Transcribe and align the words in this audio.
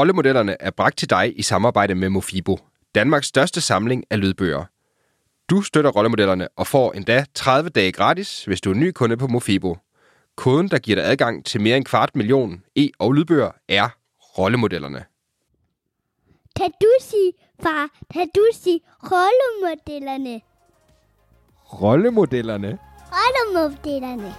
Rollemodellerne 0.00 0.56
er 0.62 0.70
bragt 0.70 0.98
til 0.98 1.10
dig 1.10 1.38
i 1.38 1.42
samarbejde 1.42 1.94
med 1.94 2.08
Mofibo, 2.08 2.58
Danmarks 2.94 3.26
største 3.26 3.60
samling 3.60 4.04
af 4.10 4.20
lydbøger. 4.20 4.64
Du 5.50 5.62
støtter 5.62 5.90
rollemodellerne 5.90 6.48
og 6.56 6.66
får 6.66 6.92
endda 6.92 7.24
30 7.34 7.70
dage 7.70 7.92
gratis, 7.92 8.44
hvis 8.44 8.60
du 8.60 8.70
er 8.70 8.74
ny 8.74 8.90
kunde 8.90 9.16
på 9.16 9.26
Mofibo. 9.26 9.76
Koden, 10.36 10.68
der 10.68 10.78
giver 10.78 10.96
dig 10.96 11.04
adgang 11.10 11.44
til 11.44 11.60
mere 11.60 11.76
end 11.76 11.84
kvart 11.84 12.16
million 12.16 12.62
e- 12.78 12.90
og 12.98 13.12
lydbøger, 13.12 13.50
er 13.68 13.88
rollemodellerne. 14.38 15.04
Kan 16.56 16.70
du 16.80 16.88
sige, 17.00 17.32
far, 17.62 17.88
kan 18.12 18.28
du 18.34 18.46
sige 18.52 18.80
rollemodellerne? 19.02 20.40
Rollemodellerne? 21.82 22.78
Rollemodellerne. 23.12 24.34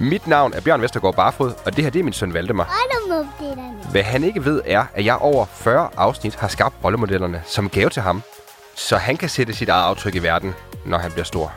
Mit 0.00 0.26
navn 0.26 0.52
er 0.54 0.60
Bjørn 0.60 0.82
Vestergaard 0.82 1.14
Barfod, 1.14 1.52
og 1.66 1.76
det 1.76 1.84
her 1.84 1.90
det 1.90 1.98
er 1.98 2.04
min 2.04 2.12
søn 2.12 2.34
Valdemar. 2.34 2.72
Hvad 3.90 4.02
han 4.02 4.24
ikke 4.24 4.44
ved 4.44 4.62
er, 4.64 4.84
at 4.94 5.04
jeg 5.04 5.16
over 5.16 5.46
40 5.46 5.88
afsnit 5.96 6.34
har 6.34 6.48
skabt 6.48 6.74
rollemodellerne 6.84 7.42
som 7.46 7.68
gave 7.68 7.90
til 7.90 8.02
ham, 8.02 8.22
så 8.74 8.96
han 8.96 9.16
kan 9.16 9.28
sætte 9.28 9.52
sit 9.52 9.68
eget 9.68 9.84
aftryk 9.84 10.14
i 10.14 10.18
verden, 10.18 10.54
når 10.86 10.98
han 10.98 11.12
bliver 11.12 11.24
stor. 11.24 11.52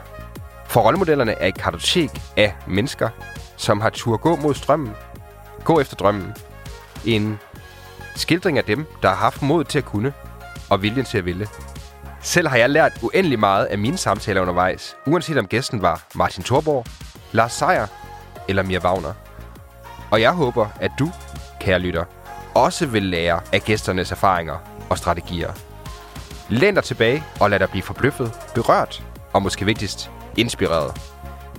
For 0.65 0.81
rollemodellerne 0.81 1.31
er 1.31 1.48
et 1.48 1.57
kartotek 1.57 2.09
af 2.38 2.55
mennesker, 2.67 3.09
som 3.57 3.81
har 3.81 3.89
tur 3.89 4.17
gå 4.17 4.35
mod 4.35 4.53
strømmen, 4.53 4.91
gå 5.63 5.79
efter 5.79 5.95
drømmen. 5.95 6.34
En 7.05 7.39
skildring 8.15 8.57
af 8.57 8.63
dem, 8.63 8.85
der 9.01 9.09
har 9.09 9.15
haft 9.15 9.41
mod 9.41 9.63
til 9.63 9.77
at 9.77 9.85
kunne, 9.85 10.13
og 10.70 10.81
viljen 10.81 11.05
til 11.05 11.17
at 11.17 11.26
ville. 11.26 11.48
Selv 12.21 12.48
har 12.48 12.57
jeg 12.57 12.70
lært 12.70 12.91
uendelig 13.01 13.39
meget 13.39 13.65
af 13.65 13.77
mine 13.77 13.98
samtaler 13.98 14.41
undervejs, 14.41 14.95
uanset 15.07 15.37
om 15.37 15.48
gæsten 15.48 15.81
var 15.81 16.03
Martin 16.15 16.43
Thorborg, 16.43 16.85
Lars 17.31 17.53
Seier 17.53 17.87
eller 18.51 18.63
Mia 18.63 18.79
Wagner. 18.79 19.13
Og 20.11 20.21
jeg 20.21 20.31
håber, 20.31 20.67
at 20.79 20.91
du, 20.99 21.11
kære 21.59 21.79
lytter, 21.79 22.03
også 22.55 22.85
vil 22.85 23.03
lære 23.03 23.39
af 23.53 23.62
gæsternes 23.62 24.12
erfaringer 24.12 24.57
og 24.89 24.98
strategier. 24.98 25.51
Læn 26.49 26.76
dig 26.76 26.84
tilbage 26.84 27.23
og 27.39 27.49
lad 27.49 27.59
dig 27.59 27.70
blive 27.70 27.84
forbløffet, 27.84 28.31
berørt 28.55 29.03
og 29.34 29.41
måske 29.41 29.65
vigtigst, 29.65 30.11
inspireret. 30.37 31.01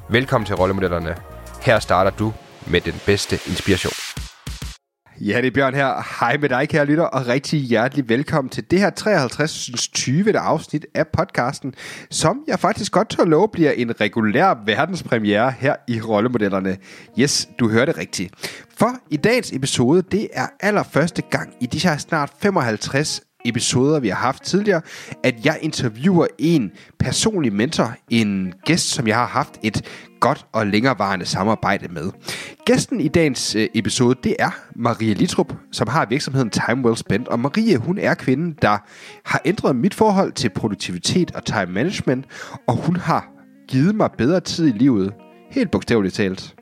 Velkommen 0.08 0.46
til 0.46 0.56
Rollemodellerne. 0.56 1.16
Her 1.62 1.78
starter 1.78 2.10
du 2.10 2.32
med 2.66 2.80
den 2.80 3.00
bedste 3.06 3.38
inspiration. 3.46 4.31
Ja, 5.24 5.36
det 5.36 5.46
er 5.46 5.50
Bjørn 5.50 5.74
her. 5.74 6.20
Hej 6.20 6.36
med 6.36 6.48
dig, 6.48 6.68
kære 6.68 6.84
lytter, 6.84 7.04
og 7.04 7.26
rigtig 7.26 7.60
hjertelig 7.60 8.08
velkommen 8.08 8.48
til 8.48 8.70
det 8.70 8.80
her 8.80 8.90
53. 8.90 9.70
20. 9.92 10.38
afsnit 10.38 10.86
af 10.94 11.08
podcasten, 11.08 11.74
som 12.10 12.44
jeg 12.46 12.58
faktisk 12.58 12.92
godt 12.92 13.08
tør 13.08 13.24
love 13.24 13.48
bliver 13.48 13.70
en 13.70 14.00
regulær 14.00 14.54
verdenspremiere 14.66 15.50
her 15.58 15.76
i 15.88 16.00
Rollemodellerne. 16.00 16.76
Yes, 17.18 17.48
du 17.58 17.68
hørte 17.68 17.92
rigtigt. 17.92 18.34
For 18.78 18.90
i 19.10 19.16
dagens 19.16 19.52
episode, 19.52 20.02
det 20.02 20.28
er 20.32 20.46
allerførste 20.60 21.22
gang 21.22 21.54
i 21.60 21.66
de 21.66 21.78
her 21.78 21.96
snart 21.96 22.32
55 22.40 23.20
episoder, 23.44 24.00
vi 24.00 24.08
har 24.08 24.16
haft 24.16 24.42
tidligere, 24.42 24.80
at 25.24 25.46
jeg 25.46 25.58
interviewer 25.60 26.26
en 26.38 26.70
personlig 26.98 27.52
mentor, 27.52 27.94
en 28.10 28.52
gæst, 28.64 28.90
som 28.90 29.06
jeg 29.06 29.16
har 29.16 29.26
haft 29.26 29.58
et 29.62 29.82
godt 30.22 30.46
og 30.52 30.66
længerevarende 30.66 31.26
samarbejde 31.26 31.88
med. 31.88 32.10
Gæsten 32.66 33.00
i 33.00 33.08
dagens 33.08 33.54
øh, 33.54 33.68
episode, 33.74 34.18
det 34.24 34.36
er 34.38 34.50
Maria 34.76 35.14
Litrup, 35.14 35.54
som 35.72 35.88
har 35.88 36.06
virksomheden 36.06 36.50
Time 36.50 36.84
Well 36.84 36.96
Spent. 36.96 37.28
Og 37.28 37.40
Maria, 37.40 37.76
hun 37.76 37.98
er 37.98 38.14
kvinden, 38.14 38.58
der 38.62 38.78
har 39.24 39.40
ændret 39.44 39.76
mit 39.76 39.94
forhold 39.94 40.32
til 40.32 40.48
produktivitet 40.48 41.30
og 41.34 41.44
time 41.44 41.66
management, 41.66 42.24
og 42.68 42.76
hun 42.76 42.96
har 42.96 43.28
givet 43.68 43.94
mig 43.94 44.10
bedre 44.18 44.40
tid 44.40 44.66
i 44.66 44.78
livet, 44.78 45.12
helt 45.50 45.70
bogstaveligt 45.70 46.14
talt. 46.14 46.54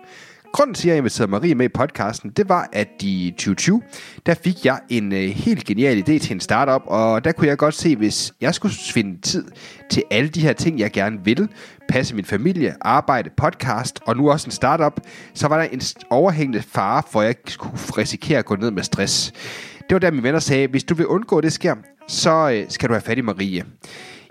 Grunden 0.52 0.74
til, 0.74 0.88
at 0.88 0.90
jeg 0.90 0.98
inviterede 0.98 1.30
Marie 1.30 1.54
med 1.54 1.64
i 1.64 1.68
podcasten, 1.68 2.30
det 2.30 2.48
var, 2.48 2.68
at 2.72 2.88
i 3.02 3.30
2020, 3.30 3.82
der 4.26 4.34
fik 4.34 4.64
jeg 4.64 4.80
en 4.88 5.12
øh, 5.12 5.18
helt 5.18 5.64
genial 5.64 5.98
idé 5.98 6.18
til 6.18 6.32
en 6.32 6.40
startup, 6.40 6.82
og 6.86 7.24
der 7.24 7.32
kunne 7.32 7.48
jeg 7.48 7.58
godt 7.58 7.74
se, 7.74 7.96
hvis 7.96 8.32
jeg 8.40 8.54
skulle 8.54 8.74
finde 8.92 9.20
tid 9.20 9.44
til 9.90 10.02
alle 10.10 10.28
de 10.28 10.40
her 10.40 10.52
ting, 10.52 10.78
jeg 10.78 10.90
gerne 10.90 11.18
vil, 11.24 11.48
passe 11.90 12.14
min 12.14 12.24
familie, 12.24 12.74
arbejde, 12.80 13.30
podcast 13.36 14.00
og 14.06 14.16
nu 14.16 14.30
også 14.30 14.46
en 14.46 14.50
startup, 14.50 15.00
så 15.34 15.48
var 15.48 15.56
der 15.56 15.64
en 15.64 15.80
overhængende 16.10 16.62
fare 16.62 17.02
for, 17.10 17.20
at 17.20 17.26
jeg 17.26 17.34
skulle 17.46 17.76
risikere 17.98 18.38
at 18.38 18.44
gå 18.44 18.56
ned 18.56 18.70
med 18.70 18.82
stress. 18.82 19.32
Det 19.78 19.94
var 19.94 19.98
der, 19.98 20.10
mine 20.10 20.22
venner 20.22 20.38
sagde, 20.38 20.66
hvis 20.66 20.84
du 20.84 20.94
vil 20.94 21.06
undgå, 21.06 21.38
at 21.38 21.44
det 21.44 21.52
sker, 21.52 21.74
så 22.08 22.50
øh, 22.50 22.64
skal 22.68 22.88
du 22.88 22.94
have 22.94 23.00
fat 23.00 23.18
i 23.18 23.20
Marie. 23.20 23.64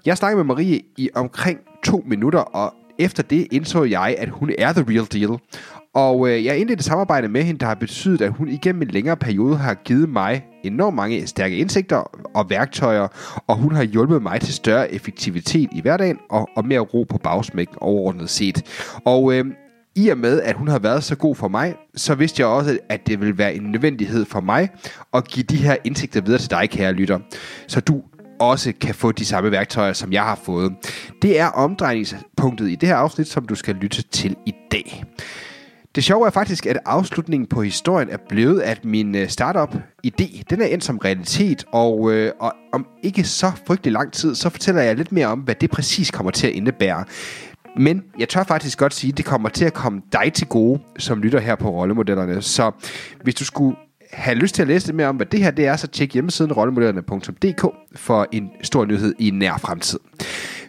Jeg 0.06 0.18
snakkede 0.18 0.44
med 0.44 0.56
Marie 0.56 0.82
i 0.98 1.10
omkring 1.16 1.60
to 1.84 2.04
minutter, 2.08 2.40
og 2.40 2.74
efter 3.00 3.24
det 3.24 3.48
indså 3.52 3.84
jeg, 3.84 4.16
at 4.18 4.30
hun 4.30 4.52
er 4.58 4.74
the 4.74 4.86
real 4.90 5.06
deal. 5.06 5.40
Og 5.94 6.30
øh, 6.30 6.46
jeg 6.46 6.58
indledte 6.58 6.80
et 6.80 6.86
samarbejde 6.86 7.28
med 7.28 7.44
hende, 7.44 7.60
der 7.60 7.66
har 7.66 7.76
betydet, 7.76 8.22
at 8.22 8.32
hun 8.32 8.48
igennem 8.48 8.82
en 8.82 8.88
længere 8.88 9.18
periode 9.18 9.58
har 9.58 9.74
givet 9.74 10.10
mig 10.10 10.44
enormt 10.64 10.96
mange 10.96 11.28
stærke 11.28 11.58
indsigter 11.58 11.98
og 12.36 12.50
værktøjer, 12.50 13.08
og 13.48 13.56
hun 13.56 13.76
har 13.76 13.84
hjulpet 13.84 14.22
mig 14.22 14.42
til 14.42 14.54
større 14.54 14.94
effektivitet 14.94 15.70
i 15.72 15.82
hverdagen 15.82 16.18
og, 16.30 16.50
og 16.56 16.66
mere 16.66 16.80
ro 16.80 17.06
på 17.10 17.18
bagsmækken 17.18 17.76
overordnet 17.82 18.30
set. 18.30 18.90
Og 19.06 19.34
øh, 19.34 19.46
i 19.96 20.10
og 20.10 20.18
med, 20.18 20.42
at 20.42 20.56
hun 20.56 20.68
har 20.68 20.80
været 20.80 21.04
så 21.04 21.16
god 21.16 21.36
for 21.36 21.48
mig, 21.48 21.76
så 21.96 22.16
vidste 22.16 22.42
jeg 22.42 22.48
også, 22.48 22.78
at 22.90 23.08
det 23.08 23.22
vil 23.22 23.38
være 23.38 23.56
en 23.56 23.64
nødvendighed 23.64 24.26
for 24.26 24.42
mig 24.42 24.70
at 25.14 25.28
give 25.28 25.44
de 25.44 25.58
her 25.58 25.76
indsigter 25.84 26.22
videre 26.22 26.40
til 26.40 26.50
dig, 26.50 26.70
kære 26.70 26.94
lytter. 26.94 27.20
Så 27.68 27.82
du 27.82 28.02
også 28.40 28.74
kan 28.82 28.96
få 28.96 29.12
de 29.12 29.26
samme 29.26 29.52
værktøjer, 29.52 29.94
som 29.94 30.14
jeg 30.14 30.24
har 30.24 30.40
fået. 30.44 30.74
Det 31.22 31.40
er 31.40 31.48
omdrejningspunktet 31.48 32.70
i 32.70 32.76
det 32.76 32.90
her 32.90 32.96
afsnit, 32.96 33.28
som 33.28 33.48
du 33.48 33.56
skal 33.56 33.76
lytte 33.76 34.02
til 34.02 34.36
i 34.46 34.54
dag. 34.72 35.04
Det 35.96 36.04
sjove 36.04 36.26
er 36.28 36.32
faktisk, 36.32 36.66
at 36.66 36.78
afslutningen 36.86 37.48
på 37.48 37.62
historien 37.62 38.10
er 38.10 38.18
blevet, 38.30 38.62
at 38.62 38.86
min 38.86 39.16
øh, 39.16 39.28
startup-idé, 39.28 40.42
den 40.50 40.62
er 40.62 40.66
endt 40.66 40.84
som 40.84 40.98
realitet, 40.98 41.66
og, 41.72 42.12
øh, 42.12 42.32
og 42.40 42.54
om 42.74 42.88
ikke 43.04 43.24
så 43.24 43.52
frygtelig 43.68 43.94
lang 43.94 44.14
tid, 44.14 44.36
så 44.36 44.50
fortæller 44.50 44.82
jeg 44.82 44.96
lidt 44.96 45.12
mere 45.12 45.28
om, 45.28 45.40
hvad 45.40 45.56
det 45.56 45.72
præcis 45.72 46.12
kommer 46.12 46.32
til 46.32 46.48
at 46.48 46.54
indebære. 46.54 47.06
Men 47.78 48.04
jeg 48.20 48.30
tør 48.30 48.44
faktisk 48.44 48.78
godt 48.78 48.94
sige, 48.94 49.12
at 49.12 49.18
det 49.18 49.26
kommer 49.26 49.50
til 49.50 49.66
at 49.66 49.74
komme 49.74 50.02
dig 50.14 50.34
til 50.34 50.48
gode, 50.48 50.82
som 50.98 51.22
lytter 51.22 51.40
her 51.40 51.56
på 51.56 51.70
rollemodellerne. 51.70 52.42
Så 52.42 52.72
hvis 53.24 53.36
du 53.36 53.46
skulle 53.46 53.76
have 54.12 54.36
lyst 54.38 54.56
til 54.56 54.62
at 54.62 54.68
læse 54.68 54.88
lidt 54.88 54.96
mere 54.96 55.08
om, 55.08 55.16
hvad 55.16 55.26
det 55.26 55.40
her 55.44 55.52
det 55.52 55.68
er, 55.68 55.76
så 55.76 55.88
tjek 55.88 56.14
hjemmesiden 56.14 56.54
rollemodellerne.dk 56.54 57.66
for 57.96 58.28
en 58.32 58.50
stor 58.62 58.86
nyhed 58.86 59.16
i 59.20 59.30
nær 59.30 59.58
fremtid. 59.58 60.00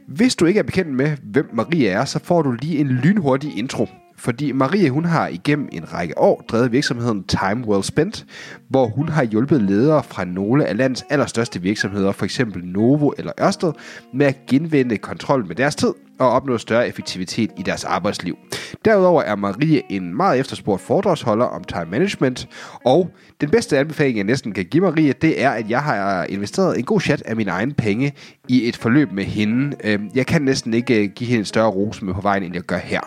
Hvis 0.07 0.37
du 0.37 0.47
ikke 0.47 0.59
er 0.59 0.65
bekendt 0.65 0.95
med, 0.95 1.17
hvem 1.23 1.51
Maria 1.53 1.91
er, 1.91 2.05
så 2.05 2.19
får 2.19 2.43
du 2.43 2.53
lige 2.53 2.79
en 2.79 2.89
lynhurtig 2.89 3.59
intro 3.59 3.89
fordi 4.21 4.53
Marie, 4.53 4.91
hun 4.91 5.05
har 5.05 5.29
igennem 5.29 5.69
en 5.73 5.93
række 5.93 6.19
år 6.19 6.45
drevet 6.49 6.73
virksomheden 6.73 7.25
Time 7.25 7.69
Well 7.69 7.83
Spent, 7.83 8.27
hvor 8.69 8.87
hun 8.87 9.09
har 9.09 9.23
hjulpet 9.23 9.63
ledere 9.63 10.03
fra 10.03 10.25
nogle 10.25 10.67
af 10.67 10.77
landets 10.77 11.05
allerstørste 11.11 11.63
virksomheder, 11.63 12.13
f.eks. 12.13 12.41
Novo 12.63 13.11
eller 13.19 13.33
Ørsted, 13.41 13.73
med 14.15 14.27
at 14.27 14.37
genvinde 14.47 14.97
kontrol 14.97 15.47
med 15.47 15.57
deres 15.57 15.77
tid 15.77 15.93
og 16.19 16.31
opnå 16.31 16.59
større 16.59 16.89
effektivitet 16.89 17.51
i 17.59 17.63
deres 17.63 17.85
arbejdsliv. 17.85 18.39
Derudover 18.85 19.23
er 19.23 19.37
Marie 19.37 19.83
en 19.93 20.17
meget 20.17 20.41
efterspurgt 20.41 20.83
foredragsholder 20.83 21.45
om 21.45 21.65
time 21.65 21.87
management, 21.91 22.49
og 22.85 23.11
den 23.41 23.51
bedste 23.51 23.79
anbefaling, 23.79 24.17
jeg 24.17 24.25
næsten 24.25 24.53
kan 24.53 24.65
give 24.65 24.83
Marie, 24.83 25.13
det 25.13 25.43
er, 25.43 25.51
at 25.51 25.71
jeg 25.71 25.83
har 25.83 26.25
investeret 26.25 26.79
en 26.79 26.85
god 26.85 27.01
chat 27.01 27.23
af 27.23 27.37
mine 27.37 27.51
egne 27.51 27.75
penge 27.75 28.13
i 28.49 28.69
et 28.69 28.77
forløb 28.77 29.13
med 29.13 29.25
hende. 29.25 29.77
Øhm, 29.85 30.11
jeg 30.15 30.27
kan 30.27 30.43
næsten 30.43 30.75
ikke 30.75 31.05
øh, 31.05 31.11
give 31.11 31.29
hende 31.29 31.39
en 31.39 31.45
større 31.45 31.71
rose 31.71 32.05
med 32.05 32.15
på 32.15 32.21
vejen, 32.21 32.43
end 32.43 32.55
jeg 32.55 32.63
gør 32.63 32.79
her. 32.79 33.01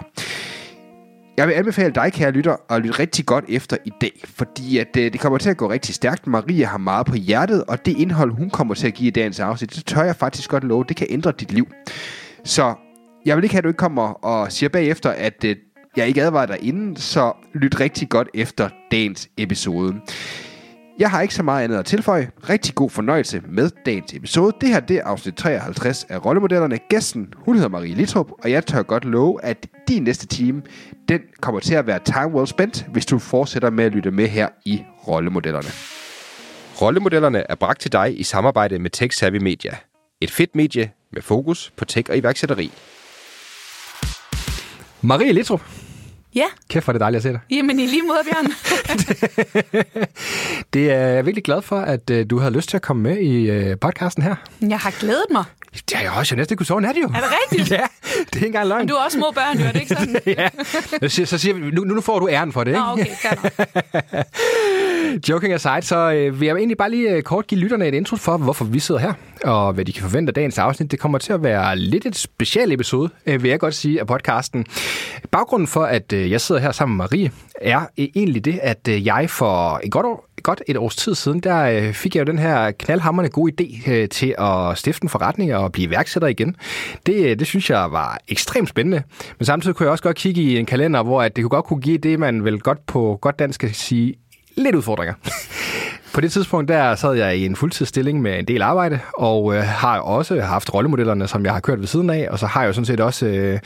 Jeg 1.38 1.48
vil 1.48 1.54
anbefale 1.54 1.94
dig, 1.94 2.14
kære 2.14 2.32
lytter, 2.32 2.56
at 2.70 2.82
lytte 2.82 3.00
rigtig 3.00 3.26
godt 3.26 3.46
efter 3.50 3.78
i 3.86 3.92
dag, 4.02 4.22
fordi 4.26 4.78
at, 4.78 4.98
øh, 4.98 5.14
det 5.14 5.20
kommer 5.20 5.38
til 5.38 5.50
at 5.50 5.58
gå 5.58 5.70
rigtig 5.70 5.96
stærkt. 5.96 6.28
Maria 6.28 6.66
har 6.66 6.78
meget 6.78 7.06
på 7.06 7.16
hjertet, 7.16 7.64
og 7.64 7.86
det 7.86 7.98
indhold, 7.98 8.32
hun 8.32 8.50
kommer 8.50 8.74
til 8.74 8.88
at 8.88 8.94
give 8.94 9.08
i 9.08 9.12
dagens 9.12 9.40
afsnit, 9.40 9.76
det 9.76 9.86
tør 9.86 10.04
jeg 10.04 10.16
faktisk 10.16 10.50
godt 10.50 10.64
love, 10.64 10.86
det 10.88 10.96
kan 10.96 11.08
ændre 11.10 11.32
dit 11.32 11.52
liv. 11.52 11.68
Så 12.44 12.74
jeg 13.26 13.36
vil 13.36 13.44
ikke 13.44 13.54
have, 13.54 13.60
at 13.60 13.64
du 13.64 13.70
ikke 13.70 13.78
kommer 13.78 14.26
og 14.26 14.52
siger 14.52 14.70
bagefter, 14.70 15.10
at 15.10 15.44
øh, 15.46 15.56
jeg 15.96 16.08
ikke 16.08 16.22
advarer 16.22 16.46
dig 16.46 16.58
inden, 16.62 16.96
så 16.96 17.34
lyt 17.54 17.80
rigtig 17.80 18.10
godt 18.10 18.30
efter 18.34 18.70
dagens 18.92 19.30
episode. 19.38 19.96
Jeg 21.00 21.12
har 21.12 21.22
ikke 21.22 21.34
så 21.34 21.44
meget 21.44 21.64
andet 21.64 21.78
at 21.78 21.86
tilføje. 21.86 22.32
Rigtig 22.50 22.76
god 22.76 22.90
fornøjelse 22.90 23.42
med 23.50 23.70
dagens 23.86 24.14
episode. 24.14 24.56
Det 24.62 24.70
her 24.70 24.80
det 24.80 24.98
er 24.98 25.04
afsnit 25.04 25.36
53 25.36 26.04
af 26.10 26.26
Rollemodellerne. 26.26 26.80
Gæsten, 26.90 27.34
hun 27.38 27.56
hedder 27.56 27.70
Marie 27.70 27.96
Litrup, 27.96 28.32
og 28.44 28.52
jeg 28.52 28.66
tør 28.66 28.84
godt 28.84 29.06
love, 29.06 29.44
at 29.44 29.68
din 29.88 30.04
næste 30.04 30.28
time, 30.28 30.62
den 31.10 31.22
kommer 31.42 31.60
til 31.60 31.76
at 31.76 31.88
være 31.88 32.00
time 32.06 32.36
well 32.36 32.48
spent, 32.48 32.86
hvis 32.92 33.06
du 33.06 33.20
fortsætter 33.20 33.70
med 33.70 33.86
at 33.86 33.92
lytte 33.92 34.12
med 34.12 34.28
her 34.28 34.48
i 34.66 34.84
Rollemodellerne. 35.08 35.70
Rollemodellerne 36.82 37.44
er 37.52 37.56
bragt 37.56 37.82
til 37.82 37.92
dig 37.92 38.20
i 38.20 38.24
samarbejde 38.24 38.80
med 38.80 38.90
Tech 38.90 39.18
Savvy 39.18 39.38
Media. 39.38 39.72
Et 40.22 40.32
fedt 40.32 40.56
medie 40.56 40.92
med 41.12 41.22
fokus 41.22 41.74
på 41.78 41.86
tech 41.86 42.10
og 42.10 42.18
iværksætteri. 42.18 42.72
Marie 45.02 45.34
Litrup. 45.34 45.83
Ja. 46.36 46.46
Kæft, 46.70 46.86
for 46.86 46.92
det 46.92 47.02
dejligt 47.02 47.18
at 47.18 47.24
se 47.24 47.30
dig. 47.30 47.40
Jamen 47.50 47.80
i 47.80 47.86
lige 47.88 48.02
måde, 48.02 48.20
Bjørn. 48.32 48.46
det 50.74 50.92
er 50.92 51.08
jeg 51.08 51.26
virkelig 51.26 51.44
glad 51.44 51.62
for, 51.62 51.80
at 51.80 52.10
uh, 52.10 52.18
du 52.30 52.40
havde 52.40 52.54
lyst 52.54 52.70
til 52.70 52.78
at 52.78 52.82
komme 52.82 53.04
med 53.04 53.18
i 53.18 53.72
uh, 53.72 53.80
podcasten 53.82 54.24
her. 54.24 54.36
Jeg 54.62 54.80
har 54.80 54.92
glædet 55.00 55.26
mig. 55.32 55.44
Det 55.74 55.98
har 55.98 56.04
jeg 56.04 56.12
også. 56.12 56.36
Jeg 56.36 56.38
næsten 56.38 56.58
kunne 56.58 56.66
sove 56.66 56.82
nat, 56.82 56.96
jo. 56.96 57.08
Er 57.08 57.08
det 57.08 57.30
rigtigt? 57.52 57.72
ja, 57.80 57.86
det 58.04 58.32
er 58.32 58.36
ikke 58.36 58.46
engang 58.46 58.68
løgn. 58.68 58.80
Men 58.80 58.88
du 58.88 58.96
har 58.96 59.06
også 59.06 59.18
små 59.18 59.32
børn, 59.36 59.60
jo, 59.60 59.66
er 59.66 59.72
det 59.72 59.82
ikke 59.82 59.96
sådan? 59.96 60.22
ja. 60.38 60.50
Så 61.00 61.10
siger, 61.10 61.26
så 61.26 61.38
siger 61.38 61.54
vi, 61.54 61.72
nu, 61.72 61.84
nu 61.84 62.02
får 62.02 62.20
du 62.20 62.30
æren 62.30 62.54
for 62.54 62.64
det, 62.64 62.72
ikke? 62.72 62.82
Nå, 62.82 62.92
okay. 62.92 64.24
Joking 65.30 65.54
aside, 65.54 65.82
så 65.82 66.12
øh, 66.12 66.40
vil 66.40 66.46
jeg 66.46 66.56
egentlig 66.56 66.78
bare 66.78 66.92
lige 66.92 67.10
øh, 67.10 67.22
kort 67.22 67.48
give 67.48 67.60
lytterne 67.60 67.88
et 67.88 67.94
intro 67.94 68.16
for, 68.16 68.38
hvorfor 68.38 68.66
vi 68.66 68.80
sidder 68.80 69.02
her, 69.02 69.14
og 69.44 69.74
hvad 69.74 69.86
de 69.86 69.94
kan 69.94 70.02
forvente 70.02 70.30
af 70.30 70.34
dagens 70.34 70.58
afsnit. 70.58 70.92
Det 70.92 71.00
kommer 71.00 71.18
til 71.18 71.34
at 71.34 71.44
være 71.44 71.76
lidt 71.76 72.06
et 72.06 72.16
special 72.16 72.72
episode, 72.72 73.10
øh, 73.26 73.44
vil 73.44 73.50
jeg 73.50 73.60
godt 73.60 73.76
sige, 73.76 74.00
af 74.00 74.08
podcasten. 74.08 74.66
Baggrunden 75.32 75.68
for, 75.68 75.84
at 75.84 76.14
øh, 76.14 76.32
jeg 76.32 76.42
sidder 76.42 76.62
her 76.62 76.72
sammen 76.72 76.98
med 76.98 77.06
Marie, 77.12 77.32
er 77.62 77.80
øh, 77.80 78.08
egentlig 78.16 78.46
det, 78.46 78.60
at 78.62 78.88
øh, 78.90 79.06
jeg 79.06 79.30
for 79.30 79.82
et 79.84 79.92
godt, 79.92 80.06
år, 80.06 80.28
godt 80.44 80.62
et 80.68 80.78
års 80.78 80.96
tid 80.96 81.16
siden, 81.16 81.40
der 81.40 81.64
øh, 81.64 81.94
fik 81.94 82.16
jeg 82.16 82.28
jo 82.28 82.32
den 82.32 82.40
her 82.40 82.72
knaldhammerende 82.72 83.32
gode 83.32 83.54
idé 83.62 83.92
øh, 83.92 84.10
til 84.10 84.36
at 84.38 84.78
stifte 84.78 85.04
en 85.04 85.10
forretning 85.10 85.56
og 85.56 85.72
blive 85.72 85.88
iværksætter 85.88 86.28
igen. 86.28 86.56
Det, 87.06 87.16
øh, 87.16 87.40
det 87.40 87.48
synes 87.48 87.70
jeg 87.70 87.92
var 87.92 88.20
ekstremt 88.28 88.70
spændende, 88.70 89.04
men 89.40 89.46
samtidig 89.46 89.76
kunne 89.76 89.86
jeg 89.86 89.92
også 89.92 90.04
godt 90.04 90.18
kigge 90.18 90.42
i 90.42 90.58
en 90.58 90.66
kalender, 90.66 91.04
hvor 91.04 91.22
at 91.22 91.36
det 91.36 91.44
kunne 91.44 91.50
godt 91.50 91.66
kunne 91.66 91.82
give 91.82 91.98
det, 91.98 92.20
man 92.20 92.44
vel 92.44 92.60
godt 92.60 92.86
på 92.86 93.18
godt 93.22 93.40
dansk 93.40 93.60
kan 93.60 93.74
sige, 93.74 94.16
lidt 94.56 94.76
udfordringer. 94.76 95.14
På 96.14 96.22
det 96.22 96.32
tidspunkt 96.32 96.68
der 96.68 96.96
sad 96.96 97.14
jeg 97.14 97.38
i 97.38 97.46
en 97.46 97.56
fuldtidsstilling 97.56 98.22
med 98.22 98.40
en 98.40 98.46
del 98.46 98.62
arbejde, 98.62 99.00
og 99.18 99.56
øh, 99.56 99.64
har 99.64 100.00
også 100.00 100.42
haft 100.42 100.74
rollemodellerne, 100.74 101.28
som 101.28 101.46
jeg 101.46 101.54
har 101.54 101.60
kørt 101.60 101.80
ved 101.80 101.88
siden 101.88 102.10
af, 102.10 102.28
og 102.32 102.40
så 102.40 102.46
har 102.46 102.62
jeg 102.62 102.68
jo 102.68 102.74
sådan 102.74 102.86
set 102.86 103.00
også 103.00 103.26
øh, 103.26 103.60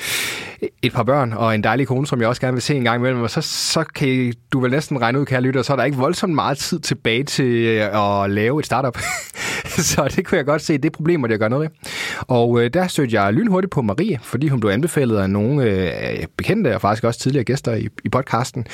et 0.81 0.93
par 0.93 1.03
børn 1.03 1.33
og 1.33 1.55
en 1.55 1.63
dejlig 1.63 1.87
kone, 1.87 2.07
som 2.07 2.21
jeg 2.21 2.29
også 2.29 2.41
gerne 2.41 2.53
vil 2.53 2.61
se 2.61 2.75
en 2.75 2.83
gang 2.83 2.99
imellem, 2.99 3.21
og 3.21 3.29
så, 3.29 3.41
så 3.41 3.83
kan 3.83 4.33
du 4.53 4.59
vel 4.59 4.71
næsten 4.71 5.01
regne 5.01 5.19
ud, 5.19 5.25
kære 5.25 5.41
lytter, 5.41 5.61
så 5.61 5.73
er 5.73 5.77
der 5.77 5.83
ikke 5.83 5.97
voldsomt 5.97 6.35
meget 6.35 6.57
tid 6.57 6.79
tilbage 6.79 7.23
til 7.23 7.53
øh, 7.53 8.23
at 8.23 8.29
lave 8.29 8.59
et 8.59 8.65
startup. 8.65 8.97
så 9.91 10.13
det 10.15 10.25
kunne 10.25 10.37
jeg 10.37 10.45
godt 10.45 10.61
se, 10.61 10.73
det 10.73 10.91
problem 10.91 11.07
problemer, 11.07 11.27
jeg 11.27 11.39
gøre 11.39 11.49
noget 11.49 11.71
ved. 11.83 11.91
Og 12.27 12.63
øh, 12.63 12.69
der 12.73 12.87
stødte 12.87 13.21
jeg 13.21 13.33
lynhurtigt 13.33 13.71
på 13.71 13.81
Marie, 13.81 14.19
fordi 14.23 14.47
hun 14.47 14.59
blev 14.59 14.71
anbefalet 14.71 15.17
af 15.17 15.29
nogle 15.29 15.63
øh, 15.63 16.25
bekendte, 16.37 16.75
og 16.75 16.81
faktisk 16.81 17.03
også 17.03 17.19
tidligere 17.19 17.43
gæster 17.43 17.73
i, 17.73 17.87
i 18.03 18.09
podcasten, 18.09 18.67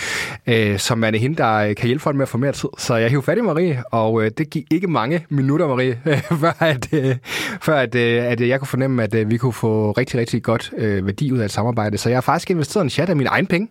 øh, 0.48 0.80
som 0.80 1.04
er 1.04 1.12
det 1.12 1.20
hende, 1.20 1.36
der 1.36 1.74
kan 1.74 1.86
hjælpe 1.86 2.02
folk 2.02 2.16
med 2.16 2.24
at 2.24 2.30
få 2.30 2.38
mere 2.38 2.52
tid. 2.52 2.70
Så 2.78 2.96
jeg 2.96 3.10
hiv 3.10 3.24
fat 3.24 3.38
i 3.38 3.42
Marie, 3.42 3.63
og 3.92 4.24
øh, 4.24 4.32
det 4.38 4.50
gik 4.50 4.66
ikke 4.72 4.88
mange 4.88 5.26
minutter, 5.30 5.68
Marie, 5.68 6.00
før, 6.42 6.58
at, 6.60 6.88
øh, 6.94 7.16
før 7.62 7.76
at, 7.76 7.96
øh, 7.96 8.26
at 8.26 8.42
jeg 8.42 8.60
kunne 8.60 8.68
fornemme, 8.68 9.04
at 9.04 9.16
øh, 9.16 9.30
vi 9.30 9.38
kunne 9.38 9.54
få 9.54 9.92
rigtig, 9.92 10.20
rigtig 10.20 10.44
godt 10.44 10.72
øh, 10.78 11.06
værdi 11.06 11.32
ud 11.32 11.38
af 11.38 11.46
et 11.46 11.52
samarbejde. 11.52 11.98
Så 11.98 12.10
jeg 12.10 12.16
har 12.16 12.22
faktisk 12.22 12.52
investeret 12.52 12.84
en 12.84 12.90
chat 12.90 13.10
af 13.10 13.16
mine 13.16 13.30
egne 13.30 13.48
penge, 13.48 13.68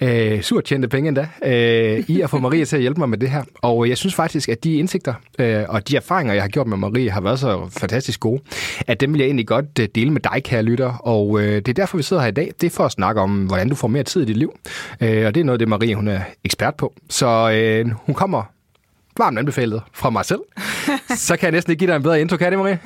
øh, 0.00 0.42
surt 0.42 0.64
tjente 0.64 0.88
penge 0.88 1.08
endda, 1.08 1.28
øh, 1.44 2.04
i 2.08 2.20
at 2.20 2.30
få 2.30 2.38
Marie 2.38 2.64
til 2.64 2.76
at 2.76 2.82
hjælpe 2.82 3.00
mig 3.00 3.08
med 3.08 3.18
det 3.18 3.30
her. 3.30 3.42
Og 3.54 3.84
øh, 3.84 3.88
jeg 3.88 3.98
synes 3.98 4.14
faktisk, 4.14 4.48
at 4.48 4.64
de 4.64 4.74
indsigter 4.74 5.14
øh, 5.38 5.64
og 5.68 5.88
de 5.88 5.96
erfaringer, 5.96 6.34
jeg 6.34 6.42
har 6.42 6.48
gjort 6.48 6.66
med 6.66 6.76
Marie, 6.76 7.10
har 7.10 7.20
været 7.20 7.38
så 7.38 7.68
fantastisk 7.70 8.20
gode, 8.20 8.40
at 8.86 9.00
dem 9.00 9.12
vil 9.12 9.18
jeg 9.18 9.26
egentlig 9.26 9.46
godt 9.46 9.78
øh, 9.80 9.88
dele 9.94 10.10
med 10.10 10.20
dig, 10.20 10.42
kære 10.44 10.62
lytter. 10.62 10.92
Og 10.92 11.40
øh, 11.40 11.54
det 11.54 11.68
er 11.68 11.72
derfor, 11.72 11.96
vi 11.96 12.02
sidder 12.02 12.22
her 12.22 12.28
i 12.28 12.32
dag. 12.32 12.52
Det 12.60 12.66
er 12.66 12.70
for 12.70 12.84
at 12.84 12.92
snakke 12.92 13.20
om, 13.20 13.46
hvordan 13.46 13.68
du 13.68 13.74
får 13.74 13.88
mere 13.88 14.02
tid 14.02 14.22
i 14.22 14.24
dit 14.24 14.36
liv. 14.36 14.52
Øh, 15.00 15.26
og 15.26 15.34
det 15.34 15.40
er 15.40 15.44
noget, 15.44 15.60
det 15.60 15.68
Marie 15.68 15.94
hun 15.94 16.08
er 16.08 16.20
ekspert 16.44 16.74
på. 16.74 16.92
Så 17.08 17.50
øh, 17.50 17.90
hun 18.06 18.14
kommer 18.14 18.42
varmt 19.18 19.38
anbefalet 19.38 19.82
fra 19.92 20.10
mig 20.10 20.24
selv. 20.24 20.40
Så 21.16 21.36
kan 21.36 21.44
jeg 21.46 21.52
næsten 21.52 21.70
ikke 21.70 21.78
give 21.78 21.90
dig 21.90 21.96
en 21.96 22.02
bedre 22.02 22.20
intro, 22.20 22.36
kan 22.36 22.52
det, 22.52 22.58
Marie? 22.58 22.78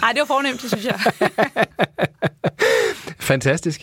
Nej, 0.00 0.12
det 0.12 0.20
var 0.20 0.26
fornemt, 0.26 0.62
det 0.62 0.70
synes 0.70 0.84
jeg. 0.84 0.98
Fantastisk. 3.26 3.82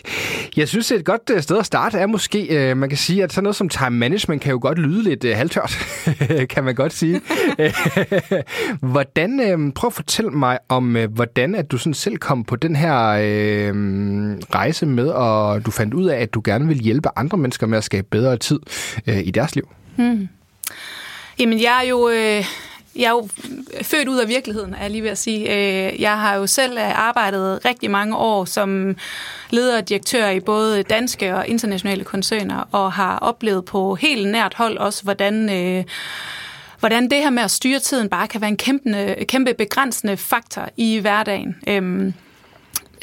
Jeg 0.56 0.68
synes, 0.68 0.92
et 0.92 1.04
godt 1.04 1.30
øh, 1.32 1.42
sted 1.42 1.58
at 1.58 1.66
starte 1.66 1.98
er 1.98 2.06
måske, 2.06 2.70
øh, 2.70 2.76
man 2.76 2.88
kan 2.88 2.98
sige, 2.98 3.22
at 3.22 3.32
sådan 3.32 3.42
noget 3.42 3.56
som 3.56 3.68
time 3.68 3.90
management 3.90 4.42
kan 4.42 4.50
jo 4.50 4.58
godt 4.62 4.78
lyde 4.78 5.02
lidt 5.02 5.24
øh, 5.24 5.36
halvtørt, 5.36 5.78
kan 6.52 6.64
man 6.64 6.74
godt 6.74 6.92
sige. 6.92 7.20
hvordan, 8.92 9.40
øh, 9.40 9.72
prøv 9.72 9.88
at 9.88 9.92
fortælle 9.92 10.30
mig 10.30 10.58
om, 10.68 10.96
øh, 10.96 11.12
hvordan 11.12 11.54
at 11.54 11.70
du 11.70 11.78
sådan 11.78 11.94
selv 11.94 12.16
kom 12.16 12.44
på 12.44 12.56
den 12.56 12.76
her 12.76 13.08
øh, 13.08 13.74
rejse 14.54 14.86
med, 14.86 15.08
og 15.08 15.66
du 15.66 15.70
fandt 15.70 15.94
ud 15.94 16.06
af, 16.06 16.20
at 16.20 16.34
du 16.34 16.42
gerne 16.44 16.68
vil 16.68 16.78
hjælpe 16.78 17.08
andre 17.16 17.38
mennesker 17.38 17.66
med 17.66 17.78
at 17.78 17.84
skabe 17.84 18.06
bedre 18.10 18.36
tid 18.36 18.60
øh, 19.06 19.18
i 19.18 19.30
deres 19.30 19.54
liv. 19.54 19.68
Hmm. 19.96 20.28
Jamen, 21.38 21.62
jeg 21.62 21.84
er 21.84 21.88
jo... 21.88 22.08
Øh 22.08 22.44
jeg 22.96 23.04
er 23.04 23.10
jo 23.10 23.28
født 23.82 24.08
ud 24.08 24.18
af 24.18 24.28
virkeligheden, 24.28 24.74
er 24.74 24.80
jeg 24.80 24.90
lige 24.90 25.02
ved 25.02 25.10
at 25.10 25.18
sige. 25.18 25.40
Øh, 25.40 26.00
jeg 26.00 26.20
har 26.20 26.34
jo 26.34 26.46
selv 26.46 26.78
øh, 26.78 26.98
arbejdet 26.98 27.64
rigtig 27.64 27.90
mange 27.90 28.16
år 28.16 28.44
som 28.44 28.96
leder 29.50 29.78
og 29.78 29.88
direktør 29.88 30.28
i 30.28 30.40
både 30.40 30.82
danske 30.82 31.36
og 31.36 31.48
internationale 31.48 32.04
koncerner, 32.04 32.68
og 32.72 32.92
har 32.92 33.18
oplevet 33.18 33.64
på 33.64 33.94
helt 33.94 34.28
nært 34.28 34.54
hold 34.54 34.78
også, 34.78 35.02
hvordan 35.02 35.50
øh, 35.50 35.84
hvordan 36.80 37.10
det 37.10 37.18
her 37.18 37.30
med 37.30 37.42
at 37.42 37.50
styre 37.50 37.78
tiden 37.78 38.08
bare 38.08 38.28
kan 38.28 38.40
være 38.40 38.50
en 38.50 38.56
kæmpe, 38.56 39.16
kæmpe 39.28 39.54
begrænsende 39.54 40.16
faktor 40.16 40.68
i 40.76 40.98
hverdagen. 40.98 41.56
Øhm, 41.68 42.14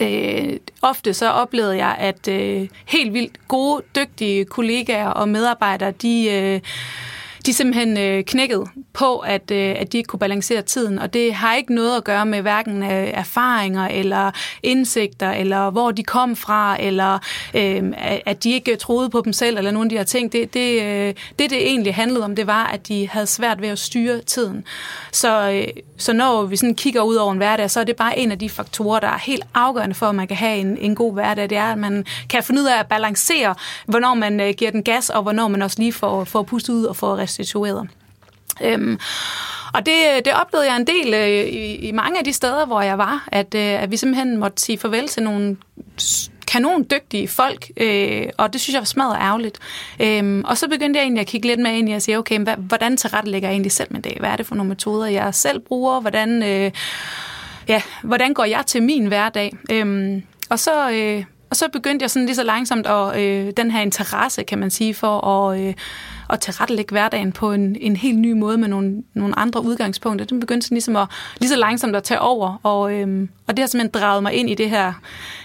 øh, 0.02 0.58
ofte 0.82 1.14
så 1.14 1.30
oplevede 1.30 1.78
jeg, 1.78 1.96
at 2.00 2.28
øh, 2.28 2.68
helt 2.86 3.14
vildt 3.14 3.48
gode, 3.48 3.84
dygtige 3.96 4.46
kollegaer 4.46 5.08
og 5.08 5.30
medarbejdere, 5.30 5.92
de... 5.92 6.30
Øh, 6.32 6.60
de 7.46 7.54
simpelthen 7.54 7.98
øh, 7.98 8.24
knækket 8.24 8.68
på, 8.94 9.18
at, 9.18 9.52
øh, 9.52 9.76
at 9.78 9.92
de 9.92 9.98
ikke 9.98 10.08
kunne 10.08 10.20
balancere 10.20 10.62
tiden. 10.62 11.00
Og 11.00 11.14
det 11.14 11.34
har 11.34 11.56
ikke 11.56 11.76
noget 11.76 11.98
at 11.98 12.04
gøre 12.04 12.26
med 12.26 12.42
hverken 12.42 12.84
øh, 12.84 12.90
erfaringer 13.14 13.88
eller 13.88 14.32
indsigter, 14.64 15.32
eller 15.32 15.70
hvor 15.70 15.92
de 15.92 16.04
kom 16.04 16.36
fra, 16.36 16.78
eller 16.80 17.20
øh, 17.54 17.84
at 18.26 18.44
de 18.44 18.52
ikke 18.52 18.76
troede 18.76 19.10
på 19.10 19.22
dem 19.26 19.34
selv, 19.34 19.58
eller 19.58 19.72
nogle 19.72 19.86
af 19.86 19.90
de 19.90 19.98
her 19.98 20.04
ting. 20.04 20.32
Det, 20.32 20.54
det, 20.54 20.82
øh, 20.82 21.14
det, 21.40 21.50
det 21.50 21.68
egentlig 21.68 21.96
handlede 21.96 22.26
om, 22.26 22.36
det 22.36 22.48
var, 22.48 22.66
at 22.66 22.88
de 22.88 23.10
havde 23.10 23.28
svært 23.28 23.62
ved 23.62 23.70
at 23.70 23.80
styre 23.80 24.22
tiden. 24.22 24.64
Så, 25.12 25.52
øh, 25.52 25.84
så 25.98 26.14
når 26.14 26.44
vi 26.44 26.56
sådan 26.56 26.76
kigger 26.76 27.02
ud 27.02 27.16
over 27.16 27.32
en 27.32 27.38
hverdag, 27.38 27.72
så 27.72 27.80
er 27.80 27.84
det 27.84 27.96
bare 27.96 28.20
en 28.20 28.32
af 28.32 28.40
de 28.40 28.50
faktorer, 28.50 29.00
der 29.00 29.08
er 29.08 29.18
helt 29.18 29.44
afgørende 29.54 29.96
for, 29.96 30.06
at 30.06 30.16
man 30.16 30.28
kan 30.28 30.38
have 30.38 30.58
en, 30.58 30.78
en 30.78 30.96
god 30.96 31.14
hverdag. 31.14 31.50
Det 31.50 31.58
er, 31.58 31.72
at 31.72 31.78
man 31.78 32.06
kan 32.30 32.44
finde 32.44 32.62
ud 32.62 32.68
af 32.68 32.80
at 32.80 32.88
balancere, 32.88 33.56
hvornår 33.86 34.14
man 34.14 34.40
øh, 34.40 34.54
giver 34.58 34.72
den 34.72 34.84
gas, 34.84 35.10
og 35.10 35.22
hvornår 35.22 35.48
man 35.48 35.62
også 35.62 35.80
lige 35.80 35.94
får, 35.94 36.24
får 36.24 36.44
pustet 36.44 36.74
ud 36.74 36.84
og 36.84 36.96
får 36.96 37.16
restitueret. 37.32 37.90
Øhm, 38.64 39.00
og 39.74 39.86
det, 39.86 39.96
øh, 40.16 40.22
det 40.26 40.34
oplevede 40.34 40.68
jeg 40.68 40.78
en 40.78 40.88
del 40.88 41.14
øh, 41.14 41.54
i, 41.54 41.76
i 41.76 41.92
mange 41.92 42.20
af 42.20 42.26
de 42.26 42.34
steder, 42.34 42.66
hvor 42.66 42.82
jeg 42.82 42.98
var, 42.98 43.28
at, 43.32 43.56
øh, 43.56 43.84
at 43.84 43.92
vi 43.92 43.98
simpelthen 43.98 44.38
måtte 44.38 44.62
sige 44.62 44.78
farvel 44.78 45.08
til 45.08 45.24
nogle 45.24 45.58
kanon 46.48 46.86
dygtige 46.92 47.28
folk, 47.28 47.72
øh, 47.78 48.28
og 48.38 48.54
det 48.54 48.62
synes 48.62 48.74
jeg 48.74 48.82
var 48.82 48.86
smadret 48.86 49.18
ærgerligt. 49.22 49.60
Øhm, 50.00 50.44
og 50.46 50.58
så 50.58 50.68
begyndte 50.68 50.98
jeg 50.98 51.04
egentlig 51.04 51.22
at 51.22 51.28
kigge 51.28 51.48
lidt 51.48 51.60
med 51.60 51.72
ind 51.72 51.90
i 51.90 51.94
at 51.94 52.02
sige, 52.02 52.18
okay, 52.18 52.40
hvad, 52.40 52.56
hvordan 52.58 52.98
tilrettelægger 52.98 53.50
jeg 53.50 53.54
egentlig 53.54 53.72
selv 53.72 53.88
med 53.92 54.02
det? 54.02 54.18
Hvad 54.20 54.30
er 54.30 54.36
det 54.36 54.46
for 54.46 54.56
nogle 54.56 54.70
metoder, 54.70 55.06
jeg 55.08 55.36
selv 55.36 55.60
bruger? 55.60 56.00
Hvordan, 56.00 56.44
øh, 56.44 56.72
ja, 57.68 57.82
hvordan 58.04 58.34
går 58.34 58.44
jeg 58.46 58.64
til 58.66 58.84
min 58.84 59.06
hverdag? 59.06 59.58
Øhm, 59.72 60.24
og 60.50 60.60
så... 60.60 60.92
Øh, 60.92 61.24
og 61.50 61.58
så 61.58 61.68
begyndte 61.74 62.04
jeg 62.04 62.12
sådan 62.12 62.26
lige 62.26 62.36
så 62.36 62.44
langsomt 62.44 62.88
at 62.88 63.20
øh, 63.20 63.54
den 63.58 63.72
her 63.72 63.82
interesse, 63.82 64.44
kan 64.44 64.58
man 64.58 64.70
sige, 64.70 64.94
for 64.94 65.28
at, 65.28 65.60
øh, 65.60 65.74
at 66.32 66.40
tilrettelægge 66.40 66.92
hverdagen 66.92 67.32
på 67.32 67.52
en, 67.52 67.76
en 67.80 67.96
helt 67.96 68.20
ny 68.20 68.32
måde 68.32 68.58
med 68.58 68.68
nogle, 68.68 69.04
nogle 69.14 69.40
andre 69.40 69.64
udgangspunkter. 69.64 70.26
Den 70.26 70.40
begyndte 70.40 70.66
sådan 70.66 70.76
ligesom 70.76 70.96
at, 70.96 71.08
lige 71.40 71.50
så 71.50 71.56
langsomt 71.56 71.96
at 71.96 72.04
tage 72.04 72.20
over, 72.20 72.60
og, 72.64 72.94
øh, 72.94 73.28
og 73.48 73.58
det 73.58 73.60
har 73.60 73.68
simpelthen 73.68 74.02
drejet 74.02 74.24
mig 74.24 74.34
ind 74.34 74.50
i 74.50 74.56
det 74.56 74.70
her, 74.70 74.94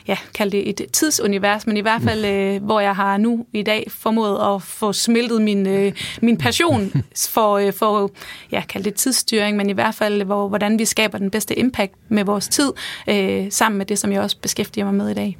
ja, 0.09 0.17
kald 0.35 0.51
det 0.51 0.69
et 0.69 0.87
tidsunivers, 0.93 1.67
men 1.67 1.77
i 1.77 1.81
hvert 1.81 2.03
fald, 2.03 2.25
øh, 2.25 2.65
hvor 2.65 2.81
jeg 2.81 2.97
har 2.97 3.17
nu 3.17 3.47
i 3.53 3.63
dag 3.63 3.87
formået 3.91 4.55
at 4.55 4.63
få 4.63 4.93
smeltet 4.93 5.43
min, 5.43 5.67
øh, 5.67 5.93
min 6.23 6.37
passion 6.37 6.93
for, 7.35 7.53
øh, 7.57 7.73
for 7.73 8.11
ja, 8.53 8.63
kald 8.69 8.85
det 8.85 8.95
tidsstyring, 8.95 9.57
men 9.57 9.71
i 9.71 9.73
hvert 9.73 9.95
fald, 9.95 10.23
hvor, 10.23 10.49
hvordan 10.49 10.79
vi 10.79 10.85
skaber 10.85 11.19
den 11.19 11.31
bedste 11.31 11.59
impact 11.59 11.93
med 12.09 12.25
vores 12.25 12.49
tid, 12.49 12.73
øh, 13.09 13.47
sammen 13.51 13.79
med 13.79 13.87
det, 13.87 13.99
som 13.99 14.13
jeg 14.13 14.21
også 14.21 14.37
beskæftiger 14.43 14.85
mig 14.85 14.95
med 14.95 15.11
i 15.11 15.15
dag. 15.15 15.39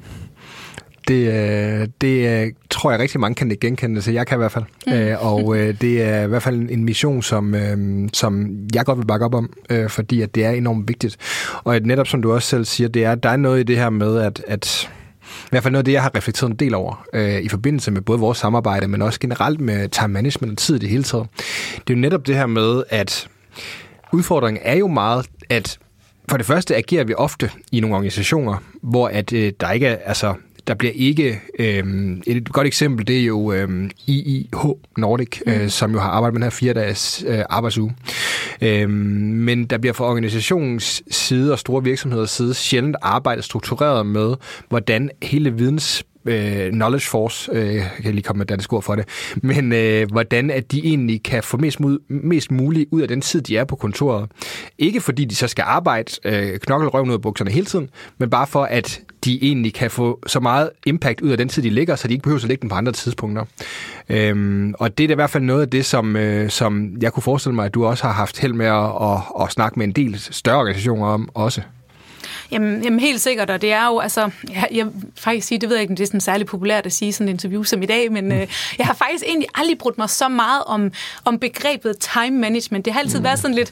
Det, 1.07 1.27
øh, 1.27 1.87
det 2.01 2.43
øh, 2.43 2.51
tror 2.69 2.91
jeg 2.91 2.99
rigtig 2.99 3.19
mange 3.19 3.35
kan 3.35 3.57
genkende, 3.61 4.01
så 4.01 4.11
jeg 4.11 4.27
kan 4.27 4.37
i 4.37 4.39
hvert 4.39 4.51
fald. 4.51 4.63
Mm. 4.87 4.93
Øh, 4.93 5.25
og 5.25 5.55
det 5.55 6.01
er 6.01 6.23
i 6.23 6.27
hvert 6.27 6.43
fald 6.43 6.69
en 6.69 6.85
mission, 6.85 7.23
som, 7.23 7.55
som 8.13 8.49
jeg 8.73 8.85
godt 8.85 8.97
vil 8.97 9.05
bakke 9.05 9.25
op 9.25 9.33
om, 9.33 9.53
fordi 9.87 10.21
at 10.21 10.35
det 10.35 10.45
er 10.45 10.51
enormt 10.51 10.87
vigtigt. 10.87 11.17
Og 11.63 11.79
netop 11.79 12.07
som 12.07 12.21
du 12.21 12.33
også 12.33 12.47
selv 12.47 12.65
siger, 12.65 12.87
det 12.87 13.03
er, 13.03 13.15
der 13.15 13.29
er 13.29 13.37
noget 13.37 13.59
i 13.59 13.63
det 13.63 13.77
her 13.77 13.89
med, 13.89 14.19
at, 14.19 14.43
at 14.47 14.89
i 15.21 15.49
hvert 15.49 15.63
fald 15.63 15.71
noget 15.71 15.81
af 15.81 15.85
det, 15.85 15.91
jeg 15.91 16.01
har 16.01 16.15
reflekteret 16.15 16.49
en 16.49 16.55
del 16.55 16.75
over 16.75 17.05
øh, 17.13 17.41
i 17.41 17.49
forbindelse 17.49 17.91
med 17.91 18.01
både 18.01 18.19
vores 18.19 18.37
samarbejde, 18.37 18.87
men 18.87 19.01
også 19.01 19.19
generelt 19.19 19.61
med 19.61 19.89
time 19.89 20.07
management 20.07 20.51
og 20.51 20.57
tid 20.57 20.75
i 20.75 20.79
det 20.79 20.89
hele 20.89 21.03
taget. 21.03 21.27
Det 21.87 21.93
er 21.93 21.97
jo 21.97 22.01
netop 22.01 22.27
det 22.27 22.35
her 22.35 22.45
med, 22.45 22.83
at 22.89 23.27
udfordringen 24.13 24.61
er 24.65 24.75
jo 24.75 24.87
meget, 24.87 25.25
at 25.49 25.77
for 26.29 26.37
det 26.37 26.45
første 26.45 26.75
agerer 26.75 27.03
vi 27.03 27.13
ofte 27.13 27.51
i 27.71 27.79
nogle 27.79 27.95
organisationer, 27.95 28.57
hvor 28.81 29.07
at 29.07 29.33
øh, 29.33 29.53
der 29.59 29.71
ikke 29.71 29.87
er, 29.87 29.97
altså 30.05 30.33
der 30.67 30.73
bliver 30.73 30.93
ikke... 30.95 31.41
Øh, 31.59 31.83
et 32.27 32.49
godt 32.49 32.67
eksempel, 32.67 33.07
det 33.07 33.19
er 33.19 33.25
jo 33.25 33.51
øh, 33.51 33.89
IIH 34.07 34.65
Nordic, 34.97 35.41
mm. 35.45 35.51
øh, 35.51 35.69
som 35.69 35.91
jo 35.91 35.99
har 35.99 36.09
arbejdet 36.09 36.33
med 36.33 36.39
den 36.39 36.45
her 36.45 36.57
fire 36.57 36.73
dages 36.73 37.25
øh, 37.27 37.43
arbejdsuge. 37.49 37.95
Øh, 38.61 38.89
men 38.89 39.65
der 39.65 39.77
bliver 39.77 39.93
fra 39.93 40.05
organisationens 40.05 41.03
side 41.11 41.51
og 41.51 41.59
store 41.59 41.83
virksomheders 41.83 42.31
side 42.31 42.53
sjældent 42.53 42.95
arbejdet 43.01 43.43
struktureret 43.43 44.05
med, 44.05 44.35
hvordan 44.69 45.09
hele 45.23 45.53
videns 45.53 46.03
øh, 46.27 46.71
knowledge 46.71 47.07
force, 47.09 47.51
øh, 47.53 47.75
jeg 47.75 47.91
kan 48.03 48.13
lige 48.13 48.23
komme 48.23 48.37
med 48.37 48.45
dansk 48.45 48.73
ord 48.73 48.83
for 48.83 48.95
det, 48.95 49.05
men 49.35 49.73
øh, 49.73 50.11
hvordan 50.11 50.51
at 50.51 50.71
de 50.71 50.85
egentlig 50.85 51.23
kan 51.23 51.43
få 51.43 51.57
mest, 51.57 51.79
mod, 51.79 51.99
mest 52.09 52.51
muligt 52.51 52.89
ud 52.91 53.01
af 53.01 53.07
den 53.07 53.21
tid, 53.21 53.41
de 53.41 53.57
er 53.57 53.63
på 53.63 53.75
kontoret. 53.75 54.29
Ikke 54.77 55.01
fordi 55.01 55.25
de 55.25 55.35
så 55.35 55.47
skal 55.47 55.63
arbejde 55.67 56.11
øh, 56.23 56.59
knokkelrøven 56.59 57.09
ud 57.09 57.13
af 57.13 57.21
bukserne 57.21 57.51
hele 57.51 57.65
tiden, 57.65 57.89
men 58.17 58.29
bare 58.29 58.47
for, 58.47 58.63
at 58.63 59.01
de 59.25 59.39
egentlig 59.41 59.73
kan 59.73 59.91
få 59.91 60.19
så 60.27 60.39
meget 60.39 60.69
impact 60.85 61.21
ud 61.21 61.29
af 61.29 61.37
den 61.37 61.49
tid, 61.49 61.63
de 61.63 61.69
ligger, 61.69 61.95
så 61.95 62.07
de 62.07 62.13
ikke 62.13 62.23
behøver 62.23 62.41
at 62.41 62.47
lægge 62.47 62.61
den 62.61 62.69
på 62.69 62.75
andre 62.75 62.91
tidspunkter. 62.91 63.45
Øhm, 64.09 64.73
og 64.79 64.97
det 64.97 65.03
er 65.03 65.07
da 65.07 65.11
i 65.11 65.15
hvert 65.15 65.29
fald 65.29 65.43
noget 65.43 65.61
af 65.61 65.69
det, 65.69 65.85
som, 65.85 66.15
øh, 66.15 66.49
som 66.49 66.97
jeg 67.01 67.13
kunne 67.13 67.23
forestille 67.23 67.55
mig, 67.55 67.65
at 67.65 67.73
du 67.73 67.85
også 67.85 68.03
har 68.03 68.13
haft 68.13 68.39
held 68.39 68.53
med 68.53 68.65
at, 68.65 68.91
at, 69.01 69.43
at 69.43 69.51
snakke 69.51 69.79
med 69.79 69.87
en 69.87 69.93
del 69.93 70.19
større 70.19 70.57
organisationer 70.57 71.05
om 71.05 71.29
også. 71.33 71.61
Jamen, 72.51 72.83
jamen 72.83 72.99
helt 72.99 73.21
sikkert, 73.21 73.49
og 73.49 73.61
det 73.61 73.71
er 73.71 73.87
jo, 73.87 73.99
altså, 73.99 74.29
jeg, 74.53 74.67
jeg 74.71 74.87
faktisk 75.15 75.47
sige, 75.47 75.59
det 75.59 75.69
ved 75.69 75.75
jeg 75.75 75.81
ikke, 75.81 75.91
om 75.91 75.95
det 75.95 76.03
er 76.03 76.07
sådan 76.07 76.21
særlig 76.21 76.47
populært 76.47 76.85
at 76.85 76.93
sige 76.93 77.13
sådan 77.13 77.27
et 77.27 77.31
interview 77.31 77.63
som 77.63 77.81
i 77.81 77.85
dag, 77.85 78.11
men 78.11 78.31
øh, 78.31 78.47
jeg 78.77 78.85
har 78.85 78.93
faktisk 78.93 79.23
egentlig 79.27 79.47
aldrig 79.55 79.77
brugt 79.77 79.97
mig 79.97 80.09
så 80.09 80.27
meget 80.27 80.63
om, 80.63 80.91
om 81.25 81.39
begrebet 81.39 81.97
time 81.99 82.37
management. 82.37 82.85
Det 82.85 82.93
har 82.93 82.99
altid 82.99 83.19
mm. 83.19 83.23
været 83.23 83.39
sådan 83.39 83.55
lidt, 83.55 83.71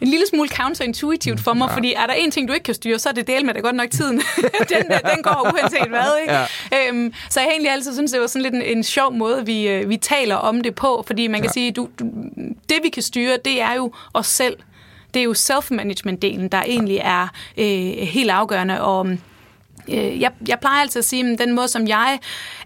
en 0.00 0.08
lille 0.08 0.26
smule 0.26 0.48
counterintuitivt 0.48 1.40
for 1.40 1.52
mig, 1.52 1.68
ja. 1.68 1.76
fordi 1.76 1.92
er 1.92 2.06
der 2.06 2.14
en 2.14 2.30
ting, 2.30 2.48
du 2.48 2.52
ikke 2.52 2.64
kan 2.64 2.74
styre, 2.74 2.98
så 2.98 3.08
er 3.08 3.12
det 3.12 3.26
del 3.26 3.44
med 3.46 3.54
det 3.54 3.62
godt 3.62 3.76
nok 3.76 3.90
tiden. 3.90 4.22
den, 4.72 4.82
den 4.88 5.22
går 5.22 5.52
uanset 5.54 5.88
hvad. 5.88 6.20
Ikke? 6.22 6.32
Ja. 6.32 6.88
Øhm, 6.88 7.12
så 7.30 7.40
jeg 7.40 7.46
har 7.46 7.50
egentlig 7.50 7.72
altid 7.72 7.94
synes, 7.94 8.12
det 8.12 8.20
var 8.20 8.26
sådan 8.26 8.42
lidt 8.42 8.54
en, 8.54 8.62
en 8.62 8.82
sjov 8.82 9.12
måde, 9.12 9.46
vi, 9.46 9.68
øh, 9.68 9.88
vi 9.88 9.96
taler 9.96 10.36
om 10.36 10.60
det 10.60 10.74
på, 10.74 11.04
fordi 11.06 11.26
man 11.26 11.40
kan 11.40 11.48
ja. 11.48 11.52
sige, 11.52 11.72
du, 11.72 11.88
du, 11.98 12.04
det 12.68 12.78
vi 12.82 12.88
kan 12.88 13.02
styre, 13.02 13.38
det 13.44 13.60
er 13.60 13.74
jo 13.74 13.92
os 14.14 14.26
selv 14.26 14.56
det 15.14 15.20
er 15.20 15.24
jo 15.24 15.34
self-management-delen, 15.34 16.48
der 16.48 16.62
egentlig 16.62 16.96
er 16.96 17.28
øh, 17.58 18.06
helt 18.06 18.30
afgørende. 18.30 18.82
Og 18.82 19.08
Øh, 19.88 20.20
jeg, 20.20 20.30
jeg 20.48 20.60
plejer 20.60 20.80
altid 20.80 20.98
at 20.98 21.04
sige, 21.04 21.32
at 21.32 21.38
den 21.38 21.52
måde, 21.52 21.68
som 21.68 21.86
jeg 21.86 22.18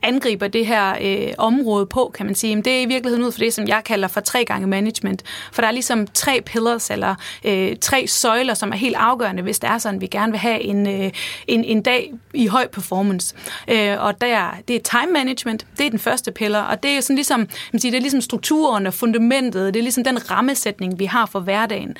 angriber 0.02 0.48
det 0.48 0.66
her 0.66 0.94
øh, 1.00 1.32
område 1.38 1.86
på, 1.86 2.12
kan 2.14 2.26
man 2.26 2.34
sige, 2.34 2.56
det 2.56 2.78
er 2.78 2.80
i 2.80 2.86
virkeligheden 2.86 3.24
ud 3.24 3.32
for 3.32 3.38
det, 3.38 3.54
som 3.54 3.68
jeg 3.68 3.82
kalder 3.84 4.08
for 4.08 4.20
tre 4.20 4.44
gange 4.44 4.66
management. 4.66 5.22
For 5.52 5.62
der 5.62 5.68
er 5.68 5.72
ligesom 5.72 6.06
tre 6.06 6.40
pillars, 6.46 6.90
eller 6.90 7.14
øh, 7.44 7.76
tre 7.80 8.06
søjler, 8.06 8.54
som 8.54 8.72
er 8.72 8.76
helt 8.76 8.96
afgørende, 8.96 9.42
hvis 9.42 9.58
det 9.58 9.70
er 9.70 9.78
sådan, 9.78 9.94
at 9.94 10.00
vi 10.00 10.06
gerne 10.06 10.32
vil 10.32 10.38
have 10.38 10.60
en, 10.60 10.88
øh, 10.88 11.10
en, 11.46 11.64
en 11.64 11.82
dag 11.82 12.12
i 12.34 12.46
høj 12.46 12.66
performance. 12.66 13.34
Øh, 13.68 13.96
og 13.98 14.20
der, 14.20 14.50
det 14.68 14.76
er 14.76 15.00
time 15.00 15.12
management, 15.12 15.66
det 15.78 15.86
er 15.86 15.90
den 15.90 15.98
første 15.98 16.32
pillar, 16.32 16.62
og 16.62 16.82
det 16.82 16.90
er 16.90 17.00
sådan 17.00 17.16
ligesom, 17.16 17.48
man 17.72 17.80
siger, 17.80 17.90
det 17.90 17.98
er 17.98 18.02
ligesom 18.02 18.20
strukturen 18.20 18.86
og 18.86 18.94
fundamentet, 18.94 19.74
det 19.74 19.80
er 19.80 19.82
ligesom 19.82 20.04
den 20.04 20.30
rammesætning, 20.30 20.98
vi 20.98 21.04
har 21.04 21.26
for 21.26 21.40
hverdagen. 21.40 21.96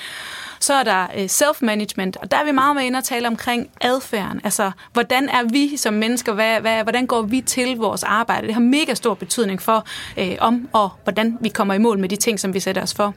Så 0.60 0.74
er 0.74 0.82
der 0.82 1.06
øh, 1.16 1.24
self-management, 1.24 2.16
og 2.22 2.30
der 2.30 2.36
er 2.36 2.44
vi 2.44 2.52
meget 2.52 2.76
med 2.76 2.84
inde 2.84 2.96
og 2.96 3.04
tale 3.04 3.26
omkring 3.26 3.70
adfærden. 3.80 4.40
Altså, 4.44 4.70
hvordan 4.92 5.28
er 5.28 5.42
vi 5.42 5.76
som 5.76 5.94
mennesker? 5.94 6.32
Hvad, 6.32 6.60
hvad, 6.60 6.82
hvordan 6.82 7.06
går 7.06 7.22
vi 7.22 7.40
til 7.40 7.76
vores 7.76 8.02
arbejde? 8.02 8.46
Det 8.46 8.54
har 8.54 8.60
mega 8.60 8.94
stor 8.94 9.14
betydning 9.14 9.62
for, 9.62 9.86
øh, 10.16 10.36
om 10.40 10.68
og 10.72 10.90
hvordan 11.04 11.38
vi 11.40 11.48
kommer 11.48 11.74
i 11.74 11.78
mål 11.78 11.98
med 11.98 12.08
de 12.08 12.16
ting, 12.16 12.40
som 12.40 12.54
vi 12.54 12.60
sætter 12.60 12.82
os 12.82 12.94
for. 12.94 13.14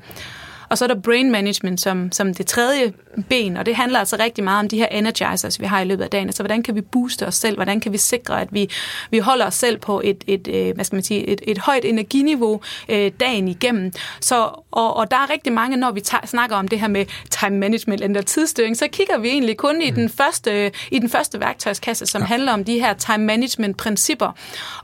Og 0.72 0.78
så 0.78 0.86
er 0.86 0.88
der 0.88 0.96
brain 0.96 1.32
management 1.32 1.82
som, 1.82 2.12
som 2.12 2.34
det 2.34 2.48
tredje 2.48 2.94
ben, 3.30 3.58
og 3.58 3.66
det 3.66 3.75
handler 3.75 4.00
altså 4.00 4.16
rigtig 4.20 4.44
meget 4.44 4.60
om 4.60 4.70
de 4.70 4.78
her 4.78 4.88
energizers, 4.88 5.60
vi 5.60 5.66
har 5.66 5.82
i 5.82 5.86
løbet 5.86 6.04
af 6.04 6.10
dagen. 6.10 6.28
Altså, 6.28 6.44
hvordan 6.44 6.63
kan 6.63 6.75
vi 6.75 6.82
booste 6.82 7.28
os 7.28 7.36
selv? 7.36 7.56
Hvordan 7.56 7.80
kan 7.80 7.92
vi 7.92 7.98
sikre, 7.98 8.42
at 8.42 8.48
vi, 8.51 8.70
vi 9.10 9.20
holder 9.20 9.46
os 9.46 9.54
selv 9.54 9.78
på 9.78 10.01
et, 10.04 10.24
et, 10.28 10.48
øh, 10.48 10.75
hvad 10.75 10.86
skal 10.86 10.96
man 10.96 11.04
sige, 11.04 11.28
et, 11.28 11.42
et 11.48 11.58
højt 11.58 11.86
energiniveau 11.86 12.62
øh, 12.90 13.12
dagen 13.20 13.48
igennem? 13.48 13.92
Så, 14.22 14.50
og, 14.72 14.98
og 14.98 15.12
der 15.12 15.18
er 15.18 15.30
rigtig 15.30 15.54
mange, 15.54 15.78
når 15.78 15.92
vi 15.92 16.01
tager, 16.01 16.25
snakker 16.25 16.56
om 16.56 16.68
det 16.68 16.80
her 16.80 16.88
med 16.88 17.06
time 17.30 17.58
management 17.58 18.01
eller 18.01 18.22
tidsstyring, 18.22 18.78
så 18.78 18.88
kigger 18.92 19.18
vi 19.18 19.30
egentlig 19.30 19.58
kun 19.58 19.82
i 19.82 19.90
den 19.90 20.10
første, 20.10 20.72
i 20.92 21.00
den 21.00 21.10
første 21.10 21.40
værktøjskasse, 21.40 22.06
som 22.06 22.22
ja. 22.22 22.28
handler 22.28 22.54
om 22.54 22.63
de 22.63 22.80
her 22.80 22.94
time 22.94 23.25
management 23.25 23.78
principper. 23.78 24.32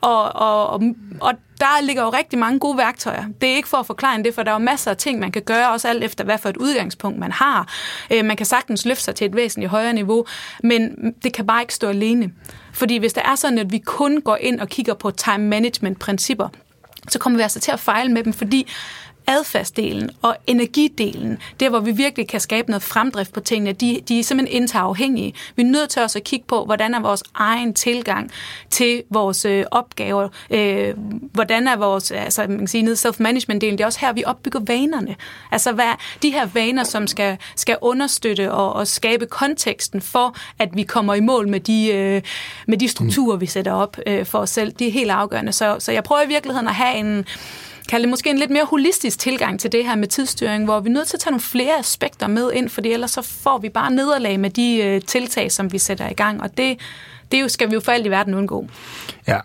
Og, 0.02 0.24
og, 0.36 0.70
og, 0.70 0.82
og 1.20 1.34
der 1.60 1.82
ligger 1.82 2.04
jo 2.04 2.10
rigtig 2.10 2.40
mange 2.40 2.60
gode 2.60 2.78
værktøjer. 2.78 3.24
Det 3.42 3.52
er 3.52 3.56
ikke 3.56 3.68
for 3.68 3.78
at 3.78 3.86
forklare 3.86 4.24
det, 4.24 4.36
for 4.36 4.44
der 4.44 4.52
er 4.52 4.56
jo 4.56 4.60
masser 4.60 4.92
af 4.92 4.98
ting, 4.98 5.20
man 5.20 5.32
kan 5.32 5.42
gøre, 5.42 5.72
også 5.72 5.88
alt 5.88 6.04
efter, 6.04 6.24
hvad 6.24 6.38
for 6.38 6.50
et 6.50 6.58
udgangspunkt 6.58 7.20
man 7.20 7.32
har. 7.32 7.74
Øh, 8.12 8.26
man 8.26 8.38
kan 8.38 8.46
sagtens 8.46 8.86
løfte 8.86 9.04
sig 9.04 9.16
til 9.16 9.26
et 9.28 9.36
væsentligt 9.36 9.70
højere 9.70 9.94
niveau, 9.94 10.26
men 10.64 11.14
det 11.24 11.34
kan 11.34 11.48
bare 11.48 11.62
ikke 11.62 11.74
stå 11.74 11.90
alene. 11.90 12.32
Fordi 12.74 12.98
hvis 12.98 13.14
det 13.14 13.24
er 13.26 13.36
sådan, 13.36 13.58
at 13.58 13.72
vi 13.72 13.78
kun 13.78 14.22
går 14.22 14.38
ind 14.42 14.60
og 14.60 14.68
kigger 14.68 14.94
på 14.94 15.12
time 15.12 15.48
management 15.48 16.00
principper, 16.00 16.50
så 17.10 17.20
kommer 17.20 17.38
vi 17.38 17.44
altså 17.44 17.60
til 17.60 17.72
at 17.72 17.80
fejle 17.80 18.12
med 18.12 18.24
dem, 18.24 18.34
fordi 18.34 18.68
adfærdsdelen 19.28 20.10
og 20.22 20.36
energidelen, 20.48 21.38
det 21.60 21.70
hvor 21.70 21.80
vi 21.80 21.92
virkelig 21.92 22.28
kan 22.28 22.40
skabe 22.40 22.70
noget 22.70 22.84
fremdrift 22.84 23.34
på 23.34 23.40
tingene, 23.40 23.72
de, 23.72 24.02
de 24.08 24.20
er 24.20 24.24
simpelthen 24.24 24.62
interafhængige. 24.62 25.34
Vi 25.56 25.64
er 25.64 25.68
nødt 25.68 25.90
til 25.90 26.02
også 26.02 26.20
at 26.20 26.24
kigge 26.24 26.46
på, 26.48 26.66
hvordan 26.66 26.94
er 26.94 27.00
vores 27.00 27.24
egen 27.36 27.74
tilgang 27.74 28.32
til 28.70 29.04
vores 29.10 29.46
øh, 29.46 29.66
opgaver, 29.72 30.30
øh, 30.50 30.94
hvordan 31.34 31.68
er 31.68 31.76
vores, 31.76 32.12
altså 32.12 32.46
man 32.48 32.58
kan 32.58 32.68
sige, 32.68 32.96
self-management-delen, 32.96 33.72
det 33.72 33.82
er 33.82 33.86
også 33.86 34.00
her, 34.00 34.14
vi 34.14 34.24
opbygger 34.26 34.60
vanerne. 34.60 35.16
Altså 35.52 35.72
hvad 35.72 35.94
de 36.22 36.32
her 36.32 36.46
vaner, 36.54 36.84
som 36.84 37.08
skal, 37.08 37.38
skal 37.56 37.78
understøtte 37.82 38.52
og, 38.52 38.74
og 38.74 38.88
skabe 38.88 39.26
konteksten 39.26 40.02
for, 40.02 40.36
at 40.60 40.70
vi 40.74 40.84
kommer 40.84 41.14
i 41.14 41.20
mål 41.20 41.48
med 41.48 41.60
de, 41.60 41.88
øh, 41.88 42.22
med 42.68 42.78
de 42.78 42.88
strukturer, 42.88 43.38
vi 43.38 43.46
sætter 43.46 43.72
op 43.72 43.98
øh, 44.08 44.26
for 44.26 44.40
os 44.40 44.50
selv, 44.50 44.72
det 44.72 44.88
er 44.88 44.92
helt 44.92 45.12
afgørende. 45.12 45.52
Så, 45.52 45.76
så 45.80 45.92
jeg 45.92 46.04
prøver 46.04 46.22
i 46.22 46.28
virkeligheden 46.28 46.68
at 46.68 46.76
have 46.76 46.96
en 46.96 47.26
kalde 47.88 48.04
det 48.04 48.10
måske 48.10 48.30
en 48.30 48.38
lidt 48.38 48.52
mere 48.52 48.66
holistisk 48.66 49.20
tilgang 49.20 49.60
til 49.60 49.72
det 49.72 49.86
her 49.86 49.96
med 49.96 50.08
tidsstyring, 50.08 50.66
hvor 50.66 50.80
vi 50.80 50.90
er 50.90 50.94
nødt 50.94 51.08
til 51.08 51.18
at 51.18 51.22
tage 51.22 51.32
nogle 51.32 51.42
flere 51.42 51.80
aspekter 51.80 52.28
med 52.28 52.52
ind, 52.54 52.70
fordi 52.70 52.92
ellers 52.92 53.12
så 53.12 53.22
får 53.22 53.58
vi 53.58 53.70
bare 53.70 53.92
nederlag 53.92 54.40
med 54.40 54.50
de 54.50 54.78
øh, 54.84 55.02
tiltag, 55.02 55.52
som 55.52 55.74
vi 55.74 55.78
sætter 55.78 56.10
i 56.10 56.14
gang, 56.14 56.42
og 56.42 56.58
det, 56.58 56.80
det 57.32 57.52
skal 57.52 57.70
vi 57.70 57.74
jo 57.74 57.80
for 57.80 57.92
alt 57.92 58.06
i 58.06 58.10
verden 58.10 58.34
undgå. 58.34 58.68
Ja, 59.28 59.40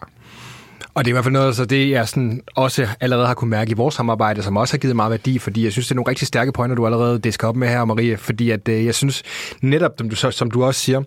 og 0.94 1.04
det 1.04 1.10
er 1.10 1.12
i 1.12 1.14
hvert 1.14 1.24
fald 1.24 1.32
noget, 1.32 1.56
så 1.56 1.64
det 1.64 1.90
jeg 1.90 2.08
sådan 2.08 2.42
også 2.54 2.88
allerede 3.00 3.26
har 3.26 3.34
kunne 3.34 3.50
mærke 3.50 3.70
i 3.70 3.74
vores 3.74 3.94
samarbejde, 3.94 4.42
som 4.42 4.56
også 4.56 4.74
har 4.74 4.78
givet 4.78 4.96
meget 4.96 5.10
værdi, 5.10 5.38
fordi 5.38 5.64
jeg 5.64 5.72
synes, 5.72 5.86
det 5.86 5.92
er 5.92 5.96
nogle 5.96 6.10
rigtig 6.10 6.28
stærke 6.28 6.52
pointer, 6.52 6.76
du 6.76 6.86
allerede 6.86 7.18
disker 7.18 7.48
op 7.48 7.56
med 7.56 7.68
her, 7.68 7.84
Marie, 7.84 8.16
fordi 8.16 8.50
at, 8.50 8.68
øh, 8.68 8.84
jeg 8.84 8.94
synes 8.94 9.22
netop, 9.60 9.92
som 9.98 10.10
du, 10.10 10.16
som 10.30 10.50
du 10.50 10.64
også 10.64 10.80
siger, 10.80 11.02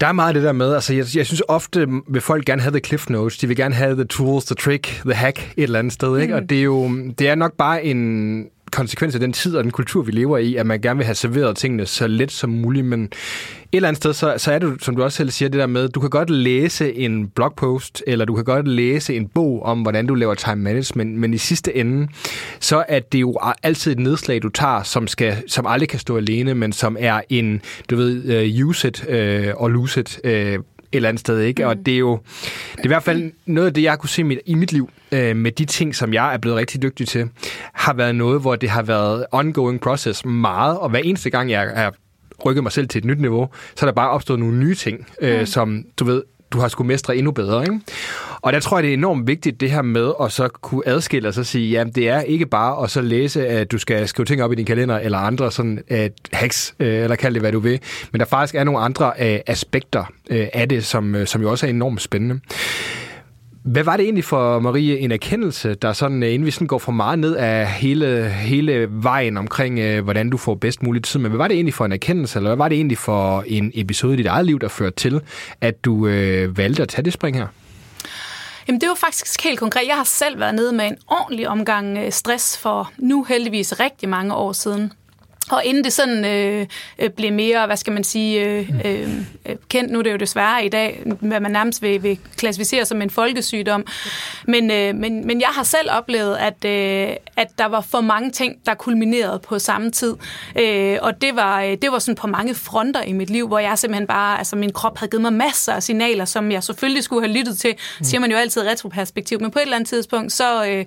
der 0.00 0.06
er 0.06 0.12
meget 0.12 0.28
af 0.28 0.34
det 0.34 0.42
der 0.42 0.52
med, 0.52 0.74
altså 0.74 0.94
jeg, 0.94 1.06
jeg 1.14 1.26
synes 1.26 1.42
ofte 1.48 1.88
vil 2.08 2.20
folk 2.20 2.44
gerne 2.44 2.62
have 2.62 2.72
the 2.72 2.80
cliff 2.80 3.08
notes, 3.10 3.38
de 3.38 3.46
vil 3.46 3.56
gerne 3.56 3.74
have 3.74 3.94
the 3.94 4.04
tools, 4.04 4.44
the 4.44 4.54
trick, 4.54 4.86
the 5.04 5.14
hack 5.14 5.52
et 5.56 5.62
eller 5.62 5.78
andet 5.78 5.92
sted, 5.92 6.18
ikke? 6.18 6.34
Mm. 6.34 6.42
Og 6.42 6.50
det 6.50 6.58
er 6.58 6.62
jo, 6.62 6.90
det 7.18 7.28
er 7.28 7.34
nok 7.34 7.52
bare 7.52 7.84
en 7.84 8.44
konsekvens 8.70 9.14
af 9.14 9.20
den 9.20 9.32
tid 9.32 9.56
og 9.56 9.64
den 9.64 9.72
kultur, 9.72 10.02
vi 10.02 10.12
lever 10.12 10.38
i, 10.38 10.56
at 10.56 10.66
man 10.66 10.80
gerne 10.80 10.96
vil 10.96 11.04
have 11.04 11.14
serveret 11.14 11.56
tingene 11.56 11.86
så 11.86 12.06
let 12.06 12.32
som 12.32 12.50
muligt, 12.50 12.86
men 12.86 13.02
et 13.72 13.76
eller 13.76 13.88
andet 13.88 14.02
sted, 14.02 14.12
så, 14.12 14.34
så 14.36 14.52
er 14.52 14.58
det, 14.58 14.84
som 14.84 14.96
du 14.96 15.02
også 15.02 15.16
selv 15.16 15.30
siger, 15.30 15.48
det 15.48 15.58
der 15.58 15.66
med, 15.66 15.88
du 15.88 16.00
kan 16.00 16.10
godt 16.10 16.30
læse 16.30 16.94
en 16.94 17.28
blogpost, 17.28 18.02
eller 18.06 18.24
du 18.24 18.34
kan 18.34 18.44
godt 18.44 18.68
læse 18.68 19.16
en 19.16 19.28
bog 19.28 19.62
om, 19.62 19.82
hvordan 19.82 20.06
du 20.06 20.14
laver 20.14 20.34
time 20.34 20.56
management, 20.56 21.18
men 21.18 21.34
i 21.34 21.38
sidste 21.38 21.76
ende, 21.76 22.08
så 22.60 22.84
er 22.88 23.00
det 23.00 23.20
jo 23.20 23.38
altid 23.62 23.92
et 23.92 23.98
nedslag, 23.98 24.42
du 24.42 24.48
tager, 24.48 24.82
som, 24.82 25.06
skal, 25.06 25.42
som 25.46 25.66
aldrig 25.66 25.88
kan 25.88 25.98
stå 25.98 26.16
alene, 26.16 26.54
men 26.54 26.72
som 26.72 26.96
er 27.00 27.20
en, 27.28 27.62
du 27.90 27.96
ved, 27.96 28.42
uh, 28.60 28.66
use 28.66 28.88
it 28.88 29.04
uh, 29.08 29.62
og 29.62 29.70
lose 29.70 30.00
it 30.00 30.20
uh, 30.24 30.64
eller 30.92 31.08
andet 31.08 31.20
sted, 31.20 31.40
ikke? 31.40 31.62
Mm. 31.62 31.68
Og 31.68 31.76
det 31.86 31.94
er 31.94 31.98
jo 31.98 32.20
det 32.72 32.80
er 32.80 32.84
i 32.84 32.88
hvert 32.88 33.02
fald 33.02 33.32
noget 33.46 33.66
af 33.68 33.74
det, 33.74 33.82
jeg 33.82 33.92
har 33.92 33.96
kunne 33.96 34.08
se 34.08 34.24
mit, 34.24 34.38
i 34.46 34.54
mit 34.54 34.72
liv 34.72 34.90
øh, 35.12 35.36
med 35.36 35.52
de 35.52 35.64
ting, 35.64 35.94
som 35.94 36.14
jeg 36.14 36.34
er 36.34 36.38
blevet 36.38 36.58
rigtig 36.58 36.82
dygtig 36.82 37.08
til, 37.08 37.28
har 37.72 37.92
været 37.92 38.14
noget, 38.14 38.40
hvor 38.40 38.56
det 38.56 38.70
har 38.70 38.82
været 38.82 39.26
ongoing 39.32 39.80
process 39.80 40.24
meget, 40.24 40.78
og 40.78 40.90
hver 40.90 40.98
eneste 40.98 41.30
gang, 41.30 41.50
jeg 41.50 41.72
er 41.74 41.90
rykket 42.44 42.62
mig 42.62 42.72
selv 42.72 42.88
til 42.88 42.98
et 42.98 43.04
nyt 43.04 43.20
niveau, 43.20 43.48
så 43.76 43.86
er 43.86 43.88
der 43.90 43.94
bare 43.94 44.10
opstået 44.10 44.40
nogle 44.40 44.56
nye 44.56 44.74
ting, 44.74 45.06
øh, 45.20 45.40
mm. 45.40 45.46
som 45.46 45.84
du 45.96 46.04
ved, 46.04 46.22
du 46.52 46.58
har 46.58 46.68
skulle 46.68 46.88
mestre 46.88 47.16
endnu 47.16 47.32
bedre. 47.32 47.62
Ikke? 47.62 47.80
Og 48.42 48.52
der 48.52 48.60
tror 48.60 48.76
jeg, 48.76 48.82
det 48.82 48.90
er 48.90 48.94
enormt 48.94 49.26
vigtigt, 49.26 49.60
det 49.60 49.70
her 49.70 49.82
med 49.82 50.12
at 50.22 50.32
så 50.32 50.48
kunne 50.48 50.82
adskille 50.86 51.28
og 51.28 51.34
så 51.34 51.44
sige, 51.44 51.70
jamen 51.70 51.94
det 51.94 52.08
er 52.08 52.20
ikke 52.20 52.46
bare 52.46 52.84
at 52.84 52.90
så 52.90 53.00
læse, 53.00 53.48
at 53.48 53.72
du 53.72 53.78
skal 53.78 54.08
skrive 54.08 54.26
ting 54.26 54.42
op 54.42 54.52
i 54.52 54.54
din 54.54 54.66
kalender, 54.66 54.98
eller 54.98 55.18
andre 55.18 55.50
sådan 55.52 55.82
at 55.88 56.12
hacks, 56.32 56.74
øh, 56.80 57.02
eller 57.02 57.16
kald 57.16 57.34
det, 57.34 57.42
hvad 57.42 57.52
du 57.52 57.58
vil. 57.58 57.80
Men 58.12 58.20
der 58.20 58.26
faktisk 58.26 58.54
er 58.54 58.64
nogle 58.64 58.80
andre 58.80 59.12
øh, 59.20 59.38
aspekter 59.46 60.04
øh, 60.30 60.46
af 60.52 60.68
det, 60.68 60.84
som, 60.84 61.26
som 61.26 61.42
jo 61.42 61.50
også 61.50 61.66
er 61.66 61.70
enormt 61.70 62.02
spændende. 62.02 62.40
Hvad 63.62 63.84
var 63.84 63.96
det 63.96 64.04
egentlig 64.04 64.24
for 64.24 64.58
Marie 64.58 64.98
en 64.98 65.12
erkendelse, 65.12 65.74
der 65.74 65.92
sådan, 65.92 66.22
inden 66.22 66.46
vi 66.46 66.50
sådan 66.50 66.66
går 66.66 66.78
for 66.78 66.92
meget 66.92 67.18
ned 67.18 67.36
af 67.36 67.66
hele, 67.66 68.28
hele 68.28 68.86
vejen 68.90 69.36
omkring, 69.36 70.00
hvordan 70.00 70.30
du 70.30 70.36
får 70.36 70.54
bedst 70.54 70.82
muligt 70.82 71.04
tid, 71.04 71.20
men 71.20 71.30
hvad 71.30 71.38
var 71.38 71.48
det 71.48 71.54
egentlig 71.54 71.74
for 71.74 71.84
en 71.84 71.92
erkendelse, 71.92 72.38
eller 72.38 72.50
hvad 72.50 72.56
var 72.56 72.68
det 72.68 72.76
egentlig 72.76 72.98
for 72.98 73.44
en 73.46 73.72
episode 73.74 74.14
i 74.14 74.16
dit 74.16 74.26
eget 74.26 74.46
liv, 74.46 74.60
der 74.60 74.68
førte 74.68 74.96
til, 74.96 75.20
at 75.60 75.84
du 75.84 76.06
øh, 76.06 76.58
valgte 76.58 76.82
at 76.82 76.88
tage 76.88 77.04
det 77.04 77.12
spring 77.12 77.36
her? 77.36 77.46
Jamen 78.68 78.80
det 78.80 78.88
var 78.88 78.94
faktisk 78.94 79.44
helt 79.44 79.58
konkret. 79.58 79.86
Jeg 79.86 79.96
har 79.96 80.04
selv 80.04 80.40
været 80.40 80.54
nede 80.54 80.72
med 80.72 80.84
en 80.84 80.98
ordentlig 81.08 81.48
omgang 81.48 81.98
øh, 81.98 82.12
stress 82.12 82.58
for 82.58 82.92
nu 82.98 83.24
heldigvis 83.24 83.80
rigtig 83.80 84.08
mange 84.08 84.34
år 84.34 84.52
siden. 84.52 84.92
Og 85.50 85.64
inden 85.64 85.84
det 85.84 85.92
sådan 85.92 86.24
øh, 86.24 86.66
øh, 86.98 87.10
blev 87.10 87.32
mere, 87.32 87.66
hvad 87.66 87.76
skal 87.76 87.92
man 87.92 88.04
sige, 88.04 88.44
øh, 88.44 88.70
øh, 88.84 89.08
kendt, 89.68 89.92
nu 89.92 89.98
er 89.98 90.02
det 90.02 90.12
jo 90.12 90.16
desværre 90.16 90.64
i 90.64 90.68
dag, 90.68 91.02
hvad 91.20 91.40
man 91.40 91.50
nærmest 91.50 91.82
vil, 91.82 92.02
vil 92.02 92.18
klassificere 92.36 92.84
som 92.84 93.02
en 93.02 93.10
folkesygdom. 93.10 93.86
Men, 94.44 94.70
øh, 94.70 94.94
men, 94.94 95.26
men 95.26 95.40
jeg 95.40 95.48
har 95.48 95.62
selv 95.62 95.90
oplevet, 95.90 96.36
at, 96.36 96.64
øh, 96.64 97.16
at 97.36 97.48
der 97.58 97.66
var 97.66 97.80
for 97.80 98.00
mange 98.00 98.30
ting, 98.30 98.56
der 98.66 98.74
kulminerede 98.74 99.38
på 99.38 99.58
samme 99.58 99.90
tid. 99.90 100.16
Øh, 100.58 100.98
og 101.02 101.22
det 101.22 101.36
var, 101.36 101.60
det 101.82 101.92
var 101.92 101.98
sådan 101.98 102.16
på 102.16 102.26
mange 102.26 102.54
fronter 102.54 103.02
i 103.02 103.12
mit 103.12 103.30
liv, 103.30 103.48
hvor 103.48 103.58
jeg 103.58 103.78
simpelthen 103.78 104.06
bare, 104.06 104.38
altså 104.38 104.56
min 104.56 104.72
krop 104.72 104.98
havde 104.98 105.10
givet 105.10 105.22
mig 105.22 105.32
masser 105.32 105.72
af 105.72 105.82
signaler, 105.82 106.24
som 106.24 106.52
jeg 106.52 106.64
selvfølgelig 106.64 107.04
skulle 107.04 107.26
have 107.26 107.38
lyttet 107.38 107.58
til. 107.58 107.74
Det 107.98 108.06
siger 108.06 108.20
man 108.20 108.30
jo 108.30 108.36
altid 108.36 108.62
retroperspektiv, 108.66 109.40
men 109.40 109.50
på 109.50 109.58
et 109.58 109.62
eller 109.62 109.76
andet 109.76 109.88
tidspunkt, 109.88 110.32
så, 110.32 110.66
øh, 110.66 110.84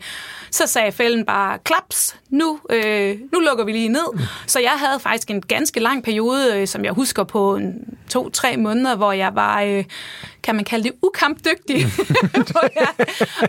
så 0.51 0.67
sagde 0.67 0.91
fælden 0.91 1.25
bare, 1.25 1.60
klaps, 1.63 2.15
nu, 2.34 2.60
øh, 2.70 3.20
nu 3.34 3.40
lukker 3.40 3.66
vi 3.66 3.72
lige 3.72 3.90
ned. 3.90 4.20
Så 4.48 4.60
jeg 4.60 4.72
havde 4.72 5.00
faktisk 5.00 5.30
en 5.30 5.42
ganske 5.42 5.80
lang 5.80 6.04
periode, 6.04 6.62
øh, 6.62 6.68
som 6.68 6.86
jeg 6.86 6.92
husker 6.94 7.24
på 7.24 7.56
en, 7.56 7.98
to-tre 8.10 8.58
måneder, 8.58 8.96
hvor 8.96 9.12
jeg 9.12 9.32
var, 9.36 9.62
øh, 9.62 9.84
kan 10.43 10.55
man 10.55 10.65
kalde 10.65 10.83
det, 10.83 10.93
ukampdygtig. 11.01 11.85
hvor, 12.51 12.69
jeg, 12.75 12.88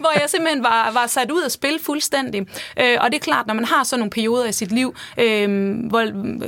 hvor 0.00 0.20
jeg 0.20 0.24
simpelthen 0.30 0.62
var, 0.62 0.90
var 0.92 1.06
sat 1.06 1.30
ud 1.30 1.42
af 1.42 1.50
spil 1.50 1.78
fuldstændig. 1.82 2.46
Øh, 2.80 2.96
og 3.00 3.12
det 3.12 3.14
er 3.14 3.22
klart, 3.22 3.46
når 3.46 3.54
man 3.54 3.64
har 3.64 3.84
sådan 3.84 4.00
nogle 4.00 4.10
perioder 4.10 4.46
i 4.46 4.52
sit 4.52 4.72
liv, 4.72 4.94
øh, 5.18 5.74
hvor 5.88 6.06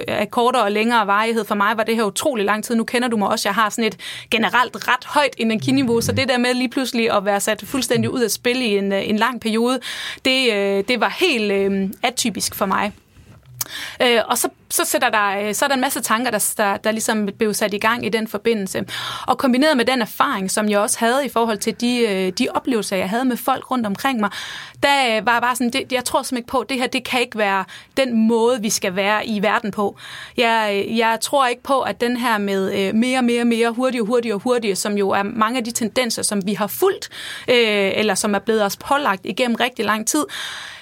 er 0.08 0.24
kortere 0.24 0.62
og 0.62 0.72
længere 0.72 1.06
varighed, 1.06 1.44
for 1.44 1.54
mig 1.54 1.76
var 1.76 1.82
det 1.82 1.96
her 1.96 2.04
utrolig 2.04 2.44
lang 2.44 2.64
tid. 2.64 2.74
Nu 2.74 2.84
kender 2.84 3.08
du 3.08 3.16
mig 3.16 3.28
også, 3.28 3.48
jeg 3.48 3.54
har 3.54 3.70
sådan 3.70 3.84
et 3.84 3.96
generelt 4.30 4.88
ret 4.88 5.04
højt 5.04 5.34
energiniveau, 5.38 6.00
så 6.00 6.12
det 6.12 6.28
der 6.28 6.38
med 6.38 6.54
lige 6.54 6.68
pludselig 6.68 7.12
at 7.12 7.24
være 7.24 7.40
sat 7.40 7.62
fuldstændig 7.66 8.10
ud 8.10 8.20
af 8.20 8.30
spil 8.30 8.62
i 8.62 8.78
en, 8.78 8.92
en 8.92 9.16
lang 9.16 9.40
periode, 9.40 9.80
det, 10.24 10.52
øh, 10.52 10.84
det 10.88 11.00
var 11.00 11.16
helt 11.18 11.52
øh, 11.52 11.90
atypisk 12.02 12.54
for 12.54 12.66
mig. 12.66 12.92
Øh, 14.02 14.20
og 14.28 14.38
så, 14.38 14.48
så, 14.70 14.84
sætter 14.84 15.10
der, 15.10 15.48
øh, 15.48 15.54
så 15.54 15.64
er 15.64 15.68
der 15.68 15.74
en 15.74 15.80
masse 15.80 16.00
tanker, 16.00 16.30
der, 16.30 16.54
der, 16.56 16.76
der 16.76 16.90
ligesom 16.90 17.28
blev 17.38 17.54
sat 17.54 17.74
i 17.74 17.78
gang 17.78 18.06
i 18.06 18.08
den 18.08 18.28
forbindelse. 18.28 18.84
Og 19.26 19.38
kombineret 19.38 19.76
med 19.76 19.84
den 19.84 20.02
erfaring, 20.02 20.50
som 20.50 20.68
jeg 20.68 20.78
også 20.78 20.98
havde 20.98 21.26
i 21.26 21.28
forhold 21.28 21.58
til 21.58 21.80
de, 21.80 21.98
øh, 21.98 22.32
de 22.32 22.48
oplevelser, 22.54 22.96
jeg 22.96 23.10
havde 23.10 23.24
med 23.24 23.36
folk 23.36 23.70
rundt 23.70 23.86
omkring 23.86 24.20
mig, 24.20 24.30
der 24.82 25.16
øh, 25.16 25.26
var 25.26 25.40
bare 25.40 25.56
sådan, 25.56 25.70
det, 25.70 25.92
jeg 25.92 26.04
tror 26.04 26.22
simpelthen 26.22 26.36
ikke 26.36 26.50
på, 26.50 26.60
at 26.60 26.68
det 26.68 26.78
her 26.78 26.86
det 26.86 27.04
kan 27.04 27.20
ikke 27.20 27.38
være 27.38 27.64
den 27.96 28.28
måde, 28.28 28.62
vi 28.62 28.70
skal 28.70 28.96
være 28.96 29.26
i 29.26 29.42
verden 29.42 29.70
på. 29.70 29.96
Jeg, 30.36 30.86
jeg 30.88 31.18
tror 31.20 31.46
ikke 31.46 31.62
på, 31.62 31.80
at 31.80 32.00
den 32.00 32.16
her 32.16 32.38
med 32.38 32.92
mere, 32.92 33.22
mere, 33.22 33.44
mere, 33.44 33.70
hurtigere, 33.70 34.06
hurtigere, 34.06 34.38
hurtigere, 34.38 34.76
som 34.76 34.98
jo 34.98 35.10
er 35.10 35.22
mange 35.22 35.58
af 35.58 35.64
de 35.64 35.70
tendenser, 35.70 36.22
som 36.22 36.46
vi 36.46 36.54
har 36.54 36.66
fulgt, 36.66 37.08
øh, 37.48 37.92
eller 37.94 38.14
som 38.14 38.34
er 38.34 38.38
blevet 38.38 38.64
os 38.64 38.76
pålagt 38.76 39.20
igennem 39.24 39.56
rigtig 39.60 39.84
lang 39.84 40.06
tid, 40.06 40.24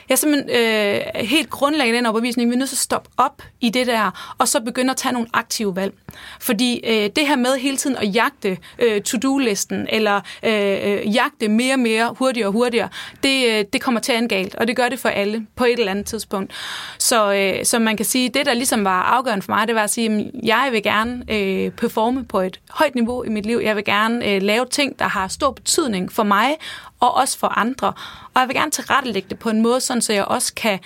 jeg 0.09 0.15
er 0.15 0.17
simpelthen 0.17 0.51
øh, 0.51 1.27
helt 1.27 1.51
grundlæggende 1.51 1.99
den 1.99 2.07
overbevisning, 2.07 2.51
vi 2.51 2.55
er 2.55 2.59
nødt 2.59 2.69
til 2.69 2.77
at 2.77 2.81
stoppe 2.81 3.11
op 3.17 3.43
i 3.61 3.71
det 3.75 3.87
der, 3.87 4.35
og 4.39 4.49
så 4.49 4.61
begynde 4.61 4.91
at 4.91 4.97
tage 4.97 5.13
nogle 5.13 5.29
aktive 5.33 5.77
valg. 5.77 5.95
Fordi 6.41 6.81
øh, 6.87 7.11
det 7.17 7.27
her 7.27 7.37
med 7.37 7.59
hele 7.59 7.77
tiden 7.77 7.97
at 7.97 8.15
jagte 8.15 8.59
øh, 8.79 9.03
to-do-listen, 9.03 9.87
eller 9.89 10.21
øh, 10.43 10.53
øh 10.85 11.15
jagte 11.15 11.49
mere 11.49 11.75
og 11.75 11.79
mere, 11.79 12.15
hurtigere 12.19 12.49
og 12.49 12.53
hurtigere, 12.53 12.89
det, 13.23 13.47
øh, 13.47 13.65
det 13.73 13.81
kommer 13.81 14.01
til 14.01 14.13
at 14.13 14.29
galt, 14.29 14.55
og 14.55 14.67
det 14.67 14.77
gør 14.77 14.89
det 14.89 14.99
for 14.99 15.09
alle 15.09 15.47
på 15.57 15.65
et 15.65 15.79
eller 15.79 15.91
andet 15.91 16.07
tidspunkt. 16.07 16.53
Så, 16.99 17.35
øh, 17.35 17.65
så 17.65 17.79
man 17.79 17.97
kan 17.97 18.07
sige, 18.07 18.29
det 18.29 18.47
der 18.47 18.55
ligesom 18.55 18.85
var 18.85 19.03
afgørende 19.03 19.43
for 19.43 19.53
mig, 19.53 19.67
det 19.69 19.75
var 19.75 19.83
at 19.83 19.91
sige, 19.91 20.11
at 20.11 20.31
jeg 20.43 20.69
vil 20.73 20.83
gerne 20.83 21.25
øh, 21.29 21.71
performe 21.71 22.25
på 22.25 22.41
et 22.41 22.61
højt 22.71 22.95
niveau 22.95 23.23
i 23.23 23.29
mit 23.29 23.47
liv. 23.47 23.61
Jeg 23.65 23.77
vil 23.77 23.85
gerne 23.85 24.29
øh, 24.29 24.43
lave 24.43 24.67
ting, 24.67 24.99
der 24.99 25.09
har 25.09 25.29
stor 25.29 25.51
betydning 25.51 26.13
for 26.13 26.23
mig, 26.23 26.57
og 27.01 27.15
også 27.15 27.39
for 27.39 27.59
andre. 27.59 27.93
Og 28.35 28.41
jeg 28.41 28.49
vil 28.49 28.57
gerne 28.57 28.71
tilrettelægge 28.71 29.29
det 29.29 29.39
på 29.39 29.51
en 29.51 29.63
måde, 29.63 29.81
sådan, 29.81 30.03
så 30.03 30.13
jeg 30.13 30.25
også 30.25 30.55
kan 30.55 30.79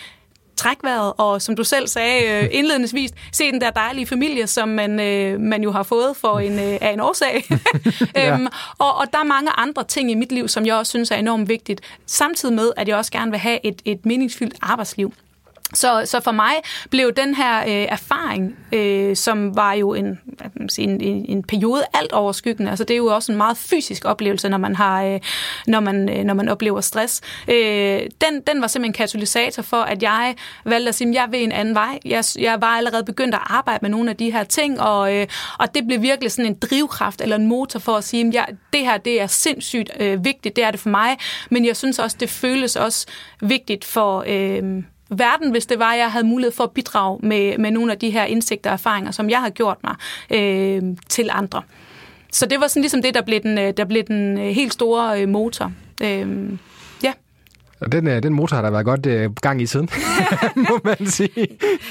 trække 0.58 0.84
vejret, 0.84 1.12
og 1.16 1.42
som 1.42 1.56
du 1.56 1.64
selv 1.64 1.88
sagde 1.88 2.44
øh, 2.44 2.48
indledningsvis, 2.58 3.10
se 3.32 3.52
den 3.52 3.60
der 3.60 3.70
dejlige 3.70 4.06
familie, 4.06 4.46
som 4.46 4.68
man, 4.68 5.00
øh, 5.00 5.40
man 5.40 5.62
jo 5.62 5.72
har 5.72 5.82
fået 5.82 6.16
for 6.16 6.38
en, 6.38 6.52
øh, 6.52 6.78
af 6.80 6.92
en 6.92 7.00
årsag. 7.00 7.44
ja. 8.14 8.34
øhm, 8.34 8.46
og, 8.78 8.94
og 8.94 9.06
der 9.12 9.18
er 9.18 9.24
mange 9.24 9.50
andre 9.50 9.84
ting 9.84 10.10
i 10.10 10.14
mit 10.14 10.32
liv, 10.32 10.48
som 10.48 10.66
jeg 10.66 10.74
også 10.74 10.90
synes 10.90 11.10
er 11.10 11.16
enormt 11.16 11.48
vigtigt, 11.48 11.80
samtidig 12.06 12.54
med, 12.54 12.72
at 12.76 12.88
jeg 12.88 12.96
også 12.96 13.12
gerne 13.12 13.30
vil 13.30 13.40
have 13.40 13.66
et, 13.66 13.82
et 13.84 14.06
meningsfyldt 14.06 14.54
arbejdsliv. 14.62 15.12
Så, 15.74 16.02
så 16.04 16.20
for 16.20 16.32
mig 16.32 16.52
blev 16.90 17.12
den 17.12 17.34
her 17.34 17.60
øh, 17.60 17.86
erfaring, 17.88 18.56
øh, 18.72 19.16
som 19.16 19.56
var 19.56 19.72
jo 19.72 19.94
en, 19.94 20.20
en, 20.78 21.00
en, 21.00 21.24
en 21.28 21.42
periode 21.42 21.84
alt 21.94 22.12
overskyggende, 22.12 22.70
altså 22.70 22.84
det 22.84 22.94
er 22.94 22.98
jo 22.98 23.06
også 23.06 23.32
en 23.32 23.38
meget 23.38 23.56
fysisk 23.56 24.04
oplevelse, 24.04 24.48
når 24.48 24.58
man 24.58 24.76
har, 24.76 25.04
øh, 25.04 25.20
når 25.66 25.80
man, 25.80 26.08
øh, 26.08 26.24
når 26.24 26.34
man 26.34 26.48
oplever 26.48 26.80
stress. 26.80 27.20
Øh, 27.48 28.00
den, 28.20 28.40
den 28.46 28.60
var 28.60 28.66
simpelthen 28.66 28.84
en 28.84 28.92
katalysator 28.92 29.62
for, 29.62 29.76
at 29.76 30.02
jeg 30.02 30.34
valgte 30.64 30.88
at 30.88 30.94
sige, 30.94 31.08
at 31.08 31.14
jeg 31.14 31.26
vil 31.30 31.42
en 31.42 31.52
anden 31.52 31.74
vej. 31.74 31.98
Jeg, 32.04 32.24
jeg 32.38 32.60
var 32.60 32.76
allerede 32.76 33.04
begyndt 33.04 33.34
at 33.34 33.40
arbejde 33.46 33.78
med 33.82 33.90
nogle 33.90 34.10
af 34.10 34.16
de 34.16 34.32
her 34.32 34.44
ting, 34.44 34.80
og, 34.80 35.14
øh, 35.16 35.26
og 35.58 35.74
det 35.74 35.86
blev 35.86 36.02
virkelig 36.02 36.32
sådan 36.32 36.50
en 36.50 36.58
drivkraft 36.58 37.20
eller 37.20 37.36
en 37.36 37.46
motor 37.46 37.78
for 37.78 37.96
at 37.96 38.04
sige, 38.04 38.28
at 38.28 38.34
jeg, 38.34 38.46
det 38.72 38.80
her 38.80 38.98
det 38.98 39.20
er 39.20 39.26
sindssygt 39.26 39.90
øh, 40.00 40.24
vigtigt, 40.24 40.56
det 40.56 40.64
er 40.64 40.70
det 40.70 40.80
for 40.80 40.90
mig, 40.90 41.16
men 41.50 41.64
jeg 41.64 41.76
synes 41.76 41.98
også, 41.98 42.16
det 42.20 42.30
føles 42.30 42.76
også 42.76 43.06
vigtigt 43.40 43.84
for... 43.84 44.24
Øh, 44.26 44.82
verden, 45.08 45.50
hvis 45.50 45.66
det 45.66 45.78
var, 45.78 45.92
at 45.92 45.98
jeg 45.98 46.12
havde 46.12 46.26
mulighed 46.26 46.52
for 46.52 46.64
at 46.64 46.70
bidrage 46.70 47.18
med, 47.22 47.58
med 47.58 47.70
nogle 47.70 47.92
af 47.92 47.98
de 47.98 48.10
her 48.10 48.24
indsigter 48.24 48.70
og 48.70 48.74
erfaringer, 48.74 49.10
som 49.10 49.30
jeg 49.30 49.40
har 49.40 49.50
gjort 49.50 49.76
mig 49.84 49.94
øh, 50.30 50.82
til 51.08 51.28
andre. 51.32 51.62
Så 52.32 52.46
det 52.46 52.60
var 52.60 52.66
sådan 52.66 52.82
ligesom 52.82 53.02
det, 53.02 53.14
der 53.14 53.22
blev 53.22 53.40
den, 53.40 53.58
øh, 53.58 53.72
der 53.76 53.84
blev 53.84 54.02
den 54.02 54.38
øh, 54.38 54.44
helt 54.44 54.72
store 54.72 55.22
øh, 55.22 55.28
motor. 55.28 55.72
Øh, 56.02 56.50
og 57.80 57.92
den, 57.92 58.08
øh, 58.08 58.22
den 58.22 58.32
motor 58.34 58.56
har 58.56 58.62
der 58.62 58.70
været 58.70 58.84
godt 58.84 59.06
øh, 59.06 59.34
gang 59.34 59.62
i 59.62 59.66
siden, 59.66 59.88
må 60.68 60.80
man 60.84 61.06
sige. 61.06 61.46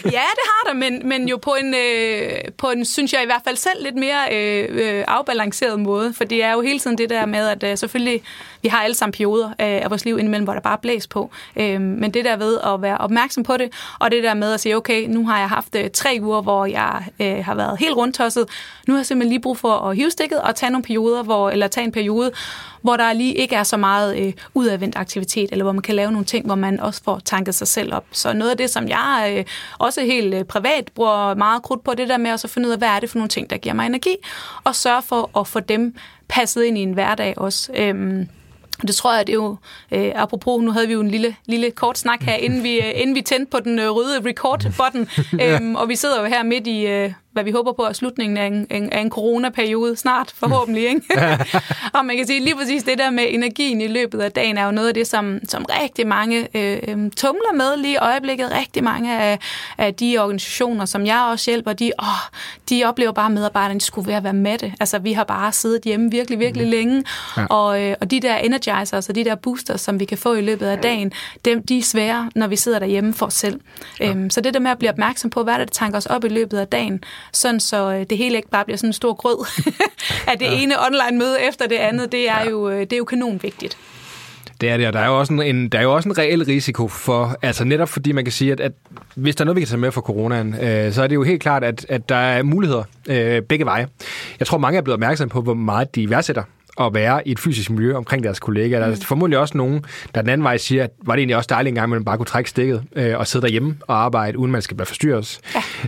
ja, 0.05 0.25
det 0.37 0.45
har 0.45 0.67
der, 0.67 0.73
men, 0.73 1.09
men 1.09 1.27
jo 1.29 1.37
på 1.37 1.55
en, 1.61 1.73
øh, 1.73 2.31
på 2.57 2.69
en, 2.69 2.85
synes 2.85 3.13
jeg 3.13 3.23
i 3.23 3.25
hvert 3.25 3.41
fald 3.43 3.55
selv, 3.55 3.83
lidt 3.83 3.95
mere 3.95 4.19
øh, 4.31 4.67
øh, 4.69 5.03
afbalanceret 5.07 5.79
måde. 5.79 6.13
For 6.13 6.23
det 6.23 6.43
er 6.43 6.53
jo 6.53 6.61
hele 6.61 6.79
tiden 6.79 6.97
det 6.97 7.09
der 7.09 7.25
med, 7.25 7.47
at 7.47 7.63
øh, 7.63 7.77
selvfølgelig, 7.77 8.21
vi 8.61 8.67
har 8.67 8.83
alle 8.83 8.95
sammen 8.95 9.11
perioder 9.11 9.47
øh, 9.47 9.53
af 9.59 9.89
vores 9.89 10.05
liv 10.05 10.17
indimellem, 10.19 10.43
hvor 10.43 10.53
der 10.53 10.61
bare 10.61 10.77
blæs 10.77 11.07
på. 11.07 11.31
Øh, 11.55 11.81
men 11.81 12.11
det 12.11 12.25
der 12.25 12.37
ved 12.37 12.59
at 12.65 12.81
være 12.81 12.97
opmærksom 12.97 13.43
på 13.43 13.57
det, 13.57 13.69
og 13.99 14.11
det 14.11 14.23
der 14.23 14.33
med 14.33 14.53
at 14.53 14.59
sige, 14.59 14.77
okay, 14.77 15.07
nu 15.07 15.27
har 15.27 15.39
jeg 15.39 15.49
haft 15.49 15.75
øh, 15.75 15.89
tre 15.93 16.17
uger, 16.21 16.41
hvor 16.41 16.65
jeg 16.65 17.05
øh, 17.19 17.45
har 17.45 17.55
været 17.55 17.79
helt 17.79 17.95
rundtosset. 17.95 18.45
Nu 18.87 18.93
har 18.93 18.99
jeg 18.99 19.05
simpelthen 19.05 19.29
lige 19.29 19.41
brug 19.41 19.57
for 19.57 19.73
at 19.73 19.95
hive 19.95 20.11
stikket 20.11 20.41
og 20.41 20.55
tage 20.55 20.69
nogle 20.69 20.83
perioder, 20.83 21.23
hvor, 21.23 21.49
eller 21.49 21.67
tage 21.67 21.85
en 21.85 21.91
periode, 21.91 22.31
hvor 22.87 22.97
der 22.97 23.13
lige 23.13 23.33
ikke 23.33 23.55
er 23.55 23.63
så 23.63 23.77
meget 23.77 24.17
øh, 24.17 24.33
udadvendt 24.53 24.95
aktivitet, 24.95 25.49
eller 25.51 25.63
hvor 25.63 25.71
man 25.71 25.81
kan 25.81 25.95
lave 25.95 26.11
nogle 26.11 26.25
ting, 26.25 26.45
hvor 26.45 26.55
man 26.55 26.79
også 26.79 27.03
får 27.03 27.19
tanket 27.25 27.55
sig 27.55 27.67
selv 27.67 27.93
op. 27.93 28.05
Så 28.11 28.33
noget 28.33 28.51
af 28.51 28.57
det, 28.57 28.69
som 28.69 28.87
jeg 28.87 29.35
øh, 29.37 29.45
også 29.79 30.01
helt 30.01 30.33
øh, 30.33 30.43
privat 30.43 30.91
bruger 30.95 31.35
meget 31.35 31.63
krudt 31.63 31.83
på, 31.83 31.93
det 31.93 32.09
der 32.09 32.17
med 32.17 32.31
at 32.31 32.39
så 32.39 32.47
finde 32.47 32.67
ud 32.67 32.73
af, 32.73 32.77
hvad 32.77 32.87
er 32.87 32.99
det 32.99 33.09
for 33.09 33.17
nogle 33.17 33.29
ting, 33.29 33.49
der 33.49 33.57
giver 33.57 33.75
mig 33.75 33.85
energi, 33.85 34.15
og 34.63 34.75
sørge 34.75 35.01
for 35.01 35.39
at 35.39 35.47
få 35.47 35.59
dem 35.59 35.95
passet 36.27 36.63
ind 36.63 36.77
i 36.77 36.81
en 36.81 36.93
hverdag 36.93 37.33
også. 37.37 37.71
Øhm, 37.75 38.27
det 38.81 38.95
tror 38.95 39.15
jeg, 39.15 39.27
det 39.27 39.33
er 39.33 39.37
jo, 39.37 39.55
øh, 39.91 40.11
apropos, 40.15 40.63
nu 40.63 40.71
havde 40.71 40.87
vi 40.87 40.93
jo 40.93 41.01
en 41.01 41.11
lille, 41.11 41.35
lille 41.45 41.71
kort 41.71 41.97
snak 41.97 42.23
her, 42.23 42.33
inden 42.33 42.63
vi, 42.63 42.77
øh, 42.77 42.91
inden 42.95 43.15
vi 43.15 43.21
tændte 43.21 43.49
på 43.51 43.59
den 43.59 43.79
øh, 43.79 43.89
røde 43.89 44.29
record-button, 44.29 45.09
øhm, 45.43 45.75
og 45.75 45.89
vi 45.89 45.95
sidder 45.95 46.21
jo 46.21 46.27
her 46.27 46.43
midt 46.43 46.67
i, 46.67 46.85
øh, 46.85 47.11
hvad 47.37 47.43
vi 47.43 47.51
håber 47.51 47.73
på 47.73 47.81
er 47.81 47.93
slutningen 47.93 48.37
af 48.37 48.45
en, 48.45 48.67
en, 48.71 48.93
af 48.93 48.99
en 48.99 49.09
coronaperiode 49.09 49.95
snart, 49.95 50.33
forhåbentlig. 50.35 50.87
Ikke? 50.87 51.01
og 51.95 52.05
man 52.05 52.17
kan 52.17 52.27
sige, 52.27 52.39
lige 52.39 52.55
præcis 52.55 52.83
det 52.83 52.97
der 52.97 53.09
med 53.09 53.25
energien 53.29 53.81
i 53.81 53.87
løbet 53.87 54.19
af 54.19 54.31
dagen 54.31 54.57
er 54.57 54.65
jo 54.65 54.71
noget 54.71 54.87
af 54.87 54.93
det, 54.93 55.07
som, 55.07 55.39
som 55.49 55.65
rigtig 55.69 56.07
mange 56.07 56.47
øh, 56.53 56.79
øhm, 56.87 57.11
tumler 57.11 57.53
med 57.53 57.77
lige 57.77 57.93
i 57.93 57.97
øjeblikket. 57.97 58.51
Rigtig 58.51 58.83
mange 58.83 59.19
af, 59.19 59.39
af 59.77 59.93
de 59.93 60.17
organisationer, 60.19 60.85
som 60.85 61.05
jeg 61.05 61.27
også 61.31 61.51
hjælper, 61.51 61.73
de, 61.73 61.91
åh, 61.99 62.07
de 62.69 62.83
oplever 62.85 63.11
bare, 63.11 63.25
at 63.25 63.31
medarbejderne 63.31 63.81
skulle 63.81 64.07
være, 64.07 64.23
være 64.23 64.33
med 64.33 64.57
det. 64.57 64.73
Altså, 64.79 64.99
vi 64.99 65.13
har 65.13 65.23
bare 65.23 65.51
siddet 65.51 65.83
hjemme 65.83 66.11
virkelig, 66.11 66.39
virkelig 66.39 66.65
mm. 66.65 66.71
længe, 66.71 67.03
ja. 67.37 67.45
og, 67.45 67.83
øh, 67.83 67.95
og 68.01 68.11
de 68.11 68.19
der 68.19 68.35
energizers 68.35 69.09
og 69.09 69.15
de 69.15 69.25
der 69.25 69.35
boosters, 69.35 69.81
som 69.81 69.99
vi 69.99 70.05
kan 70.05 70.17
få 70.17 70.33
i 70.33 70.41
løbet 70.41 70.65
af 70.65 70.77
dagen, 70.77 71.11
dem, 71.45 71.65
de 71.65 71.77
er 71.77 71.83
svære, 71.83 72.31
når 72.35 72.47
vi 72.47 72.55
sidder 72.55 72.79
derhjemme 72.79 73.13
for 73.13 73.25
os 73.25 73.33
selv. 73.33 73.59
Ja. 73.99 74.09
Øhm, 74.09 74.29
så 74.29 74.41
det 74.41 74.53
der 74.53 74.59
med 74.59 74.71
at 74.71 74.77
blive 74.77 74.91
opmærksom 74.91 75.29
på, 75.29 75.43
hvad 75.43 75.53
er 75.53 75.57
det, 75.57 75.67
der 75.67 75.73
tanker 75.73 75.97
os 75.97 76.05
op 76.05 76.23
i 76.25 76.27
løbet 76.27 76.57
af 76.57 76.67
dagen, 76.67 77.03
sådan 77.33 77.59
så 77.59 77.91
øh, 77.91 78.05
det 78.09 78.17
hele 78.17 78.35
ikke 78.35 78.49
bare 78.49 78.65
bliver 78.65 78.77
sådan 78.77 78.89
en 78.89 78.93
stor 78.93 79.13
grød 79.13 79.45
af 80.31 80.39
det 80.39 80.45
ja. 80.45 80.61
ene 80.61 80.75
online 80.85 81.17
møde 81.17 81.41
efter 81.49 81.67
det 81.67 81.75
andet. 81.75 82.11
Det 82.11 82.29
er, 82.29 82.39
ja. 82.39 82.49
jo, 82.49 82.69
øh, 82.69 82.79
det 82.79 82.93
er 82.93 82.97
jo 82.97 83.05
kanon 83.05 83.39
vigtigt. 83.43 83.77
Det 84.61 84.69
er 84.69 84.77
det, 84.77 84.87
og 84.87 84.93
der 84.93 84.99
er 84.99 85.07
jo 85.07 85.19
også 85.19 85.33
en, 85.33 85.41
en, 85.41 85.69
der 85.69 85.77
er 85.77 85.83
jo 85.83 85.95
også 85.95 86.09
en 86.09 86.17
reel 86.17 86.45
risiko 86.45 86.87
for, 86.87 87.35
altså 87.41 87.63
netop 87.63 87.89
fordi 87.89 88.11
man 88.11 88.25
kan 88.25 88.31
sige, 88.31 88.51
at, 88.51 88.59
at 88.59 88.71
hvis 89.15 89.35
der 89.35 89.43
er 89.43 89.45
noget, 89.45 89.55
vi 89.55 89.61
kan 89.61 89.67
tage 89.67 89.79
med 89.79 89.91
for 89.91 90.01
coronaen, 90.01 90.55
øh, 90.61 90.93
så 90.93 91.03
er 91.03 91.07
det 91.07 91.15
jo 91.15 91.23
helt 91.23 91.41
klart, 91.41 91.63
at, 91.63 91.85
at 91.89 92.09
der 92.09 92.15
er 92.15 92.43
muligheder 92.43 92.83
øh, 93.09 93.41
begge 93.41 93.65
veje. 93.65 93.87
Jeg 94.39 94.47
tror, 94.47 94.57
mange 94.57 94.77
er 94.77 94.81
blevet 94.81 94.93
opmærksom 94.93 95.29
på, 95.29 95.41
hvor 95.41 95.53
meget 95.53 95.95
de 95.95 96.09
værdsætter 96.09 96.43
at 96.79 96.93
være 96.93 97.27
i 97.27 97.31
et 97.31 97.39
fysisk 97.39 97.69
miljø 97.69 97.95
omkring 97.95 98.23
deres 98.23 98.39
kollegaer. 98.39 98.79
Der 98.79 98.87
er 98.87 98.91
mm. 98.91 99.01
formodentlig 99.01 99.39
også 99.39 99.57
nogen, 99.57 99.85
der 100.15 100.21
den 100.21 100.29
anden 100.29 100.43
vej 100.43 100.57
siger, 100.57 100.83
at 100.83 100.91
var 101.05 101.13
det 101.13 101.19
egentlig 101.19 101.35
også 101.35 101.47
dejligt 101.49 101.71
engang, 101.71 101.83
at 101.83 101.89
man 101.89 102.05
bare 102.05 102.17
kunne 102.17 102.25
trække 102.25 102.49
stikket 102.49 102.83
øh, 102.95 103.17
og 103.17 103.27
sidde 103.27 103.45
derhjemme 103.45 103.75
og 103.81 104.03
arbejde, 104.03 104.37
uden 104.37 104.51
man 104.51 104.61
skal 104.61 104.77
være 104.77 104.85
forstyrret. 104.85 105.39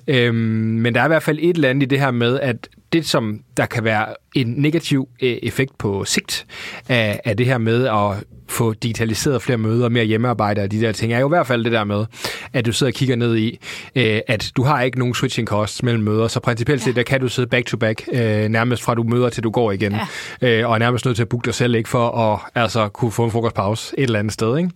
Ja. 0.08 0.26
Øhm, 0.26 0.36
men 0.36 0.96
der 0.96 1.02
er 1.02 1.06
i 1.06 1.08
hvert 1.08 1.24
fald 1.24 1.38
et 1.42 1.56
eller 1.56 1.70
andet 1.70 1.84
i 1.84 1.86
det 1.86 2.00
her 2.00 2.12
med, 2.12 2.40
at 2.40 2.70
det, 2.94 3.06
som 3.06 3.40
der 3.58 3.66
kan 3.66 3.84
være 3.84 4.06
en 4.36 4.54
negativ 4.58 5.10
øh, 5.22 5.38
effekt 5.44 5.78
på 5.78 6.06
sigt 6.06 6.46
af, 6.90 7.22
af 7.26 7.38
det 7.38 7.46
her 7.46 7.58
med 7.58 7.88
at 7.88 8.24
få 8.48 8.74
digitaliseret 8.74 9.42
flere 9.42 9.58
møder, 9.58 9.90
mere 9.90 10.06
hjemmearbejde 10.06 10.62
og 10.62 10.72
de 10.72 10.82
der 10.82 10.92
ting, 10.92 11.14
er 11.14 11.20
jo 11.20 11.28
i 11.28 11.30
hvert 11.30 11.48
fald 11.48 11.64
det 11.64 11.72
der 11.72 11.84
med, 11.84 12.06
at 12.54 12.66
du 12.66 12.72
sidder 12.72 12.90
og 12.90 12.96
kigger 12.96 13.16
ned 13.16 13.38
i, 13.38 13.60
øh, 13.96 14.20
at 14.28 14.52
du 14.56 14.64
har 14.64 14.82
ikke 14.82 15.00
nogen 15.00 15.14
switching 15.14 15.48
costs 15.48 15.84
mellem 15.84 16.04
møder, 16.04 16.28
så 16.28 16.40
principielt 16.40 16.82
set, 16.82 16.92
ja. 16.92 16.96
der 16.96 17.04
kan 17.04 17.22
du 17.22 17.28
sidde 17.28 17.48
back-to-back, 17.48 18.04
øh, 18.14 18.48
nærmest 18.48 18.84
fra 18.84 18.96
du 18.96 19.04
møder 19.04 19.30
til 19.30 19.44
du 19.44 19.50
går 19.50 19.72
igen, 19.72 19.96
ja. 20.42 20.60
øh, 20.60 20.70
og 20.70 20.76
er 20.76 20.80
nærmest 20.80 21.06
nødt 21.06 21.16
til 21.16 21.24
at 21.24 21.30
booke 21.30 21.46
dig 21.46 21.54
selv, 21.54 21.76
ikke 21.76 21.90
for 21.90 22.10
at 22.10 22.40
altså, 22.56 22.88
kunne 22.88 23.12
få 23.12 23.26
en 23.26 23.32
frokostpause 23.32 23.96
et 23.98 24.04
eller 24.04 24.20
andet 24.20 24.34
sted. 24.34 24.58
Ikke? 24.58 24.70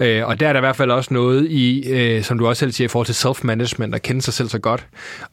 Øh, 0.00 0.26
og 0.26 0.40
der 0.40 0.48
er 0.48 0.52
der 0.52 0.60
i 0.60 0.66
hvert 0.66 0.76
fald 0.76 0.90
også 0.90 1.14
noget 1.14 1.50
i, 1.50 1.88
øh, 1.88 2.22
som 2.22 2.38
du 2.38 2.46
også 2.48 2.60
selv 2.60 2.72
siger, 2.72 2.84
i 2.84 2.88
forhold 2.88 3.06
til 3.06 3.12
self-management, 3.12 3.94
at 3.94 4.02
kende 4.02 4.22
sig 4.22 4.34
selv 4.34 4.48
så 4.48 4.58
godt, 4.58 4.86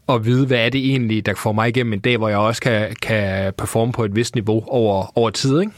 og 0.08 0.26
vide, 0.26 0.48
hvad 0.48 0.58
er 0.58 0.70
det 0.70 0.90
egentlig, 0.90 1.26
der 1.26 1.34
får 1.36 1.52
mig 1.52 1.70
igennem 1.70 1.94
en 1.94 2.00
dag, 2.00 2.18
hvor 2.18 2.30
jeg 2.30 2.38
også 2.38 2.62
kan, 2.62 2.96
kan 3.02 3.54
performe 3.58 3.92
på 3.92 4.06
et 4.06 4.16
vist 4.16 4.36
niveau 4.36 4.64
over, 4.68 5.18
over 5.18 5.30
tid, 5.30 5.60
ikke? 5.60 5.72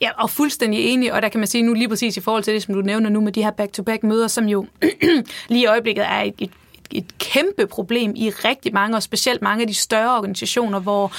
Ja, 0.00 0.10
og 0.18 0.30
fuldstændig 0.30 0.80
enig, 0.84 1.12
og 1.12 1.22
der 1.22 1.28
kan 1.28 1.40
man 1.40 1.46
sige 1.46 1.62
nu 1.62 1.74
lige 1.74 1.88
præcis 1.88 2.16
i 2.16 2.20
forhold 2.20 2.42
til 2.42 2.54
det, 2.54 2.62
som 2.62 2.74
du 2.74 2.80
nævner 2.80 3.10
nu 3.10 3.20
med 3.20 3.32
de 3.32 3.42
her 3.42 3.50
back-to-back 3.50 4.02
møder, 4.02 4.28
som 4.28 4.44
jo 4.44 4.66
lige 5.48 5.62
i 5.62 5.66
øjeblikket 5.66 6.04
er 6.04 6.20
et, 6.20 6.34
et 6.38 6.50
et 6.94 7.18
kæmpe 7.18 7.66
problem 7.66 8.12
i 8.16 8.30
rigtig 8.30 8.74
mange, 8.74 8.96
og 8.96 9.02
specielt 9.02 9.42
mange 9.42 9.62
af 9.62 9.68
de 9.68 9.74
større 9.74 10.16
organisationer, 10.16 10.80
hvor, 10.80 11.12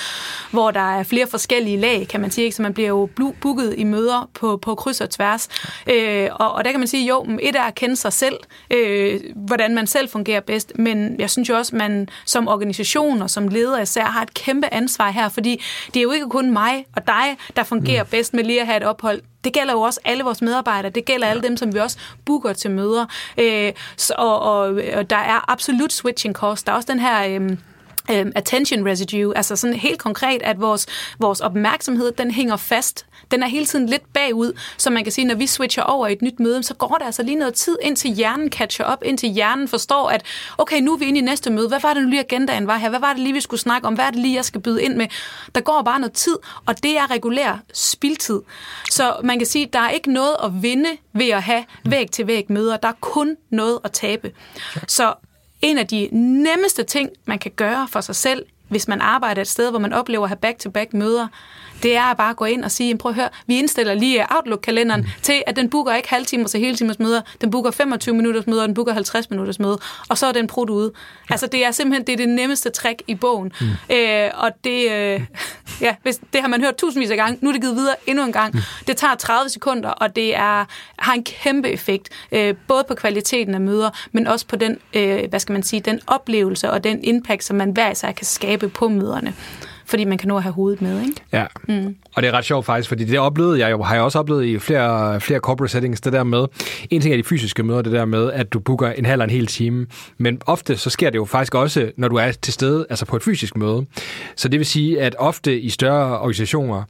hvor 0.51 0.71
der 0.71 0.97
er 0.99 1.03
flere 1.03 1.27
forskellige 1.27 1.77
lag, 1.77 2.07
kan 2.07 2.21
man 2.21 2.31
sige. 2.31 2.45
Ikke? 2.45 2.55
Så 2.55 2.61
man 2.61 2.73
bliver 2.73 2.89
jo 2.89 3.09
booket 3.41 3.75
i 3.77 3.83
møder 3.83 4.29
på, 4.33 4.57
på 4.57 4.75
kryds 4.75 5.01
og 5.01 5.09
tværs. 5.09 5.49
Øh, 5.87 6.29
og, 6.31 6.51
og 6.51 6.65
der 6.65 6.71
kan 6.71 6.79
man 6.79 6.87
sige, 6.87 7.07
jo, 7.07 7.25
et 7.41 7.55
er 7.55 7.63
at 7.63 7.75
kende 7.75 7.95
sig 7.95 8.13
selv, 8.13 8.35
øh, 8.71 9.19
hvordan 9.35 9.75
man 9.75 9.87
selv 9.87 10.09
fungerer 10.09 10.39
bedst, 10.39 10.77
men 10.77 11.19
jeg 11.19 11.29
synes 11.29 11.49
jo 11.49 11.55
også, 11.55 11.75
man 11.75 12.09
som 12.25 12.47
organisation 12.47 13.21
og 13.21 13.29
som 13.29 13.47
leder 13.47 13.81
især 13.81 14.05
har 14.05 14.21
et 14.21 14.33
kæmpe 14.33 14.73
ansvar 14.73 15.11
her, 15.11 15.29
fordi 15.29 15.61
det 15.93 15.99
er 15.99 16.03
jo 16.03 16.11
ikke 16.11 16.29
kun 16.29 16.51
mig 16.51 16.85
og 16.95 17.07
dig, 17.07 17.37
der 17.55 17.63
fungerer 17.63 18.03
mm. 18.03 18.09
bedst 18.09 18.33
med 18.33 18.43
lige 18.43 18.61
at 18.61 18.67
have 18.67 18.77
et 18.77 18.83
ophold 18.83 19.21
det 19.43 19.53
gælder 19.53 19.73
jo 19.73 19.81
også 19.81 19.99
alle 20.05 20.23
vores 20.23 20.41
medarbejdere. 20.41 20.91
Det 20.91 21.05
gælder 21.05 21.27
ja. 21.27 21.31
alle 21.31 21.43
dem, 21.43 21.57
som 21.57 21.73
vi 21.73 21.79
også 21.79 21.97
booker 22.25 22.53
til 22.53 22.71
møder. 22.71 23.05
Øh, 23.37 23.73
så, 23.97 24.13
og, 24.17 24.39
og, 24.39 24.81
og 24.93 25.09
der 25.09 25.15
er 25.15 25.51
absolut 25.51 25.93
switching 25.93 26.35
cost. 26.35 26.65
Der 26.65 26.71
er 26.71 26.75
også 26.75 26.91
den 26.91 26.99
her... 26.99 27.39
Øh, 27.41 27.57
Øhm, 28.11 28.31
attention 28.35 28.87
residue, 28.87 29.37
altså 29.37 29.55
sådan 29.55 29.75
helt 29.75 29.99
konkret, 29.99 30.41
at 30.41 30.61
vores, 30.61 30.87
vores 31.19 31.39
opmærksomhed, 31.39 32.11
den 32.11 32.31
hænger 32.31 32.57
fast 32.57 33.05
den 33.31 33.43
er 33.43 33.47
hele 33.47 33.65
tiden 33.65 33.85
lidt 33.85 34.13
bagud, 34.13 34.59
så 34.77 34.89
man 34.89 35.03
kan 35.03 35.11
sige, 35.11 35.25
når 35.25 35.35
vi 35.35 35.47
switcher 35.47 35.83
over 35.83 36.07
i 36.07 36.11
et 36.11 36.21
nyt 36.21 36.39
møde, 36.39 36.63
så 36.63 36.73
går 36.73 36.95
der 36.99 37.05
altså 37.05 37.23
lige 37.23 37.35
noget 37.35 37.53
tid, 37.53 37.77
indtil 37.81 38.11
hjernen 38.11 38.51
catcher 38.51 38.85
op, 38.85 39.03
indtil 39.05 39.29
hjernen 39.29 39.67
forstår, 39.67 40.09
at 40.09 40.25
okay, 40.57 40.81
nu 40.81 40.93
er 40.93 40.97
vi 40.97 41.05
inde 41.05 41.19
i 41.19 41.23
næste 41.23 41.49
møde. 41.49 41.67
Hvad 41.67 41.79
var 41.79 41.93
det 41.93 42.03
nu 42.03 42.09
lige, 42.09 42.19
agendaen 42.19 42.67
var 42.67 42.77
her? 42.77 42.89
Hvad 42.89 42.99
var 42.99 43.13
det 43.13 43.21
lige, 43.21 43.33
vi 43.33 43.41
skulle 43.41 43.61
snakke 43.61 43.87
om? 43.87 43.93
Hvad 43.93 44.05
er 44.05 44.11
det 44.11 44.19
lige, 44.19 44.35
jeg 44.35 44.45
skal 44.45 44.61
byde 44.61 44.83
ind 44.83 44.95
med? 44.95 45.07
Der 45.55 45.61
går 45.61 45.81
bare 45.85 45.99
noget 45.99 46.13
tid, 46.13 46.35
og 46.65 46.83
det 46.83 46.97
er 46.97 47.11
regulær 47.11 47.57
spildtid. 47.73 48.41
Så 48.91 49.15
man 49.23 49.39
kan 49.39 49.47
sige, 49.47 49.69
der 49.73 49.79
er 49.79 49.89
ikke 49.89 50.13
noget 50.13 50.35
at 50.43 50.63
vinde 50.63 50.89
ved 51.13 51.29
at 51.29 51.43
have 51.43 51.63
væg-til-væg 51.85 52.45
møder. 52.49 52.77
Der 52.77 52.87
er 52.87 52.97
kun 53.01 53.35
noget 53.49 53.79
at 53.83 53.91
tabe. 53.91 54.31
Så 54.87 55.13
en 55.61 55.77
af 55.77 55.87
de 55.87 56.09
nemmeste 56.11 56.83
ting, 56.83 57.09
man 57.25 57.39
kan 57.39 57.51
gøre 57.55 57.87
for 57.87 58.01
sig 58.01 58.15
selv, 58.15 58.45
hvis 58.69 58.87
man 58.87 59.01
arbejder 59.01 59.41
et 59.41 59.47
sted, 59.47 59.69
hvor 59.69 59.79
man 59.79 59.93
oplever 59.93 60.23
at 60.23 60.29
have 60.29 60.37
back-to-back 60.37 60.93
møder, 60.93 61.27
det 61.83 61.95
er 61.95 62.03
at 62.03 62.17
bare 62.17 62.33
gå 62.33 62.45
ind 62.45 62.63
og 62.63 62.71
sige, 62.71 62.97
prøv 62.97 63.09
at 63.09 63.15
høre, 63.15 63.29
vi 63.47 63.59
indstiller 63.59 63.93
lige 63.93 64.25
Outlook-kalenderen 64.31 65.01
mm. 65.01 65.07
til, 65.21 65.43
at 65.47 65.55
den 65.55 65.69
booker 65.69 65.93
ikke 65.93 66.09
halvtimers 66.09 66.55
og 66.55 66.59
hele 66.59 66.75
timers 66.75 66.99
møder, 66.99 67.21
den 67.41 67.51
booker 67.51 67.71
25 67.71 68.15
minutters 68.15 68.47
møder, 68.47 68.61
og 68.61 68.67
den 68.67 68.75
booker 68.75 68.93
50 68.93 69.29
minutters 69.29 69.59
møde, 69.59 69.79
og 70.09 70.17
så 70.17 70.25
er 70.25 70.31
den 70.31 70.47
prut 70.47 70.69
ude. 70.69 70.91
Ja. 71.29 71.33
Altså 71.33 71.47
det 71.47 71.65
er 71.65 71.71
simpelthen 71.71 72.07
det, 72.07 72.13
er 72.13 72.17
det 72.17 72.29
nemmeste 72.29 72.69
trick 72.69 73.01
i 73.07 73.15
bogen. 73.15 73.51
Mm. 73.61 73.95
Øh, 73.95 74.29
og 74.33 74.51
det, 74.63 74.91
øh, 74.91 75.21
ja, 75.81 75.95
hvis, 76.03 76.19
det 76.33 76.41
har 76.41 76.47
man 76.47 76.61
hørt 76.61 76.75
tusindvis 76.75 77.11
af 77.11 77.17
gange, 77.17 77.37
nu 77.41 77.49
er 77.49 77.53
det 77.53 77.61
givet 77.61 77.75
videre 77.75 77.95
endnu 78.07 78.25
en 78.25 78.31
gang. 78.31 78.53
Mm. 78.53 78.61
Det 78.87 78.97
tager 78.97 79.15
30 79.15 79.49
sekunder, 79.49 79.89
og 79.89 80.15
det 80.15 80.35
er, 80.35 80.65
har 80.99 81.13
en 81.13 81.23
kæmpe 81.23 81.69
effekt, 81.69 82.09
øh, 82.31 82.55
både 82.67 82.83
på 82.87 82.95
kvaliteten 82.95 83.53
af 83.53 83.61
møder, 83.61 83.89
men 84.11 84.27
også 84.27 84.47
på 84.47 84.55
den, 84.55 84.77
øh, 84.93 85.29
hvad 85.29 85.39
skal 85.39 85.53
man 85.53 85.63
sige, 85.63 85.79
den 85.79 85.99
oplevelse 86.07 86.71
og 86.71 86.83
den 86.83 87.03
impact, 87.03 87.43
som 87.43 87.55
man 87.55 87.71
hver 87.71 87.91
især 87.91 88.11
kan 88.11 88.25
skabe 88.25 88.69
på 88.69 88.87
møderne 88.87 89.33
fordi 89.91 90.03
man 90.03 90.17
kan 90.17 90.27
nå 90.27 90.37
at 90.37 90.43
have 90.43 90.53
hovedet 90.53 90.81
med. 90.81 91.01
Ikke? 91.01 91.15
Ja, 91.31 91.45
mm. 91.67 91.95
og 92.15 92.21
det 92.21 92.29
er 92.29 92.33
ret 92.33 92.45
sjovt 92.45 92.65
faktisk, 92.65 92.89
fordi 92.89 93.03
det 93.03 93.19
oplevede 93.19 93.59
jeg 93.59 93.71
jo, 93.71 93.81
har 93.83 93.95
jeg 93.95 94.03
også 94.03 94.19
oplevet 94.19 94.45
i 94.45 94.59
flere, 94.59 95.21
flere 95.21 95.39
corporate 95.39 95.71
settings, 95.71 96.01
det 96.01 96.13
der 96.13 96.23
med, 96.23 96.45
en 96.89 97.01
ting 97.01 97.13
er 97.13 97.17
de 97.17 97.23
fysiske 97.23 97.63
møder, 97.63 97.81
det 97.81 97.91
der 97.91 98.05
med, 98.05 98.31
at 98.31 98.53
du 98.53 98.59
booker 98.59 98.87
en 98.87 99.05
halv 99.05 99.13
eller 99.13 99.25
en 99.25 99.29
hel 99.29 99.47
time, 99.47 99.87
men 100.17 100.41
ofte 100.45 100.77
så 100.77 100.89
sker 100.89 101.09
det 101.09 101.17
jo 101.17 101.25
faktisk 101.25 101.55
også, 101.55 101.91
når 101.97 102.07
du 102.07 102.15
er 102.15 102.31
til 102.31 102.53
stede, 102.53 102.85
altså 102.89 103.05
på 103.05 103.15
et 103.15 103.23
fysisk 103.23 103.57
møde. 103.57 103.85
Så 104.35 104.47
det 104.47 104.59
vil 104.59 104.65
sige, 104.65 105.01
at 105.01 105.15
ofte 105.19 105.59
i 105.59 105.69
større 105.69 106.19
organisationer, 106.19 106.83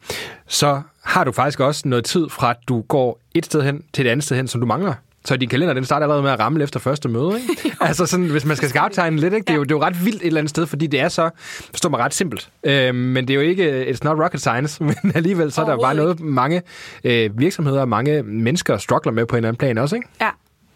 så 0.48 0.82
har 1.04 1.24
du 1.24 1.32
faktisk 1.32 1.60
også 1.60 1.88
noget 1.88 2.06
tid 2.06 2.30
fra, 2.30 2.50
at 2.50 2.58
du 2.68 2.82
går 2.82 3.20
et 3.34 3.46
sted 3.46 3.62
hen 3.62 3.84
til 3.94 4.06
et 4.06 4.10
andet 4.10 4.24
sted 4.24 4.36
hen, 4.36 4.48
som 4.48 4.62
du 4.62 4.68
mangler. 4.68 4.94
Så 5.26 5.38
din 5.38 5.50
kalender, 5.50 5.74
den 5.74 5.86
starter 5.86 6.04
allerede 6.04 6.24
med 6.24 6.32
at 6.32 6.40
ramme 6.40 6.64
efter 6.64 6.80
første 6.80 7.10
møde, 7.10 7.42
ikke? 7.42 7.76
altså 7.82 8.06
sådan, 8.06 8.26
hvis 8.26 8.46
man 8.46 8.58
skal 8.58 8.70
skarptegne 8.70 9.20
lidt, 9.20 9.34
ikke? 9.34 9.46
Det, 9.46 9.54
er 9.54 9.58
jo, 9.58 9.64
det 9.64 9.72
er 9.72 9.76
jo 9.76 9.82
ret 9.82 10.06
vildt 10.06 10.22
et 10.22 10.28
eller 10.28 10.40
andet 10.40 10.50
sted, 10.50 10.68
fordi 10.68 10.88
det 10.88 11.00
er 11.00 11.10
så, 11.10 11.30
forstår 11.72 11.90
mig, 11.90 12.00
ret 12.00 12.14
simpelt. 12.14 12.50
Øh, 12.64 12.96
men 12.96 13.28
det 13.28 13.34
er 13.34 13.36
jo 13.36 13.42
ikke, 13.42 13.86
it's 13.86 14.00
not 14.04 14.20
rocket 14.20 14.42
science, 14.42 14.84
men 14.84 14.96
alligevel 15.16 15.52
så 15.52 15.62
er 15.62 15.66
der 15.66 15.78
bare 15.78 15.96
noget, 15.96 16.20
mange 16.20 16.62
øh, 17.04 17.40
virksomheder 17.40 17.82
og 17.82 17.90
mange 17.90 18.24
mennesker 18.24 18.78
struggler 18.78 19.14
med 19.14 19.26
på 19.26 19.36
en 19.36 19.38
eller 19.38 19.50
anden 19.50 19.60
plan 19.60 19.78
også, 19.78 19.96
ikke? 19.96 20.08
Ja, 20.22 20.30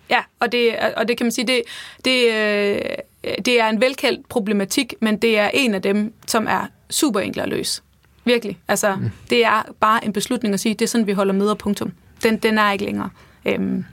ja 0.10 0.19
og, 0.39 0.51
det, 0.51 0.75
og 0.97 1.08
det 1.08 1.17
kan 1.17 1.25
man 1.25 1.31
sige, 1.31 1.47
det, 1.47 1.62
det, 2.05 2.25
øh, 2.25 2.79
det 3.45 3.62
er 3.62 3.69
en 3.69 3.81
velkendt 3.81 4.29
problematik, 4.29 4.93
men 5.01 5.17
det 5.17 5.39
er 5.39 5.49
en 5.53 5.73
af 5.73 5.81
dem, 5.81 6.13
som 6.27 6.47
er 6.47 6.67
super 6.89 7.19
enkle 7.19 7.43
at 7.43 7.49
løse. 7.49 7.81
Virkelig. 8.25 8.60
Altså, 8.67 8.95
mm. 8.95 9.12
det 9.29 9.45
er 9.45 9.63
bare 9.79 10.05
en 10.05 10.13
beslutning 10.13 10.53
at 10.53 10.60
sige, 10.60 10.73
det 10.73 10.81
er 10.81 10.89
sådan, 10.89 11.08
vi 11.08 11.12
holder 11.12 11.34
møder, 11.34 11.53
punktum. 11.53 11.91
Den, 12.23 12.38
den 12.38 12.58
er 12.58 12.71
ikke 12.71 12.86
længere. 12.86 13.10
Øhm, 13.45 13.86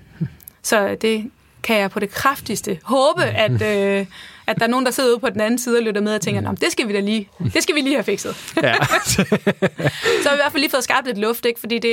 så 0.62 0.96
det 1.00 1.30
kan 1.62 1.76
jeg 1.76 1.90
på 1.90 2.00
det 2.00 2.10
kraftigste 2.10 2.78
håbe, 2.82 3.22
at, 3.24 3.62
øh, 3.72 4.06
at 4.46 4.56
der 4.58 4.64
er 4.64 4.68
nogen, 4.68 4.86
der 4.86 4.92
sidder 4.92 5.10
ude 5.10 5.18
på 5.18 5.30
den 5.30 5.40
anden 5.40 5.58
side 5.58 5.78
og 5.78 5.82
lytter 5.82 6.00
med 6.00 6.14
og 6.14 6.20
tænker, 6.20 6.52
det 6.52 6.72
skal 6.72 6.88
vi 6.88 6.92
da 6.92 7.00
lige, 7.00 7.28
det 7.54 7.62
skal 7.62 7.74
vi 7.74 7.80
lige 7.80 7.94
have 7.94 8.04
fikset. 8.04 8.52
Ja. 8.62 8.74
så 10.22 10.28
har 10.28 10.30
vi 10.30 10.34
i 10.34 10.42
hvert 10.42 10.52
fald 10.52 10.60
lige 10.60 10.70
fået 10.70 10.84
skabt 10.84 11.06
lidt 11.06 11.18
luft, 11.18 11.46
ikke? 11.46 11.60
fordi 11.60 11.74
det, 11.74 11.92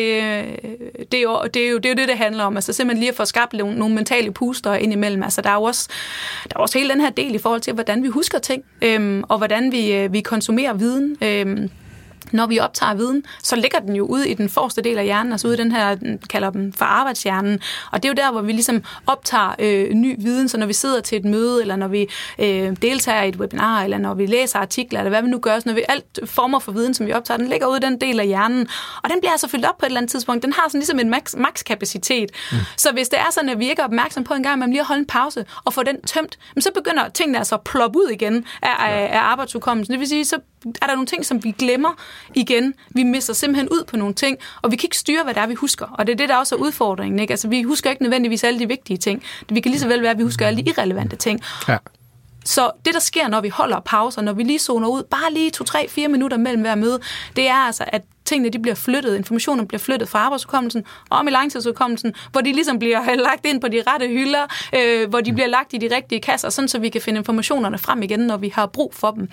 det, 1.12 1.18
er 1.18 1.22
jo, 1.22 1.42
det, 1.54 1.66
er 1.66 1.70
jo, 1.70 1.78
det 1.78 1.86
er 1.86 1.92
jo 1.92 1.98
det, 1.98 2.08
det 2.08 2.18
handler 2.18 2.44
om. 2.44 2.58
Altså 2.58 2.74
simpelthen 2.74 3.00
lige 3.00 3.10
at 3.10 3.16
få 3.16 3.26
skabt 3.26 3.54
nogle, 3.54 3.76
nogle 3.76 3.96
mentale 3.96 4.32
puster 4.32 4.74
ind 4.74 4.94
imellem. 4.94 5.24
Altså 5.24 5.42
der 5.42 5.50
er 5.50 5.56
jo 5.56 5.64
også, 5.64 5.90
der 6.44 6.56
er 6.56 6.60
også 6.60 6.78
hele 6.78 6.94
den 6.94 7.02
her 7.02 7.10
del 7.10 7.36
i 7.36 7.38
forhold 7.38 7.62
til, 7.62 7.74
hvordan 7.74 8.04
vi 8.04 8.08
husker 8.08 8.40
ting, 8.40 8.64
øhm, 8.82 9.24
og 9.30 9.38
hvordan 9.38 9.72
vi, 9.72 9.92
øh, 9.94 10.14
vi 10.14 10.22
konsumerer 10.22 10.74
viden. 10.74 11.18
Øhm, 11.22 11.70
når 12.32 12.48
vi 12.48 12.60
optager 12.60 12.94
viden, 12.94 13.24
så 13.44 13.56
ligger 13.56 13.80
den 13.80 13.96
jo 13.96 14.06
ude 14.06 14.30
i 14.30 14.34
den 14.34 14.50
forreste 14.50 14.82
del 14.82 14.98
af 14.98 15.04
hjernen, 15.04 15.32
altså 15.32 15.48
ude 15.48 15.56
i 15.56 15.58
den 15.58 15.72
her, 15.72 15.96
kalder 16.30 16.50
dem 16.50 16.74
for 16.74 16.86
arbejdshjernen. 16.86 17.60
Og 17.92 18.04
det 18.04 18.10
er 18.10 18.14
jo 18.14 18.26
der, 18.26 18.32
hvor 18.32 18.42
vi 18.42 18.52
ligesom 18.52 18.84
optager 19.08 19.56
øh, 19.60 19.94
ny 19.94 20.16
viden, 20.20 20.50
så 20.50 20.58
når 20.58 20.66
vi 20.68 20.74
sidder 20.74 21.02
til 21.02 21.18
et 21.18 21.26
møde, 21.26 21.62
eller 21.62 21.76
når 21.76 21.88
vi 21.88 22.08
øh, 22.40 22.76
deltager 22.82 23.24
i 23.24 23.30
et 23.30 23.36
webinar, 23.36 23.84
eller 23.84 23.98
når 23.98 24.14
vi 24.14 24.26
læser 24.26 24.60
artikler, 24.60 25.00
eller 25.00 25.10
hvad 25.10 25.22
vi 25.22 25.28
nu 25.28 25.40
gør, 25.40 25.60
så 25.60 25.64
når 25.66 25.74
vi 25.74 25.84
alt 25.90 26.20
former 26.26 26.60
for 26.60 26.72
viden, 26.72 26.94
som 26.94 27.06
vi 27.08 27.14
optager, 27.14 27.38
den 27.38 27.48
ligger 27.48 27.68
ude 27.68 27.78
i 27.78 27.82
den 27.82 28.02
del 28.02 28.20
af 28.20 28.28
hjernen. 28.28 28.68
Og 29.04 29.10
den 29.10 29.20
bliver 29.20 29.32
altså 29.32 29.48
fyldt 29.48 29.66
op 29.66 29.78
på 29.78 29.86
et 29.86 29.88
eller 29.88 29.98
andet 29.98 30.12
tidspunkt. 30.12 30.44
Den 30.44 30.54
har 30.54 30.64
sådan 30.68 30.80
ligesom 30.80 31.00
en 31.00 31.10
max, 31.10 31.36
max 31.36 31.64
kapacitet. 31.64 32.32
Mm. 32.52 32.58
Så 32.78 32.92
hvis 32.92 33.10
det 33.10 33.20
er 33.20 33.32
sådan, 33.32 33.50
at 33.50 33.60
vi 33.60 33.70
ikke 33.70 33.82
er 33.82 33.86
opmærksom 33.86 34.24
på 34.24 34.34
en 34.34 34.44
gang, 34.44 34.60
man 34.60 34.72
lige 34.72 34.84
holde 34.84 35.00
en 35.00 35.06
pause 35.06 35.46
og 35.66 35.74
få 35.74 35.84
den 35.84 36.02
tømt, 36.02 36.40
så 36.60 36.70
begynder 36.76 37.10
tingene 37.10 37.38
altså 37.38 37.56
at 37.56 37.62
ploppe 37.62 38.00
ud 38.00 38.10
igen 38.12 38.46
af, 38.62 38.76
af, 38.80 39.10
af 39.18 39.20
arbejdsudkommelsen. 39.20 39.92
Det 39.92 40.00
vil 40.00 40.08
sige, 40.08 40.26
så 40.26 40.40
er 40.66 40.88
der 40.88 40.94
nogle 40.94 41.06
ting, 41.08 41.26
som 41.26 41.44
vi 41.44 41.52
glemmer 41.52 41.90
igen. 42.36 42.74
Vi 42.90 43.04
mister 43.04 43.34
simpelthen 43.34 43.70
ud 43.70 43.84
på 43.88 43.98
nogle 43.98 44.14
ting, 44.14 44.38
og 44.62 44.72
vi 44.72 44.76
kan 44.76 44.88
ikke 44.88 44.98
styre, 44.98 45.24
hvad 45.24 45.34
det 45.34 45.42
er, 45.42 45.48
vi 45.48 45.54
husker. 45.54 45.86
Og 45.86 46.08
det 46.08 46.14
er 46.14 46.18
det, 46.18 46.30
der 46.30 46.36
også 46.36 46.56
er 46.56 46.60
udfordringen. 46.60 47.20
Ikke? 47.20 47.32
Altså, 47.32 47.48
vi 47.48 47.64
husker 47.64 47.90
ikke 47.90 48.04
nødvendigvis 48.04 48.44
alle 48.44 48.60
de 48.60 48.68
vigtige 48.68 48.98
ting. 48.98 49.24
Vi 49.50 49.60
kan 49.60 49.72
lige 49.72 49.80
så 49.80 49.88
vel 49.88 50.02
være, 50.02 50.12
at 50.12 50.18
vi 50.18 50.24
husker 50.24 50.48
alle 50.48 50.64
de 50.64 50.70
irrelevante 50.70 51.16
ting. 51.16 51.42
Ja. 51.68 51.78
Så 52.46 52.72
det, 52.86 52.94
der 52.94 53.00
sker, 53.00 53.28
når 53.28 53.42
vi 53.42 53.50
holder 53.50 53.80
pauser, 53.80 54.22
når 54.22 54.34
vi 54.34 54.44
lige 54.44 54.60
zoner 54.60 54.88
ud, 54.88 55.04
bare 55.04 55.34
lige 55.34 55.52
to, 55.52 55.64
tre, 55.64 55.88
fire 55.90 56.08
minutter 56.08 56.38
mellem 56.38 56.62
hver 56.62 56.76
møde, 56.76 57.00
det 57.36 57.48
er 57.48 57.56
altså, 57.56 57.84
at 57.88 58.02
tingene 58.30 58.50
de 58.50 58.60
bliver 58.60 58.76
flyttet, 58.76 59.16
informationen 59.16 59.68
bliver 59.68 59.80
flyttet 59.80 60.10
fra 60.10 60.20
arbejdsudkommelsen 60.20 60.84
om 61.10 61.28
i 61.28 61.32
langtidsudkommelsen, 61.32 62.14
hvor 62.32 62.42
de 62.42 62.52
ligesom 62.52 62.80
bliver 62.80 63.16
lagt 63.30 63.46
ind 63.46 63.62
på 63.62 63.68
de 63.68 63.84
rette 63.88 64.08
hylder, 64.08 64.46
øh, 64.76 65.10
hvor 65.10 65.22
de 65.22 65.34
bliver 65.34 65.48
lagt 65.48 65.74
i 65.74 65.78
de 65.78 65.96
rigtige 65.96 66.22
kasser, 66.22 66.50
sådan 66.50 66.68
så 66.68 66.80
vi 66.80 66.90
kan 66.90 67.02
finde 67.02 67.18
informationerne 67.18 67.78
frem 67.78 68.04
igen, 68.04 68.20
når 68.20 68.38
vi 68.38 68.50
har 68.56 68.66
brug 68.66 68.94
for 68.96 69.12
dem. 69.12 69.30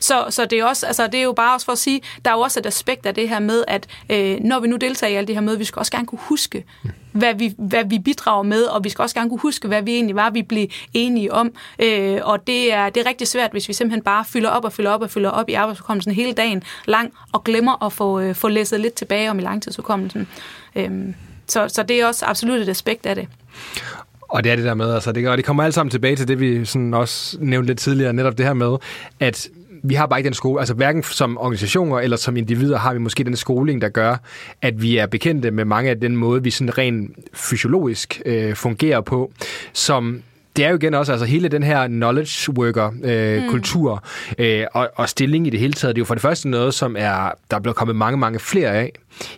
Så, 0.00 0.26
så 0.30 0.44
det, 0.44 0.58
er 0.58 0.64
også, 0.64 0.86
altså, 0.86 1.06
det 1.06 1.20
er 1.20 1.24
jo 1.24 1.32
bare 1.32 1.54
også 1.54 1.64
for 1.64 1.72
at 1.72 1.78
sige, 1.78 2.00
der 2.24 2.30
er 2.30 2.34
jo 2.34 2.40
også 2.40 2.60
et 2.60 2.66
aspekt 2.66 3.06
af 3.06 3.14
det 3.14 3.28
her 3.28 3.38
med, 3.38 3.64
at 3.68 3.86
øh, 4.10 4.40
når 4.40 4.60
vi 4.60 4.68
nu 4.68 4.76
deltager 4.76 5.12
i 5.12 5.14
alle 5.16 5.28
de 5.28 5.34
her 5.34 5.40
møder, 5.40 5.58
vi 5.58 5.64
skal 5.64 5.80
også 5.80 5.92
gerne 5.92 6.06
kunne 6.06 6.18
huske, 6.22 6.64
hvad 7.12 7.34
vi, 7.34 7.54
hvad 7.58 7.84
vi 7.84 7.98
bidrager 7.98 8.42
med, 8.42 8.62
og 8.62 8.84
vi 8.84 8.88
skal 8.88 9.02
også 9.02 9.14
gerne 9.14 9.30
kunne 9.30 9.40
huske, 9.40 9.68
hvad 9.68 9.82
vi 9.82 9.94
egentlig 9.94 10.16
var, 10.16 10.30
vi 10.30 10.42
blev 10.42 10.66
enige 10.94 11.32
om. 11.32 11.52
Øh, 11.78 12.18
og 12.22 12.46
det 12.46 12.72
er, 12.72 12.90
det 12.90 13.00
er 13.00 13.08
rigtig 13.08 13.28
svært, 13.28 13.50
hvis 13.50 13.68
vi 13.68 13.72
simpelthen 13.72 14.02
bare 14.02 14.24
fylder 14.24 14.48
op 14.48 14.64
og 14.64 14.72
fylder 14.72 14.90
op 14.90 15.02
og 15.02 15.10
fylder 15.10 15.30
op 15.30 15.48
i 15.48 15.54
arbejdsudkommelsen 15.54 16.12
hele 16.12 16.32
dagen 16.32 16.62
lang, 16.84 17.12
og 17.32 17.44
glemmer 17.44 17.84
at 17.84 17.92
få, 17.92 18.20
øh, 18.20 18.34
få 18.40 18.48
læsset 18.48 18.80
lidt 18.80 18.94
tilbage 18.94 19.30
om 19.30 19.38
i 19.38 19.42
langtidsudkommelsen. 19.42 20.28
Øhm, 20.76 21.14
så, 21.46 21.68
så 21.68 21.82
det 21.82 22.00
er 22.00 22.06
også 22.06 22.26
absolut 22.26 22.60
et 22.60 22.68
aspekt 22.68 23.06
af 23.06 23.14
det. 23.14 23.28
Og 24.28 24.44
det 24.44 24.52
er 24.52 24.56
det 24.56 24.64
der 24.64 24.74
med, 24.74 24.94
altså 24.94 25.12
det, 25.12 25.28
og 25.28 25.36
det 25.36 25.44
kommer 25.44 25.62
alt 25.62 25.74
sammen 25.74 25.90
tilbage 25.90 26.16
til 26.16 26.28
det, 26.28 26.40
vi 26.40 26.64
sådan 26.64 26.94
også 26.94 27.36
nævnte 27.40 27.66
lidt 27.66 27.78
tidligere, 27.78 28.12
netop 28.12 28.38
det 28.38 28.46
her 28.46 28.54
med, 28.54 28.76
at 29.20 29.48
vi 29.82 29.94
har 29.94 30.06
bare 30.06 30.18
ikke 30.18 30.26
den 30.26 30.34
skole, 30.34 30.60
altså 30.60 30.74
hverken 30.74 31.02
som 31.02 31.38
organisationer 31.38 31.98
eller 31.98 32.16
som 32.16 32.36
individer 32.36 32.78
har 32.78 32.92
vi 32.92 32.98
måske 32.98 33.24
den 33.24 33.36
skoling, 33.36 33.80
der 33.80 33.88
gør, 33.88 34.16
at 34.62 34.82
vi 34.82 34.96
er 34.96 35.06
bekendte 35.06 35.50
med 35.50 35.64
mange 35.64 35.90
af 35.90 36.00
den 36.00 36.16
måde, 36.16 36.42
vi 36.42 36.50
sådan 36.50 36.78
rent 36.78 37.10
fysiologisk 37.34 38.22
øh, 38.26 38.54
fungerer 38.54 39.00
på, 39.00 39.32
som 39.72 40.22
det 40.56 40.64
er 40.64 40.68
jo 40.68 40.76
igen 40.76 40.94
også 40.94 41.12
altså 41.12 41.26
hele 41.26 41.48
den 41.48 41.62
her 41.62 41.86
knowledge 41.86 42.52
worker 42.52 42.90
øh, 43.04 43.42
mm. 43.42 43.50
kultur 43.50 44.04
øh, 44.38 44.66
og, 44.72 44.90
og 44.94 45.08
stilling 45.08 45.46
i 45.46 45.50
det 45.50 45.60
hele 45.60 45.72
taget. 45.72 45.96
Det 45.96 46.00
er 46.00 46.02
jo 46.02 46.06
for 46.06 46.14
det 46.14 46.22
første 46.22 46.48
noget, 46.48 46.74
som 46.74 46.96
er 46.98 47.32
der 47.50 47.56
er 47.56 47.60
blevet 47.60 47.76
kommet 47.76 47.96
mange, 47.96 48.18
mange 48.18 48.38
flere 48.38 48.70
af 48.70 48.92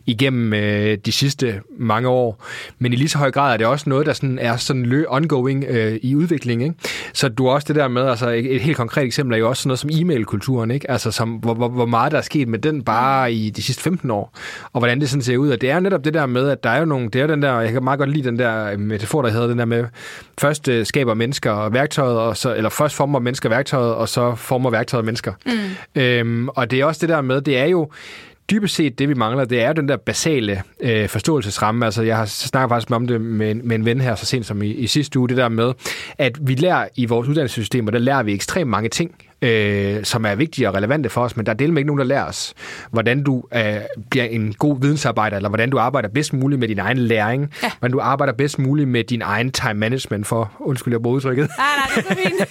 igennem 0.06 0.54
øh, 0.54 0.98
de 1.06 1.12
sidste 1.12 1.60
mange 1.78 2.08
år. 2.08 2.44
Men 2.78 2.92
i 2.92 2.96
lige 2.96 3.08
så 3.08 3.18
høj 3.18 3.30
grad 3.30 3.52
er 3.52 3.56
det 3.56 3.66
også 3.66 3.90
noget, 3.90 4.06
der 4.06 4.12
sådan 4.12 4.38
er 4.38 4.56
sådan 4.56 5.06
ongoing 5.08 5.64
øh, 5.68 5.98
i 6.02 6.14
udvikling. 6.14 6.62
Ikke? 6.62 6.74
Så 7.12 7.28
du 7.28 7.48
også 7.48 7.64
det 7.68 7.76
der 7.76 7.88
med, 7.88 8.02
altså 8.02 8.28
et, 8.28 8.54
et 8.54 8.60
helt 8.60 8.76
konkret 8.76 9.04
eksempel 9.04 9.34
er 9.34 9.38
jo 9.38 9.48
også 9.48 9.62
sådan 9.62 9.68
noget 9.68 9.78
som 9.78 9.90
e-mail-kulturen, 9.92 10.70
ikke? 10.70 10.90
Altså 10.90 11.10
som, 11.10 11.30
hvor, 11.30 11.54
hvor, 11.54 11.68
hvor 11.68 11.86
meget 11.86 12.12
der 12.12 12.18
er 12.18 12.22
sket 12.22 12.48
med 12.48 12.58
den 12.58 12.82
bare 12.82 13.32
i 13.32 13.50
de 13.50 13.62
sidste 13.62 13.82
15 13.82 14.10
år, 14.10 14.38
og 14.72 14.80
hvordan 14.80 15.00
det 15.00 15.10
sådan 15.10 15.22
ser 15.22 15.36
ud. 15.36 15.50
Og 15.50 15.60
det 15.60 15.70
er 15.70 15.74
jo 15.74 15.80
netop 15.80 16.04
det 16.04 16.14
der 16.14 16.26
med, 16.26 16.48
at 16.48 16.64
der 16.64 16.70
er 16.70 16.78
jo 16.78 16.84
nogle, 16.84 17.08
det 17.08 17.20
er 17.20 17.26
den 17.26 17.42
der, 17.42 17.60
jeg 17.60 17.72
kan 17.72 17.84
meget 17.84 17.98
godt 17.98 18.10
lide 18.10 18.28
den 18.28 18.38
der 18.38 18.76
metafor, 18.76 19.22
der 19.22 19.30
hedder 19.30 19.46
den 19.46 19.58
der 19.58 19.64
med, 19.64 19.84
først 20.40 20.68
øh, 20.68 20.86
skaber 20.86 21.14
mennesker 21.14 21.50
og 21.50 21.72
værktøjet, 21.72 22.18
og 22.18 22.36
så, 22.36 22.54
eller 22.54 22.70
først 22.70 22.94
former 22.94 23.18
mennesker 23.18 23.48
værktøjet, 23.48 23.94
og 23.94 24.08
så 24.08 24.34
former 24.34 24.70
værktøjet 24.70 25.04
mennesker. 25.04 25.32
Mm. 25.46 26.00
Øhm, 26.02 26.48
og 26.48 26.70
det 26.70 26.80
er 26.80 26.84
også 26.84 27.00
det 27.00 27.08
der 27.08 27.20
med, 27.20 27.40
det 27.40 27.58
er 27.58 27.64
jo, 27.64 27.90
dybest 28.50 28.74
set 28.74 28.98
det, 28.98 29.08
vi 29.08 29.14
mangler, 29.14 29.44
det 29.44 29.62
er 29.62 29.72
den 29.72 29.88
der 29.88 29.96
basale 29.96 30.62
øh, 30.80 31.08
forståelsesramme. 31.08 31.84
Altså, 31.84 32.02
jeg 32.02 32.16
har 32.16 32.24
snakket 32.24 32.70
faktisk 32.70 32.90
om 32.90 33.06
det 33.06 33.20
med, 33.20 33.54
med 33.54 33.76
en 33.76 33.84
ven 33.84 34.00
her 34.00 34.14
så 34.14 34.26
sent 34.26 34.46
som 34.46 34.62
i, 34.62 34.70
i 34.70 34.86
sidste 34.86 35.18
uge, 35.18 35.28
det 35.28 35.36
der 35.36 35.48
med, 35.48 35.72
at 36.18 36.48
vi 36.48 36.54
lærer 36.54 36.88
i 36.96 37.06
vores 37.06 37.28
uddannelsessystem, 37.28 37.86
og 37.86 37.92
der 37.92 37.98
lærer 37.98 38.22
vi 38.22 38.32
ekstremt 38.32 38.70
mange 38.70 38.88
ting 38.88 39.14
øh, 39.42 40.04
som 40.04 40.24
er 40.24 40.34
vigtige 40.34 40.68
og 40.68 40.74
relevante 40.74 41.08
for 41.08 41.20
os, 41.20 41.36
men 41.36 41.46
der 41.46 41.52
er 41.52 41.56
del 41.56 41.72
med 41.72 41.78
ikke 41.78 41.86
nogen, 41.86 41.98
der 41.98 42.04
lærer 42.04 42.24
os, 42.24 42.54
hvordan 42.90 43.22
du 43.22 43.44
øh, 43.54 43.74
bliver 44.10 44.24
en 44.24 44.54
god 44.58 44.80
vidensarbejder, 44.80 45.36
eller 45.36 45.48
hvordan 45.48 45.70
du 45.70 45.78
arbejder 45.78 46.08
bedst 46.08 46.32
muligt 46.32 46.58
med 46.58 46.68
din 46.68 46.78
egen 46.78 46.98
læring, 46.98 47.52
ja. 47.62 47.70
hvordan 47.78 47.92
du 47.92 48.00
arbejder 48.00 48.32
bedst 48.32 48.58
muligt 48.58 48.88
med 48.88 49.04
din 49.04 49.22
egen 49.22 49.52
time 49.52 49.74
management, 49.74 50.26
for 50.26 50.52
undskyld, 50.60 50.94
jeg 50.94 51.02
bruger 51.02 51.16
udtrykket. 51.16 51.48
Nej, 51.58 51.66
nej, 51.76 51.86
det 51.96 52.04
er 52.10 52.24
fint. 52.28 52.42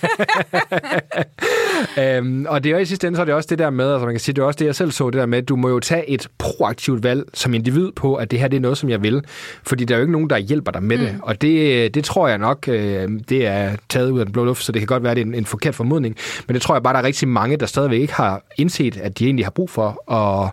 øhm, 2.17 2.45
og 2.49 2.63
det 2.63 2.69
er 2.69 2.73
jo 2.73 2.81
i 2.81 2.85
sidste 2.85 3.07
ende, 3.07 3.15
så 3.15 3.21
er 3.21 3.25
det 3.25 3.33
også 3.33 3.47
det 3.49 3.59
der 3.59 3.69
med, 3.69 3.91
altså 3.91 4.05
man 4.05 4.13
kan 4.13 4.19
sige, 4.19 4.35
det 4.35 4.41
er 4.41 4.45
også 4.45 4.57
det, 4.57 4.65
jeg 4.65 4.75
selv 4.75 4.91
så, 4.91 5.09
det 5.09 5.19
der 5.19 5.25
med, 5.25 5.37
at 5.37 5.49
du 5.49 5.55
må 5.55 5.69
jo 5.69 5.79
tage 5.79 6.09
et 6.09 6.27
proaktivt 6.37 7.03
valg 7.03 7.23
som 7.33 7.53
individ 7.53 7.91
på, 7.95 8.15
at 8.15 8.31
det 8.31 8.39
her 8.39 8.47
det 8.47 8.57
er 8.57 8.61
noget, 8.61 8.77
som 8.77 8.89
jeg 8.89 9.03
vil, 9.03 9.23
fordi 9.63 9.85
der 9.85 9.95
er 9.95 9.99
jo 9.99 10.01
ikke 10.01 10.11
nogen, 10.11 10.29
der 10.29 10.37
hjælper 10.37 10.71
dig 10.71 10.83
med 10.83 10.97
mm. 10.97 11.03
det, 11.03 11.15
og 11.21 11.41
det, 11.41 11.95
det 11.95 12.03
tror 12.03 12.27
jeg 12.27 12.37
nok, 12.37 12.67
øh, 12.67 13.09
det 13.29 13.47
er 13.47 13.75
taget 13.89 14.11
ud 14.11 14.19
af 14.19 14.25
den 14.25 14.33
blå 14.33 14.45
luft, 14.45 14.63
så 14.63 14.71
det 14.71 14.79
kan 14.79 14.87
godt 14.87 15.03
være, 15.03 15.15
det 15.15 15.21
er 15.21 15.25
en, 15.25 15.35
en 15.35 15.45
forkert 15.45 15.75
formodning, 15.75 16.15
men 16.47 16.53
det 16.53 16.61
tror 16.61 16.75
jeg 16.75 16.80
jeg 16.81 16.83
bare, 16.83 16.93
der 16.93 16.99
er 16.99 17.03
rigtig 17.03 17.27
mange, 17.27 17.57
der 17.57 17.65
stadigvæk 17.65 18.01
ikke 18.01 18.13
har 18.13 18.41
indset, 18.57 18.97
at 18.97 19.19
de 19.19 19.25
egentlig 19.25 19.45
har 19.45 19.51
brug 19.51 19.69
for 19.69 20.11
at, 20.11 20.51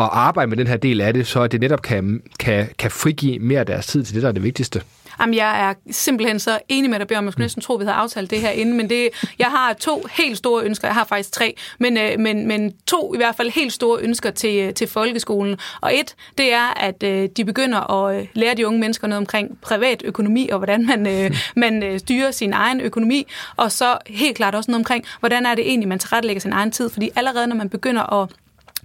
at 0.00 0.08
arbejde 0.12 0.48
med 0.48 0.56
den 0.56 0.66
her 0.66 0.76
del 0.76 1.00
af 1.00 1.14
det, 1.14 1.26
så 1.26 1.42
at 1.42 1.52
det 1.52 1.60
netop 1.60 1.82
kan, 1.82 2.22
kan, 2.38 2.68
kan 2.78 2.90
frigive 2.90 3.38
mere 3.38 3.60
af 3.60 3.66
deres 3.66 3.86
tid 3.86 4.04
til 4.04 4.14
det, 4.14 4.22
der 4.22 4.28
er 4.28 4.32
det 4.32 4.42
vigtigste. 4.42 4.82
Jamen, 5.20 5.34
jeg 5.34 5.68
er 5.68 5.74
simpelthen 5.90 6.38
så 6.38 6.58
enig 6.68 6.90
med 6.90 6.98
dig, 6.98 7.06
Bjørn. 7.06 7.24
Man 7.24 7.32
skulle 7.32 7.44
næsten 7.44 7.62
tro, 7.62 7.74
vi 7.74 7.84
havde 7.84 7.96
aftalt 7.96 8.30
det 8.30 8.40
her 8.40 8.50
inden, 8.50 8.76
men 8.76 8.90
det, 8.90 9.08
jeg 9.38 9.46
har 9.46 9.72
to 9.72 10.06
helt 10.10 10.38
store 10.38 10.64
ønsker. 10.64 10.88
Jeg 10.88 10.94
har 10.94 11.04
faktisk 11.04 11.32
tre, 11.32 11.56
men, 11.78 11.96
øh, 11.96 12.18
men, 12.18 12.46
men 12.46 12.72
to 12.86 13.14
i 13.14 13.16
hvert 13.16 13.36
fald 13.36 13.50
helt 13.50 13.72
store 13.72 14.00
ønsker 14.00 14.30
til, 14.30 14.56
øh, 14.56 14.74
til 14.74 14.88
folkeskolen. 14.88 15.56
Og 15.80 15.94
et, 15.94 16.14
det 16.38 16.52
er, 16.52 16.80
at 16.80 17.02
øh, 17.02 17.28
de 17.36 17.44
begynder 17.44 18.04
at 18.04 18.26
lære 18.34 18.54
de 18.54 18.66
unge 18.66 18.80
mennesker 18.80 19.06
noget 19.06 19.18
omkring 19.18 19.58
privat 19.62 20.02
økonomi, 20.04 20.48
og 20.48 20.58
hvordan 20.58 20.86
man, 20.86 21.32
man 21.56 21.98
styrer 21.98 22.30
sin 22.30 22.52
egen 22.52 22.80
økonomi. 22.80 23.26
Og 23.56 23.72
så 23.72 23.98
helt 24.06 24.36
klart 24.36 24.54
også 24.54 24.70
noget 24.70 24.80
omkring, 24.80 25.04
hvordan 25.20 25.46
er 25.46 25.54
det 25.54 25.68
egentlig, 25.68 25.88
man 25.88 25.98
tilrettelægger 25.98 26.40
sin 26.40 26.52
egen 26.52 26.70
tid. 26.70 26.90
Fordi 26.90 27.10
allerede, 27.16 27.46
når 27.46 27.56
man 27.56 27.68
begynder 27.68 28.22
at 28.22 28.28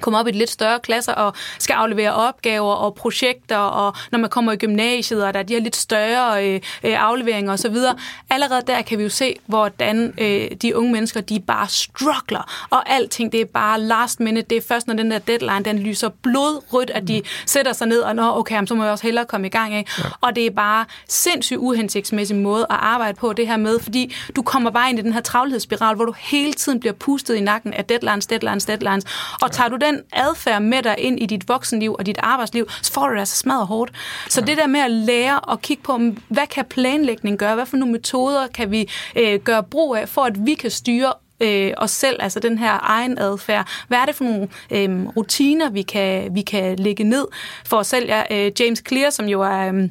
komme 0.02 0.20
op 0.20 0.28
i 0.28 0.32
lidt 0.32 0.50
større 0.50 0.80
klasser 0.80 1.14
og 1.14 1.34
skal 1.60 1.74
aflevere 1.74 2.14
opgaver 2.14 2.74
og 2.74 2.96
projekter, 2.96 3.58
og 3.58 3.96
når 4.12 4.20
man 4.20 4.30
kommer 4.30 4.52
i 4.52 4.56
gymnasiet, 4.56 5.26
og 5.26 5.34
der 5.34 5.40
er 5.40 5.44
de 5.44 5.54
her 5.54 5.62
lidt 5.62 5.76
større 5.76 6.48
øh, 6.48 6.62
øh, 6.84 7.04
afleveringer 7.04 7.54
osv. 7.54 7.76
Allerede 8.30 8.62
der 8.68 8.82
kan 8.82 8.98
vi 8.98 9.04
jo 9.04 9.10
se, 9.10 9.36
hvordan 9.46 10.14
øh, 10.18 10.52
de 10.62 10.78
unge 10.78 10.92
mennesker, 10.92 11.22
de 11.22 11.40
bare 11.40 11.68
struggler, 11.68 12.68
og 12.70 12.90
alting, 12.90 13.32
det 13.32 13.42
er 13.42 13.46
bare 13.46 13.82
last 13.82 14.20
minute. 14.20 14.48
Det 14.50 14.58
er 14.58 14.62
først, 14.68 14.88
når 14.88 14.94
den 14.94 15.12
der 15.12 15.20
deadline, 15.20 15.64
den 15.64 15.80
lyser 15.80 16.10
blodrødt, 16.22 16.90
at 16.90 17.08
de 17.08 17.22
sætter 17.46 17.74
sig 17.74 17.88
ned 17.88 18.00
og, 18.00 18.16
nå, 18.16 18.38
okay, 18.38 18.66
så 18.66 18.76
må 18.76 18.84
jeg 18.84 18.92
også 18.92 19.04
hellere 19.04 19.26
komme 19.26 19.48
i 19.48 19.50
gang 19.50 19.74
af. 19.74 19.86
Ja. 20.00 20.04
Og 20.22 20.36
det 20.36 20.46
er 20.46 20.52
bare 20.52 20.86
sindssygt 21.10 21.58
uhensigtsmæssig 21.60 22.38
måde 22.38 22.66
at 22.70 22.78
arbejde 22.80 23.18
på 23.18 23.34
det 23.34 23.48
her 23.48 23.58
med, 23.58 23.80
fordi 23.80 24.16
du 24.36 24.42
kommer 24.42 24.72
bare 24.72 24.90
ind 24.90 25.00
i 25.00 25.02
den 25.02 25.14
her 25.14 25.22
travlhedsspiral, 25.22 25.96
hvor 25.96 26.06
du 26.06 26.14
hele 26.18 26.54
tiden 26.54 26.80
bliver 26.80 26.94
pustet 26.94 27.36
i 27.36 27.42
nakken 27.42 27.74
af 27.74 27.86
deadlines, 27.86 28.28
deadlines, 28.28 28.66
deadlines, 28.66 29.06
og 29.42 29.52
tager 29.52 29.70
du 29.70 29.78
den 29.84 30.02
adfærd 30.14 30.62
med 30.62 30.84
dig 30.84 30.96
ind 30.98 31.20
i 31.20 31.26
dit 31.26 31.48
voksenliv 31.48 31.96
og 32.00 32.06
dit 32.06 32.18
arbejdsliv, 32.20 32.70
så 32.82 32.94
får 32.94 33.08
du 33.08 33.14
det 33.14 33.20
altså 33.20 33.36
smadret 33.36 33.68
hårdt. 33.68 33.92
Så 34.30 34.42
ja. 34.42 34.46
det 34.46 34.58
der 34.58 34.68
med 34.68 34.80
at 34.80 34.92
lære 34.92 35.40
og 35.40 35.62
kigge 35.62 35.84
på, 35.84 36.00
hvad 36.28 36.48
kan 36.48 36.66
planlægning 36.66 37.38
gøre? 37.38 37.56
Hvad 37.56 37.66
for 37.66 37.78
nogle 37.78 37.92
metoder 37.92 38.48
kan 38.48 38.72
vi 38.72 38.90
øh, 39.16 39.40
gøre 39.40 39.64
brug 39.64 39.96
af, 39.96 40.10
for 40.10 40.22
at 40.22 40.46
vi 40.46 40.54
kan 40.54 40.72
styre 40.72 41.14
øh, 41.40 41.72
os 41.78 41.92
selv, 41.92 42.18
altså 42.20 42.40
den 42.40 42.58
her 42.58 42.80
egen 42.82 43.18
adfærd. 43.18 43.68
Hvad 43.88 43.98
er 43.98 44.06
det 44.06 44.16
for 44.16 44.24
nogle 44.24 44.48
øh, 44.72 45.06
rutiner, 45.18 45.70
vi 45.70 45.82
kan, 45.82 46.36
vi 46.36 46.42
kan 46.42 46.80
lægge 46.80 47.04
ned 47.04 47.28
for 47.66 47.78
os 47.78 47.88
selv? 47.88 48.08
Ja, 48.08 48.24
øh, 48.32 48.52
James 48.60 48.84
Clear, 48.88 49.10
som 49.10 49.26
jo 49.26 49.42
er... 49.42 49.74
Øh, 49.74 49.90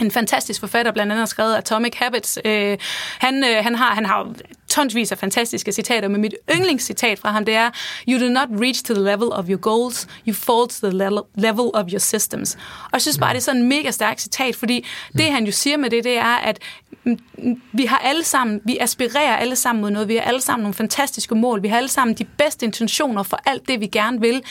en 0.00 0.10
fantastisk 0.10 0.60
forfatter, 0.60 0.92
blandt 0.92 1.12
andet 1.12 1.20
har 1.20 1.26
skrevet 1.26 1.54
Atomic 1.54 1.94
Habits. 1.96 2.38
Øh, 2.44 2.78
han, 3.18 3.44
øh, 3.44 3.64
han, 3.64 3.74
har, 3.74 3.94
han 3.94 4.06
har 4.06 4.28
tonsvis 4.72 5.12
af 5.12 5.18
fantastiske 5.18 5.72
citater, 5.72 6.08
men 6.08 6.20
mit 6.20 6.34
yndlingscitat 6.54 7.18
fra 7.18 7.30
ham, 7.30 7.44
det 7.44 7.54
er 7.54 7.70
You 8.08 8.20
do 8.26 8.28
not 8.32 8.48
reach 8.60 8.84
to 8.84 8.94
the 8.94 9.02
level 9.02 9.28
of 9.32 9.48
your 9.48 9.60
goals, 9.60 10.08
you 10.28 10.34
fall 10.34 10.68
to 10.68 10.90
the 10.90 11.20
level 11.34 11.70
of 11.74 11.84
your 11.92 11.98
systems. 11.98 12.54
Og 12.84 12.90
jeg 12.92 13.02
synes 13.02 13.18
bare, 13.18 13.30
det 13.30 13.38
er 13.38 13.42
sådan 13.42 13.60
en 13.60 13.68
mega 13.68 13.90
stærk 13.90 14.18
citat, 14.18 14.56
fordi 14.56 14.86
det, 15.12 15.32
han 15.32 15.44
jo 15.44 15.52
siger 15.52 15.76
med 15.76 15.90
det, 15.90 16.04
det 16.04 16.18
er, 16.18 16.36
at 16.36 16.58
mm, 17.04 17.18
mm, 17.38 17.62
vi 17.72 17.84
har 17.84 17.98
alle 17.98 18.24
sammen, 18.24 18.60
vi 18.64 18.78
aspirerer 18.80 19.36
alle 19.36 19.56
sammen 19.56 19.82
mod 19.82 19.90
noget, 19.90 20.08
vi 20.08 20.14
har 20.16 20.22
alle 20.22 20.40
sammen 20.40 20.62
nogle 20.62 20.74
fantastiske 20.74 21.34
mål, 21.34 21.62
vi 21.62 21.68
har 21.68 21.76
alle 21.76 21.88
sammen 21.88 22.16
de 22.16 22.24
bedste 22.24 22.66
intentioner 22.66 23.22
for 23.22 23.38
alt 23.46 23.68
det, 23.68 23.80
vi 23.80 23.86
gerne 23.86 24.20
vil. 24.20 24.42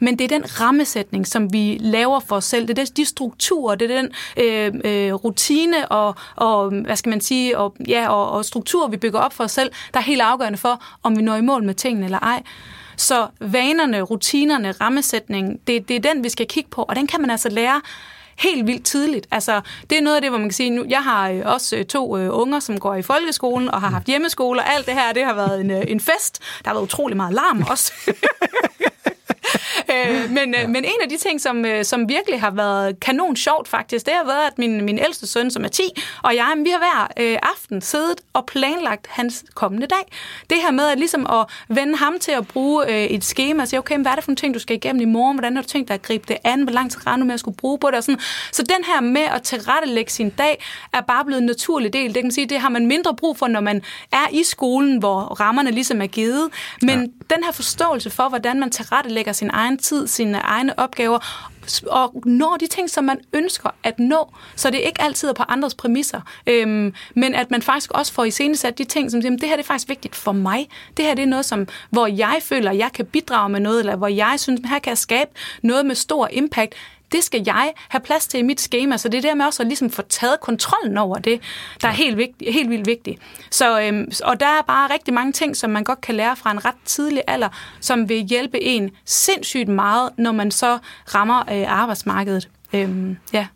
Men 0.00 0.18
det 0.18 0.24
er 0.24 0.28
den 0.38 0.60
rammesætning, 0.60 1.26
som 1.26 1.52
vi 1.52 1.78
laver 1.80 2.20
for 2.20 2.36
os 2.36 2.44
selv. 2.44 2.68
Det 2.68 2.78
er 2.78 2.84
de 2.96 3.04
strukturer, 3.04 3.74
det 3.74 3.90
er 3.90 4.00
den 4.00 4.10
øh, 4.36 4.74
øh, 4.84 5.14
rutine 5.14 5.88
og, 5.88 6.14
og, 6.36 6.70
hvad 6.70 6.96
skal 6.96 7.10
man 7.10 7.20
sige, 7.20 7.58
og, 7.58 7.76
ja, 7.88 8.08
og, 8.08 8.30
og 8.30 8.44
struktur, 8.44 8.88
vi 8.88 8.96
bygger 8.96 9.20
op 9.20 9.32
for 9.32 9.44
os 9.48 9.52
selv, 9.52 9.70
der 9.94 10.00
er 10.00 10.04
helt 10.04 10.20
afgørende 10.20 10.58
for, 10.58 10.84
om 11.02 11.16
vi 11.16 11.22
når 11.22 11.36
i 11.36 11.40
mål 11.40 11.64
med 11.64 11.74
tingene 11.74 12.04
eller 12.04 12.18
ej. 12.18 12.42
Så 12.96 13.26
vanerne, 13.40 14.00
rutinerne, 14.00 14.72
rammesætningen, 14.72 15.58
det, 15.66 15.88
det 15.88 15.96
er 15.96 16.12
den, 16.12 16.24
vi 16.24 16.28
skal 16.28 16.46
kigge 16.46 16.70
på, 16.70 16.82
og 16.82 16.96
den 16.96 17.06
kan 17.06 17.20
man 17.20 17.30
altså 17.30 17.48
lære 17.48 17.80
helt 18.38 18.66
vildt 18.66 18.84
tidligt. 18.84 19.26
Altså, 19.30 19.60
det 19.90 19.98
er 19.98 20.02
noget 20.02 20.16
af 20.16 20.22
det, 20.22 20.30
hvor 20.30 20.38
man 20.38 20.48
kan 20.48 20.54
sige, 20.54 20.70
nu, 20.70 20.84
jeg 20.88 21.02
har 21.04 21.28
øh, 21.28 21.42
også 21.44 21.76
øh, 21.76 21.84
to 21.84 22.18
øh, 22.18 22.28
unger, 22.32 22.60
som 22.60 22.80
går 22.80 22.94
i 22.94 23.02
folkeskolen 23.02 23.70
og 23.70 23.80
har 23.80 23.90
haft 23.90 24.06
hjemmeskole, 24.06 24.60
og 24.60 24.74
alt 24.74 24.86
det 24.86 24.94
her, 24.94 25.12
det 25.12 25.24
har 25.24 25.34
været 25.34 25.60
en, 25.60 25.70
øh, 25.70 25.84
en 25.88 26.00
fest. 26.00 26.42
Der 26.64 26.70
har 26.70 26.74
været 26.74 26.84
utrolig 26.84 27.16
meget 27.16 27.34
larm 27.34 27.64
også. 27.70 27.92
øh, 29.92 30.30
men, 30.30 30.54
ja. 30.54 30.66
men 30.66 30.84
en 30.84 31.00
af 31.02 31.08
de 31.08 31.16
ting, 31.16 31.40
som, 31.40 31.64
øh, 31.64 31.84
som 31.84 32.08
virkelig 32.08 32.40
har 32.40 32.50
været 32.50 33.00
kanon 33.00 33.36
sjovt 33.36 33.68
faktisk, 33.68 34.06
det 34.06 34.14
har 34.14 34.24
været, 34.24 34.46
at 34.46 34.58
min, 34.58 34.84
min 34.84 34.98
ældste 34.98 35.26
søn, 35.26 35.50
som 35.50 35.64
er 35.64 35.68
10, 35.68 35.82
og 36.22 36.34
jeg, 36.34 36.54
vi 36.64 36.70
har 36.70 36.78
hver 36.78 37.24
øh, 37.24 37.38
aften 37.42 37.80
siddet 37.80 38.20
og 38.32 38.46
planlagt 38.46 39.06
hans 39.06 39.44
kommende 39.54 39.86
dag. 39.86 40.12
Det 40.50 40.58
her 40.62 40.70
med 40.70 40.88
at, 40.88 40.98
ligesom 40.98 41.26
at 41.26 41.46
vende 41.68 41.96
ham 41.96 42.18
til 42.18 42.32
at 42.32 42.48
bruge 42.48 42.88
øh, 42.88 43.04
et 43.04 43.24
schema 43.24 43.62
og 43.62 43.68
sige, 43.68 43.78
okay, 43.78 43.98
hvad 43.98 44.12
er 44.12 44.14
det 44.14 44.24
for 44.24 44.30
nogle 44.30 44.36
ting, 44.36 44.54
du 44.54 44.58
skal 44.58 44.76
igennem 44.76 45.02
i 45.02 45.04
morgen? 45.04 45.36
Hvordan 45.36 45.56
har 45.56 45.62
du 45.62 45.68
tænkt 45.68 45.88
dig 45.88 45.94
at 45.94 46.02
gribe 46.02 46.24
det 46.28 46.36
an? 46.44 46.62
Hvor 46.62 46.72
lang 46.72 46.90
tid 46.90 47.06
regner 47.06 47.24
du 47.24 47.26
med 47.26 47.34
at 47.34 47.40
skulle 47.40 47.56
bruge 47.56 47.78
på 47.78 47.86
det? 47.86 47.96
Og 47.96 48.04
sådan. 48.04 48.20
Så 48.52 48.62
den 48.62 48.84
her 48.84 49.00
med 49.00 49.22
at 49.22 49.42
tilrettelægge 49.42 50.12
sin 50.12 50.30
dag, 50.30 50.64
er 50.92 51.00
bare 51.00 51.24
blevet 51.24 51.40
en 51.40 51.46
naturlig 51.46 51.92
del. 51.92 52.06
Det 52.06 52.14
kan 52.14 52.24
man 52.24 52.32
sige, 52.32 52.46
det 52.46 52.60
har 52.60 52.68
man 52.68 52.86
mindre 52.86 53.16
brug 53.16 53.38
for, 53.38 53.46
når 53.46 53.60
man 53.60 53.82
er 54.12 54.28
i 54.32 54.42
skolen, 54.42 54.98
hvor 54.98 55.20
rammerne 55.20 55.70
ligesom 55.70 56.02
er 56.02 56.06
givet. 56.06 56.50
Men 56.82 57.00
ja. 57.00 57.34
den 57.34 57.44
her 57.44 57.52
forståelse 57.52 58.10
for, 58.10 58.28
hvordan 58.28 58.60
man 58.60 58.70
tilrettelægger 58.70 59.32
sin 59.38 59.50
egen 59.52 59.78
tid, 59.78 60.06
sine 60.06 60.38
egne 60.38 60.78
opgaver, 60.78 61.18
og 61.86 62.22
når 62.24 62.56
de 62.56 62.66
ting, 62.66 62.90
som 62.90 63.04
man 63.04 63.20
ønsker 63.32 63.70
at 63.82 63.98
nå, 63.98 64.32
så 64.56 64.70
det 64.70 64.78
ikke 64.78 65.02
altid 65.02 65.28
er 65.28 65.32
på 65.32 65.42
andres 65.48 65.74
præmisser, 65.74 66.20
øhm, 66.46 66.94
men 67.14 67.34
at 67.34 67.50
man 67.50 67.62
faktisk 67.62 67.90
også 67.90 68.12
får 68.12 68.24
i 68.24 68.30
sat 68.54 68.78
de 68.78 68.84
ting, 68.84 69.10
som 69.10 69.22
siger, 69.22 69.36
det 69.36 69.48
her 69.48 69.56
det 69.56 69.62
er 69.62 69.66
faktisk 69.66 69.88
vigtigt 69.88 70.16
for 70.16 70.32
mig. 70.32 70.68
Det 70.96 71.04
her 71.04 71.14
det 71.14 71.22
er 71.22 71.26
noget, 71.26 71.44
som, 71.44 71.66
hvor 71.90 72.06
jeg 72.06 72.38
føler, 72.42 72.72
jeg 72.72 72.90
kan 72.94 73.06
bidrage 73.06 73.48
med 73.48 73.60
noget, 73.60 73.80
eller 73.80 73.96
hvor 73.96 74.08
jeg 74.08 74.34
synes, 74.38 74.60
her 74.64 74.78
kan 74.78 74.90
jeg 74.90 74.98
skabe 74.98 75.30
noget 75.62 75.86
med 75.86 75.94
stor 75.94 76.28
impact 76.32 76.74
det 77.12 77.24
skal 77.24 77.42
jeg 77.46 77.72
have 77.88 78.00
plads 78.00 78.26
til 78.26 78.40
i 78.40 78.42
mit 78.42 78.60
schema, 78.60 78.96
så 78.96 79.08
det 79.08 79.18
er 79.18 79.22
der 79.22 79.34
med 79.34 79.44
også 79.44 79.62
at 79.62 79.66
ligesom 79.66 79.90
få 79.90 80.02
taget 80.02 80.40
kontrollen 80.40 80.98
over 80.98 81.18
det, 81.18 81.40
der 81.82 81.88
er 81.88 81.92
helt, 81.92 82.16
vigtigt, 82.16 82.52
helt 82.52 82.70
vildt 82.70 82.86
vigtigt. 82.86 83.20
Så, 83.50 83.80
øhm, 83.80 84.10
og 84.24 84.40
der 84.40 84.46
er 84.46 84.62
bare 84.66 84.92
rigtig 84.92 85.14
mange 85.14 85.32
ting, 85.32 85.56
som 85.56 85.70
man 85.70 85.84
godt 85.84 86.00
kan 86.00 86.14
lære 86.14 86.36
fra 86.36 86.50
en 86.50 86.64
ret 86.64 86.74
tidlig 86.84 87.22
alder, 87.26 87.48
som 87.80 88.08
vil 88.08 88.16
hjælpe 88.16 88.62
en 88.62 88.90
sindssygt 89.04 89.68
meget, 89.68 90.10
når 90.18 90.32
man 90.32 90.50
så 90.50 90.78
rammer 91.14 91.38
øh, 91.52 91.72
arbejdsmarkedet. 91.80 92.48
Øhm, 92.72 93.16
ja. 93.32 93.46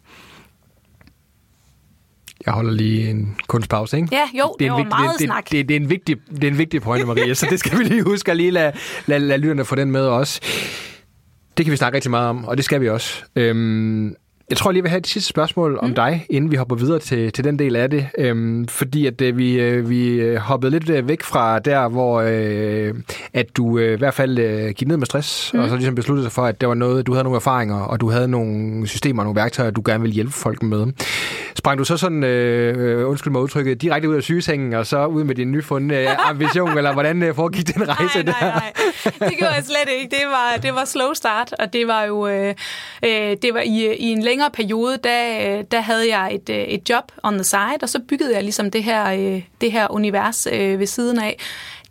Jeg 2.46 2.54
holder 2.54 2.72
lige 2.72 3.10
en 3.10 3.36
kunstpause, 3.46 3.96
ikke? 3.96 4.08
Ja, 4.12 4.38
jo, 4.38 4.56
det, 4.58 4.66
er 4.66 4.70
en 4.70 4.72
var 4.72 4.76
vigtig, 4.76 4.98
meget 4.98 5.18
det, 5.18 5.26
snak. 5.26 5.44
Det, 5.44 5.52
det, 5.52 5.68
det, 5.68 5.76
er 5.76 5.80
en 5.80 5.90
vigtig, 5.90 6.16
det 6.30 6.44
er 6.44 6.48
en 6.48 6.58
vigtig 6.58 6.82
pointe, 6.82 7.06
Maria, 7.06 7.34
så 7.34 7.46
det 7.50 7.60
skal 7.60 7.78
vi 7.78 7.84
lige 7.84 8.02
huske 8.02 8.30
at 8.30 8.36
lige 8.36 8.50
lade, 8.50 8.72
lade, 9.06 9.20
lade 9.20 9.38
lytterne 9.38 9.64
få 9.64 9.74
den 9.74 9.90
med 9.90 10.06
også. 10.06 10.40
Det 11.56 11.64
kan 11.64 11.72
vi 11.72 11.76
snakke 11.76 11.96
rigtig 11.96 12.10
meget 12.10 12.28
om, 12.28 12.44
og 12.44 12.56
det 12.56 12.64
skal 12.64 12.80
vi 12.80 12.88
også. 12.88 13.24
Øhm, 13.36 14.16
jeg 14.50 14.58
tror 14.58 14.72
lige, 14.72 14.82
vil 14.82 14.90
have 14.90 14.98
et 14.98 15.06
sidste 15.06 15.28
spørgsmål 15.28 15.78
om 15.82 15.94
dig, 15.94 16.26
inden 16.30 16.50
vi 16.50 16.56
hopper 16.56 16.76
videre 16.76 16.98
til, 16.98 17.32
til 17.32 17.44
den 17.44 17.58
del 17.58 17.76
af 17.76 17.90
det. 17.90 18.08
Øhm, 18.18 18.68
fordi 18.68 19.06
at 19.06 19.20
øh, 19.20 19.38
vi, 19.38 19.60
øh, 19.60 19.90
vi 19.90 20.34
hoppede 20.36 20.70
lidt 20.70 20.90
øh, 20.90 21.08
væk 21.08 21.22
fra 21.22 21.58
der, 21.58 21.88
hvor 21.88 22.24
øh, 22.26 22.94
at 23.32 23.56
du 23.56 23.78
øh, 23.78 23.94
i 23.94 23.96
hvert 23.96 24.14
fald 24.14 24.38
øh, 24.38 24.70
gik 24.70 24.88
ned 24.88 24.96
med 24.96 25.06
stress, 25.06 25.54
mm. 25.54 25.60
og 25.60 25.68
så 25.68 25.74
ligesom 25.74 25.94
besluttede 25.94 26.24
sig 26.24 26.32
for, 26.32 26.42
at 26.42 26.60
det 26.60 26.68
var 26.68 26.74
noget, 26.74 27.06
du 27.06 27.12
havde 27.12 27.24
nogle 27.24 27.36
erfaringer, 27.36 27.80
og 27.80 28.00
du 28.00 28.10
havde 28.10 28.28
nogle 28.28 28.86
systemer 28.86 29.22
og 29.22 29.24
nogle 29.24 29.40
værktøjer, 29.40 29.70
du 29.70 29.82
gerne 29.84 30.00
ville 30.00 30.14
hjælpe 30.14 30.32
folk 30.32 30.62
med. 30.62 30.86
Sprang 31.54 31.78
du 31.78 31.84
så 31.84 31.96
sådan, 31.96 32.24
øh, 32.24 33.08
undskyld 33.08 33.32
mig 33.32 33.42
udtrykket, 33.42 33.82
direkte 33.82 34.08
ud 34.08 34.14
af 34.14 34.22
sygesengen, 34.22 34.72
og 34.72 34.86
så 34.86 35.06
ud 35.06 35.24
med 35.24 35.34
din 35.34 35.52
nyfundne 35.52 35.98
øh, 35.98 36.28
ambition, 36.30 36.78
eller 36.78 36.92
hvordan 36.92 37.22
øh, 37.22 37.34
foregik 37.34 37.74
den 37.74 37.88
rejse 37.88 38.22
nej, 38.22 38.34
der? 38.40 38.40
nej, 38.40 38.72
nej. 39.20 39.28
Det 39.28 39.38
gjorde 39.38 39.54
jeg 39.54 39.64
slet 39.64 39.94
ikke. 40.00 40.16
Det 40.16 40.26
var, 40.26 40.60
det 40.62 40.74
var 40.74 40.84
slow 40.84 41.12
start, 41.14 41.52
og 41.58 41.72
det 41.72 41.86
var 41.86 42.02
jo 42.02 42.26
øh, 42.26 42.54
øh, 43.04 43.36
det 43.42 43.54
var 43.54 43.60
i, 43.60 43.96
i 43.96 44.06
en 44.06 44.22
længere 44.32 44.50
periode, 44.50 44.98
der, 45.04 45.58
øh, 45.58 45.64
der 45.70 45.80
havde 45.80 46.16
jeg 46.16 46.34
et, 46.34 46.48
øh, 46.48 46.56
et 46.56 46.90
job 46.90 47.12
on 47.22 47.34
the 47.34 47.44
side, 47.44 47.78
og 47.82 47.88
så 47.88 48.00
byggede 48.08 48.34
jeg 48.34 48.42
ligesom 48.42 48.70
det 48.70 48.84
her, 48.84 49.12
øh, 49.12 49.42
det 49.60 49.72
her 49.72 49.92
univers 49.92 50.46
ved 50.50 50.86
siden 50.86 51.18
af 51.18 51.36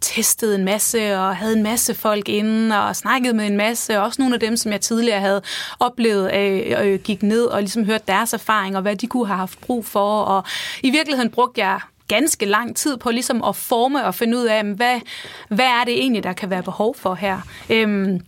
testede 0.01 0.55
en 0.55 0.65
masse 0.65 1.17
og 1.17 1.35
havde 1.35 1.57
en 1.57 1.63
masse 1.63 1.93
folk 1.93 2.29
inde 2.29 2.83
og 2.83 2.95
snakkede 2.95 3.33
med 3.33 3.47
en 3.47 3.57
masse. 3.57 4.01
Også 4.01 4.21
nogle 4.21 4.35
af 4.35 4.39
dem, 4.39 4.57
som 4.57 4.71
jeg 4.71 4.81
tidligere 4.81 5.19
havde 5.19 5.41
oplevet, 5.79 6.33
øh, 6.35 6.85
øh, 6.85 6.99
gik 6.99 7.23
ned 7.23 7.45
og 7.45 7.61
ligesom 7.61 7.85
hørte 7.85 8.03
deres 8.07 8.33
erfaring 8.33 8.75
og 8.75 8.81
hvad 8.81 8.95
de 8.95 9.07
kunne 9.07 9.27
have 9.27 9.37
haft 9.37 9.61
brug 9.61 9.85
for. 9.85 10.21
Og 10.21 10.43
i 10.83 10.89
virkeligheden 10.89 11.31
brugte 11.31 11.61
jeg 11.61 11.79
ganske 12.07 12.45
lang 12.45 12.75
tid 12.75 12.97
på 12.97 13.11
ligesom 13.11 13.43
at 13.43 13.55
forme 13.55 14.05
og 14.05 14.15
finde 14.15 14.37
ud 14.37 14.43
af, 14.43 14.63
hvad, 14.63 14.99
hvad 15.49 15.65
er 15.65 15.83
det 15.85 15.93
egentlig, 15.93 16.23
der 16.23 16.33
kan 16.33 16.49
være 16.49 16.63
behov 16.63 16.95
for 16.95 17.13
her. 17.13 17.39
Øhm, 17.69 18.21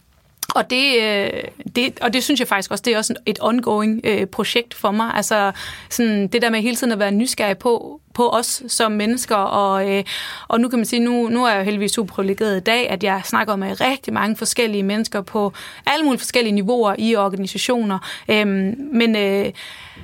og 0.56 0.69
det, 0.69 1.01
øh, 1.01 1.43
det, 1.75 1.99
og 2.01 2.13
det 2.13 2.23
synes 2.23 2.39
jeg 2.39 2.47
faktisk 2.47 2.71
også, 2.71 2.82
det 2.86 2.93
er 2.93 2.97
også 2.97 3.15
et 3.25 3.38
ongoing 3.41 4.01
øh, 4.03 4.25
projekt 4.25 4.73
for 4.73 4.91
mig. 4.91 5.12
Altså 5.15 5.51
sådan, 5.89 6.27
det 6.27 6.41
der 6.41 6.49
med 6.49 6.62
hele 6.62 6.75
tiden 6.75 6.93
at 6.93 6.99
være 6.99 7.12
nysgerrig 7.12 7.58
på, 7.58 8.01
på 8.13 8.29
os 8.29 8.63
som 8.67 8.91
mennesker, 8.91 9.36
og, 9.36 9.91
øh, 9.91 10.03
og 10.47 10.62
nu 10.62 10.67
kan 10.67 10.79
man 10.79 10.86
sige, 10.86 10.99
nu, 10.99 11.29
nu 11.29 11.45
er 11.45 11.49
jeg 11.49 11.60
jo 11.60 11.63
heldigvis 11.63 11.91
super 11.91 12.13
privilegeret 12.13 12.58
i 12.58 12.60
dag, 12.60 12.89
at 12.89 13.03
jeg 13.03 13.21
snakker 13.25 13.56
med 13.56 13.82
rigtig 13.82 14.13
mange 14.13 14.36
forskellige 14.36 14.84
mennesker 14.84 15.21
på 15.21 15.53
alle 15.86 16.06
mulige 16.06 16.19
forskellige 16.19 16.53
niveauer 16.53 16.95
i 16.97 17.15
organisationer. 17.15 17.99
Øhm, 18.27 18.75
men, 18.93 19.15
øh, 19.15 19.51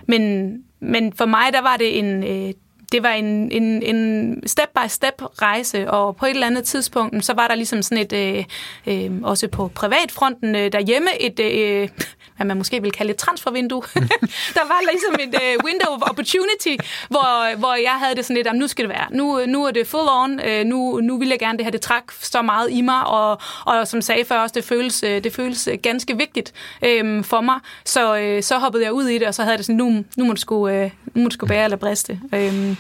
men, 0.08 0.54
men 0.80 1.14
for 1.14 1.26
mig, 1.26 1.54
der 1.54 1.62
var 1.62 1.78
det 1.78 2.00
en... 2.00 2.24
Øh, 2.24 2.54
det 2.92 3.04
var 3.04 3.12
en, 3.12 3.52
en, 3.52 3.84
en 3.84 4.48
step-by-step 4.48 5.22
rejse, 5.42 5.92
og 5.92 6.16
på 6.16 6.26
et 6.26 6.30
eller 6.30 6.48
andet 6.48 6.64
tidspunkt, 6.64 7.26
så 7.26 7.34
var 7.34 7.48
der 7.48 7.56
ligesom 7.56 7.82
sådan 7.82 7.98
et, 7.98 8.14
øh, 8.14 8.46
øh, 8.88 9.12
også 9.24 9.48
på 9.48 9.72
privatfronten 9.76 10.56
øh, 10.56 10.72
derhjemme, 10.72 11.22
et, 11.22 11.40
øh, 11.40 11.90
hvad 12.36 12.46
man 12.46 12.58
måske 12.58 12.82
vil 12.82 12.92
kalde 12.92 13.12
et 13.12 13.18
transfervindue. 13.18 13.82
der 14.58 14.68
var 14.68 14.80
ligesom 14.92 15.14
et 15.20 15.42
øh, 15.44 15.66
window 15.66 15.94
of 15.96 16.02
opportunity, 16.02 16.76
hvor, 17.10 17.56
hvor 17.58 17.76
jeg 17.76 17.92
havde 17.92 18.16
det 18.16 18.26
sådan 18.26 18.36
lidt, 18.36 18.56
nu 18.56 18.68
skal 18.68 18.86
det 18.86 18.90
være, 18.90 19.08
nu, 19.12 19.46
nu 19.48 19.66
er 19.66 19.72
det 19.72 19.88
full 19.88 20.10
on, 20.10 20.40
øh, 20.40 20.66
nu, 20.66 21.00
nu 21.04 21.18
vil 21.18 21.30
jeg 21.30 21.40
gerne 21.40 21.58
det 21.58 21.66
her, 21.66 21.72
det 21.72 21.82
træk 21.82 22.04
så 22.22 22.42
meget 22.42 22.72
i 22.72 22.82
mig, 22.82 23.08
og, 23.08 23.40
og 23.66 23.88
som 23.88 24.02
sagde 24.02 24.26
før 24.26 24.40
også, 24.40 24.54
det 24.54 24.64
føles, 24.64 25.04
øh, 25.04 25.24
det 25.24 25.34
føles 25.34 25.68
øh, 25.68 25.78
ganske 25.84 26.18
vigtigt 26.18 26.54
øh, 26.86 27.24
for 27.24 27.42
mig, 27.42 27.60
så, 27.86 28.18
øh, 28.18 28.44
så 28.44 28.58
hoppede 28.58 28.84
jeg 28.84 28.94
ud 28.94 29.08
i 29.08 29.18
det, 29.18 29.28
og 29.28 29.36
så 29.36 29.44
havde 29.44 29.58
det 29.58 29.66
sådan, 29.66 29.78
nu, 29.78 30.04
nu 30.18 30.26
må 30.26 30.34
du 30.34 30.42
sgu, 30.42 30.68
øh, 30.68 30.90
nu 31.24 31.30
skulle 31.30 31.50
bære 31.50 31.64
eller 31.64 31.78
briste. 31.78 32.20
Øhm, 32.34 32.78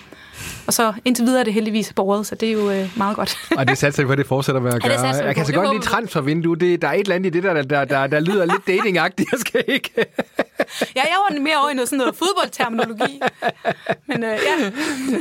og 0.70 0.74
så 0.74 0.94
indtil 1.06 1.26
videre 1.26 1.40
er 1.40 1.44
det 1.44 1.54
heldigvis 1.54 1.94
bordet, 1.94 2.26
så 2.28 2.36
det 2.36 2.50
er 2.50 2.54
jo 2.54 2.72
øh, 2.72 2.98
meget 2.98 3.16
godt. 3.16 3.38
og 3.58 3.68
det 3.68 3.78
satser 3.78 4.04
vi 4.04 4.08
på, 4.08 4.12
at 4.12 4.18
det 4.18 4.28
fortsætter 4.28 4.62
med 4.62 4.74
at 4.74 4.84
gøre. 4.84 4.92
Ja, 4.92 5.26
jeg 5.26 5.36
kan 5.36 5.46
så 5.46 5.54
godt 5.54 5.74
lide 5.74 5.84
transfervindue. 5.84 6.58
Det, 6.58 6.82
der 6.82 6.88
er 6.88 6.94
et 6.94 7.00
eller 7.00 7.16
andet 7.16 7.36
i 7.36 7.40
det 7.40 7.44
der, 7.44 7.62
der, 7.62 7.86
der, 7.86 8.08
der 8.08 8.20
lyder 8.20 8.46
lidt 8.46 8.68
datingagtigt. 8.68 9.32
Jeg 9.32 9.40
skal 9.40 9.64
ikke... 9.68 9.92
ja, 10.98 11.02
jeg 11.02 11.16
var 11.30 11.40
mere 11.40 11.58
over 11.62 11.70
i 11.70 11.74
noget, 11.74 11.90
sådan 11.90 11.98
noget 11.98 12.16
fodboldterminologi. 12.16 13.22
Men 14.08 14.24
øh, 14.24 14.38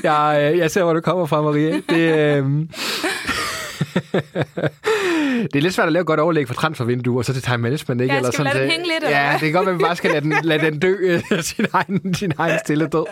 ja. 0.04 0.32
jeg, 0.32 0.58
jeg 0.58 0.70
ser, 0.70 0.82
hvor 0.82 0.92
du 0.92 1.00
kommer 1.00 1.26
fra, 1.26 1.42
Maria. 1.42 1.80
Det, 1.88 2.36
øh... 2.36 2.44
det 5.52 5.56
er 5.56 5.60
lidt 5.60 5.74
svært 5.74 5.86
at 5.86 5.92
lave 5.92 6.04
godt 6.04 6.20
overlæg 6.20 6.46
for 6.46 6.54
transfervindue, 6.54 7.18
og 7.20 7.24
så 7.24 7.32
til 7.32 7.42
time 7.42 7.58
management, 7.58 8.00
ikke? 8.00 8.12
Ja, 8.12 8.18
eller 8.18 8.30
sådan, 8.30 8.52
lade 8.52 8.62
den 8.62 8.70
hænge 8.70 8.86
lidt? 8.86 9.02
Ja, 9.02 9.08
eller? 9.08 9.32
det 9.32 9.40
kan 9.40 9.52
godt 9.52 9.66
være, 9.66 9.74
at 9.74 9.78
vi 9.78 9.84
bare 9.84 9.96
skal 9.96 10.10
lade 10.10 10.20
den, 10.20 10.34
lade 10.42 10.66
den 10.66 10.78
dø 10.78 10.96
øh, 11.00 11.22
sin, 11.42 11.66
egen, 11.72 12.14
sin 12.14 12.32
egen 12.38 12.58
stille 12.64 12.86
død. 12.86 13.06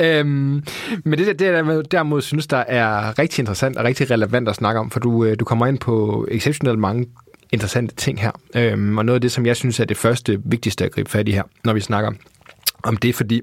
Øhm, 0.00 0.62
men 1.04 1.18
det, 1.18 1.26
det 1.26 1.40
der 1.40 1.77
derimod 1.82 2.22
synes, 2.22 2.46
der 2.46 2.56
er 2.56 3.18
rigtig 3.18 3.42
interessant 3.42 3.76
og 3.76 3.84
rigtig 3.84 4.10
relevant 4.10 4.48
at 4.48 4.54
snakke 4.54 4.80
om, 4.80 4.90
for 4.90 5.00
du, 5.00 5.24
øh, 5.24 5.36
du 5.40 5.44
kommer 5.44 5.66
ind 5.66 5.78
på 5.78 6.26
exceptionelt 6.30 6.78
mange 6.78 7.06
interessante 7.52 7.94
ting 7.94 8.20
her. 8.20 8.30
Øhm, 8.56 8.98
og 8.98 9.04
noget 9.04 9.14
af 9.14 9.20
det, 9.20 9.32
som 9.32 9.46
jeg 9.46 9.56
synes 9.56 9.80
er 9.80 9.84
det 9.84 9.96
første 9.96 10.40
vigtigste 10.44 10.84
at 10.84 10.92
gribe 10.92 11.10
fat 11.10 11.28
i 11.28 11.32
her, 11.32 11.42
når 11.64 11.72
vi 11.72 11.80
snakker 11.80 12.12
om 12.82 12.96
det, 12.96 13.14
fordi... 13.14 13.42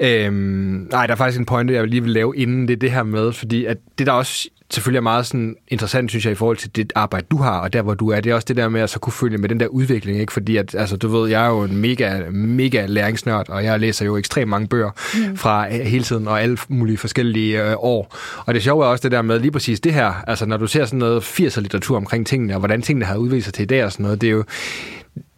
Øhm, 0.00 0.88
nej, 0.90 1.06
der 1.06 1.12
er 1.12 1.16
faktisk 1.16 1.38
en 1.38 1.46
pointe, 1.46 1.74
jeg 1.74 1.86
lige 1.86 2.02
vil 2.02 2.10
lave 2.10 2.36
inden 2.36 2.68
det 2.68 2.74
er 2.74 2.78
det 2.78 2.90
her 2.90 3.02
med, 3.02 3.32
fordi 3.32 3.64
at 3.64 3.76
det 3.98 4.06
der 4.06 4.12
også 4.12 4.48
selvfølgelig 4.70 4.98
er 4.98 5.02
meget 5.02 5.26
sådan 5.26 5.56
interessant, 5.68 6.10
synes 6.10 6.24
jeg, 6.24 6.32
i 6.32 6.34
forhold 6.34 6.56
til 6.56 6.76
det 6.76 6.92
arbejde, 6.94 7.26
du 7.30 7.36
har, 7.36 7.60
og 7.60 7.72
der, 7.72 7.82
hvor 7.82 7.94
du 7.94 8.10
er. 8.10 8.20
Det 8.20 8.30
er 8.30 8.34
også 8.34 8.44
det 8.48 8.56
der 8.56 8.68
med 8.68 8.80
at 8.80 8.90
så 8.90 8.98
kunne 8.98 9.12
følge 9.12 9.38
med 9.38 9.48
den 9.48 9.60
der 9.60 9.66
udvikling, 9.66 10.20
ikke? 10.20 10.32
Fordi 10.32 10.56
at, 10.56 10.74
altså, 10.74 10.96
du 10.96 11.08
ved, 11.08 11.30
jeg 11.30 11.44
er 11.44 11.48
jo 11.48 11.62
en 11.62 11.76
mega, 11.76 12.20
mega 12.30 12.86
læringsnørd, 12.86 13.48
og 13.48 13.64
jeg 13.64 13.80
læser 13.80 14.06
jo 14.06 14.16
ekstremt 14.16 14.48
mange 14.48 14.68
bøger 14.68 14.90
mm. 15.14 15.36
fra 15.36 15.68
hele 15.68 16.04
tiden, 16.04 16.28
og 16.28 16.42
alle 16.42 16.58
mulige 16.68 16.98
forskellige 16.98 17.62
øh, 17.62 17.74
år. 17.78 18.16
Og 18.46 18.54
det 18.54 18.62
sjove 18.62 18.84
er 18.84 18.88
også 18.88 19.02
det 19.02 19.12
der 19.12 19.22
med 19.22 19.40
lige 19.40 19.50
præcis 19.50 19.80
det 19.80 19.94
her, 19.94 20.24
altså 20.26 20.46
når 20.46 20.56
du 20.56 20.66
ser 20.66 20.84
sådan 20.84 20.98
noget 20.98 21.20
80'er 21.22 21.60
litteratur 21.60 21.96
omkring 21.96 22.26
tingene, 22.26 22.54
og 22.54 22.58
hvordan 22.58 22.82
tingene 22.82 23.04
har 23.04 23.16
udviklet 23.16 23.44
sig 23.44 23.54
til 23.54 23.62
i 23.62 23.66
dag 23.66 23.84
og 23.84 23.92
sådan 23.92 24.02
noget, 24.04 24.20
det 24.20 24.26
er 24.26 24.30
jo, 24.30 24.44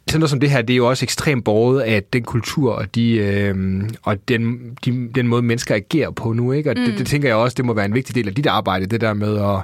sådan 0.08 0.20
noget 0.20 0.30
som 0.30 0.40
det 0.40 0.50
her, 0.50 0.62
det 0.62 0.72
er 0.72 0.76
jo 0.76 0.88
også 0.88 1.04
ekstremt 1.04 1.44
borget 1.44 1.80
af 1.80 2.02
den 2.02 2.22
kultur 2.22 2.72
og, 2.72 2.94
de, 2.94 3.10
øh, 3.10 3.82
og 4.02 4.28
den, 4.28 4.58
de, 4.84 5.08
den 5.14 5.28
måde, 5.28 5.42
mennesker 5.42 5.74
agerer 5.74 6.10
på 6.10 6.32
nu. 6.32 6.52
Ikke? 6.52 6.70
Og 6.70 6.76
mm. 6.78 6.84
det, 6.84 6.98
det 6.98 7.06
tænker 7.06 7.28
jeg 7.28 7.36
også, 7.36 7.54
det 7.54 7.64
må 7.64 7.72
være 7.72 7.84
en 7.84 7.94
vigtig 7.94 8.14
del 8.14 8.28
af 8.28 8.34
dit 8.34 8.46
arbejde, 8.46 8.86
det 8.86 9.00
der 9.00 9.14
med 9.14 9.36
at, 9.36 9.60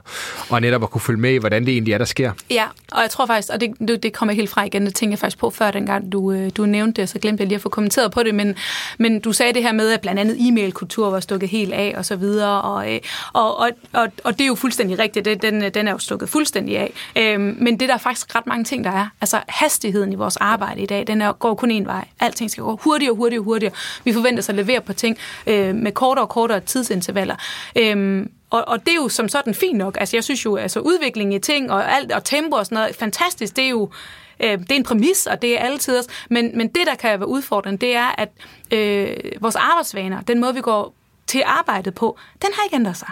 og 0.51 0.61
netop 0.61 0.83
at 0.83 0.91
kunne 0.91 1.01
følge 1.01 1.21
med 1.21 1.33
i, 1.33 1.37
hvordan 1.37 1.67
det 1.67 1.73
egentlig 1.73 1.95
er, 1.95 1.99
der 1.99 2.05
sker. 2.05 2.33
Ja, 2.51 2.65
og 2.93 3.03
jeg 3.03 3.11
tror 3.11 3.27
faktisk, 3.27 3.49
og 3.53 3.61
det, 3.61 4.03
det 4.03 4.13
kommer 4.13 4.35
helt 4.35 4.51
fra 4.51 4.65
igen, 4.65 4.87
det 4.87 4.95
tænker 4.95 5.13
jeg 5.13 5.19
faktisk 5.19 5.39
på 5.39 5.51
før 5.51 5.71
dengang, 5.71 6.13
du, 6.13 6.33
øh, 6.33 6.51
du 6.57 6.67
nævnte 6.67 7.01
det, 7.01 7.09
så 7.09 7.19
glemte 7.19 7.41
jeg 7.41 7.49
lige 7.49 7.57
at 7.57 7.63
få 7.63 7.69
kommenteret 7.69 8.13
på 8.13 8.23
det, 8.23 8.35
men, 8.35 8.55
men 8.99 9.21
du 9.21 9.33
sagde 9.33 9.53
det 9.53 9.63
her 9.63 9.73
med, 9.73 9.91
at 9.91 10.01
blandt 10.01 10.21
andet 10.21 10.37
e-mail-kultur 10.49 11.11
var 11.11 11.21
stukket 11.21 11.49
helt 11.49 11.73
af, 11.73 11.95
og 11.97 12.05
så 12.05 12.17
videre, 12.17 12.63
og, 12.63 12.95
øh, 12.95 13.01
og, 13.33 13.59
og, 13.59 13.71
og, 13.93 14.09
og 14.25 14.33
det 14.33 14.41
er 14.41 14.47
jo 14.47 14.55
fuldstændig 14.55 14.99
rigtigt, 14.99 15.25
det, 15.25 15.43
den, 15.43 15.73
den 15.75 15.89
er 15.89 15.93
jo 15.93 15.99
stukket 15.99 16.29
fuldstændig 16.29 16.79
af. 16.79 16.93
Øhm, 17.17 17.57
men 17.61 17.81
det 17.81 17.89
der 17.89 17.95
er 17.95 17.99
faktisk 17.99 18.37
ret 18.37 18.47
mange 18.47 18.65
ting, 18.65 18.85
der 18.85 18.91
er. 18.91 19.07
Altså 19.21 19.41
hastigheden 19.49 20.13
i 20.13 20.15
vores 20.15 20.34
arbejde 20.37 20.81
i 20.81 20.87
dag, 20.87 21.07
den 21.07 21.23
er, 21.23 21.33
går 21.33 21.55
kun 21.55 21.71
en 21.71 21.87
vej. 21.87 22.09
Alting 22.21 22.51
skal 22.51 22.65
gå 22.65 22.77
hurtigere, 22.77 23.15
hurtigere, 23.15 23.43
hurtigere. 23.45 23.75
Vi 24.05 24.13
forventer 24.13 24.43
sig 24.43 24.53
at 24.53 24.57
levere 24.57 24.81
på 24.81 24.93
ting 24.93 25.19
øh, 25.47 25.75
med 25.75 25.93
kortere 25.93 26.25
og 26.25 26.29
kortere 26.29 26.61
tidsintervaller. 26.61 27.37
Øhm, 27.77 28.31
og, 28.51 28.65
og 28.69 28.81
det 28.81 28.89
er 28.89 28.95
jo 28.95 29.09
som 29.09 29.29
sådan 29.29 29.55
fint 29.55 29.79
nok. 29.79 29.97
Altså 30.01 30.17
jeg 30.17 30.25
synes 30.25 30.45
jo, 30.45 30.57
altså 30.57 30.81
udvikling 30.81 31.35
i 31.35 31.39
ting 31.39 31.73
og 31.73 31.93
alt 31.93 32.13
og 32.13 32.25
tempo 32.25 32.57
og 32.57 32.67
sådan 32.67 32.77
noget, 32.77 32.97
fantastisk, 32.97 33.57
det 33.57 33.65
er 33.65 33.69
jo 33.69 33.91
øh, 34.41 34.59
det 34.59 34.71
er 34.71 34.77
en 34.77 34.85
præmis, 34.85 35.27
og 35.27 35.43
det 35.43 35.61
er 35.61 35.65
altid 35.65 36.03
men, 36.31 36.51
men 36.55 36.69
det, 36.69 36.87
der 36.87 36.95
kan 36.95 37.21
være 37.21 37.29
udfordrende, 37.29 37.79
det 37.79 37.97
er, 37.97 38.15
at 38.19 38.29
øh, 38.71 39.17
vores 39.41 39.57
arbejdsvaner, 39.57 40.21
den 40.21 40.41
måde, 40.41 40.55
vi 40.55 40.61
går 40.61 40.95
til 41.27 41.43
arbejdet 41.47 41.95
på, 41.95 42.19
den 42.43 42.51
har 42.55 42.65
ikke 42.65 42.77
ændret 42.77 42.97
sig. 42.97 43.09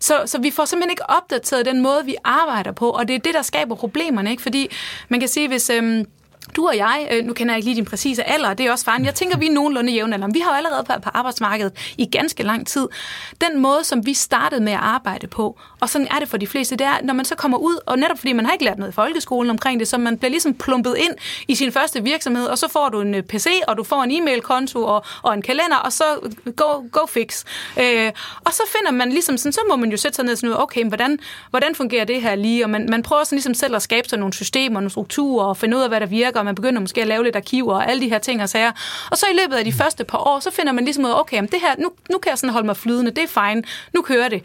Så, 0.00 0.22
så 0.26 0.40
vi 0.40 0.50
får 0.50 0.64
simpelthen 0.64 0.90
ikke 0.90 1.10
opdateret 1.10 1.66
den 1.66 1.82
måde, 1.82 2.04
vi 2.04 2.16
arbejder 2.24 2.72
på, 2.72 2.90
og 2.90 3.08
det 3.08 3.14
er 3.14 3.18
det, 3.18 3.34
der 3.34 3.42
skaber 3.42 3.74
problemerne. 3.74 4.30
Ikke? 4.30 4.42
Fordi 4.42 4.70
man 5.08 5.20
kan 5.20 5.28
sige, 5.28 5.48
hvis... 5.48 5.70
Øh, 5.70 6.04
du 6.56 6.66
og 6.66 6.76
jeg, 6.76 7.08
øh, 7.12 7.24
nu 7.24 7.32
kender 7.32 7.54
jeg 7.54 7.58
ikke 7.58 7.68
lige 7.68 7.76
din 7.76 7.84
præcise 7.84 8.24
alder, 8.24 8.54
det 8.54 8.66
er 8.66 8.72
også 8.72 8.84
faren. 8.84 9.04
Jeg 9.04 9.14
tænker, 9.14 9.38
vi 9.38 9.46
er 9.46 9.52
nogenlunde 9.52 9.92
jævnaldrende. 9.92 10.34
Vi 10.34 10.40
har 10.40 10.50
jo 10.50 10.56
allerede 10.56 10.84
været 10.88 11.02
på 11.02 11.10
arbejdsmarkedet 11.14 11.94
i 11.98 12.06
ganske 12.06 12.42
lang 12.42 12.66
tid. 12.66 12.88
Den 13.40 13.60
måde, 13.60 13.84
som 13.84 14.06
vi 14.06 14.14
startede 14.14 14.60
med 14.60 14.72
at 14.72 14.78
arbejde 14.78 15.26
på, 15.26 15.58
og 15.80 15.88
sådan 15.88 16.08
er 16.10 16.18
det 16.18 16.28
for 16.28 16.36
de 16.36 16.46
fleste, 16.46 16.76
det 16.76 16.86
er, 16.86 17.02
når 17.02 17.14
man 17.14 17.24
så 17.24 17.34
kommer 17.34 17.58
ud, 17.58 17.78
og 17.86 17.98
netop 17.98 18.18
fordi 18.18 18.32
man 18.32 18.44
har 18.44 18.52
ikke 18.52 18.64
lært 18.64 18.78
noget 18.78 18.92
i 18.92 18.94
folkeskolen 18.94 19.50
omkring 19.50 19.80
det, 19.80 19.88
så 19.88 19.98
man 19.98 20.18
bliver 20.18 20.30
ligesom 20.30 20.54
plumpet 20.54 20.96
ind 20.98 21.14
i 21.48 21.54
sin 21.54 21.72
første 21.72 22.02
virksomhed, 22.02 22.46
og 22.46 22.58
så 22.58 22.68
får 22.68 22.88
du 22.88 23.00
en 23.00 23.14
øh, 23.14 23.22
PC, 23.22 23.46
og 23.68 23.76
du 23.76 23.84
får 23.84 24.02
en 24.02 24.10
e-mail-konto 24.10 24.84
og, 24.84 25.04
og 25.22 25.34
en 25.34 25.42
kalender, 25.42 25.76
og 25.76 25.92
så 25.92 26.04
go, 26.56 26.88
go 26.92 27.06
fix. 27.06 27.44
Øh, 27.80 28.12
og 28.44 28.52
så 28.52 28.62
finder 28.76 28.92
man 28.92 29.10
ligesom 29.10 29.36
sådan, 29.36 29.52
så 29.52 29.60
må 29.68 29.76
man 29.76 29.90
jo 29.90 29.96
sætte 29.96 30.16
sig 30.16 30.24
ned 30.24 30.32
og 30.32 30.38
sådan, 30.38 30.56
okay, 30.58 30.84
hvordan, 30.84 31.18
hvordan 31.50 31.74
fungerer 31.74 32.04
det 32.04 32.22
her 32.22 32.34
lige? 32.34 32.64
Og 32.64 32.70
man, 32.70 32.86
man 32.90 33.02
prøver 33.02 33.24
sådan 33.24 33.36
ligesom 33.36 33.54
selv 33.54 33.76
at 33.76 33.82
skabe 33.82 34.08
sig 34.08 34.18
nogle 34.18 34.34
systemer, 34.34 34.80
nogle 34.80 34.90
strukturer, 34.90 35.46
og 35.46 35.56
finde 35.56 35.76
ud 35.76 35.82
af, 35.82 35.88
hvad 35.88 36.00
der 36.00 36.06
virker, 36.06 36.31
og 36.38 36.44
man 36.44 36.54
begynder 36.54 36.80
måske 36.80 37.00
at 37.00 37.06
lave 37.06 37.24
lidt 37.24 37.36
arkiver 37.36 37.74
og 37.74 37.90
alle 37.90 38.02
de 38.02 38.08
her 38.08 38.18
ting 38.18 38.42
og 38.42 38.48
sager. 38.48 38.72
Og 39.10 39.18
så 39.18 39.26
i 39.32 39.36
løbet 39.42 39.56
af 39.56 39.64
de 39.64 39.72
første 39.72 40.04
par 40.04 40.18
år, 40.18 40.40
så 40.40 40.50
finder 40.50 40.72
man 40.72 40.84
ligesom 40.84 41.04
ud 41.04 41.10
af, 41.10 41.20
okay, 41.20 41.36
jamen 41.36 41.50
det 41.50 41.60
her, 41.60 41.74
nu, 41.78 41.92
nu 42.10 42.18
kan 42.18 42.30
jeg 42.30 42.38
sådan 42.38 42.52
holde 42.52 42.66
mig 42.66 42.76
flydende, 42.76 43.10
det 43.10 43.24
er 43.24 43.48
fine, 43.48 43.62
nu 43.94 44.02
kører 44.02 44.28
det. 44.28 44.42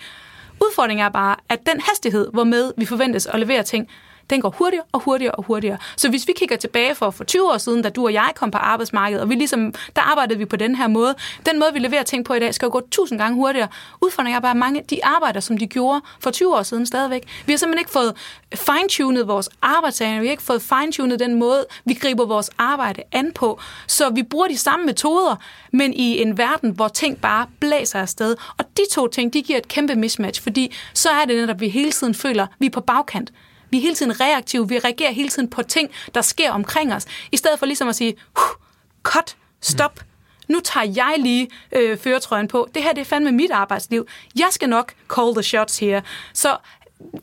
Udfordringen 0.62 1.06
er 1.06 1.10
bare, 1.10 1.36
at 1.50 1.60
den 1.66 1.82
hastighed, 1.82 2.28
hvormed 2.34 2.74
vi 2.78 2.86
forventes 2.86 3.26
at 3.26 3.40
levere 3.40 3.64
ting, 3.64 3.88
den 4.30 4.42
går 4.42 4.50
hurtigere 4.50 4.86
og 4.92 5.00
hurtigere 5.00 5.32
og 5.36 5.44
hurtigere. 5.44 5.78
Så 5.98 6.10
hvis 6.10 6.28
vi 6.28 6.34
kigger 6.34 6.56
tilbage 6.56 6.96
for, 6.96 7.10
for 7.10 7.24
20 7.24 7.52
år 7.52 7.58
siden, 7.58 7.82
da 7.82 7.90
du 7.90 8.06
og 8.06 8.14
jeg 8.14 8.32
kom 8.36 8.52
på 8.52 8.58
arbejdsmarkedet, 8.58 9.22
og 9.22 9.30
vi 9.30 9.36
ligesom, 9.36 9.74
der 9.96 10.02
arbejdede 10.02 10.40
vi 10.40 10.46
på 10.46 10.56
den 10.56 10.76
her 10.76 10.88
måde, 10.88 11.16
den 11.46 11.60
måde, 11.60 11.74
vi 11.74 11.80
leverer 11.80 12.04
ting 12.04 12.26
på 12.26 12.34
i 12.34 12.40
dag, 12.40 12.54
skal 12.54 12.66
jo 12.66 12.72
gå 12.72 12.82
tusind 12.92 13.20
gange 13.20 13.36
hurtigere. 13.36 13.68
Udfordringen 14.02 14.38
er 14.38 14.40
bare, 14.40 14.52
at 14.52 14.58
mange 14.58 14.84
de 14.90 15.06
arbejder, 15.06 15.40
som 15.40 15.58
de 15.58 15.68
gjorde 15.68 16.02
for 16.20 16.32
20 16.32 16.56
år 16.56 16.64
siden 16.64 16.86
stadigvæk. 16.86 17.24
Vi 17.46 17.54
har 17.54 17.58
simpelthen 17.58 17.80
ikke 17.80 17.92
fået 17.92 18.14
fine-tunet 18.56 19.28
vores 19.28 19.50
arbejdsdager, 19.62 20.20
vi 20.20 20.28
har 20.28 20.32
ikke 20.32 20.44
fået 20.44 20.62
fine-tunet 20.62 21.20
den 21.20 21.36
måde, 21.36 21.66
vi 21.86 21.94
griber 21.94 22.26
vores 22.26 22.50
arbejde 22.58 23.04
an 23.12 23.32
på. 23.32 23.60
Så 23.88 24.10
vi 24.10 24.24
bruger 24.24 24.48
de 24.48 24.58
samme 24.58 24.86
metoder, 24.86 25.36
men 25.72 25.94
i 25.94 26.22
en 26.22 26.38
verden, 26.38 26.70
hvor 26.70 26.88
ting 26.88 27.22
bare 27.22 27.48
blæser 27.60 28.00
afsted. 28.00 28.36
Og 28.58 28.66
de 28.78 28.82
to 28.92 29.08
ting, 29.08 29.34
de 29.34 29.42
giver 29.42 29.58
et 29.58 29.68
kæmpe 29.68 29.96
mismatch, 29.96 30.44
fordi 30.44 30.76
så 30.94 31.10
er 31.10 31.26
det 31.26 31.36
netop, 31.36 31.56
at 31.56 31.60
vi 31.60 31.70
hele 31.70 31.92
tiden 31.92 32.14
føler, 32.14 32.44
at 32.44 32.50
vi 32.60 32.66
er 32.66 32.70
på 32.70 32.82
bagkant. 32.82 33.32
Vi 33.70 33.78
er 33.78 33.82
hele 33.82 33.96
tiden 33.96 34.20
reaktive, 34.20 34.70
vi 34.70 34.80
reagerer 34.80 35.12
hele 35.12 35.30
tiden 35.30 35.50
på 35.50 35.64
ting, 35.64 35.90
der 36.16 36.22
sker 36.22 36.52
omkring 36.52 36.94
os, 36.94 37.06
i 37.32 37.38
stedet 37.38 37.60
for 37.60 37.66
ligesom 37.66 37.88
at 37.88 37.96
sige, 37.96 38.16
cut, 39.04 39.36
stop, 39.62 40.00
nu 40.48 40.60
tager 40.64 40.94
jeg 40.96 41.16
lige 41.18 41.50
øh, 41.72 41.98
føretrøjen 41.98 42.48
på. 42.48 42.68
Det 42.76 42.84
her 42.84 42.94
det 42.94 43.02
er 43.02 43.06
fandme 43.06 43.32
mit 43.32 43.52
arbejdsliv. 43.52 44.08
Jeg 44.36 44.48
skal 44.52 44.70
nok 44.70 44.94
call 45.16 45.34
the 45.34 45.44
shots 45.44 45.80
her. 45.80 46.02
Så 46.34 46.58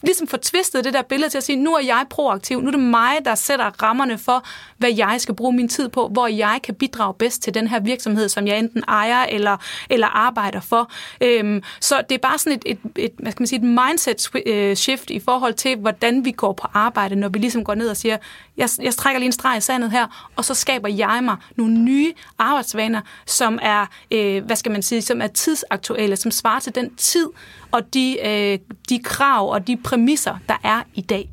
ligesom 0.03 0.27
få 0.27 0.37
tvistet 0.37 0.85
det 0.85 0.95
der 0.95 1.03
billede 1.03 1.31
til 1.31 1.39
at 1.39 1.45
sige, 1.45 1.57
nu 1.57 1.75
er 1.75 1.81
jeg 1.81 2.05
proaktiv, 2.11 2.61
nu 2.61 2.67
er 2.67 2.71
det 2.71 2.81
mig, 2.81 3.19
der 3.25 3.35
sætter 3.35 3.83
rammerne 3.83 4.19
for, 4.19 4.45
hvad 4.79 4.93
jeg 4.97 5.17
skal 5.19 5.35
bruge 5.35 5.53
min 5.53 5.69
tid 5.69 5.89
på, 5.89 6.09
hvor 6.09 6.27
jeg 6.27 6.61
kan 6.65 6.75
bidrage 6.75 7.15
bedst 7.15 7.43
til 7.43 7.55
den 7.55 7.69
her 7.69 7.81
virksomhed, 7.81 8.29
som 8.29 8.47
jeg 8.47 8.59
enten 8.59 8.85
ejer 8.89 9.25
eller, 9.25 9.57
eller 9.91 10.07
arbejder 10.07 10.61
for. 10.61 10.91
Øhm, 11.21 11.63
så 11.81 12.03
det 12.09 12.15
er 12.15 12.19
bare 12.19 12.39
sådan 12.39 12.59
et, 12.59 12.63
et, 12.67 13.05
et, 13.05 13.13
hvad 13.19 13.33
skal 13.33 13.43
man 13.43 13.47
sige, 13.47 13.59
et 13.59 13.65
mindset 13.65 14.31
øh, 14.47 14.77
shift 14.77 15.11
i 15.11 15.21
forhold 15.21 15.55
til, 15.55 15.77
hvordan 15.77 16.25
vi 16.25 16.31
går 16.31 16.53
på 16.53 16.69
arbejde, 16.75 17.17
når 17.17 17.29
vi 17.29 17.39
ligesom 17.39 17.65
går 17.65 17.75
ned 17.75 17.89
og 17.89 17.97
siger, 17.97 18.17
jeg, 18.57 18.69
jeg 18.83 18.95
trækker 18.95 19.19
lige 19.19 19.27
en 19.27 19.33
streg 19.33 19.59
i 19.59 19.61
sandet 19.61 19.91
her, 19.91 20.31
og 20.37 20.45
så 20.45 20.55
skaber 20.55 20.89
jeg 20.89 21.21
mig 21.25 21.37
nogle 21.57 21.79
nye 21.79 22.13
arbejdsvaner, 22.39 23.01
som 23.27 23.59
er, 23.63 23.87
øh, 24.11 24.45
hvad 24.45 24.57
skal 24.57 24.73
man 24.73 24.83
sige, 24.83 25.03
som 25.03 25.21
er 25.21 25.27
tidsaktuelle, 25.27 26.17
som 26.17 26.31
svarer 26.31 26.61
til 26.61 26.75
den 26.75 26.95
tid 26.95 27.27
og 27.71 27.95
de, 27.95 28.19
øh, 28.27 28.59
de 28.89 28.99
krav 29.05 29.51
og 29.51 29.67
de 29.67 29.77
præmisser, 29.77 30.39
der 30.49 30.57
er 30.65 30.83
i 30.95 31.01
dag. 31.01 31.31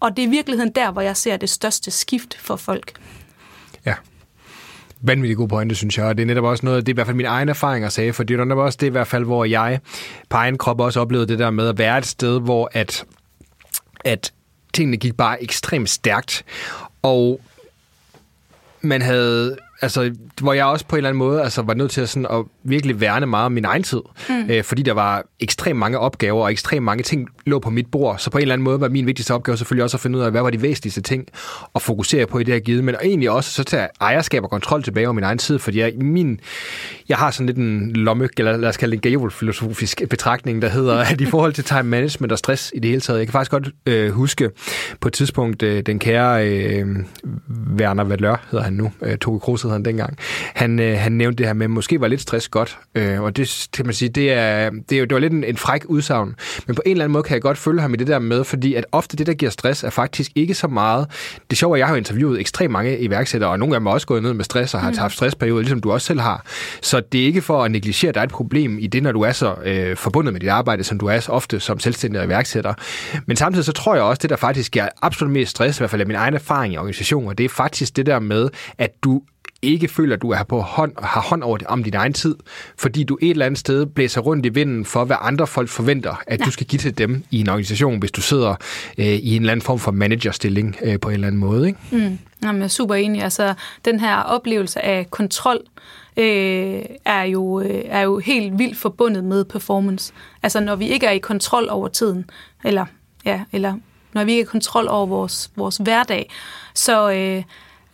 Og 0.00 0.16
det 0.16 0.22
er 0.22 0.26
i 0.26 0.30
virkeligheden 0.30 0.72
der, 0.72 0.90
hvor 0.90 1.02
jeg 1.02 1.16
ser 1.16 1.36
det 1.36 1.50
største 1.50 1.90
skift 1.90 2.38
for 2.38 2.56
folk. 2.56 2.92
Ja. 3.86 3.94
Vanvittig 5.00 5.36
god 5.36 5.48
pointe, 5.48 5.74
synes 5.74 5.98
jeg. 5.98 6.06
Og 6.06 6.16
det 6.16 6.22
er 6.22 6.26
netop 6.26 6.44
også 6.44 6.66
noget, 6.66 6.86
det 6.86 6.92
er 6.92 6.94
i 6.94 6.96
hvert 6.96 7.06
fald 7.06 7.16
min 7.16 7.26
egen 7.26 7.48
erfaring 7.48 7.84
at 7.84 7.92
sige, 7.92 8.12
for 8.12 8.22
det 8.22 8.40
er 8.40 8.44
netop 8.44 8.58
også 8.58 8.78
det 8.80 8.86
i 8.86 8.90
hvert 8.90 9.06
fald, 9.06 9.24
hvor 9.24 9.44
jeg 9.44 9.80
på 10.28 10.36
egen 10.36 10.58
krop 10.58 10.80
også 10.80 11.00
oplevede 11.00 11.28
det 11.28 11.38
der 11.38 11.50
med 11.50 11.68
at 11.68 11.78
være 11.78 11.98
et 11.98 12.06
sted, 12.06 12.40
hvor 12.40 12.70
at, 12.72 13.04
at 14.04 14.32
tingene 14.72 14.96
gik 14.96 15.16
bare 15.16 15.42
ekstremt 15.42 15.90
stærkt, 15.90 16.44
og 17.02 17.40
man 18.80 19.02
havde 19.02 19.58
altså, 19.82 20.14
hvor 20.40 20.52
jeg 20.52 20.64
også 20.64 20.86
på 20.86 20.96
en 20.96 20.98
eller 20.98 21.08
anden 21.08 21.18
måde 21.18 21.42
altså, 21.42 21.62
var 21.62 21.74
nødt 21.74 21.90
til 21.90 22.00
at, 22.00 22.08
sådan, 22.08 22.26
at 22.30 22.44
virkelig 22.64 23.00
værne 23.00 23.26
meget 23.26 23.46
om 23.46 23.52
min 23.52 23.64
egen 23.64 23.82
tid. 23.82 24.00
Mm. 24.28 24.50
Øh, 24.50 24.64
fordi 24.64 24.82
der 24.82 24.92
var 24.92 25.24
ekstremt 25.40 25.78
mange 25.78 25.98
opgaver, 25.98 26.42
og 26.42 26.52
ekstremt 26.52 26.84
mange 26.84 27.02
ting 27.02 27.28
lå 27.46 27.58
på 27.58 27.70
mit 27.70 27.86
bord. 27.86 28.18
Så 28.18 28.30
på 28.30 28.38
en 28.38 28.42
eller 28.42 28.52
anden 28.52 28.64
måde 28.64 28.80
var 28.80 28.88
min 28.88 29.06
vigtigste 29.06 29.34
opgave 29.34 29.56
selvfølgelig 29.56 29.84
også 29.84 29.96
at 29.96 30.00
finde 30.00 30.18
ud 30.18 30.24
af, 30.24 30.30
hvad 30.30 30.42
var 30.42 30.50
de 30.50 30.62
væsentligste 30.62 31.00
ting 31.00 31.28
at 31.74 31.82
fokusere 31.82 32.26
på 32.26 32.38
i 32.38 32.44
det 32.44 32.54
her 32.54 32.60
givet. 32.60 32.84
Men 32.84 32.94
egentlig 33.02 33.30
også 33.30 33.50
så 33.50 33.64
tage 33.64 33.88
ejerskab 34.00 34.42
og 34.42 34.50
kontrol 34.50 34.82
tilbage 34.82 35.06
over 35.06 35.12
min 35.12 35.24
egen 35.24 35.38
tid. 35.38 35.58
Fordi 35.58 35.80
jeg, 35.80 35.92
min, 35.96 36.40
jeg 37.08 37.16
har 37.16 37.30
sådan 37.30 37.46
lidt 37.46 37.58
en 37.58 37.92
lomme, 37.92 38.28
eller 38.38 38.56
lad 38.56 38.68
os 38.68 38.76
kalde 38.76 38.96
det 38.96 39.12
en 39.12 39.30
filosofisk 39.30 40.02
betragtning, 40.10 40.62
der 40.62 40.68
hedder, 40.68 40.98
at 40.98 41.20
i 41.20 41.26
forhold 41.26 41.52
til 41.52 41.64
time 41.64 41.82
management 41.82 42.32
og 42.32 42.38
stress 42.38 42.72
i 42.74 42.78
det 42.78 42.88
hele 42.88 43.00
taget, 43.00 43.18
jeg 43.18 43.26
kan 43.26 43.32
faktisk 43.32 43.50
godt 43.50 43.68
øh, 43.86 44.10
huske 44.10 44.50
på 45.00 45.08
et 45.08 45.12
tidspunkt, 45.14 45.62
øh, 45.62 45.82
den 45.82 45.98
kære 45.98 46.48
øh, 46.48 46.86
Werner 47.78 48.04
Valør, 48.04 48.46
hedder 48.50 48.64
han 48.64 48.72
nu, 48.72 48.92
øh, 49.02 49.18
Toge 49.18 49.40
Kroos 49.40 49.62
han 49.72 49.84
dengang, 49.84 50.16
han, 50.54 50.80
øh, 50.80 50.98
han 50.98 51.12
nævnte 51.12 51.38
det 51.38 51.46
her 51.46 51.52
med, 51.52 51.64
at 51.64 51.70
måske 51.70 52.00
var 52.00 52.08
lidt 52.08 52.20
stress 52.20 52.48
godt, 52.48 52.78
øh, 52.94 53.22
og 53.22 53.36
det 53.36 53.68
kan 53.72 53.86
man 53.86 53.94
sige, 53.94 54.08
det, 54.08 54.32
er, 54.32 54.70
det, 54.70 54.98
er, 54.98 55.04
det 55.04 55.14
var 55.14 55.18
lidt 55.18 55.32
en, 55.32 55.44
en 55.44 55.56
fræk 55.56 55.84
udsagn, 55.84 56.34
men 56.66 56.76
på 56.76 56.82
en 56.86 56.92
eller 56.92 57.04
anden 57.04 57.12
måde 57.12 57.22
kan 57.22 57.34
jeg 57.34 57.42
godt 57.42 57.58
følge 57.58 57.80
ham 57.80 57.94
i 57.94 57.96
det 57.96 58.06
der 58.06 58.18
med, 58.18 58.44
fordi 58.44 58.74
at 58.74 58.84
ofte 58.92 59.16
det, 59.16 59.26
der 59.26 59.34
giver 59.34 59.50
stress, 59.50 59.84
er 59.84 59.90
faktisk 59.90 60.30
ikke 60.34 60.54
så 60.54 60.68
meget. 60.68 61.06
Det 61.50 61.58
sjove 61.58 61.72
er, 61.72 61.74
at 61.74 61.78
jeg 61.78 61.88
har 61.88 61.96
interviewet 61.96 62.40
ekstremt 62.40 62.72
mange 62.72 62.98
iværksættere, 62.98 63.50
og 63.50 63.58
nogle 63.58 63.74
af 63.74 63.80
dem 63.80 63.86
har 63.86 63.92
også 63.92 64.06
gået 64.06 64.22
ned 64.22 64.34
med 64.34 64.44
stress 64.44 64.74
og 64.74 64.80
har 64.80 64.90
mm. 64.90 64.98
haft 64.98 65.14
stressperioder, 65.14 65.60
ligesom 65.60 65.80
du 65.80 65.92
også 65.92 66.06
selv 66.06 66.20
har. 66.20 66.44
Så 66.82 67.00
det 67.12 67.20
er 67.20 67.24
ikke 67.24 67.42
for 67.42 67.64
at 67.64 67.70
negligere, 67.70 68.08
at 68.08 68.14
der 68.14 68.20
er 68.20 68.24
et 68.24 68.30
problem 68.30 68.78
i 68.78 68.86
det, 68.86 69.02
når 69.02 69.12
du 69.12 69.20
er 69.20 69.32
så 69.32 69.54
øh, 69.64 69.96
forbundet 69.96 70.32
med 70.32 70.40
dit 70.40 70.48
arbejde, 70.48 70.84
som 70.84 70.98
du 70.98 71.06
er 71.06 71.20
så 71.20 71.32
ofte 71.32 71.60
som 71.60 71.78
selvstændig 71.78 72.24
iværksætter. 72.24 72.74
Men 73.26 73.36
samtidig 73.36 73.64
så 73.64 73.72
tror 73.72 73.94
jeg 73.94 74.04
også, 74.04 74.20
det 74.22 74.30
der 74.30 74.36
faktisk 74.36 74.72
giver 74.72 74.88
absolut 75.02 75.32
mest 75.32 75.50
stress, 75.50 75.78
i 75.78 75.80
hvert 75.80 75.90
fald 75.90 76.00
af 76.00 76.06
min 76.06 76.16
egen 76.16 76.34
erfaring 76.34 76.74
i 76.74 76.76
organisationer, 76.76 77.32
det 77.32 77.44
er 77.44 77.48
faktisk 77.48 77.96
det 77.96 78.06
der 78.06 78.18
med, 78.18 78.48
at 78.78 78.90
du 79.04 79.22
ikke 79.62 79.88
føler, 79.88 80.16
at 80.16 80.22
du 80.22 80.30
er 80.30 80.42
på 80.42 80.60
hånd, 80.60 80.92
har 81.02 81.20
hånd 81.20 81.42
over 81.42 81.58
det, 81.58 81.66
om 81.66 81.84
din 81.84 81.94
egen 81.94 82.12
tid, 82.12 82.36
fordi 82.76 83.04
du 83.04 83.18
et 83.22 83.30
eller 83.30 83.46
andet 83.46 83.58
sted 83.58 83.86
blæser 83.86 84.20
rundt 84.20 84.46
i 84.46 84.48
vinden 84.48 84.84
for, 84.84 85.04
hvad 85.04 85.16
andre 85.20 85.46
folk 85.46 85.68
forventer, 85.68 86.22
at 86.26 86.40
ja. 86.40 86.44
du 86.44 86.50
skal 86.50 86.66
give 86.66 86.78
til 86.78 86.98
dem 86.98 87.24
i 87.30 87.40
en 87.40 87.48
organisation, 87.48 87.98
hvis 87.98 88.10
du 88.10 88.20
sidder 88.20 88.54
øh, 88.98 89.06
i 89.06 89.36
en 89.36 89.42
eller 89.42 89.52
anden 89.52 89.64
form 89.64 89.78
for 89.78 89.90
managerstilling 89.90 90.76
øh, 90.82 91.00
på 91.00 91.08
en 91.08 91.14
eller 91.14 91.26
anden 91.26 91.40
måde. 91.40 91.66
Ikke? 91.66 91.78
Mm. 91.92 92.18
Jamen, 92.42 92.60
jeg 92.60 92.64
er 92.64 92.68
super 92.68 92.94
enig. 92.94 93.22
Altså, 93.22 93.54
den 93.84 94.00
her 94.00 94.16
oplevelse 94.16 94.80
af 94.80 95.10
kontrol 95.10 95.58
øh, 96.16 96.82
er, 97.04 97.22
jo, 97.22 97.60
øh, 97.60 97.82
er 97.84 98.00
jo 98.00 98.18
helt 98.18 98.58
vildt 98.58 98.78
forbundet 98.78 99.24
med 99.24 99.44
performance. 99.44 100.12
Altså, 100.42 100.60
når 100.60 100.76
vi 100.76 100.88
ikke 100.88 101.06
er 101.06 101.10
i 101.10 101.18
kontrol 101.18 101.68
over 101.70 101.88
tiden, 101.88 102.30
eller, 102.64 102.86
ja, 103.24 103.40
eller 103.52 103.74
når 104.12 104.24
vi 104.24 104.30
ikke 104.30 104.40
er 104.40 104.44
i 104.44 104.52
kontrol 104.52 104.88
over 104.88 105.06
vores, 105.06 105.50
vores 105.56 105.76
hverdag, 105.76 106.30
så... 106.74 107.12
Øh, 107.12 107.42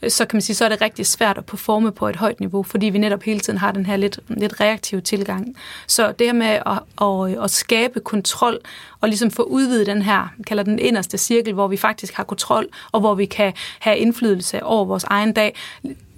så 0.09 0.25
kan 0.25 0.37
man 0.37 0.43
sige, 0.43 0.57
så 0.57 0.65
er 0.65 0.69
det 0.69 0.81
rigtig 0.81 1.07
svært 1.07 1.39
at 1.39 1.47
performe 1.47 1.93
på 1.93 2.09
et 2.09 2.17
højt 2.17 2.41
niveau, 2.41 2.63
fordi 2.63 2.87
vi 2.87 2.99
netop 2.99 3.23
hele 3.23 3.41
tiden 3.41 3.59
har 3.59 3.73
den 3.73 3.87
her 3.87 3.97
lidt, 3.97 4.21
lidt 4.29 4.61
reaktive 4.61 5.01
tilgang. 5.01 5.57
Så 5.87 6.13
det 6.13 6.27
her 6.27 6.35
med 6.35 6.47
at, 6.47 6.79
at, 7.01 7.45
at 7.45 7.51
skabe 7.51 8.01
kontrol 8.01 8.59
og 9.01 9.09
ligesom 9.09 9.31
få 9.31 9.43
udvidet 9.43 9.87
den 9.87 10.03
her, 10.03 10.29
kalder 10.47 10.63
den 10.63 10.79
inderste 10.79 11.19
cirkel, 11.19 11.55
hvor 11.55 11.69
vi 11.69 11.77
faktisk 11.77 12.15
har 12.15 12.25
kontrol, 12.25 12.67
og 12.93 13.01
hvor 13.01 13.15
vi 13.15 13.27
kan 13.27 13.53
have 13.79 13.99
indflydelse 13.99 14.63
over 14.63 14.85
vores 14.85 15.05
egen 15.05 15.33
dag, 15.33 15.55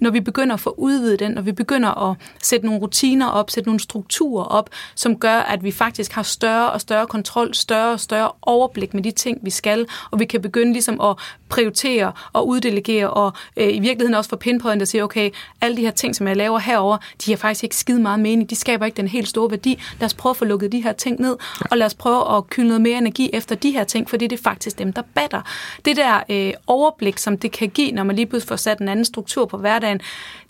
når 0.01 0.09
vi 0.09 0.19
begynder 0.19 0.53
at 0.53 0.59
få 0.59 0.75
udvidet 0.77 1.19
den, 1.19 1.31
når 1.31 1.41
vi 1.41 1.51
begynder 1.51 2.09
at 2.09 2.17
sætte 2.43 2.65
nogle 2.65 2.81
rutiner 2.81 3.27
op, 3.27 3.49
sætte 3.49 3.69
nogle 3.69 3.79
strukturer 3.79 4.43
op, 4.43 4.69
som 4.95 5.19
gør, 5.19 5.37
at 5.37 5.63
vi 5.63 5.71
faktisk 5.71 6.11
har 6.11 6.23
større 6.23 6.71
og 6.71 6.81
større 6.81 7.07
kontrol, 7.07 7.53
større 7.53 7.93
og 7.93 7.99
større 7.99 8.31
overblik 8.41 8.93
med 8.93 9.03
de 9.03 9.11
ting, 9.11 9.39
vi 9.41 9.49
skal, 9.49 9.85
og 10.11 10.19
vi 10.19 10.25
kan 10.25 10.41
begynde 10.41 10.71
ligesom 10.73 11.01
at 11.01 11.15
prioritere 11.49 12.11
og 12.33 12.47
uddelegere, 12.47 13.09
og 13.09 13.33
øh, 13.57 13.67
i 13.67 13.79
virkeligheden 13.79 14.13
også 14.13 14.29
få 14.29 14.35
pinpoint 14.35 14.81
at 14.81 14.87
sige, 14.87 15.03
okay, 15.03 15.29
alle 15.61 15.77
de 15.77 15.81
her 15.81 15.91
ting, 15.91 16.15
som 16.15 16.27
jeg 16.27 16.37
laver 16.37 16.59
herover, 16.59 16.97
de 17.25 17.31
har 17.31 17.37
faktisk 17.37 17.63
ikke 17.63 17.75
skide 17.75 18.01
meget 18.01 18.19
mening, 18.19 18.49
de 18.49 18.55
skaber 18.55 18.85
ikke 18.85 18.97
den 18.97 19.07
helt 19.07 19.27
store 19.27 19.51
værdi. 19.51 19.81
Lad 19.99 20.05
os 20.05 20.13
prøve 20.13 20.31
at 20.31 20.37
få 20.37 20.45
lukket 20.45 20.71
de 20.71 20.83
her 20.83 20.93
ting 20.93 21.21
ned, 21.21 21.37
og 21.71 21.77
lad 21.77 21.85
os 21.85 21.93
prøve 21.93 22.37
at 22.37 22.49
kylde 22.49 22.70
noget 22.71 22.81
mere 22.81 22.97
energi 22.97 23.29
efter 23.33 23.55
de 23.55 23.71
her 23.71 23.83
ting, 23.83 24.09
fordi 24.09 24.27
det 24.27 24.39
er 24.39 24.43
faktisk 24.43 24.79
dem, 24.79 24.93
der 24.93 25.01
batter. 25.15 25.41
Det 25.85 25.97
der 25.97 26.23
øh, 26.29 26.53
overblik, 26.67 27.17
som 27.17 27.37
det 27.37 27.51
kan 27.51 27.69
give, 27.69 27.91
når 27.91 28.03
man 28.03 28.15
lige 28.15 28.25
pludselig 28.25 28.49
får 28.49 28.55
sat 28.55 28.79
en 28.79 28.89
anden 28.89 29.05
struktur 29.05 29.45
på 29.45 29.57
hverdagen, 29.57 30.01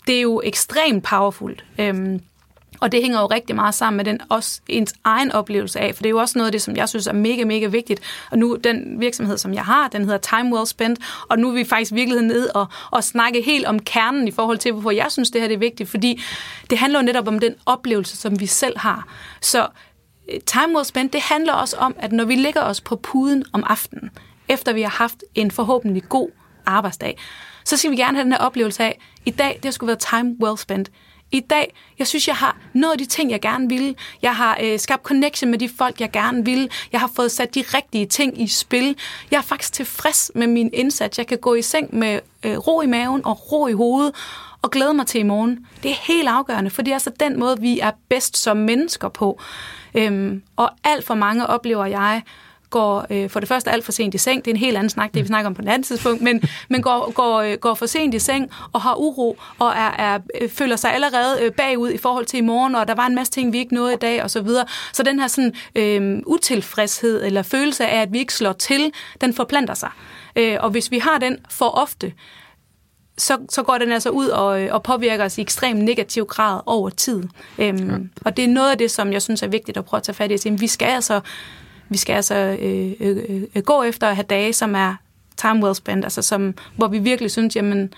det 0.06 0.16
er 0.16 0.20
jo 0.20 0.40
ekstremt 0.44 1.04
powerfult. 1.04 1.64
Øhm, 1.78 2.20
og 2.82 2.92
det 2.92 3.02
hænger 3.02 3.20
jo 3.20 3.26
rigtig 3.26 3.56
meget 3.56 3.74
sammen 3.74 3.96
med 3.96 4.04
den 4.04 4.20
også 4.28 4.60
ens 4.68 4.94
egen 5.04 5.32
oplevelse 5.32 5.80
af, 5.80 5.94
for 5.94 6.02
det 6.02 6.08
er 6.08 6.10
jo 6.10 6.18
også 6.18 6.38
noget 6.38 6.46
af 6.48 6.52
det, 6.52 6.62
som 6.62 6.76
jeg 6.76 6.88
synes 6.88 7.06
er 7.06 7.12
mega, 7.12 7.44
mega 7.44 7.66
vigtigt. 7.66 8.00
Og 8.30 8.38
nu, 8.38 8.56
den 8.56 9.00
virksomhed, 9.00 9.38
som 9.38 9.54
jeg 9.54 9.64
har, 9.64 9.88
den 9.88 10.04
hedder 10.04 10.18
Time 10.18 10.54
Well 10.54 10.66
Spent, 10.66 10.98
og 11.28 11.38
nu 11.38 11.48
er 11.48 11.54
vi 11.54 11.64
faktisk 11.64 11.92
virkelig 11.94 12.22
ned 12.22 12.48
og, 12.54 12.66
og 12.90 13.04
snakke 13.04 13.42
helt 13.42 13.66
om 13.66 13.78
kernen 13.78 14.28
i 14.28 14.30
forhold 14.30 14.58
til, 14.58 14.72
hvorfor 14.72 14.90
jeg 14.90 15.06
synes, 15.10 15.30
det 15.30 15.40
her 15.40 15.48
det 15.48 15.54
er 15.54 15.58
vigtigt, 15.58 15.90
fordi 15.90 16.22
det 16.70 16.78
handler 16.78 16.98
jo 16.98 17.04
netop 17.04 17.28
om 17.28 17.38
den 17.38 17.54
oplevelse, 17.66 18.16
som 18.16 18.40
vi 18.40 18.46
selv 18.46 18.78
har. 18.78 19.06
Så 19.40 19.66
Øh, 20.28 20.40
time 20.40 20.74
Well 20.74 20.84
Spent, 20.84 21.12
det 21.12 21.20
handler 21.20 21.52
også 21.52 21.76
om, 21.76 21.94
at 21.98 22.12
når 22.12 22.24
vi 22.24 22.34
ligger 22.34 22.62
os 22.62 22.80
på 22.80 22.96
puden 22.96 23.44
om 23.52 23.64
aftenen, 23.66 24.10
efter 24.48 24.72
vi 24.72 24.82
har 24.82 24.90
haft 24.90 25.24
en 25.34 25.50
forhåbentlig 25.50 26.02
god 26.08 26.28
arbejdsdag, 26.66 27.18
så 27.64 27.76
skal 27.76 27.90
vi 27.90 27.96
gerne 27.96 28.16
have 28.16 28.24
den 28.24 28.32
her 28.32 28.38
oplevelse 28.38 28.84
af, 28.84 28.98
i 29.24 29.30
dag, 29.30 29.54
det 29.54 29.64
har 29.64 29.72
sgu 29.72 29.86
været 29.86 29.98
time 29.98 30.36
well 30.42 30.58
spent. 30.58 30.90
I 31.32 31.40
dag, 31.40 31.74
jeg 31.98 32.06
synes, 32.06 32.28
jeg 32.28 32.36
har 32.36 32.56
nået 32.72 32.98
de 32.98 33.04
ting, 33.04 33.30
jeg 33.30 33.40
gerne 33.40 33.68
ville. 33.68 33.94
Jeg 34.22 34.36
har 34.36 34.58
øh, 34.62 34.78
skabt 34.78 35.02
connection 35.02 35.50
med 35.50 35.58
de 35.58 35.68
folk, 35.78 36.00
jeg 36.00 36.10
gerne 36.10 36.44
ville. 36.44 36.68
Jeg 36.92 37.00
har 37.00 37.10
fået 37.16 37.32
sat 37.32 37.54
de 37.54 37.64
rigtige 37.74 38.06
ting 38.06 38.42
i 38.42 38.46
spil. 38.46 38.96
Jeg 39.30 39.38
er 39.38 39.42
faktisk 39.42 39.72
tilfreds 39.72 40.30
med 40.34 40.46
min 40.46 40.70
indsats. 40.72 41.18
Jeg 41.18 41.26
kan 41.26 41.38
gå 41.38 41.54
i 41.54 41.62
seng 41.62 41.98
med 41.98 42.20
øh, 42.42 42.58
ro 42.58 42.80
i 42.80 42.86
maven 42.86 43.24
og 43.24 43.52
ro 43.52 43.66
i 43.66 43.72
hovedet 43.72 44.14
og 44.62 44.70
glæde 44.70 44.94
mig 44.94 45.06
til 45.06 45.20
i 45.20 45.24
morgen. 45.24 45.66
Det 45.82 45.90
er 45.90 46.12
helt 46.12 46.28
afgørende, 46.28 46.70
for 46.70 46.82
det 46.82 46.90
er 46.90 46.94
altså 46.94 47.12
den 47.20 47.40
måde, 47.40 47.60
vi 47.60 47.80
er 47.80 47.90
bedst 48.08 48.36
som 48.36 48.56
mennesker 48.56 49.08
på. 49.08 49.40
Øhm, 49.94 50.42
og 50.56 50.70
alt 50.84 51.06
for 51.06 51.14
mange 51.14 51.46
oplever 51.46 51.86
jeg 51.86 52.22
går 52.72 53.06
øh, 53.10 53.30
for 53.30 53.40
det 53.40 53.48
første 53.48 53.70
alt 53.70 53.84
for 53.84 53.92
sent 53.92 54.14
i 54.14 54.18
seng. 54.18 54.44
Det 54.44 54.50
er 54.50 54.54
en 54.54 54.60
helt 54.60 54.76
anden 54.76 54.90
snak, 54.90 55.14
det 55.14 55.22
vi 55.22 55.26
snakker 55.26 55.46
om 55.46 55.54
på 55.54 55.62
et 55.62 55.68
andet 55.68 55.86
tidspunkt, 55.86 56.22
men, 56.22 56.42
men 56.68 56.82
går, 56.82 57.12
går, 57.12 57.40
øh, 57.40 57.54
går 57.54 57.74
for 57.74 57.86
sent 57.86 58.14
i 58.14 58.18
seng 58.18 58.50
og 58.72 58.80
har 58.80 58.94
uro 58.94 59.38
og 59.58 59.68
er, 59.68 59.90
er, 59.98 60.18
øh, 60.40 60.48
føler 60.48 60.76
sig 60.76 60.94
allerede 60.94 61.42
øh, 61.42 61.52
bagud 61.52 61.90
i 61.90 61.98
forhold 61.98 62.26
til 62.26 62.38
i 62.38 62.40
morgen, 62.40 62.74
og 62.74 62.88
der 62.88 62.94
var 62.94 63.06
en 63.06 63.14
masse 63.14 63.32
ting, 63.32 63.52
vi 63.52 63.58
ikke 63.58 63.74
nåede 63.74 63.92
i 63.92 63.96
dag 63.96 64.22
og 64.22 64.30
så 64.30 64.42
videre. 64.42 64.66
Så 64.92 65.02
den 65.02 65.20
her 65.20 65.26
sådan, 65.26 65.54
øh, 65.74 66.22
utilfredshed 66.26 67.24
eller 67.24 67.42
følelse 67.42 67.86
af, 67.86 68.00
at 68.00 68.12
vi 68.12 68.18
ikke 68.18 68.34
slår 68.34 68.52
til, 68.52 68.92
den 69.20 69.34
forplanter 69.34 69.74
sig. 69.74 69.90
Øh, 70.36 70.56
og 70.60 70.70
hvis 70.70 70.90
vi 70.90 70.98
har 70.98 71.18
den 71.18 71.38
for 71.50 71.68
ofte, 71.68 72.12
så, 73.18 73.38
så 73.50 73.62
går 73.62 73.78
den 73.78 73.92
altså 73.92 74.10
ud 74.10 74.28
og, 74.28 74.62
øh, 74.62 74.74
og 74.74 74.82
påvirker 74.82 75.24
os 75.24 75.38
i 75.38 75.40
ekstrem 75.40 75.76
negativ 75.76 76.24
grad 76.24 76.60
over 76.66 76.90
tid. 76.90 77.22
Øhm, 77.58 77.90
ja. 77.90 77.96
Og 78.24 78.36
det 78.36 78.44
er 78.44 78.48
noget 78.48 78.70
af 78.70 78.78
det, 78.78 78.90
som 78.90 79.12
jeg 79.12 79.22
synes 79.22 79.42
er 79.42 79.46
vigtigt 79.46 79.76
at 79.76 79.84
prøve 79.84 79.98
at 79.98 80.04
tage 80.04 80.14
fat 80.14 80.30
i. 80.30 80.48
At 80.48 80.60
vi 80.60 80.66
skal 80.66 80.86
altså, 80.86 81.20
vi 81.88 81.96
skal 81.96 82.12
altså 82.12 82.34
øh, 82.34 82.92
øh, 83.00 83.42
øh, 83.54 83.62
gå 83.62 83.82
efter 83.82 84.08
at 84.08 84.16
have 84.16 84.26
dage, 84.30 84.52
som 84.52 84.74
er 84.74 84.94
time 85.36 85.64
well 85.64 85.74
spent, 85.74 86.04
altså 86.04 86.22
som, 86.22 86.54
hvor 86.76 86.88
vi 86.88 86.98
virkelig 86.98 87.30
synes, 87.30 87.56
jamen, 87.56 87.94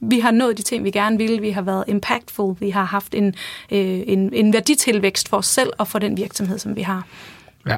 vi 0.00 0.20
har 0.20 0.30
nået 0.30 0.58
de 0.58 0.62
ting, 0.62 0.84
vi 0.84 0.90
gerne 0.90 1.18
vil. 1.18 1.42
Vi 1.42 1.50
har 1.50 1.62
været 1.62 1.84
impactful. 1.88 2.56
Vi 2.60 2.70
har 2.70 2.84
haft 2.84 3.14
en, 3.14 3.26
øh, 3.72 4.02
en, 4.06 4.32
en 4.32 4.52
værditilvækst 4.52 5.28
for 5.28 5.36
os 5.36 5.46
selv 5.46 5.70
og 5.78 5.88
for 5.88 5.98
den 5.98 6.16
virksomhed, 6.16 6.58
som 6.58 6.76
vi 6.76 6.82
har. 6.82 7.06
Ja, 7.66 7.76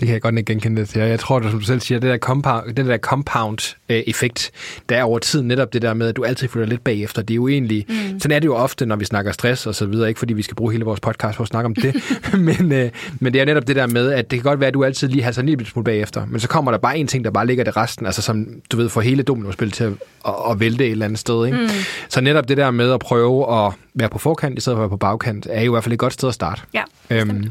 det 0.00 0.06
kan 0.06 0.12
jeg 0.12 0.22
godt 0.22 0.38
ikke 0.38 0.52
genkende 0.52 0.80
det 0.80 0.88
til. 0.88 1.02
Jeg 1.02 1.20
tror, 1.20 1.42
som 1.42 1.58
du 1.58 1.64
selv 1.64 1.80
siger, 1.80 2.00
det 2.00 2.10
der 2.10 2.18
compound, 2.18 2.74
den 2.74 2.88
der 2.88 2.98
compound-effekt, 2.98 4.50
der 4.88 4.96
er 4.96 5.02
over 5.02 5.18
tid 5.18 5.42
netop 5.42 5.72
det 5.72 5.82
der 5.82 5.94
med, 5.94 6.08
at 6.08 6.16
du 6.16 6.24
altid 6.24 6.48
føler 6.48 6.66
lidt 6.66 6.84
bagefter. 6.84 7.22
Det 7.22 7.30
er 7.30 7.36
jo 7.36 7.48
egentlig, 7.48 7.86
mm. 7.88 8.20
sådan 8.20 8.36
er 8.36 8.38
det 8.38 8.46
jo 8.46 8.54
ofte, 8.54 8.86
når 8.86 8.96
vi 8.96 9.04
snakker 9.04 9.32
stress 9.32 9.66
og 9.66 9.74
så 9.74 9.86
videre, 9.86 10.08
ikke 10.08 10.18
fordi 10.18 10.34
vi 10.34 10.42
skal 10.42 10.54
bruge 10.54 10.72
hele 10.72 10.84
vores 10.84 11.00
podcast 11.00 11.36
for 11.36 11.42
at 11.42 11.48
snakke 11.48 11.66
om 11.66 11.74
det, 11.74 12.02
men, 12.38 12.72
øh, 12.72 12.90
men 13.20 13.32
det 13.32 13.40
er 13.40 13.44
netop 13.44 13.66
det 13.68 13.76
der 13.76 13.86
med, 13.86 14.12
at 14.12 14.30
det 14.30 14.38
kan 14.38 14.44
godt 14.44 14.60
være, 14.60 14.68
at 14.68 14.74
du 14.74 14.84
altid 14.84 15.08
lige 15.08 15.22
har 15.22 15.32
sådan 15.32 15.48
en 15.48 15.48
lille 15.48 15.70
smule 15.70 15.84
bagefter, 15.84 16.26
men 16.26 16.40
så 16.40 16.48
kommer 16.48 16.70
der 16.70 16.78
bare 16.78 16.98
en 16.98 17.06
ting, 17.06 17.24
der 17.24 17.30
bare 17.30 17.46
ligger 17.46 17.64
det 17.64 17.76
resten, 17.76 18.06
altså 18.06 18.22
som, 18.22 18.46
du 18.72 18.76
ved, 18.76 18.88
får 18.88 19.00
hele 19.00 19.22
dominospil 19.22 19.70
til 19.70 19.84
at, 19.84 19.92
at, 20.26 20.34
at 20.50 20.60
vælte 20.60 20.84
et 20.86 20.90
eller 20.90 21.04
andet 21.04 21.18
sted. 21.18 21.46
Ikke? 21.46 21.58
Mm. 21.58 21.68
Så 22.08 22.20
netop 22.20 22.48
det 22.48 22.56
der 22.56 22.70
med 22.70 22.92
at 22.92 23.00
prøve 23.00 23.66
at 23.66 23.72
være 23.94 24.08
på 24.08 24.18
forkant 24.18 24.58
i 24.58 24.60
stedet 24.60 24.76
for 24.76 24.84
at 24.84 24.90
være 24.90 24.90
på 24.90 24.96
bagkant, 24.96 25.46
er 25.50 25.62
jo 25.62 25.72
i 25.72 25.74
hvert 25.74 25.84
fald 25.84 25.92
et 25.92 25.98
godt 25.98 26.12
sted 26.12 26.28
at 26.28 26.34
starte. 26.34 26.62
Ja, 26.74 26.82
øhm, 27.10 27.50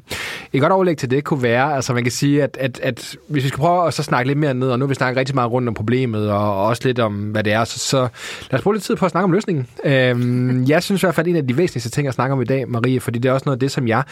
et 0.53 0.61
godt 0.61 0.73
overlæg 0.73 0.97
til 0.97 1.11
det 1.11 1.23
kunne 1.23 1.43
være, 1.43 1.75
altså 1.75 1.93
man 1.93 2.03
kan 2.03 2.11
sige, 2.11 2.36
at, 2.39 2.57
at, 2.59 2.79
at 2.83 3.15
hvis 3.27 3.43
vi 3.43 3.47
skal 3.47 3.59
prøve 3.59 3.87
at 3.87 3.93
så 3.93 4.03
snakke 4.03 4.27
lidt 4.27 4.39
mere 4.39 4.53
ned, 4.53 4.69
og 4.69 4.79
nu 4.79 4.85
vil 4.85 4.89
vi 4.89 4.95
snakke 4.95 5.19
rigtig 5.19 5.35
meget 5.35 5.51
rundt 5.51 5.67
om 5.67 5.73
problemet, 5.73 6.31
og 6.31 6.65
også 6.65 6.81
lidt 6.85 6.99
om, 6.99 7.13
hvad 7.13 7.43
det 7.43 7.53
er, 7.53 7.63
så, 7.63 7.79
så 7.79 8.07
lad 8.51 8.59
os 8.59 8.61
bruge 8.61 8.75
lidt 8.75 8.83
tid 8.83 8.95
på 8.95 9.05
at 9.05 9.11
snakke 9.11 9.23
om 9.23 9.31
løsningen. 9.31 9.67
Øhm, 9.83 10.63
jeg 10.69 10.83
synes 10.83 11.03
i 11.03 11.05
hvert 11.05 11.15
fald, 11.15 11.27
en 11.27 11.35
af 11.35 11.47
de 11.47 11.57
væsentligste 11.57 11.89
ting 11.89 12.07
at 12.07 12.13
snakke 12.13 12.33
om 12.33 12.41
i 12.41 12.45
dag, 12.45 12.69
Marie, 12.69 12.99
fordi 12.99 13.19
det 13.19 13.29
er 13.29 13.33
også 13.33 13.43
noget 13.45 13.55
af 13.55 13.59
det, 13.59 13.71
som 13.71 13.87
jeg 13.87 14.03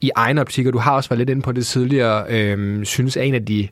i 0.00 0.10
egen 0.14 0.38
optik, 0.38 0.66
og 0.66 0.72
du 0.72 0.78
har 0.78 0.92
også 0.92 1.08
været 1.08 1.18
lidt 1.18 1.30
inde 1.30 1.42
på 1.42 1.52
det 1.52 1.66
tidligere, 1.66 2.24
øhm, 2.28 2.84
synes 2.84 3.16
er 3.16 3.22
en 3.22 3.34
af 3.34 3.44
de 3.44 3.68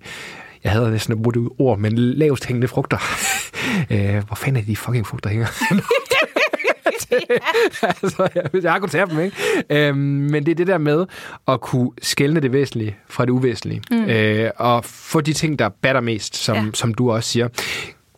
jeg 0.64 0.72
havde 0.72 0.90
næsten 0.90 1.22
brugt 1.22 1.34
det 1.34 1.48
ord, 1.58 1.78
men 1.78 1.98
lavest 1.98 2.46
hængende 2.46 2.68
frugter. 2.68 2.98
øh, 3.92 4.24
hvor 4.26 4.34
fanden 4.34 4.62
er 4.62 4.66
de 4.66 4.76
fucking 4.76 5.06
frugter 5.06 5.30
hænger? 5.30 5.46
altså, 8.02 8.28
jeg, 8.34 8.62
jeg 8.62 8.80
kunne 8.80 8.88
tage 8.88 9.06
dem, 9.06 9.20
ikke? 9.20 9.36
Øhm, 9.70 9.96
men 9.96 10.46
det 10.46 10.50
er 10.50 10.54
det 10.54 10.66
der 10.66 10.78
med 10.78 11.06
at 11.48 11.60
kunne 11.60 11.90
skælne 12.02 12.40
det 12.40 12.52
væsentlige 12.52 12.96
fra 13.08 13.24
det 13.24 13.30
uvæsentlige. 13.30 13.82
Mm. 13.90 14.04
Øh, 14.04 14.50
og 14.56 14.84
få 14.84 15.20
de 15.20 15.32
ting, 15.32 15.58
der 15.58 15.68
batter 15.68 16.00
mest, 16.00 16.36
som, 16.36 16.56
ja. 16.56 16.70
som 16.74 16.94
du 16.94 17.10
også 17.10 17.28
siger. 17.28 17.48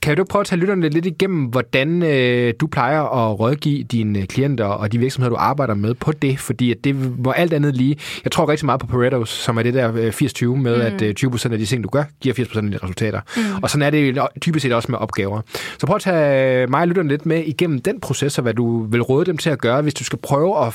Kan 0.03 0.17
du 0.17 0.25
prøve 0.25 0.41
at 0.41 0.47
tage 0.47 0.61
lytterne 0.61 0.89
lidt 0.89 1.07
igennem, 1.07 1.45
hvordan 1.45 2.03
øh, 2.03 2.55
du 2.61 2.67
plejer 2.67 3.03
at 3.03 3.41
rådgive 3.41 3.83
dine 3.83 4.27
klienter 4.27 4.65
og 4.65 4.93
de 4.93 4.99
virksomheder, 4.99 5.31
du 5.31 5.37
arbejder 5.37 5.75
med 5.75 5.95
på 5.95 6.13
det? 6.13 6.39
Fordi 6.39 6.71
at 6.71 6.85
det 6.85 7.25
var 7.25 7.33
alt 7.33 7.53
andet 7.53 7.77
lige. 7.77 7.97
Jeg 8.25 8.33
tror 8.33 8.49
rigtig 8.49 8.67
meget 8.67 8.81
på 8.81 8.87
Pareto's, 8.87 9.27
som 9.27 9.57
er 9.57 9.63
det 9.63 9.75
der 9.75 10.11
80-20 10.11 10.45
øh, 10.45 10.59
med, 10.59 10.77
mm. 10.77 10.83
at 10.83 11.03
øh, 11.03 11.15
20% 11.21 11.53
af 11.53 11.59
de 11.59 11.67
ting, 11.67 11.85
du 11.85 11.89
gør, 11.89 12.05
giver 12.21 12.35
80% 12.35 12.57
af 12.57 12.71
de 12.71 12.79
resultater. 12.83 13.21
Mm. 13.37 13.43
Og 13.63 13.71
sådan 13.71 13.83
er 13.83 13.91
det 13.91 14.19
typisk 14.41 14.63
set 14.63 14.73
også 14.73 14.93
med 14.93 14.99
opgaver. 14.99 15.41
Så 15.79 15.87
prøv 15.87 15.97
at 15.97 16.03
tage 16.03 16.67
mig 16.67 16.81
og 16.81 16.89
lytterne 16.89 17.09
lidt 17.09 17.27
med 17.27 17.45
igennem 17.45 17.79
den 17.79 18.01
proces, 18.01 18.39
og 18.39 18.43
hvad 18.43 18.55
du 18.55 18.85
vil 18.85 19.03
råde 19.03 19.25
dem 19.27 19.37
til 19.37 19.51
at 19.51 19.59
gøre, 19.59 19.83
hvis 19.83 19.95
du 19.95 20.05
skal 20.05 20.19
prøve 20.19 20.67
at 20.67 20.75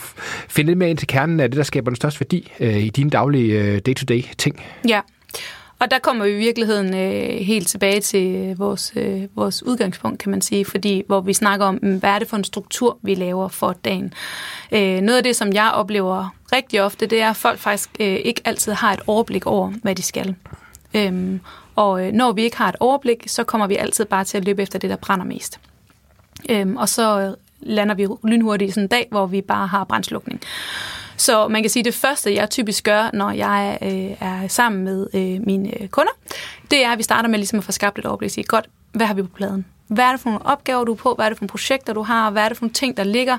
finde 0.49 0.67
lidt 0.67 0.77
mere 0.77 0.89
ind 0.89 0.97
til 0.97 1.07
kernen 1.07 1.39
af 1.39 1.51
det, 1.51 1.57
der 1.57 1.63
skaber 1.63 1.89
den 1.91 1.95
største 1.95 2.19
værdi 2.19 2.51
øh, 2.59 2.77
i 2.77 2.89
dine 2.89 3.09
daglige 3.09 3.61
øh, 3.61 3.79
day-to-day 3.85 4.21
ting. 4.37 4.63
Ja. 4.89 4.99
Og 5.85 5.91
der 5.91 5.99
kommer 5.99 6.25
vi 6.25 6.31
i 6.31 6.37
virkeligheden 6.37 6.95
øh, 6.95 7.39
helt 7.45 7.67
tilbage 7.67 8.01
til 8.01 8.35
øh, 8.35 8.59
vores, 8.59 8.93
øh, 8.95 9.23
vores 9.35 9.63
udgangspunkt, 9.63 10.19
kan 10.19 10.31
man 10.31 10.41
sige, 10.41 10.65
fordi 10.65 11.03
hvor 11.07 11.21
vi 11.21 11.33
snakker 11.33 11.65
om, 11.65 11.75
hvad 11.75 12.09
er 12.09 12.19
det 12.19 12.27
for 12.27 12.37
en 12.37 12.43
struktur, 12.43 12.97
vi 13.01 13.15
laver 13.15 13.47
for 13.47 13.73
dagen. 13.73 14.13
Øh, 14.71 15.01
noget 15.01 15.17
af 15.17 15.23
det, 15.23 15.35
som 15.35 15.53
jeg 15.53 15.71
oplever 15.71 16.35
rigtig 16.53 16.81
ofte, 16.81 17.05
det 17.05 17.21
er, 17.21 17.29
at 17.29 17.35
folk 17.35 17.59
faktisk 17.59 17.89
øh, 17.99 18.07
ikke 18.07 18.41
altid 18.45 18.71
har 18.71 18.93
et 18.93 18.99
overblik 19.07 19.45
over, 19.45 19.73
hvad 19.81 19.95
de 19.95 20.01
skal. 20.01 20.35
Øhm, 20.93 21.39
og 21.75 22.07
øh, 22.07 22.13
når 22.13 22.31
vi 22.31 22.43
ikke 22.43 22.57
har 22.57 22.69
et 22.69 22.75
overblik, 22.79 23.23
så 23.27 23.43
kommer 23.43 23.67
vi 23.67 23.75
altid 23.75 24.05
bare 24.05 24.23
til 24.23 24.37
at 24.37 24.45
løbe 24.45 24.61
efter 24.61 24.79
det, 24.79 24.89
der 24.89 24.95
brænder 24.95 25.25
mest. 25.25 25.59
Øhm, 26.49 26.77
og 26.77 26.89
så 26.89 27.19
øh, 27.19 27.33
lander 27.59 27.95
vi 27.95 28.07
lynhurtigt 28.23 28.69
i 28.69 28.71
sådan 28.71 28.83
en 28.83 28.87
dag, 28.87 29.07
hvor 29.11 29.25
vi 29.25 29.41
bare 29.41 29.67
har 29.67 29.83
brændslukning. 29.83 30.41
Så 31.17 31.47
man 31.47 31.63
kan 31.63 31.69
sige, 31.69 31.81
at 31.81 31.85
det 31.85 31.93
første, 31.93 32.35
jeg 32.35 32.49
typisk 32.49 32.83
gør, 32.83 33.09
når 33.13 33.31
jeg 33.31 33.77
øh, 33.81 34.27
er 34.27 34.47
sammen 34.47 34.83
med 34.83 35.07
øh, 35.13 35.45
mine 35.45 35.81
øh, 35.81 35.87
kunder, 35.87 36.11
det 36.71 36.85
er, 36.85 36.91
at 36.91 36.97
vi 36.97 37.03
starter 37.03 37.29
med 37.29 37.39
ligesom 37.39 37.59
at 37.59 37.65
få 37.65 37.71
skabt 37.71 37.99
et 37.99 38.05
overblik 38.05 38.27
og 38.27 38.31
sige, 38.31 38.43
godt, 38.43 38.69
hvad 38.91 39.05
har 39.05 39.13
vi 39.13 39.21
på 39.21 39.29
pladen? 39.35 39.65
Hvad 39.87 40.05
er 40.05 40.11
det 40.11 40.19
for 40.19 40.29
nogle 40.29 40.45
opgaver, 40.45 40.83
du 40.83 40.91
er 40.91 40.95
på? 40.95 41.13
Hvad 41.13 41.25
er 41.25 41.29
det 41.29 41.37
for 41.37 41.43
nogle 41.43 41.49
projekter, 41.49 41.93
du 41.93 42.01
har? 42.01 42.29
Hvad 42.29 42.43
er 42.43 42.47
det 42.47 42.57
for 42.57 42.65
nogle 42.65 42.73
ting, 42.73 42.97
der 42.97 43.03
ligger? 43.03 43.37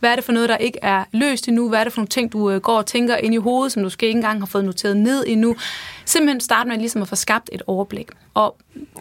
Hvad 0.00 0.10
er 0.10 0.14
det 0.14 0.24
for 0.24 0.32
noget, 0.32 0.48
der 0.48 0.56
ikke 0.56 0.78
er 0.82 1.04
løst 1.12 1.48
endnu? 1.48 1.68
Hvad 1.68 1.80
er 1.80 1.84
det 1.84 1.92
for 1.92 2.00
nogle 2.00 2.08
ting, 2.08 2.32
du 2.32 2.50
øh, 2.50 2.60
går 2.60 2.76
og 2.76 2.86
tænker 2.86 3.16
ind 3.16 3.34
i 3.34 3.36
hovedet, 3.36 3.72
som 3.72 3.82
du 3.82 3.86
måske 3.86 4.06
ikke 4.06 4.16
engang 4.16 4.40
har 4.40 4.46
fået 4.46 4.64
noteret 4.64 4.96
ned 4.96 5.24
endnu? 5.26 5.56
Simpelthen 6.04 6.40
starte 6.40 6.68
med 6.68 6.76
ligesom 6.78 7.02
at 7.02 7.08
få 7.08 7.16
skabt 7.16 7.50
et 7.52 7.62
overblik. 7.66 8.08
Og 8.34 8.56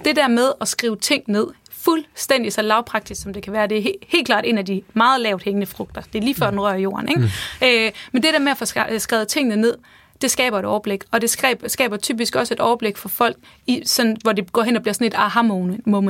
det 0.05 0.15
der 0.15 0.27
med 0.27 0.51
at 0.61 0.67
skrive 0.67 0.95
ting 0.95 1.23
ned, 1.27 1.47
fuldstændig 1.87 2.53
så 2.53 2.61
lavpraktisk, 2.61 3.21
som 3.21 3.33
det 3.33 3.43
kan 3.43 3.53
være. 3.53 3.67
Det 3.67 3.77
er 3.77 3.81
he- 3.81 4.05
helt 4.07 4.25
klart 4.25 4.45
en 4.47 4.57
af 4.57 4.65
de 4.65 4.81
meget 4.93 5.21
lavt 5.21 5.43
hængende 5.43 5.65
frugter. 5.67 6.01
Det 6.01 6.19
er 6.19 6.23
lige 6.23 6.35
før 6.35 6.49
den 6.49 6.59
rører 6.61 6.77
jorden. 6.77 7.09
Ikke? 7.09 7.21
Mm. 7.21 7.27
Øh, 7.67 7.91
men 8.11 8.23
det 8.23 8.33
der 8.33 8.39
med 8.39 8.51
at 8.51 8.57
få 8.57 8.65
skrevet 8.97 9.27
tingene 9.27 9.55
ned, 9.61 9.77
det 10.21 10.31
skaber 10.31 10.59
et 10.59 10.65
overblik, 10.65 11.03
og 11.11 11.21
det 11.21 11.29
skaber, 11.29 11.67
skaber 11.67 11.97
typisk 11.97 12.35
også 12.35 12.53
et 12.53 12.59
overblik 12.59 12.97
for 12.97 13.09
folk, 13.09 13.37
i, 13.67 13.81
sådan, 13.85 14.17
hvor 14.21 14.31
det 14.31 14.51
går 14.51 14.63
hen 14.63 14.75
og 14.75 14.81
bliver 14.81 14.93
sådan 14.93 15.07
et 15.07 15.13
aha-moment, 15.13 15.85
hvor 15.85 16.01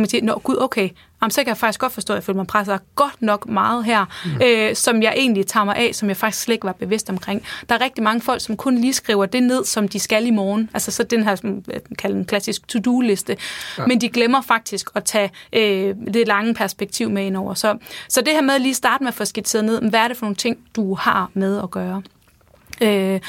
man 0.00 0.08
siger, 0.08 0.24
Nå, 0.24 0.40
gud, 0.44 0.56
okay, 0.60 0.90
jamen, 1.22 1.30
så 1.30 1.40
kan 1.40 1.48
jeg 1.48 1.56
faktisk 1.56 1.80
godt 1.80 1.92
forstå, 1.92 2.12
at 2.12 2.16
jeg 2.16 2.24
føler 2.24 2.36
mig 2.36 2.46
presset 2.46 2.80
godt 2.94 3.22
nok 3.22 3.48
meget 3.48 3.84
her, 3.84 4.04
mm. 4.24 4.42
øh, 4.42 4.76
som 4.76 5.02
jeg 5.02 5.14
egentlig 5.16 5.46
tager 5.46 5.64
mig 5.64 5.76
af, 5.76 5.94
som 5.94 6.08
jeg 6.08 6.16
faktisk 6.16 6.42
slet 6.42 6.54
ikke 6.54 6.66
var 6.66 6.72
bevidst 6.72 7.10
omkring. 7.10 7.42
Der 7.68 7.74
er 7.74 7.80
rigtig 7.80 8.04
mange 8.04 8.20
folk, 8.20 8.40
som 8.40 8.56
kun 8.56 8.78
lige 8.78 8.92
skriver 8.92 9.26
det 9.26 9.42
ned, 9.42 9.64
som 9.64 9.88
de 9.88 9.98
skal 9.98 10.26
i 10.26 10.30
morgen. 10.30 10.70
Altså 10.74 10.90
så 10.90 11.02
den 11.02 11.24
her, 11.24 11.34
som 11.34 11.64
kalder 11.98 12.16
en 12.16 12.24
klassisk 12.24 12.68
to-do-liste. 12.68 13.36
Ja. 13.78 13.86
Men 13.86 14.00
de 14.00 14.08
glemmer 14.08 14.40
faktisk 14.42 14.90
at 14.94 15.04
tage 15.04 15.30
øh, 15.52 15.94
det 16.14 16.28
lange 16.28 16.54
perspektiv 16.54 17.10
med 17.10 17.26
ind 17.26 17.36
over. 17.36 17.54
Så, 17.54 17.78
så 18.08 18.20
det 18.20 18.32
her 18.32 18.40
med 18.40 18.54
at 18.54 18.60
lige 18.60 18.74
starte 18.74 19.04
med 19.04 19.08
at 19.08 19.14
få 19.14 19.24
skitseret 19.24 19.64
ned, 19.64 19.90
hvad 19.90 20.00
er 20.00 20.08
det 20.08 20.16
for 20.16 20.26
nogle 20.26 20.36
ting, 20.36 20.58
du 20.76 20.94
har 20.94 21.30
med 21.34 21.62
at 21.62 21.70
gøre? 21.70 22.02
Øh, 22.82 23.20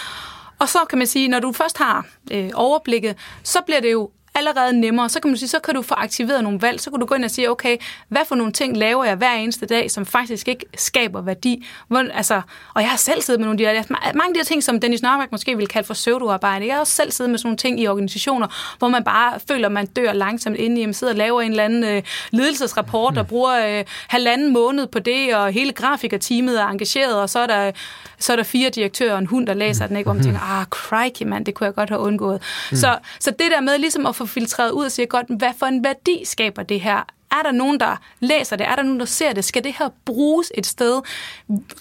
og 0.59 0.69
så 0.69 0.79
kan 0.89 0.97
man 0.97 1.07
sige, 1.07 1.27
når 1.27 1.39
du 1.39 1.51
først 1.51 1.77
har 1.77 2.05
øh, 2.31 2.49
overblikket, 2.53 3.17
så 3.43 3.59
bliver 3.65 3.79
det 3.79 3.91
jo 3.91 4.09
allerede 4.39 4.79
nemmere. 4.79 5.09
Så 5.09 5.19
kan 5.19 5.31
man 5.31 5.37
sige, 5.37 5.49
så 5.49 5.59
kan 5.59 5.75
du 5.75 5.81
få 5.81 5.93
aktiveret 5.93 6.43
nogle 6.43 6.61
valg. 6.61 6.79
Så 6.79 6.89
kan 6.89 6.99
du 6.99 7.05
gå 7.05 7.15
ind 7.15 7.25
og 7.25 7.31
sige, 7.31 7.51
okay, 7.51 7.77
hvad 8.07 8.21
for 8.27 8.35
nogle 8.35 8.53
ting 8.53 8.77
laver 8.77 9.03
jeg 9.03 9.15
hver 9.15 9.33
eneste 9.33 9.65
dag, 9.65 9.91
som 9.91 10.05
faktisk 10.05 10.47
ikke 10.47 10.65
skaber 10.77 11.21
værdi? 11.21 11.65
Hvor, 11.87 12.05
altså, 12.13 12.41
og 12.73 12.81
jeg 12.81 12.89
har 12.89 12.97
selv 12.97 13.21
siddet 13.21 13.39
med 13.39 13.47
nogle 13.47 13.67
af 13.67 13.73
de 13.73 13.79
her, 13.79 14.13
mange 14.13 14.27
af 14.27 14.33
de 14.33 14.39
her 14.39 14.45
ting, 14.45 14.63
som 14.63 14.79
Dennis 14.79 15.01
Nørmark 15.01 15.31
måske 15.31 15.57
vil 15.57 15.67
kalde 15.67 15.87
for 15.87 15.93
pseudoarbejde. 15.93 16.65
Jeg 16.67 16.73
har 16.73 16.79
også 16.79 16.93
selv 16.93 17.11
siddet 17.11 17.29
med 17.29 17.39
sådan 17.39 17.47
nogle 17.47 17.57
ting 17.57 17.79
i 17.79 17.87
organisationer, 17.87 18.75
hvor 18.77 18.87
man 18.87 19.03
bare 19.03 19.39
føler, 19.47 19.65
at 19.65 19.71
man 19.71 19.85
dør 19.85 20.13
langsomt 20.13 20.55
inde 20.55 20.81
i, 20.81 20.85
man 20.85 20.93
sidder 20.93 21.13
og 21.13 21.17
laver 21.17 21.41
en 21.41 21.51
eller 21.51 21.63
anden 21.63 21.83
øh, 21.83 22.03
ledelsesrapport, 22.31 23.17
og 23.17 23.27
bruger 23.27 23.79
øh, 23.79 23.85
halvanden 24.07 24.53
måned 24.53 24.87
på 24.87 24.99
det, 24.99 25.35
og 25.35 25.51
hele 25.51 25.71
grafikerteamet 25.71 26.61
er 26.61 26.67
engageret, 26.67 27.15
og 27.15 27.29
så 27.29 27.39
er 27.39 27.47
der 27.47 27.71
så 28.19 28.31
er 28.31 28.35
der 28.35 28.43
fire 28.43 28.69
direktører 28.69 29.13
og 29.13 29.19
en 29.19 29.25
hund, 29.25 29.47
der 29.47 29.53
læser 29.53 29.87
den, 29.87 29.97
ikke? 29.97 30.07
hvor 30.07 30.13
man 30.13 30.23
tænker, 30.23 30.39
ah, 30.39 30.65
crikey, 30.65 31.25
mand, 31.25 31.45
det 31.45 31.53
kunne 31.53 31.65
jeg 31.65 31.75
godt 31.75 31.89
have 31.89 32.01
undgået. 32.01 32.41
Mm. 32.71 32.77
Så, 32.77 32.97
så 33.19 33.31
det 33.31 33.51
der 33.51 33.61
med 33.61 33.77
ligesom 33.77 34.05
at 34.05 34.15
få 34.15 34.25
filtreret 34.29 34.71
ud 34.71 34.85
og 34.85 34.91
siger, 34.91 35.07
godt, 35.07 35.27
hvad 35.37 35.51
for 35.57 35.65
en 35.65 35.83
værdi 35.83 36.25
skaber 36.25 36.63
det 36.63 36.81
her? 36.81 37.05
Er 37.31 37.43
der 37.43 37.51
nogen, 37.51 37.79
der 37.79 37.95
læser 38.19 38.55
det? 38.55 38.67
Er 38.67 38.75
der 38.75 38.83
nogen, 38.83 38.99
der 38.99 39.05
ser 39.05 39.33
det? 39.33 39.45
Skal 39.45 39.63
det 39.63 39.75
her 39.79 39.89
bruges 40.05 40.51
et 40.55 40.65
sted? 40.65 41.01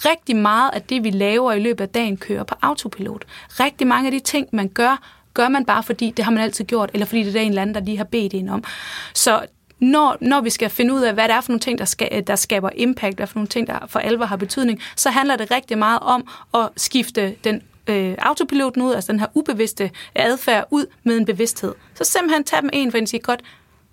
Rigtig 0.05 0.37
meget 0.37 0.71
af 0.73 0.83
det, 0.83 1.05
vi 1.05 1.11
laver 1.11 1.53
i 1.53 1.61
løbet 1.61 1.85
af 1.85 1.89
dagen, 1.89 2.17
kører 2.17 2.45
på 2.45 2.55
autopilot. 2.63 3.25
Rigtig 3.49 3.87
mange 3.87 4.07
af 4.07 4.13
de 4.13 4.19
ting, 4.19 4.49
man 4.53 4.69
gør, 4.69 5.01
gør 5.35 5.49
man 5.49 5.65
bare 5.65 5.83
fordi, 5.83 6.11
det 6.11 6.25
har 6.25 6.33
man 6.33 6.43
altid 6.43 6.65
gjort, 6.65 6.91
eller 6.95 7.07
fordi 7.07 7.23
det 7.23 7.37
er 7.37 7.41
en 7.41 7.49
eller 7.49 7.63
anden, 7.63 7.75
der 7.75 7.81
lige 7.81 7.97
har 7.97 8.05
bedt 8.05 8.35
en 8.35 8.49
om. 8.49 8.65
Så 9.15 9.47
når, 9.81 10.17
når 10.21 10.41
vi 10.41 10.51
skal 10.51 10.71
finde 10.71 10.95
ud 10.95 11.01
af, 11.01 11.15
hvad 11.15 11.29
det 11.29 11.35
er 11.35 11.41
for 11.41 11.53
nogle 11.53 11.61
ting, 11.61 11.79
der, 11.79 11.85
skal, 11.85 12.09
øh, 12.13 12.23
der 12.27 12.37
skaber 12.37 12.71
impact, 12.75 13.17
hvad 13.17 13.27
for 13.27 13.39
nogle 13.39 13.49
ting, 13.49 13.67
der 13.67 13.87
for 13.87 13.99
alvor 13.99 14.25
har 14.25 14.37
betydning, 14.37 14.81
så 14.97 15.11
handler 15.11 15.37
det 15.37 15.51
rigtig 15.51 15.79
meget 15.79 15.99
om 16.03 16.29
at 16.55 16.69
skifte 16.77 17.35
den 17.45 17.63
øh, 17.89 18.15
autopiloten 18.19 18.83
ud, 18.83 18.95
altså 18.95 19.13
den 19.13 19.21
her 19.21 19.27
ubevidste 19.35 19.91
adfærd 20.15 20.65
ud 20.71 20.87
med 21.03 21.17
en 21.17 21.25
bevidsthed. 21.25 21.75
Så 21.95 22.05
simpelthen 22.05 22.45
tage 22.45 22.63
dem 22.63 22.71
en 22.73 22.91
for 22.91 22.99
en 22.99 23.03
og 23.03 23.09
sige, 23.09 23.21
godt, 23.21 23.41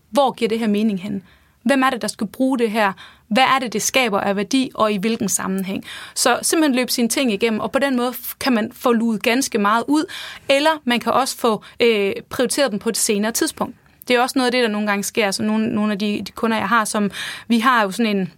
hvor 0.10 0.32
giver 0.32 0.50
det 0.50 0.60
her 0.60 0.68
mening 0.68 1.02
hen? 1.02 1.24
hvem 1.66 1.84
er 1.84 1.90
det, 1.90 2.02
der 2.02 2.08
skal 2.08 2.28
bruge 2.28 2.60
det 2.60 2.72
her? 2.72 2.94
Hvad 3.28 3.44
er 3.44 3.60
det, 3.60 3.74
det 3.74 3.82
skaber 3.82 4.20
af 4.20 4.36
værdi, 4.36 4.72
og 4.74 4.92
i 4.92 4.98
hvilken 4.98 5.30
sammenhæng? 5.30 5.84
Så 6.16 6.40
simpelthen 6.42 6.76
løbe 6.76 6.92
sine 6.92 7.10
ting 7.10 7.34
igennem, 7.34 7.60
og 7.60 7.72
på 7.72 7.80
den 7.80 7.96
måde 7.96 8.14
kan 8.40 8.54
man 8.54 8.72
få 8.74 8.92
luet 8.92 9.24
ganske 9.24 9.58
meget 9.58 9.84
ud, 9.88 10.06
eller 10.50 10.70
man 10.84 11.00
kan 11.00 11.12
også 11.12 11.38
få 11.38 11.64
øh, 11.80 12.14
prioriteret 12.30 12.72
dem 12.72 12.80
på 12.80 12.90
et 12.90 12.98
senere 12.98 13.32
tidspunkt. 13.32 13.76
Det 14.08 14.16
er 14.16 14.22
også 14.22 14.40
noget 14.40 14.46
af 14.46 14.52
det, 14.52 14.64
der 14.64 14.70
nogle 14.70 14.88
gange 14.88 15.04
sker. 15.04 15.32
Så 15.32 15.44
nogle, 15.44 15.68
nogle 15.68 15.92
af 15.92 16.00
de, 16.00 16.22
de 16.28 16.32
kunder, 16.32 16.58
jeg 16.58 16.70
har, 16.70 16.86
som 16.86 17.12
vi 17.48 17.60
har 17.60 17.84
jo 17.84 17.92
sådan 17.92 18.18
en 18.18 18.32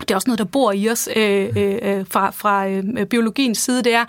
det 0.00 0.10
er 0.10 0.14
også 0.14 0.28
noget, 0.30 0.38
der 0.38 0.44
bor 0.44 0.72
i 0.72 0.88
os 0.88 1.08
øh, 1.16 1.48
øh, 1.56 1.78
øh 1.82 2.06
fra, 2.10 2.30
fra 2.30 2.68
øh, 2.68 3.06
biologiens 3.06 3.58
side, 3.58 3.82
det 3.82 3.94
er, 3.94 4.04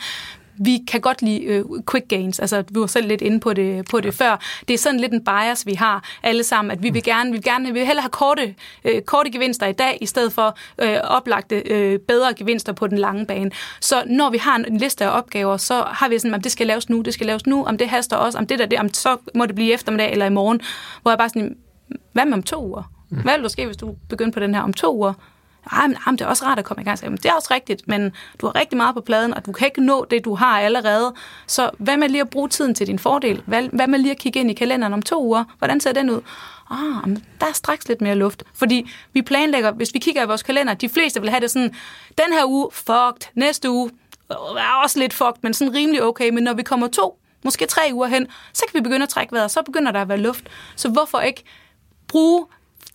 vi 0.60 0.80
kan 0.92 1.02
godt 1.02 1.22
lide 1.22 1.44
øh, 1.44 1.66
quick 1.92 2.08
gains. 2.08 2.40
Altså, 2.40 2.64
vi 2.72 2.80
var 2.80 2.88
selv 2.88 3.08
lidt 3.08 3.22
inde 3.22 3.40
på 3.40 3.54
det, 3.54 3.86
på 3.90 4.00
det 4.00 4.14
før. 4.14 4.40
Det 4.68 4.74
er 4.74 4.78
sådan 4.78 5.00
lidt 5.00 5.14
en 5.14 5.24
bias, 5.24 5.66
vi 5.66 5.74
har 5.74 6.04
alle 6.24 6.44
sammen, 6.44 6.72
at 6.72 6.84
vi 6.84 6.90
vil 6.90 7.04
gerne, 7.04 7.32
vi 7.32 7.38
vil 7.38 7.44
gerne 7.44 7.66
vi 7.66 7.72
vil 7.72 7.86
hellere 7.86 8.02
have 8.02 8.10
korte, 8.10 8.56
øh, 8.84 9.02
korte 9.02 9.32
gevinster 9.32 9.68
i 9.68 9.74
dag, 9.74 9.98
i 10.02 10.06
stedet 10.06 10.34
for 10.34 10.58
øh, 10.82 10.98
oplagte 11.04 11.56
øh, 11.56 12.00
bedre 12.00 12.34
gevinster 12.34 12.74
på 12.74 12.88
den 12.88 12.98
lange 12.98 13.26
bane. 13.26 13.52
Så 13.82 14.04
når 14.06 14.30
vi 14.30 14.38
har 14.38 14.56
en, 14.56 14.66
en 14.66 14.78
liste 14.78 15.06
af 15.06 15.18
opgaver, 15.18 15.58
så 15.58 15.82
har 15.88 16.10
vi 16.10 16.20
sådan, 16.20 16.36
at 16.36 16.44
det 16.44 16.52
skal 16.52 16.68
laves 16.68 16.90
nu, 16.90 17.02
det 17.02 17.14
skal 17.14 17.28
laves 17.28 17.46
nu, 17.46 17.66
om 17.66 17.78
det 17.78 17.90
haster 17.90 18.18
også, 18.18 18.38
om 18.38 18.48
det 18.48 18.60
der, 18.60 18.66
det, 18.66 18.80
om 18.80 18.94
så 18.94 19.18
må 19.36 19.46
det 19.46 19.56
blive 19.56 19.74
eftermiddag 19.74 20.12
eller 20.12 20.26
i 20.26 20.30
morgen, 20.30 20.62
hvor 21.02 21.12
jeg 21.12 21.18
bare 21.18 21.30
sådan, 21.30 21.58
hvad 22.14 22.26
med 22.26 22.34
om 22.34 22.44
to 22.44 22.68
uger? 22.68 22.92
Hvad 23.10 23.34
vil 23.34 23.44
der 23.44 23.50
ske, 23.50 23.66
hvis 23.66 23.78
du 23.78 23.96
begynder 24.10 24.32
på 24.32 24.40
den 24.40 24.56
her 24.56 24.62
om 24.62 24.74
to 24.74 24.96
uger? 24.96 25.14
Ej, 25.72 25.88
men, 25.88 25.96
ej, 25.96 26.02
men 26.06 26.18
det 26.18 26.26
er 26.26 26.30
også 26.30 26.46
rart 26.46 26.60
at 26.60 26.66
komme 26.66 26.82
i 26.82 26.86
gang. 26.86 27.00
Men 27.04 27.18
det 27.18 27.26
er 27.26 27.34
også 27.34 27.48
rigtigt, 27.52 27.88
men 27.88 28.12
du 28.42 28.46
har 28.46 28.56
rigtig 28.56 28.78
meget 28.78 28.96
på 28.96 29.02
pladen, 29.02 29.34
og 29.34 29.46
du 29.46 29.52
kan 29.52 29.68
ikke 29.68 29.82
nå 29.82 30.06
det, 30.12 30.26
du 30.26 30.36
har 30.36 30.60
allerede. 30.60 31.14
Så 31.48 31.70
hvad 31.78 31.98
med 31.98 32.10
lige 32.10 32.22
at 32.22 32.30
bruge 32.30 32.50
tiden 32.50 32.76
til 32.76 32.88
din 32.88 33.00
fordel? 33.00 33.42
Hvad, 33.46 33.64
hvad 33.64 33.88
med 33.88 34.00
lige 34.00 34.12
at 34.12 34.18
kigge 34.18 34.40
ind 34.40 34.52
i 34.52 34.54
kalenderen 34.54 34.94
om 34.94 35.02
to 35.02 35.26
uger? 35.26 35.44
Hvordan 35.58 35.80
ser 35.80 35.92
den 35.92 36.10
ud? 36.10 36.22
Ah, 36.72 37.08
men 37.10 37.26
der 37.40 37.46
er 37.48 37.54
straks 37.54 37.88
lidt 37.88 38.02
mere 38.02 38.16
luft. 38.16 38.44
Fordi 38.54 38.90
vi 39.14 39.22
planlægger, 39.22 39.72
hvis 39.72 39.94
vi 39.94 40.00
kigger 40.00 40.24
i 40.24 40.28
vores 40.28 40.44
kalender, 40.44 40.74
de 40.74 40.90
fleste 40.90 41.22
vil 41.22 41.30
have 41.30 41.42
det 41.42 41.52
sådan, 41.52 41.76
den 42.18 42.34
her 42.34 42.46
uge, 42.46 42.70
fucked, 42.72 43.32
næste 43.36 43.72
uge, 43.72 43.92
øh, 44.32 44.38
er 44.58 44.82
også 44.84 45.00
lidt 45.00 45.14
fucked, 45.14 45.40
men 45.42 45.54
sådan 45.54 45.74
rimelig 45.74 46.04
okay. 46.04 46.30
Men 46.30 46.44
når 46.44 46.54
vi 46.54 46.64
kommer 46.64 46.88
to, 46.88 47.20
måske 47.44 47.66
tre 47.66 47.90
uger 47.94 48.08
hen, 48.08 48.28
så 48.54 48.66
kan 48.68 48.80
vi 48.80 48.84
begynde 48.84 49.04
at 49.04 49.10
trække 49.10 49.34
vejret, 49.34 49.52
så 49.52 49.62
begynder 49.62 49.92
der 49.92 50.02
at 50.02 50.10
være 50.10 50.18
luft. 50.18 50.44
Så 50.76 50.90
hvorfor 50.90 51.20
ikke 51.20 51.44
bruge 52.08 52.46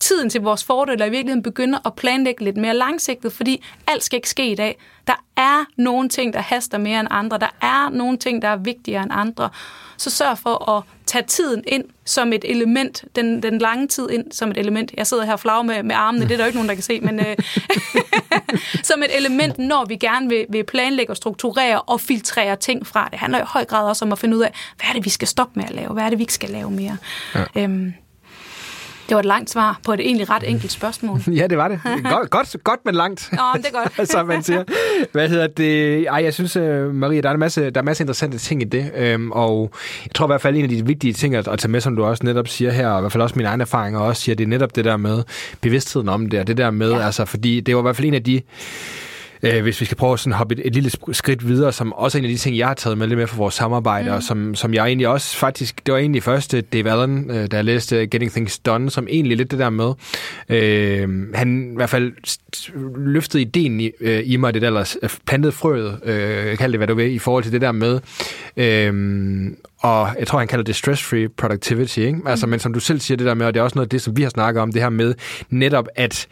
tiden 0.03 0.29
til 0.29 0.41
vores 0.41 0.63
fordel, 0.63 1.01
og 1.01 1.07
i 1.07 1.11
virkeligheden 1.11 1.43
begynder 1.43 1.87
at 1.87 1.93
planlægge 1.93 2.43
lidt 2.43 2.57
mere 2.57 2.73
langsigtet, 2.73 3.33
fordi 3.33 3.63
alt 3.87 4.03
skal 4.03 4.17
ikke 4.17 4.29
ske 4.29 4.51
i 4.51 4.55
dag. 4.55 4.77
Der 5.07 5.23
er 5.37 5.65
nogle 5.77 6.09
ting, 6.09 6.33
der 6.33 6.41
haster 6.41 6.77
mere 6.77 6.99
end 6.99 7.07
andre. 7.11 7.37
Der 7.37 7.55
er 7.61 7.89
nogle 7.89 8.17
ting, 8.17 8.41
der 8.41 8.47
er 8.47 8.55
vigtigere 8.55 9.03
end 9.03 9.11
andre. 9.13 9.49
Så 9.97 10.09
sørg 10.09 10.37
for 10.37 10.69
at 10.69 10.83
tage 11.05 11.25
tiden 11.27 11.63
ind 11.67 11.83
som 12.05 12.33
et 12.33 12.45
element, 12.51 13.05
den, 13.15 13.43
den 13.43 13.57
lange 13.57 13.87
tid 13.87 14.09
ind 14.09 14.31
som 14.31 14.51
et 14.51 14.57
element. 14.57 14.91
Jeg 14.97 15.07
sidder 15.07 15.25
her 15.25 15.35
flag 15.35 15.65
med, 15.65 15.83
med 15.83 15.95
armene, 15.95 16.25
det 16.25 16.31
er 16.31 16.37
der 16.37 16.43
jo 16.43 16.47
ikke 16.47 16.57
nogen, 16.57 16.69
der 16.69 16.75
kan 16.75 16.83
se, 16.83 16.99
men 16.99 17.19
øh, 17.19 17.35
som 18.89 19.03
et 19.03 19.17
element, 19.17 19.57
når 19.57 19.85
vi 19.85 19.95
gerne 19.95 20.29
vil, 20.29 20.45
vil 20.49 20.63
planlægge 20.63 21.11
og 21.11 21.17
strukturere 21.17 21.81
og 21.81 22.01
filtrere 22.01 22.55
ting 22.55 22.87
fra. 22.87 23.07
Det 23.11 23.19
handler 23.19 23.39
i 23.39 23.45
høj 23.47 23.65
grad 23.65 23.87
også 23.87 24.05
om 24.05 24.11
at 24.11 24.19
finde 24.19 24.37
ud 24.37 24.41
af, 24.41 24.53
hvad 24.77 24.89
er 24.89 24.93
det, 24.93 25.05
vi 25.05 25.09
skal 25.09 25.27
stoppe 25.27 25.59
med 25.59 25.65
at 25.65 25.75
lave? 25.75 25.93
Hvad 25.93 26.03
er 26.03 26.09
det, 26.09 26.17
vi 26.17 26.23
ikke 26.23 26.33
skal 26.33 26.49
lave 26.49 26.71
mere? 26.71 26.97
Ja. 27.35 27.45
Øhm, 27.55 27.93
det 29.09 29.15
var 29.15 29.19
et 29.19 29.25
langt 29.25 29.49
svar 29.49 29.79
på 29.85 29.93
et 29.93 29.99
egentlig 29.99 30.29
ret 30.29 30.43
enkelt 30.49 30.71
spørgsmål. 30.71 31.19
ja, 31.39 31.47
det 31.47 31.57
var 31.57 31.67
det. 31.67 31.81
Godt, 32.03 32.29
godt, 32.29 32.55
godt 32.63 32.79
men 32.85 32.95
langt. 32.95 33.29
Nå, 33.31 33.37
det 33.55 33.65
er 33.65 33.71
godt. 33.71 34.09
som 34.11 34.27
man 34.27 34.43
siger. 34.43 34.63
Hvad 35.11 35.29
hedder 35.29 35.47
det? 35.47 36.03
Ej, 36.07 36.23
jeg 36.23 36.33
synes, 36.33 36.57
uh, 36.57 36.95
Maria, 36.95 37.21
der 37.21 37.29
er 37.29 37.33
en 37.33 37.39
masse, 37.39 37.61
der 37.61 37.77
er 37.77 37.81
en 37.81 37.85
masse 37.85 38.03
interessante 38.03 38.37
ting 38.37 38.61
i 38.61 38.65
det. 38.65 39.15
Um, 39.15 39.31
og 39.31 39.71
jeg 40.05 40.11
tror 40.15 40.25
i 40.25 40.27
hvert 40.27 40.41
fald, 40.41 40.55
en 40.55 40.63
af 40.63 40.69
de 40.69 40.85
vigtige 40.85 41.13
ting 41.13 41.35
at, 41.35 41.47
at 41.47 41.59
tage 41.59 41.71
med, 41.71 41.81
som 41.81 41.95
du 41.95 42.03
også 42.03 42.23
netop 42.23 42.47
siger 42.47 42.71
her, 42.71 42.87
og 42.87 42.99
i 42.99 43.01
hvert 43.01 43.11
fald 43.11 43.23
også 43.23 43.35
mine 43.35 43.49
egne 43.49 43.61
erfaringer 43.61 43.99
også 43.99 44.21
siger, 44.21 44.35
det 44.35 44.43
er 44.43 44.47
netop 44.47 44.75
det 44.75 44.85
der 44.85 44.97
med 44.97 45.23
bevidstheden 45.61 46.09
om 46.09 46.29
det, 46.29 46.39
og 46.39 46.47
det 46.47 46.57
der 46.57 46.71
med, 46.71 46.91
ja. 46.91 47.05
altså, 47.05 47.25
fordi 47.25 47.59
det 47.59 47.75
var 47.75 47.81
i 47.81 47.83
hvert 47.83 47.95
fald 47.95 48.07
en 48.07 48.13
af 48.13 48.23
de 48.23 48.41
øh, 49.43 49.61
hvis 49.61 49.81
vi 49.81 49.85
skal 49.85 49.97
prøve 49.97 50.13
at 50.13 50.33
hoppe 50.33 50.55
et, 50.55 50.61
et 50.65 50.73
lille 50.73 50.91
skridt 51.11 51.47
videre, 51.47 51.71
som 51.71 51.93
også 51.93 52.17
er 52.17 52.19
en 52.19 52.25
af 52.25 52.31
de 52.31 52.37
ting, 52.37 52.57
jeg 52.57 52.67
har 52.67 52.73
taget 52.73 52.97
med 52.97 53.07
lidt 53.07 53.17
med 53.17 53.27
for 53.27 53.37
vores 53.37 53.53
samarbejde, 53.53 54.09
mm. 54.09 54.15
og 54.15 54.23
som, 54.23 54.55
som 54.55 54.73
jeg 54.73 54.85
egentlig 54.85 55.07
også 55.07 55.37
faktisk, 55.37 55.85
det 55.85 55.93
var 55.93 55.99
egentlig 55.99 56.23
første 56.23 56.61
Dave 56.61 56.91
Allen, 56.91 57.31
øh, 57.31 57.47
jeg 57.51 57.65
læste 57.65 58.07
Getting 58.07 58.31
Things 58.31 58.59
Done, 58.59 58.89
som 58.89 59.07
egentlig 59.09 59.37
lidt 59.37 59.51
det 59.51 59.59
der 59.59 59.69
med, 59.69 59.93
øh, 60.49 61.33
han 61.35 61.71
i 61.71 61.75
hvert 61.75 61.89
fald 61.89 62.11
løftede 62.95 63.41
ideen 63.41 63.79
i, 63.79 63.91
øh, 63.99 64.21
i 64.25 64.37
mig, 64.37 64.53
det 64.53 64.61
der, 64.61 64.67
eller 64.67 65.17
plantede 65.25 65.51
frøet, 65.51 65.99
øh, 66.03 66.57
kald 66.57 66.71
det 66.71 66.79
hvad 66.79 66.87
du 66.87 66.95
vil, 66.95 67.13
i 67.13 67.19
forhold 67.19 67.43
til 67.43 67.53
det 67.53 67.61
der 67.61 67.71
med, 67.71 67.99
øh, 68.57 69.51
og 69.79 70.09
jeg 70.19 70.27
tror, 70.27 70.39
han 70.39 70.47
kalder 70.47 70.63
det 70.63 70.75
stress-free 70.75 71.27
productivity, 71.37 71.99
ikke? 71.99 72.19
Altså, 72.25 72.45
mm. 72.45 72.49
men 72.49 72.59
som 72.59 72.73
du 72.73 72.79
selv 72.79 72.99
siger 72.99 73.17
det 73.17 73.27
der 73.27 73.33
med, 73.33 73.45
og 73.45 73.53
det 73.53 73.59
er 73.59 73.63
også 73.63 73.75
noget 73.75 73.85
af 73.85 73.89
det, 73.89 74.01
som 74.01 74.17
vi 74.17 74.21
har 74.21 74.29
snakket 74.29 74.61
om, 74.61 74.71
det 74.71 74.81
her 74.81 74.89
med 74.89 75.13
netop, 75.49 75.87
at 75.95 76.27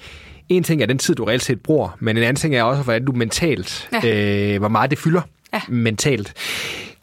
en 0.52 0.64
ting 0.64 0.82
er 0.82 0.86
den 0.86 0.98
tid, 0.98 1.16
du 1.16 1.24
reelt 1.24 1.44
set 1.44 1.62
bruger, 1.62 1.98
men 2.00 2.18
en 2.18 2.24
anden 2.24 2.36
ting 2.36 2.56
er 2.56 2.64
også, 2.64 2.84
hvordan 2.84 3.06
du 3.06 3.12
mentalt, 3.12 3.90
ja. 4.04 4.54
øh, 4.54 4.60
hvor 4.60 4.68
meget 4.68 4.90
det 4.90 5.00
fylder 5.00 5.22
ja. 5.54 5.62
mentalt. 5.68 6.34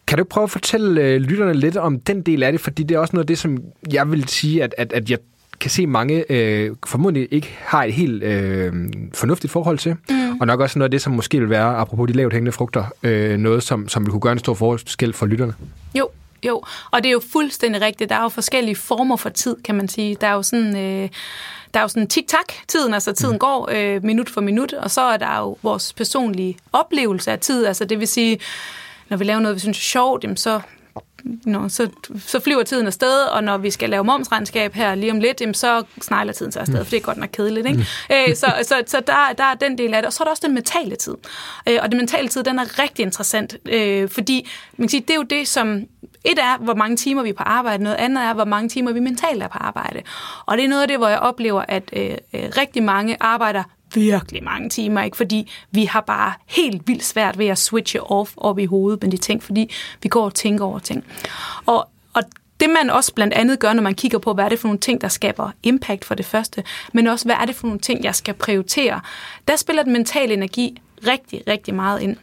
Kan 0.07 0.19
du 0.19 0.25
prøve 0.25 0.45
at 0.45 0.51
fortælle 0.51 1.03
øh, 1.03 1.21
lytterne 1.21 1.55
lidt 1.55 1.77
om 1.77 2.01
den 2.01 2.23
del 2.23 2.43
af 2.43 2.53
det, 2.53 2.61
fordi 2.61 2.83
det 2.83 2.95
er 2.95 2.99
også 2.99 3.17
noget 3.17 3.25
af 3.25 3.27
det, 3.27 3.39
som 3.39 3.59
jeg 3.93 4.11
vil 4.11 4.29
sige, 4.29 4.63
at, 4.63 4.75
at, 4.79 4.93
at 4.93 5.11
jeg 5.11 5.19
kan 5.61 5.71
se 5.71 5.87
mange 5.87 6.33
øh, 6.33 6.71
formodentlig 6.87 7.29
ikke 7.31 7.57
har 7.61 7.85
et 7.85 7.93
helt 7.93 8.23
øh, 8.23 8.73
fornuftigt 9.15 9.53
forhold 9.53 9.79
til, 9.79 9.97
mm. 10.11 10.41
og 10.41 10.47
nok 10.47 10.61
også 10.61 10.79
noget 10.79 10.87
af 10.87 10.91
det, 10.91 11.03
som 11.03 11.13
måske 11.13 11.39
vil 11.41 11.51
være, 11.51 11.77
apropos 11.77 12.09
de 12.09 12.13
lavt 12.13 12.33
hængende 12.33 12.53
frugter, 12.53 12.85
øh, 13.03 13.37
noget, 13.37 13.63
som, 13.63 13.89
som 13.89 14.05
vil 14.05 14.11
kunne 14.11 14.21
gøre 14.21 14.33
en 14.33 14.39
stor 14.39 14.55
forskel 14.55 15.13
for 15.13 15.27
lytterne. 15.27 15.55
Jo, 15.95 16.09
jo, 16.47 16.63
og 16.91 17.03
det 17.03 17.09
er 17.09 17.13
jo 17.13 17.23
fuldstændig 17.33 17.83
rigtigt. 17.83 18.11
Der 18.11 18.17
er 18.17 18.23
jo 18.23 18.29
forskellige 18.29 18.77
former 18.77 19.17
for 19.17 19.29
tid, 19.29 19.57
kan 19.65 19.75
man 19.75 19.89
sige. 19.89 20.17
Der 20.21 20.27
er 20.27 20.35
jo 20.35 20.43
sådan... 20.43 20.77
Øh, 20.77 21.09
der 21.75 21.81
er 21.81 21.85
jo 21.85 21.89
sådan 21.89 22.09
tik-tak-tiden, 22.09 22.95
altså 22.95 23.13
tiden 23.13 23.33
mm. 23.33 23.39
går 23.39 23.69
øh, 23.73 24.05
minut 24.05 24.31
for 24.31 24.41
minut, 24.41 24.73
og 24.73 24.91
så 24.91 25.01
er 25.01 25.17
der 25.17 25.39
jo 25.39 25.59
vores 25.63 25.93
personlige 25.93 26.59
oplevelse 26.73 27.31
af 27.31 27.39
tid, 27.39 27.67
altså 27.67 27.85
det 27.85 28.01
vil 28.01 28.09
sige, 28.09 28.41
når 29.09 29.17
vi 29.17 29.25
laver 29.25 29.41
noget, 29.41 29.55
vi 29.55 29.61
synes 29.61 29.79
er 29.79 29.83
sjovt, 29.83 30.25
jamen 30.25 30.37
så 30.37 30.61
Nå, 31.45 31.69
så, 31.69 31.89
så 32.19 32.41
flyver 32.41 32.63
tiden 32.63 32.87
afsted, 32.87 33.23
og 33.23 33.45
når 33.45 33.59
vi 33.59 33.71
skal 33.71 33.91
lave 33.91 34.05
momsregnskab 34.05 34.75
her 34.75 34.95
lige 34.95 35.13
om 35.13 35.21
lidt, 35.21 35.41
jamen, 35.41 35.55
så 35.55 35.83
snegler 36.03 36.33
tiden 36.33 36.53
sig 36.53 36.61
afsted, 36.61 36.79
mm. 36.79 36.85
for 36.85 36.91
det 36.91 36.97
er 36.97 37.01
godt 37.01 37.17
nok 37.17 37.29
kedeligt. 37.33 37.67
Ikke? 37.67 37.79
Mm. 37.79 38.15
Æ, 38.15 38.35
så 38.35 38.47
så, 38.63 38.83
så 38.87 39.01
der, 39.07 39.33
der 39.39 39.45
er 39.45 39.55
den 39.55 39.79
del 39.79 39.95
af 39.95 40.03
det. 40.03 40.07
Og 40.07 40.13
så 40.13 40.23
er 40.23 40.25
der 40.25 40.31
også 40.31 40.43
den 40.47 40.55
mentale 40.55 40.97
tid. 40.97 41.15
Æ, 41.67 41.79
og 41.79 41.91
den 41.91 41.99
mentale 41.99 42.29
tid, 42.29 42.45
den 42.45 42.59
er 42.59 42.79
rigtig 42.79 43.03
interessant, 43.03 43.57
øh, 43.69 44.09
fordi 44.09 44.49
man 44.77 44.85
kan 44.85 44.91
sige, 44.91 45.01
det 45.01 45.11
er 45.11 45.15
jo 45.15 45.23
det, 45.23 45.49
som 45.49 45.83
et 46.25 46.39
er, 46.39 46.59
hvor 46.59 46.75
mange 46.75 46.97
timer 46.97 47.23
vi 47.23 47.29
er 47.29 47.35
på 47.35 47.43
arbejde, 47.43 47.83
noget 47.83 47.97
andet 47.97 48.25
er, 48.25 48.35
hvor 48.35 48.45
mange 48.45 48.69
timer 48.69 48.93
vi 48.93 49.01
mentalt 49.01 49.43
er 49.43 49.49
på 49.49 49.59
arbejde. 49.59 50.03
Og 50.47 50.57
det 50.57 50.65
er 50.65 50.69
noget 50.69 50.83
af 50.83 50.89
det, 50.89 50.99
hvor 50.99 51.09
jeg 51.09 51.19
oplever, 51.19 51.65
at 51.69 51.83
øh, 51.93 52.11
øh, 52.11 52.43
rigtig 52.57 52.83
mange 52.83 53.17
arbejder 53.21 53.63
virkelig 53.95 54.45
mange 54.45 54.69
timer, 54.69 55.03
ikke? 55.03 55.17
fordi 55.17 55.51
vi 55.71 55.85
har 55.85 56.01
bare 56.01 56.33
helt 56.47 56.89
vildt 56.89 57.05
svært 57.05 57.39
ved 57.39 57.47
at 57.47 57.59
switche 57.59 58.03
off 58.03 58.33
op 58.37 58.59
i 58.59 58.65
hovedet 58.65 59.03
med 59.03 59.11
de 59.11 59.17
ting, 59.17 59.43
fordi 59.43 59.75
vi 60.03 60.09
går 60.09 60.25
og 60.25 60.35
tænker 60.35 60.65
over 60.65 60.79
ting. 60.79 61.05
Og, 61.67 61.89
og 62.15 62.23
det 62.61 62.71
man 62.71 62.91
også 62.91 63.15
blandt 63.15 63.35
andet 63.35 63.59
gør, 63.59 63.73
når 63.73 63.83
man 63.83 63.95
kigger 63.95 64.19
på, 64.19 64.35
hvad 64.35 64.45
er 64.45 64.49
det 64.49 64.59
for 64.59 64.69
nogle 64.69 64.81
ting, 64.81 65.01
der 65.01 65.09
skaber 65.09 65.51
impact 65.63 66.05
for 66.05 66.15
det 66.15 66.27
første, 66.27 66.65
men 66.93 67.07
også 67.07 67.25
hvad 67.25 67.37
er 67.41 67.45
det 67.45 67.55
for 67.55 67.67
nogle 67.67 67.81
ting, 67.81 68.05
jeg 68.05 68.15
skal 68.15 68.35
prioritere, 68.35 69.01
der 69.49 69.57
spiller 69.57 69.83
den 69.83 69.93
mentale 69.93 70.35
energi 70.35 70.81
rigtig, 71.07 71.43
rigtig 71.47 71.75
meget 71.75 72.03
ind. 72.03 72.17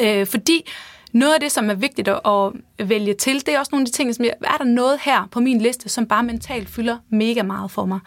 Øh, 0.00 0.26
fordi 0.26 0.70
noget 1.12 1.34
af 1.34 1.40
det, 1.40 1.52
som 1.52 1.70
er 1.70 1.74
vigtigt 1.74 2.08
at 2.08 2.52
vælge 2.88 3.14
til, 3.14 3.46
det 3.46 3.54
er 3.54 3.58
også 3.58 3.70
nogle 3.72 3.82
af 3.82 3.86
de 3.86 3.92
ting, 3.92 4.14
som 4.14 4.24
jeg, 4.24 4.32
er 4.44 4.56
der 4.56 4.64
noget 4.64 4.98
her 5.02 5.28
på 5.30 5.40
min 5.40 5.60
liste, 5.60 5.88
som 5.88 6.06
bare 6.06 6.22
mentalt 6.22 6.68
fylder 6.68 6.98
mega 7.08 7.42
meget 7.42 7.70
for 7.70 7.84
mig? 7.84 8.00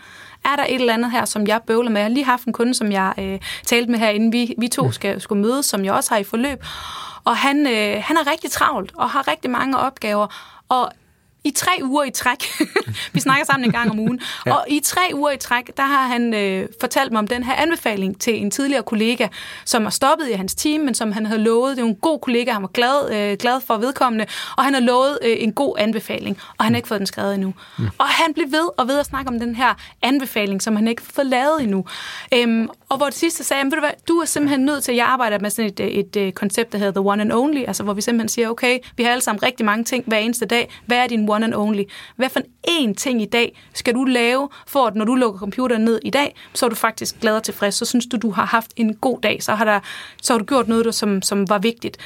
Er 0.47 0.55
der 0.55 0.63
et 0.63 0.75
eller 0.75 0.93
andet 0.93 1.11
her, 1.11 1.25
som 1.25 1.47
jeg 1.47 1.61
bøvler 1.67 1.89
med? 1.89 2.01
Jeg 2.01 2.05
har 2.05 2.13
lige 2.13 2.25
haft 2.25 2.45
en 2.45 2.53
kunde, 2.53 2.73
som 2.73 2.91
jeg 2.91 3.13
øh, 3.19 3.39
talte 3.65 3.91
med 3.91 3.99
her, 3.99 4.09
inden 4.09 4.31
vi, 4.31 4.53
vi 4.57 4.67
to 4.67 4.91
skal, 4.91 5.21
skulle 5.21 5.41
mødes, 5.41 5.65
som 5.65 5.85
jeg 5.85 5.93
også 5.93 6.13
har 6.13 6.17
i 6.17 6.23
forløb. 6.23 6.63
Og 7.23 7.37
han, 7.37 7.67
øh, 7.67 8.03
han 8.03 8.17
er 8.17 8.31
rigtig 8.31 8.51
travlt 8.51 8.91
og 8.95 9.09
har 9.09 9.27
rigtig 9.27 9.51
mange 9.51 9.77
opgaver. 9.77 10.27
Og 10.69 10.91
i 11.47 11.51
tre 11.55 11.71
uger 11.83 12.03
i 12.03 12.09
træk. 12.09 12.43
vi 13.13 13.19
snakker 13.19 13.45
sammen 13.45 13.65
en 13.65 13.71
gang 13.71 13.91
om 13.91 13.99
ugen. 13.99 14.19
ja. 14.45 14.53
Og 14.53 14.65
i 14.67 14.79
tre 14.79 15.01
uger 15.13 15.31
i 15.31 15.37
træk, 15.37 15.77
der 15.77 15.83
har 15.83 16.07
han 16.07 16.33
øh, 16.33 16.67
fortalt 16.79 17.11
mig 17.11 17.19
om 17.19 17.27
den 17.27 17.43
her 17.43 17.53
anbefaling 17.53 18.21
til 18.21 18.41
en 18.41 18.51
tidligere 18.51 18.83
kollega, 18.83 19.27
som 19.65 19.83
har 19.83 19.89
stoppet 19.89 20.29
i 20.29 20.31
hans 20.33 20.55
team, 20.55 20.81
men 20.81 20.93
som 20.93 21.11
han 21.11 21.25
havde 21.25 21.41
lovet. 21.41 21.77
Det 21.77 21.83
er 21.83 21.87
en 21.87 21.95
god 21.95 22.19
kollega, 22.19 22.51
han 22.51 22.61
var 22.61 22.67
glad, 22.67 23.13
øh, 23.13 23.37
glad 23.37 23.61
for 23.61 23.77
vedkommende, 23.77 24.25
og 24.57 24.63
han 24.63 24.73
har 24.73 24.81
lovet 24.81 25.19
øh, 25.21 25.35
en 25.39 25.53
god 25.53 25.75
anbefaling, 25.79 26.37
og 26.57 26.65
han 26.65 26.73
har 26.73 26.77
ikke 26.77 26.87
fået 26.87 26.99
den 26.99 27.07
skrevet 27.07 27.33
endnu. 27.33 27.53
Mm. 27.77 27.85
Og 27.97 28.07
han 28.07 28.33
blev 28.33 28.51
ved 28.51 28.69
og 28.77 28.87
ved 28.87 28.99
at 28.99 29.05
snakke 29.05 29.29
om 29.29 29.39
den 29.39 29.55
her 29.55 29.73
anbefaling, 30.01 30.61
som 30.61 30.75
han 30.75 30.87
ikke 30.87 31.01
har 31.01 31.11
fået 31.13 31.27
lavet 31.27 31.63
endnu. 31.63 31.85
Øhm, 32.33 32.69
og 32.89 32.97
hvor 32.97 33.05
det 33.05 33.15
sidste 33.15 33.43
sagde, 33.43 33.65
ved 33.65 33.71
du 33.71 33.79
hvad, 33.79 33.89
du 34.07 34.13
er 34.13 34.25
simpelthen 34.25 34.65
nødt 34.65 34.83
til, 34.83 34.91
at 34.91 34.97
jeg 34.97 35.05
arbejder 35.05 35.39
med 35.39 35.49
sådan 35.49 35.71
et, 35.71 35.79
et, 35.79 35.99
et, 35.99 36.15
et 36.15 36.35
koncept, 36.35 36.71
der 36.71 36.77
hedder 36.77 37.01
The 37.01 37.09
One 37.09 37.21
and 37.21 37.33
Only, 37.33 37.63
altså 37.67 37.83
hvor 37.83 37.93
vi 37.93 38.01
simpelthen 38.01 38.29
siger, 38.29 38.49
okay, 38.49 38.79
vi 38.97 39.03
har 39.03 39.11
alle 39.11 39.21
sammen 39.21 39.43
rigtig 39.43 39.65
mange 39.65 39.83
ting 39.83 40.03
hver 40.07 40.17
eneste 40.17 40.45
dag. 40.45 40.73
Hvad 40.85 40.97
er 40.97 41.07
din 41.07 41.29
one 41.29 41.36
and 41.43 41.53
only. 41.53 41.83
Hvad 42.15 42.29
for 42.29 42.41
en 42.63 42.95
ting 42.95 43.21
i 43.21 43.25
dag 43.25 43.59
skal 43.73 43.93
du 43.93 44.03
lave, 44.03 44.49
for 44.67 44.87
at 44.87 44.95
når 44.95 45.05
du 45.05 45.15
lukker 45.15 45.39
computeren 45.39 45.81
ned 45.81 45.99
i 46.03 46.09
dag, 46.09 46.35
så 46.53 46.65
er 46.65 46.69
du 46.69 46.75
faktisk 46.75 47.19
glad 47.19 47.35
og 47.35 47.43
tilfreds. 47.43 47.75
Så 47.75 47.85
synes 47.85 48.05
du, 48.05 48.17
du 48.17 48.31
har 48.31 48.45
haft 48.45 48.71
en 48.75 48.95
god 48.95 49.21
dag. 49.21 49.43
Så 49.43 49.55
har, 49.55 49.65
der, 49.65 49.79
så 50.21 50.33
har 50.33 50.37
du 50.39 50.45
gjort 50.45 50.67
noget, 50.67 50.95
som, 50.95 51.21
som 51.21 51.49
var 51.49 51.59
vigtigt. 51.59 51.97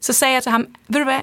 Så 0.00 0.12
sagde 0.12 0.34
jeg 0.34 0.42
til 0.42 0.52
ham, 0.52 0.66
ved 0.88 1.00
du 1.00 1.04
hvad, 1.04 1.20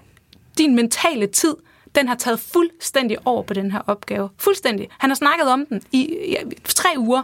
din 0.57 0.75
mentale 0.75 1.27
tid, 1.27 1.55
den 1.95 2.07
har 2.07 2.15
taget 2.15 2.39
fuldstændig 2.39 3.17
over 3.25 3.43
på 3.43 3.53
den 3.53 3.71
her 3.71 3.79
opgave. 3.87 4.29
Fuldstændig. 4.37 4.87
Han 4.97 5.09
har 5.09 5.15
snakket 5.15 5.47
om 5.47 5.65
den 5.65 5.81
i 5.91 6.15
ja, 6.29 6.37
tre 6.65 6.89
uger, 6.97 7.23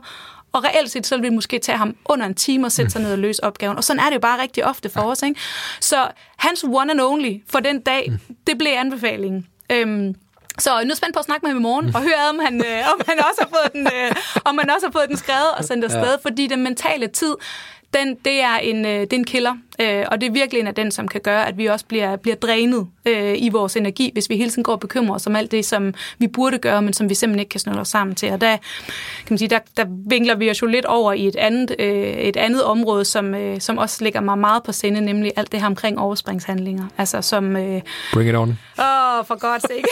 og 0.51 0.63
reelt 0.63 0.91
set, 0.91 1.07
så 1.07 1.15
vil 1.15 1.23
det 1.23 1.33
måske 1.33 1.59
tage 1.59 1.77
ham 1.77 1.95
under 2.05 2.25
en 2.25 2.33
time 2.33 2.65
at 2.65 2.71
sætte 2.71 2.91
sig 2.91 3.01
ned 3.01 3.11
og 3.11 3.17
løse 3.17 3.43
opgaven. 3.43 3.77
Og 3.77 3.83
sådan 3.83 3.99
er 3.99 4.05
det 4.05 4.13
jo 4.13 4.19
bare 4.19 4.41
rigtig 4.41 4.65
ofte 4.65 4.89
for 4.89 5.01
os. 5.01 5.23
Ikke? 5.23 5.39
Så 5.79 6.07
hans 6.37 6.63
one 6.63 6.91
and 6.91 7.01
only 7.01 7.33
for 7.47 7.59
den 7.59 7.81
dag, 7.81 8.11
det 8.47 8.57
blev 8.57 8.71
anbefalingen. 8.71 9.47
Øhm, 9.71 10.15
så 10.59 10.69
nu 10.69 10.75
er 10.75 10.81
jeg 10.87 10.97
spændt 10.97 11.13
på 11.13 11.19
at 11.19 11.25
snakke 11.25 11.45
med 11.45 11.51
ham 11.51 11.59
i 11.59 11.61
morgen, 11.61 11.95
og 11.95 12.01
høre, 12.01 12.29
om 12.29 12.39
han, 12.39 12.55
øh, 12.65 12.93
om 12.93 13.01
han 13.07 13.17
også 13.19 13.41
har 13.41 13.49
fået 13.49 13.73
den, 13.73 13.87
øh, 13.87 14.11
om 14.45 14.57
han 14.57 14.69
også 14.69 14.87
har 14.87 14.91
fået 14.91 15.09
den 15.09 15.17
skrevet 15.17 15.51
og 15.57 15.65
sendt 15.65 15.83
afsted, 15.85 16.11
ja. 16.11 16.29
fordi 16.29 16.47
den 16.47 16.63
mentale 16.63 17.07
tid, 17.07 17.35
den, 17.93 18.15
det, 18.25 18.41
er 18.41 18.55
en, 18.55 18.85
øh, 18.85 19.01
det 19.01 19.13
er 19.13 19.17
en 19.17 19.23
killer, 19.23 19.55
øh, 19.79 20.05
og 20.11 20.21
det 20.21 20.27
er 20.27 20.31
virkelig 20.31 20.59
en 20.59 20.67
af 20.67 20.75
den, 20.75 20.91
som 20.91 21.07
kan 21.07 21.21
gøre, 21.21 21.47
at 21.47 21.57
vi 21.57 21.65
også 21.65 21.85
bliver, 21.85 22.15
bliver 22.15 22.35
drænet 22.35 22.87
øh, 23.05 23.35
i 23.37 23.49
vores 23.49 23.75
energi, 23.75 24.09
hvis 24.13 24.29
vi 24.29 24.37
hele 24.37 24.49
tiden 24.49 24.63
går 24.63 24.71
og 24.71 24.79
bekymrer 24.79 25.15
os 25.15 25.27
om 25.27 25.35
alt 25.35 25.51
det, 25.51 25.65
som 25.65 25.93
vi 26.17 26.27
burde 26.27 26.57
gøre, 26.57 26.81
men 26.81 26.93
som 26.93 27.09
vi 27.09 27.15
simpelthen 27.15 27.39
ikke 27.39 27.49
kan 27.49 27.59
snøre 27.59 27.79
os 27.79 27.87
sammen 27.87 28.15
til. 28.15 28.31
Og 28.31 28.41
der, 28.41 28.57
kan 28.57 29.27
man 29.29 29.37
sige, 29.37 29.49
der, 29.49 29.59
der 29.77 29.85
vinkler 30.09 30.35
vi 30.35 30.49
os 30.49 30.61
jo 30.61 30.67
lidt 30.67 30.85
over 30.85 31.13
i 31.13 31.27
et 31.27 31.35
andet, 31.35 31.75
øh, 31.79 32.13
et 32.13 32.37
andet 32.37 32.63
område, 32.63 33.05
som, 33.05 33.35
øh, 33.35 33.61
som 33.61 33.77
også 33.77 34.03
ligger 34.03 34.21
mig 34.21 34.37
meget 34.37 34.63
på 34.63 34.71
sinde, 34.71 35.01
nemlig 35.01 35.31
alt 35.35 35.51
det 35.51 35.59
her 35.59 35.67
omkring 35.67 35.99
overspringshandlinger. 35.99 36.85
Altså 36.97 37.21
som... 37.21 37.55
Øh, 37.55 37.81
Bring 38.13 38.29
it 38.29 38.35
on. 38.35 38.49
Åh, 38.49 39.25
for 39.25 39.39
godt 39.39 39.61
sake. 39.61 39.83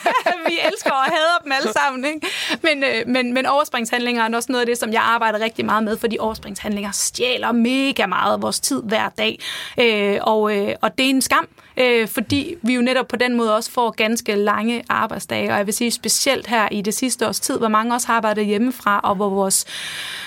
vi 0.48 0.58
elsker 0.72 0.90
og 0.90 1.04
hader 1.04 1.38
dem 1.44 1.52
alle 1.52 1.72
sammen, 1.72 2.04
ikke? 2.04 2.26
Men, 2.62 2.84
øh, 2.84 3.02
men, 3.06 3.34
men 3.34 3.46
overspringshandlinger 3.46 4.22
er 4.28 4.36
også 4.36 4.52
noget 4.52 4.60
af 4.60 4.66
det, 4.66 4.78
som 4.78 4.92
jeg 4.92 5.02
arbejder 5.02 5.40
rigtig 5.40 5.64
meget 5.64 5.84
med, 5.84 5.96
fordi 5.96 6.16
overspringshandlinger 6.20 6.90
stjæler 6.90 7.52
mega 7.52 8.06
meget 8.06 8.32
af 8.32 8.42
vores 8.42 8.60
tid 8.60 8.82
hver 8.82 9.08
dag. 9.08 9.35
Øh, 9.80 10.18
og, 10.22 10.56
øh, 10.56 10.74
og 10.80 10.98
det 10.98 11.06
er 11.06 11.10
en 11.10 11.22
skam, 11.22 11.48
øh, 11.76 12.08
fordi 12.08 12.54
vi 12.62 12.74
jo 12.74 12.80
netop 12.80 13.08
på 13.08 13.16
den 13.16 13.36
måde 13.36 13.56
også 13.56 13.70
får 13.70 13.90
ganske 13.90 14.34
lange 14.34 14.84
arbejdsdage, 14.88 15.50
og 15.50 15.56
jeg 15.56 15.66
vil 15.66 15.74
sige 15.74 15.90
specielt 15.90 16.46
her 16.46 16.68
i 16.68 16.82
det 16.82 16.94
sidste 16.94 17.28
års 17.28 17.40
tid, 17.40 17.58
hvor 17.58 17.68
mange 17.68 17.94
også 17.94 18.06
har 18.06 18.14
arbejdet 18.14 18.46
hjemmefra, 18.46 19.00
og 19.04 19.14
hvor 19.14 19.28
vores, 19.28 19.64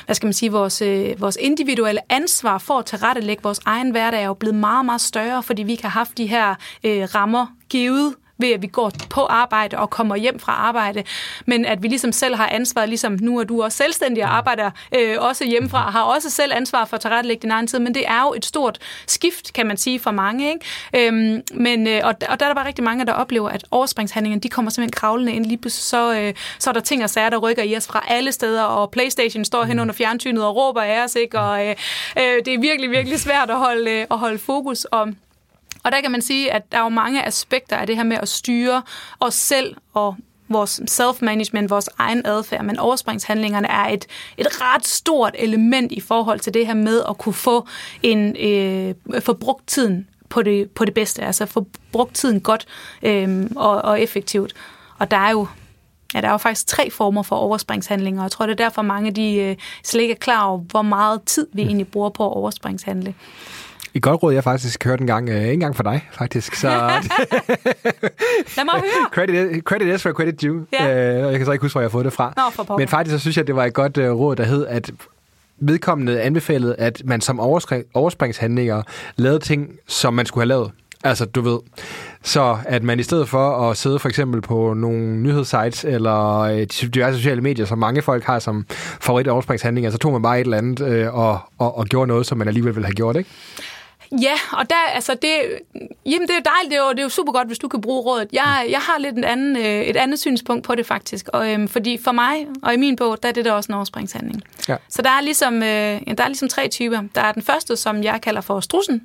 hvad 0.05 0.16
skal 0.16 0.28
man 0.28 0.34
sige, 0.34 0.51
vores, 0.51 0.82
øh, 0.82 1.22
vores 1.22 1.38
individuelle 1.41 2.01
ansvar 2.10 2.57
for 2.57 2.80
at 2.80 2.86
tilrettelægge 2.86 3.43
vores 3.43 3.60
egen 3.66 3.91
hverdag 3.91 4.22
er 4.22 4.28
jo 4.28 4.34
blevet 4.34 4.55
meget, 4.55 4.86
meget 4.86 5.01
større, 5.01 5.43
fordi 5.43 5.64
vi 5.64 5.76
kan 5.76 5.89
have 5.89 5.99
haft 5.99 6.18
de 6.18 6.26
her 6.28 6.55
øh, 6.84 7.07
rammer 7.16 7.47
givet 7.70 8.16
ved 8.40 8.52
at 8.52 8.62
vi 8.62 8.68
går 8.68 8.92
på 9.10 9.22
arbejde 9.22 9.78
og 9.78 9.90
kommer 9.90 10.16
hjem 10.16 10.40
fra 10.40 10.52
arbejde, 10.52 11.04
men 11.46 11.66
at 11.66 11.84
vi 11.84 11.88
ligesom 11.88 12.12
selv 12.12 12.36
har 12.36 12.48
ansvar, 12.48 12.86
ligesom 12.86 13.18
nu 13.22 13.40
er 13.40 13.44
du 13.44 13.64
også 13.64 13.78
selvstændig 13.78 14.24
og 14.24 14.38
arbejder 14.38 14.72
øh, 14.96 15.16
også 15.20 15.46
hjemmefra, 15.46 15.86
og 15.86 15.94
har 15.94 16.04
også 16.04 16.30
selv 16.30 16.52
ansvar 16.56 16.86
for 16.86 16.96
at 16.96 17.02
tilrettelægge 17.02 17.42
din 17.42 17.52
egen 17.52 17.68
tid, 17.68 17.80
men 17.80 17.94
det 17.94 18.08
er 18.08 18.22
jo 18.22 18.34
et 18.34 18.46
stort 18.46 18.80
skift, 19.08 19.54
kan 19.54 19.68
man 19.68 19.78
sige, 19.78 20.00
for 20.00 20.12
mange. 20.12 20.54
Ikke? 20.54 21.08
Øhm, 21.08 21.42
men, 21.54 21.88
øh, 21.88 22.02
og, 22.04 22.10
og 22.30 22.40
der 22.40 22.46
er 22.46 22.50
der 22.50 22.54
bare 22.54 22.68
rigtig 22.68 22.84
mange, 22.84 23.06
der 23.06 23.14
oplever, 23.14 23.50
at 23.50 23.66
overspringshandlingerne, 23.72 24.42
de 24.42 24.50
kommer 24.50 24.72
simpelthen 24.72 25.00
kravlende 25.00 25.34
ind. 25.34 25.46
Lige 25.46 25.58
pludselig 25.58 25.84
så, 25.84 26.14
øh, 26.20 26.34
så 26.60 26.70
er 26.70 26.74
der 26.74 26.82
ting 26.82 27.04
og 27.04 27.10
sager, 27.10 27.30
der 27.30 27.38
rykker 27.38 27.64
i 27.64 27.76
os 27.76 27.88
fra 27.88 28.04
alle 28.08 28.32
steder, 28.32 28.64
og 28.64 28.92
Playstation 28.92 29.46
står 29.46 29.64
hen 29.64 29.80
under 29.80 29.94
fjernsynet 29.94 30.46
og 30.46 30.56
råber 30.56 30.82
af 30.82 31.04
os, 31.04 31.16
ikke? 31.16 31.40
og 31.40 31.68
øh, 31.68 31.76
øh, 32.18 32.46
det 32.46 32.54
er 32.54 32.60
virkelig, 32.60 32.92
virkelig 32.92 33.20
svært 33.20 33.50
at 33.50 33.58
holde, 33.58 33.92
øh, 33.92 34.06
at 34.12 34.18
holde 34.18 34.40
fokus 34.40 34.88
om. 34.92 35.16
Og 35.84 35.91
der 35.91 36.01
kan 36.01 36.11
man 36.11 36.21
sige, 36.21 36.53
at 36.53 36.71
der 36.71 36.77
er 36.77 36.84
jo 36.84 36.89
mange 36.89 37.25
aspekter 37.25 37.75
af 37.75 37.88
det 37.88 37.95
her 37.95 38.03
med 38.03 38.17
at 38.17 38.27
styre 38.27 38.82
os 39.19 39.34
selv 39.34 39.75
og 39.93 40.15
vores 40.49 40.82
self-management, 40.89 41.69
vores 41.69 41.89
egen 41.97 42.21
adfærd, 42.25 42.63
men 42.63 42.80
overspringshandlingerne 42.80 43.67
er 43.67 43.86
et, 43.86 44.05
et 44.38 44.47
ret 44.61 44.88
stort 44.88 45.36
element 45.38 45.91
i 45.91 45.99
forhold 45.99 46.39
til 46.39 46.53
det 46.53 46.67
her 46.67 46.73
med 46.73 47.01
at 47.09 47.17
kunne 47.17 47.34
få 47.34 47.67
en 48.03 48.36
øh, 48.39 49.21
få 49.21 49.34
brugt 49.34 49.67
tiden 49.67 50.07
på 50.30 50.41
det, 50.41 50.71
på 50.71 50.86
det 50.86 50.93
bedste, 50.93 51.21
altså 51.21 51.45
få 51.45 51.67
brugt 51.91 52.15
tiden 52.15 52.41
godt 52.41 52.65
øh, 53.03 53.49
og, 53.55 53.82
og 53.82 54.01
effektivt. 54.01 54.53
Og 54.99 55.11
der 55.11 55.17
er 55.17 55.32
jo 55.32 55.47
Ja, 56.13 56.21
der 56.21 56.27
er 56.27 56.32
jo 56.32 56.38
faktisk 56.38 56.67
tre 56.67 56.91
former 56.91 57.23
for 57.23 57.36
overspringshandlinger, 57.36 58.21
og 58.21 58.23
jeg 58.23 58.32
tror, 58.32 58.45
det 58.45 58.51
er 58.59 58.63
derfor 58.63 58.82
mange 58.82 59.11
de 59.11 59.36
øh, 59.36 59.55
slet 59.84 60.01
ikke 60.01 60.13
er 60.13 60.17
klar 60.17 60.45
over, 60.45 60.57
hvor 60.57 60.82
meget 60.82 61.23
tid 61.23 61.47
vi 61.53 61.61
egentlig 61.61 61.88
bruger 61.88 62.09
på 62.09 62.25
at 62.25 62.34
overspringshandle. 62.34 63.13
Et 63.94 64.02
godt 64.02 64.24
råd, 64.24 64.34
jeg 64.34 64.44
faktisk 64.44 64.84
hørte 64.84 65.02
en 65.02 65.08
gang, 65.08 65.30
øh, 65.30 65.36
ikke 65.36 65.54
engang 65.54 65.76
for 65.76 65.84
dig, 65.84 66.10
faktisk. 66.12 66.56
Så, 66.56 66.68
Lad 68.58 68.66
mig 68.66 68.74
høre. 68.74 69.10
credit, 69.12 69.64
credit 69.64 69.96
is 69.96 70.02
for 70.04 70.12
credit 70.12 70.42
due. 70.42 70.66
Ja. 70.74 71.14
Øh, 71.14 71.32
jeg 71.32 71.38
kan 71.38 71.46
så 71.46 71.52
ikke 71.52 71.62
huske, 71.62 71.74
hvor 71.74 71.82
jeg 71.82 71.86
har 71.86 71.92
fået 71.92 72.06
det 72.06 72.14
fra. 72.14 72.34
Nå, 72.38 72.64
for 72.64 72.78
Men 72.78 72.88
faktisk 72.88 73.14
så 73.16 73.20
synes 73.20 73.38
jeg, 73.38 73.48
det 73.48 73.56
var 73.56 73.66
et 73.66 73.74
godt 73.74 73.98
øh, 73.98 74.12
råd, 74.12 74.36
der 74.36 74.44
hed, 74.44 74.68
at 74.68 74.92
vedkommende 75.60 76.22
anbefalede, 76.22 76.76
at 76.76 77.02
man 77.06 77.22
som 77.22 77.40
overspringshandlinger 77.94 78.82
lavede 79.16 79.40
ting, 79.40 79.70
som 79.88 80.14
man 80.14 80.26
skulle 80.26 80.42
have 80.42 80.48
lavet. 80.48 80.72
Altså, 81.04 81.26
du 81.26 81.42
ved. 81.42 81.60
Så 82.24 82.58
at 82.66 82.84
man 82.84 83.00
i 83.00 83.04
stedet 83.04 83.30
for 83.30 83.70
at 83.70 83.78
sidde 83.78 84.00
for 84.00 84.10
eksempel 84.10 84.42
på 84.42 84.74
nogle 84.74 85.18
nyhedssites 85.18 85.86
eller 85.86 86.40
øh, 86.40 86.68
diverse 86.94 87.18
sociale 87.18 87.42
medier, 87.42 87.66
som 87.66 87.78
mange 87.78 88.02
folk 88.02 88.24
har 88.24 88.40
som 88.40 88.66
favorit 89.02 89.28
overspringshandlinger, 89.28 89.92
så 89.92 89.98
tog 89.98 90.12
man 90.12 90.22
bare 90.22 90.40
et 90.40 90.44
eller 90.44 90.58
andet 90.58 90.88
øh, 90.88 91.14
og, 91.16 91.40
og, 91.58 91.78
og 91.78 91.86
gjorde 91.86 92.08
noget, 92.08 92.26
som 92.26 92.38
man 92.38 92.48
alligevel 92.48 92.76
ville 92.76 92.86
have 92.86 92.94
gjort, 92.96 93.16
ikke? 93.16 93.30
Ja, 94.12 94.34
og 94.51 94.70
der, 94.70 94.76
altså 94.93 95.14
det, 95.22 95.30
jamen 96.05 96.28
det 96.28 96.30
er 96.30 96.36
jo 96.36 96.41
dejligt, 96.45 96.72
det 96.72 96.78
er 96.78 96.84
jo, 96.84 96.89
det 96.89 96.99
er 96.99 97.03
jo 97.03 97.10
super 97.10 97.32
godt, 97.32 97.47
hvis 97.47 97.60
du 97.60 97.68
kan 97.68 97.82
bruge 97.82 98.01
rådet. 98.01 98.28
Jeg, 98.34 98.68
jeg 98.70 98.80
har 98.80 98.99
lidt 98.99 99.16
en 99.16 99.24
anden, 99.24 99.57
øh, 99.57 99.82
et 99.82 99.97
andet 99.97 100.20
synspunkt 100.20 100.64
på 100.64 100.76
det 100.76 100.86
faktisk, 100.86 101.28
og, 101.28 101.51
øhm, 101.53 101.68
fordi 101.68 101.99
for 102.03 102.12
mig, 102.12 102.47
og 102.64 102.74
i 102.74 102.78
min 102.78 102.95
bog, 102.95 103.24
der 103.24 103.30
er 103.30 103.34
det 103.34 103.45
der 103.45 103.51
også 103.51 103.72
en 103.72 103.76
overspringshandling. 103.76 104.43
Ja. 104.68 104.76
Så 104.89 105.01
der 105.01 105.10
er, 105.10 105.22
ligesom, 105.22 105.55
øh, 105.55 106.01
der 106.18 106.24
er 106.24 106.28
ligesom 106.28 106.49
tre 106.49 106.68
typer. 106.68 107.01
Der 107.16 107.22
er 107.22 107.32
den 107.32 107.43
første, 107.43 107.76
som 107.76 108.03
jeg 108.03 108.22
kalder 108.22 108.41
for 108.41 108.60
strussen, 108.60 109.01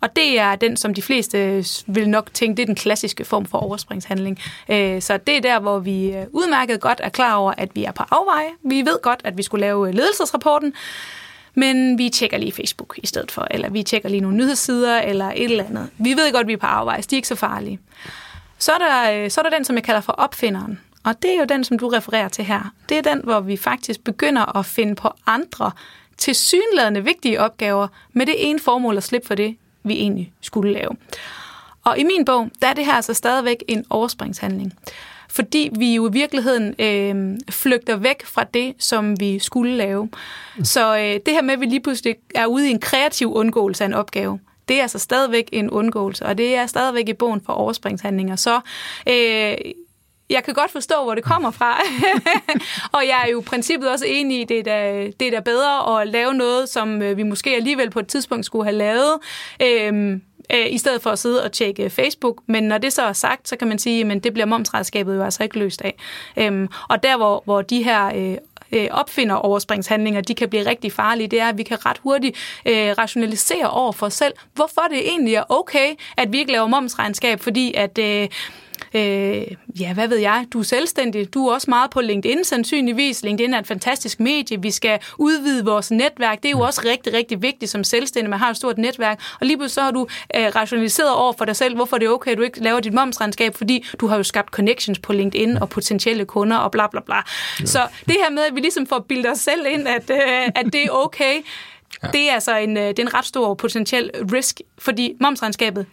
og 0.00 0.16
det 0.16 0.38
er 0.38 0.56
den, 0.56 0.76
som 0.76 0.94
de 0.94 1.02
fleste 1.02 1.64
vil 1.86 2.08
nok 2.08 2.34
tænke, 2.34 2.56
det 2.56 2.62
er 2.62 2.66
den 2.66 2.74
klassiske 2.74 3.24
form 3.24 3.46
for 3.46 3.58
overspringshandling. 3.58 4.38
Øh, 4.68 5.02
så 5.02 5.16
det 5.16 5.36
er 5.36 5.40
der, 5.40 5.60
hvor 5.60 5.78
vi 5.78 6.14
udmærket 6.32 6.80
godt 6.80 7.00
er 7.02 7.08
klar 7.08 7.34
over, 7.34 7.52
at 7.56 7.68
vi 7.74 7.84
er 7.84 7.92
på 7.92 8.02
afveje. 8.10 8.48
Vi 8.64 8.76
ved 8.80 9.02
godt, 9.02 9.20
at 9.24 9.36
vi 9.36 9.42
skulle 9.42 9.60
lave 9.60 9.92
ledelsesrapporten, 9.92 10.74
men 11.54 11.98
vi 11.98 12.08
tjekker 12.08 12.38
lige 12.38 12.52
Facebook 12.52 12.98
i 13.02 13.06
stedet 13.06 13.30
for, 13.30 13.46
eller 13.50 13.70
vi 13.70 13.82
tjekker 13.82 14.08
lige 14.08 14.20
nogle 14.20 14.36
nyhedssider, 14.36 14.98
eller 14.98 15.32
et 15.36 15.44
eller 15.44 15.64
andet. 15.64 15.90
Vi 15.98 16.10
ved 16.10 16.32
godt, 16.32 16.40
at 16.40 16.48
vi 16.48 16.52
er 16.52 16.56
på 16.56 16.66
afvejs, 16.66 17.06
de 17.06 17.16
er 17.16 17.18
ikke 17.18 17.28
så 17.28 17.34
farlige. 17.34 17.78
Så 18.58 18.72
er, 18.72 18.78
der, 18.78 19.12
øh, 19.12 19.30
så 19.30 19.40
er 19.40 19.42
der 19.42 19.56
den, 19.56 19.64
som 19.64 19.76
jeg 19.76 19.84
kalder 19.84 20.00
for 20.00 20.12
opfinderen. 20.12 20.80
Og 21.04 21.22
det 21.22 21.34
er 21.34 21.38
jo 21.38 21.44
den, 21.44 21.64
som 21.64 21.78
du 21.78 21.88
refererer 21.88 22.28
til 22.28 22.44
her. 22.44 22.72
Det 22.88 22.98
er 22.98 23.02
den, 23.02 23.20
hvor 23.24 23.40
vi 23.40 23.56
faktisk 23.56 24.04
begynder 24.04 24.56
at 24.56 24.66
finde 24.66 24.94
på 24.94 25.10
andre 25.26 25.70
tilsyneladende 26.18 27.04
vigtige 27.04 27.40
opgaver 27.40 27.88
med 28.12 28.26
det 28.26 28.34
ene 28.38 28.58
formål 28.58 28.96
at 28.96 29.02
slippe 29.02 29.26
for 29.26 29.34
det, 29.34 29.56
vi 29.82 29.92
egentlig 29.92 30.32
skulle 30.40 30.72
lave. 30.72 30.90
Og 31.84 31.98
i 31.98 32.04
min 32.04 32.24
bog, 32.24 32.50
der 32.62 32.68
er 32.68 32.74
det 32.74 32.84
her 32.84 32.92
altså 32.92 33.14
stadigvæk 33.14 33.64
en 33.68 33.84
overspringshandling 33.90 34.74
fordi 35.32 35.70
vi 35.78 35.94
jo 35.94 36.08
i 36.08 36.12
virkeligheden 36.12 36.74
øh, 36.78 37.38
flygter 37.50 37.96
væk 37.96 38.26
fra 38.26 38.44
det, 38.44 38.74
som 38.78 39.20
vi 39.20 39.38
skulle 39.38 39.76
lave. 39.76 40.08
Så 40.64 40.96
øh, 40.96 41.20
det 41.26 41.34
her 41.34 41.42
med, 41.42 41.54
at 41.54 41.60
vi 41.60 41.66
lige 41.66 41.80
pludselig 41.80 42.16
er 42.34 42.46
ude 42.46 42.68
i 42.68 42.70
en 42.70 42.80
kreativ 42.80 43.34
undgåelse 43.34 43.84
af 43.84 43.88
en 43.88 43.94
opgave, 43.94 44.38
det 44.68 44.78
er 44.78 44.82
altså 44.82 44.98
stadigvæk 44.98 45.48
en 45.52 45.70
undgåelse, 45.70 46.26
og 46.26 46.38
det 46.38 46.56
er 46.56 46.66
stadigvæk 46.66 47.08
i 47.08 47.12
bogen 47.12 47.40
for 47.46 47.52
overspringshandlinger. 47.52 48.36
Så 48.36 48.60
øh, 49.08 49.72
jeg 50.30 50.44
kan 50.44 50.54
godt 50.54 50.70
forstå, 50.70 50.94
hvor 51.04 51.14
det 51.14 51.24
kommer 51.24 51.50
fra. 51.50 51.80
og 52.96 53.06
jeg 53.06 53.22
er 53.26 53.30
jo 53.30 53.40
i 53.40 53.44
princippet 53.44 53.90
også 53.90 54.04
enig 54.08 54.38
i, 54.38 54.42
at 54.42 54.48
det 54.48 54.58
er 54.58 54.62
da, 54.62 55.10
det 55.20 55.26
er 55.26 55.30
da 55.30 55.40
bedre 55.40 56.00
at 56.00 56.08
lave 56.08 56.34
noget, 56.34 56.68
som 56.68 57.02
øh, 57.02 57.16
vi 57.16 57.22
måske 57.22 57.56
alligevel 57.56 57.90
på 57.90 58.00
et 58.00 58.06
tidspunkt 58.06 58.46
skulle 58.46 58.64
have 58.64 58.76
lavet. 58.76 59.18
Øh, 59.62 60.20
øh, 60.52 60.66
i 60.72 60.78
stedet 60.78 61.02
for 61.02 61.10
at 61.10 61.18
sidde 61.18 61.44
og 61.44 61.52
tjekke 61.52 61.90
Facebook. 61.90 62.36
Men 62.46 62.64
når 62.64 62.78
det 62.78 62.92
så 62.92 63.02
er 63.02 63.12
sagt, 63.12 63.48
så 63.48 63.56
kan 63.56 63.68
man 63.68 63.78
sige, 63.78 64.12
at 64.12 64.24
det 64.24 64.32
bliver 64.32 64.46
momsredskabet 64.46 65.16
jo 65.16 65.22
altså 65.22 65.42
ikke 65.42 65.58
løst 65.58 65.82
af. 65.82 65.94
Øhm, 66.36 66.68
og 66.88 67.02
der, 67.02 67.16
hvor, 67.16 67.42
hvor 67.44 67.62
de 67.62 67.82
her 67.82 68.06
øh, 68.14 68.36
øh 68.72 68.88
opfinder 68.90 69.34
overspringshandlinger, 69.34 70.20
de 70.20 70.34
kan 70.34 70.48
blive 70.48 70.66
rigtig 70.66 70.92
farlige, 70.92 71.28
det 71.28 71.40
er, 71.40 71.48
at 71.48 71.58
vi 71.58 71.62
kan 71.62 71.86
ret 71.86 71.98
hurtigt 71.98 72.36
øh, 72.66 72.94
rationalisere 72.98 73.70
over 73.70 73.92
for 73.92 74.06
os 74.06 74.14
selv, 74.14 74.32
hvorfor 74.54 74.82
det 74.90 75.08
egentlig 75.08 75.34
er 75.34 75.44
okay, 75.48 75.88
at 76.16 76.32
vi 76.32 76.38
ikke 76.38 76.52
laver 76.52 76.66
momsregnskab, 76.66 77.40
fordi 77.40 77.74
at 77.74 77.98
øh, 77.98 78.28
Øh, 78.94 79.46
ja, 79.80 79.94
hvad 79.94 80.08
ved 80.08 80.18
jeg? 80.18 80.46
Du 80.52 80.58
er 80.58 80.62
selvstændig. 80.62 81.34
Du 81.34 81.48
er 81.48 81.54
også 81.54 81.70
meget 81.70 81.90
på 81.90 82.00
LinkedIn, 82.00 82.44
sandsynligvis. 82.44 83.22
LinkedIn 83.22 83.54
er 83.54 83.58
et 83.58 83.66
fantastisk 83.66 84.20
medie. 84.20 84.62
Vi 84.62 84.70
skal 84.70 84.98
udvide 85.18 85.64
vores 85.64 85.90
netværk. 85.90 86.42
Det 86.42 86.48
er 86.48 86.50
jo 86.50 86.60
også 86.60 86.82
rigtig, 86.84 87.12
rigtig 87.12 87.42
vigtigt 87.42 87.70
som 87.70 87.84
selvstændig. 87.84 88.30
Man 88.30 88.38
har 88.38 88.50
et 88.50 88.56
stort 88.56 88.78
netværk. 88.78 89.20
Og 89.40 89.46
lige 89.46 89.56
pludselig 89.56 89.74
så 89.74 89.82
har 89.82 89.90
du 89.90 90.06
øh, 90.36 90.46
rationaliseret 90.56 91.14
over 91.14 91.32
for 91.38 91.44
dig 91.44 91.56
selv, 91.56 91.74
hvorfor 91.74 91.98
det 91.98 92.06
er 92.06 92.10
okay, 92.10 92.30
at 92.30 92.38
du 92.38 92.42
ikke 92.42 92.62
laver 92.62 92.80
dit 92.80 92.94
momsregnskab, 92.94 93.54
fordi 93.56 93.84
du 94.00 94.06
har 94.06 94.16
jo 94.16 94.22
skabt 94.22 94.50
connections 94.50 94.98
på 94.98 95.12
LinkedIn 95.12 95.56
og 95.56 95.68
potentielle 95.68 96.24
kunder 96.24 96.56
og 96.56 96.70
bla 96.70 96.86
bla 96.86 97.00
bla. 97.00 97.16
Ja. 97.60 97.66
Så 97.66 97.80
det 98.06 98.16
her 98.24 98.30
med, 98.30 98.42
at 98.42 98.54
vi 98.54 98.60
ligesom 98.60 98.86
får 98.86 98.98
bildet 99.08 99.30
os 99.30 99.38
selv 99.38 99.66
ind, 99.68 99.88
at, 99.88 100.10
øh, 100.10 100.48
at 100.54 100.66
det 100.72 100.84
er 100.84 100.90
okay, 100.90 101.42
Ja. 102.02 102.08
Det 102.08 102.30
er 102.30 102.34
altså 102.34 102.56
en, 102.56 102.76
øh, 102.76 102.88
det 102.88 102.98
er 102.98 103.02
en 103.02 103.14
ret 103.14 103.24
stor 103.24 103.54
potentiel 103.54 104.10
risk, 104.32 104.60
fordi 104.78 105.16
momsregnskabet, 105.20 105.86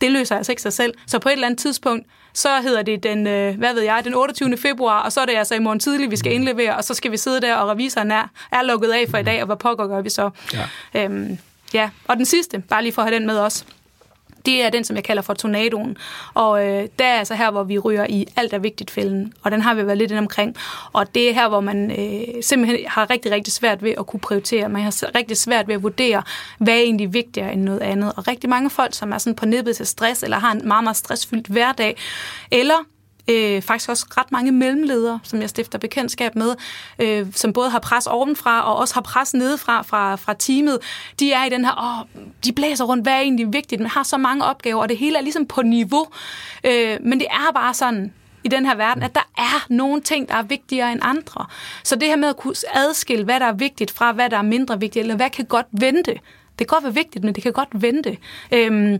det 0.00 0.10
løser 0.10 0.36
altså 0.36 0.52
ikke 0.52 0.62
sig 0.62 0.72
selv. 0.72 0.94
Så 1.06 1.18
på 1.18 1.28
et 1.28 1.32
eller 1.32 1.46
andet 1.46 1.58
tidspunkt, 1.58 2.06
så 2.36 2.60
hedder 2.60 2.82
det 2.82 3.02
den, 3.02 3.26
øh, 3.26 3.58
hvad 3.58 3.74
ved 3.74 3.82
jeg, 3.82 4.00
den 4.04 4.14
28. 4.14 4.56
februar, 4.56 5.02
og 5.02 5.12
så 5.12 5.20
er 5.20 5.26
det 5.26 5.36
altså 5.36 5.54
i 5.54 5.58
morgen 5.58 5.80
tidlig, 5.80 6.10
vi 6.10 6.16
skal 6.16 6.30
mm. 6.30 6.34
indlevere, 6.34 6.76
og 6.76 6.84
så 6.84 6.94
skal 6.94 7.12
vi 7.12 7.16
sidde 7.16 7.40
der, 7.40 7.54
og 7.54 7.68
revisoren 7.68 8.10
er, 8.10 8.30
er 8.52 8.62
lukket 8.62 8.90
af 8.90 9.06
for 9.10 9.18
i 9.18 9.22
dag, 9.22 9.40
og 9.40 9.46
hvad 9.46 9.56
pokker 9.56 9.86
gør 9.86 10.00
vi 10.00 10.10
så? 10.10 10.30
Ja. 10.52 11.04
Øhm, 11.04 11.38
ja. 11.74 11.90
Og 12.08 12.16
den 12.16 12.24
sidste, 12.24 12.58
bare 12.58 12.82
lige 12.82 12.92
for 12.92 13.02
at 13.02 13.08
have 13.08 13.18
den 13.18 13.26
med 13.26 13.38
os, 13.38 13.66
det 14.46 14.64
er 14.64 14.70
den, 14.70 14.84
som 14.84 14.96
jeg 14.96 15.04
kalder 15.04 15.22
for 15.22 15.34
tornadoen. 15.34 15.96
Og 16.34 16.66
øh, 16.66 16.88
der 16.98 17.04
er 17.04 17.18
altså 17.18 17.34
her, 17.34 17.50
hvor 17.50 17.64
vi 17.64 17.78
ryger 17.78 18.06
i 18.08 18.26
alt 18.36 18.52
er 18.52 18.58
vigtigt 18.58 18.90
fælden. 18.90 19.32
Og 19.42 19.50
den 19.50 19.60
har 19.60 19.74
vi 19.74 19.86
været 19.86 19.98
lidt 19.98 20.10
ind 20.10 20.18
omkring. 20.18 20.56
Og 20.92 21.14
det 21.14 21.30
er 21.30 21.34
her, 21.34 21.48
hvor 21.48 21.60
man 21.60 21.90
øh, 21.90 22.42
simpelthen 22.42 22.78
har 22.86 23.10
rigtig, 23.10 23.32
rigtig 23.32 23.52
svært 23.52 23.82
ved 23.82 23.94
at 23.98 24.06
kunne 24.06 24.20
prioritere. 24.20 24.68
Man 24.68 24.82
har 24.82 25.10
rigtig 25.14 25.36
svært 25.36 25.68
ved 25.68 25.74
at 25.74 25.82
vurdere, 25.82 26.22
hvad 26.58 26.74
er 26.74 26.80
egentlig 26.80 27.12
vigtigere 27.12 27.52
end 27.52 27.62
noget 27.62 27.80
andet. 27.80 28.12
Og 28.16 28.28
rigtig 28.28 28.50
mange 28.50 28.70
folk, 28.70 28.94
som 28.94 29.12
er 29.12 29.18
sådan 29.18 29.36
på 29.36 29.46
nippet 29.46 29.76
til 29.76 29.86
stress, 29.86 30.22
eller 30.22 30.38
har 30.38 30.52
en 30.52 30.68
meget, 30.68 30.84
meget 30.84 30.96
stressfyldt 30.96 31.46
hverdag, 31.46 31.96
eller 32.50 32.84
øh, 33.28 33.62
faktisk 33.62 33.90
også 33.90 34.06
ret 34.10 34.32
mange 34.32 34.52
mellemledere, 34.52 35.20
som 35.22 35.40
jeg 35.40 35.48
stifter 35.48 35.78
bekendtskab 35.78 36.36
med, 36.36 36.54
øh, 36.98 37.26
som 37.34 37.52
både 37.52 37.70
har 37.70 37.78
pres 37.78 38.06
ovenfra 38.06 38.62
og 38.62 38.76
også 38.76 38.94
har 38.94 39.00
pres 39.00 39.34
nedefra 39.34 39.82
fra, 39.82 40.16
fra 40.16 40.34
teamet. 40.38 40.78
De 41.20 41.32
er 41.32 41.44
i 41.44 41.48
den 41.48 41.64
her, 41.64 42.04
åh, 42.18 42.22
de 42.44 42.52
blæser 42.52 42.84
rundt, 42.84 43.04
hvad 43.04 43.12
er 43.12 43.20
egentlig 43.20 43.52
vigtigt? 43.52 43.80
Man 43.80 43.90
har 43.90 44.02
så 44.02 44.16
mange 44.16 44.44
opgaver, 44.44 44.82
og 44.82 44.88
det 44.88 44.98
hele 44.98 45.18
er 45.18 45.22
ligesom 45.22 45.46
på 45.46 45.62
niveau. 45.62 46.06
Øh, 46.64 46.96
men 47.00 47.20
det 47.20 47.26
er 47.30 47.52
bare 47.54 47.74
sådan, 47.74 48.12
i 48.44 48.48
den 48.48 48.66
her 48.66 48.74
verden, 48.74 49.02
at 49.02 49.14
der 49.14 49.28
er 49.38 49.66
nogle 49.68 50.00
ting, 50.00 50.28
der 50.28 50.34
er 50.34 50.42
vigtigere 50.42 50.92
end 50.92 51.00
andre. 51.02 51.46
Så 51.82 51.96
det 51.96 52.08
her 52.08 52.16
med 52.16 52.28
at 52.28 52.36
kunne 52.36 52.54
adskille, 52.74 53.24
hvad 53.24 53.40
der 53.40 53.46
er 53.46 53.52
vigtigt 53.52 53.90
fra, 53.90 54.12
hvad 54.12 54.30
der 54.30 54.38
er 54.38 54.42
mindre 54.42 54.80
vigtigt, 54.80 55.02
eller 55.02 55.16
hvad 55.16 55.30
kan 55.30 55.44
godt 55.44 55.66
vente, 55.70 56.18
det 56.58 56.68
kan 56.68 56.74
godt 56.74 56.84
være 56.84 56.94
vigtigt, 56.94 57.24
men 57.24 57.34
det 57.34 57.42
kan 57.42 57.52
godt 57.52 57.68
vente. 57.72 58.16
Øhm, 58.52 58.92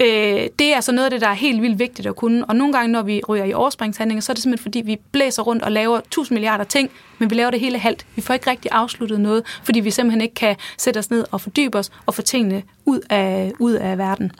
øh, 0.00 0.48
det 0.58 0.60
er 0.60 0.74
altså 0.74 0.92
noget 0.92 1.04
af 1.04 1.10
det, 1.10 1.20
der 1.20 1.28
er 1.28 1.34
helt 1.34 1.62
vildt 1.62 1.78
vigtigt 1.78 2.08
at 2.08 2.16
kunne. 2.16 2.44
Og 2.44 2.56
nogle 2.56 2.72
gange, 2.72 2.92
når 2.92 3.02
vi 3.02 3.22
ryger 3.28 3.44
i 3.44 3.52
overspringshandlinger, 3.52 4.20
så 4.20 4.32
er 4.32 4.34
det 4.34 4.42
simpelthen 4.42 4.62
fordi, 4.62 4.80
vi 4.80 5.00
blæser 5.12 5.42
rundt 5.42 5.62
og 5.62 5.72
laver 5.72 6.00
tusind 6.10 6.36
milliarder 6.36 6.64
ting, 6.64 6.90
men 7.18 7.30
vi 7.30 7.34
laver 7.34 7.50
det 7.50 7.60
hele 7.60 7.78
halvt. 7.78 8.06
Vi 8.16 8.22
får 8.22 8.34
ikke 8.34 8.50
rigtig 8.50 8.70
afsluttet 8.72 9.20
noget, 9.20 9.42
fordi 9.64 9.80
vi 9.80 9.90
simpelthen 9.90 10.20
ikke 10.20 10.34
kan 10.34 10.56
sætte 10.78 10.98
os 10.98 11.10
ned 11.10 11.24
og 11.30 11.40
fordybe 11.40 11.78
os 11.78 11.90
og 12.06 12.14
få 12.14 12.22
tingene 12.22 12.62
ud 12.84 13.00
af, 13.10 13.52
ud 13.58 13.72
af 13.72 13.98
verden. 13.98 14.32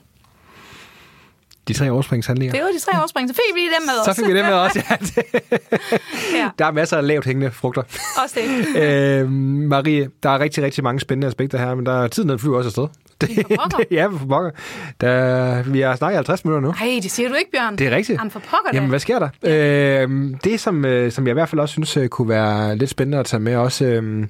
De 1.68 1.72
tre 1.72 1.90
overspringshandlinger. 1.90 2.52
Det 2.52 2.62
var 2.62 2.68
de 2.68 2.80
tre 2.80 2.98
overspring, 2.98 3.28
så 3.28 3.34
fik 3.34 3.54
vi 3.54 3.60
dem 3.60 3.86
med 3.86 4.14
Så 4.14 4.22
fik 4.22 4.34
vi 4.34 4.38
dem 4.38 4.44
med 4.44 4.54
også, 4.54 4.82
ja. 4.90 4.96
Ja. 6.38 6.50
Der 6.58 6.66
er 6.66 6.72
masser 6.72 6.96
af 6.96 7.06
lavt 7.06 7.24
hængende 7.24 7.50
frugter. 7.50 7.82
Også 8.24 8.40
det. 8.74 8.82
Øh, 8.82 9.30
Marie, 9.30 10.10
der 10.22 10.30
er 10.30 10.38
rigtig, 10.38 10.64
rigtig 10.64 10.84
mange 10.84 11.00
spændende 11.00 11.26
aspekter 11.26 11.58
her, 11.58 11.74
men 11.74 11.86
der 11.86 12.02
er 12.02 12.08
tiden, 12.08 12.28
den 12.28 12.38
flyver 12.38 12.56
også 12.56 12.68
afsted. 12.68 12.86
Det, 13.20 13.48
det, 13.48 13.86
ja, 13.96 14.06
for 14.06 14.26
pokker. 14.28 14.50
Der, 15.00 15.62
vi 15.62 15.80
har 15.80 15.96
snakket 15.96 16.16
50 16.16 16.44
minutter 16.44 16.68
nu. 16.68 16.74
Nej, 16.80 17.00
det 17.02 17.10
siger 17.10 17.28
du 17.28 17.34
ikke, 17.34 17.50
Bjørn. 17.50 17.76
Det 17.76 17.86
er 17.86 17.96
rigtigt. 17.96 18.18
Jamen 18.18 18.30
for 18.30 18.40
pokker. 18.40 18.70
Jamen, 18.72 18.88
hvad 18.88 18.98
sker 18.98 19.18
der? 19.18 19.28
Øh, 19.42 20.34
det, 20.44 20.60
som, 20.60 20.84
øh, 20.84 21.12
som 21.12 21.26
jeg 21.26 21.32
i 21.32 21.34
hvert 21.34 21.48
fald 21.48 21.60
også 21.60 21.72
synes 21.72 21.96
øh, 21.96 22.08
kunne 22.08 22.28
være 22.28 22.76
lidt 22.76 22.90
spændende 22.90 23.18
at 23.18 23.26
tage 23.26 23.40
med, 23.40 23.56
også 23.56 23.84
øh, 23.84 24.26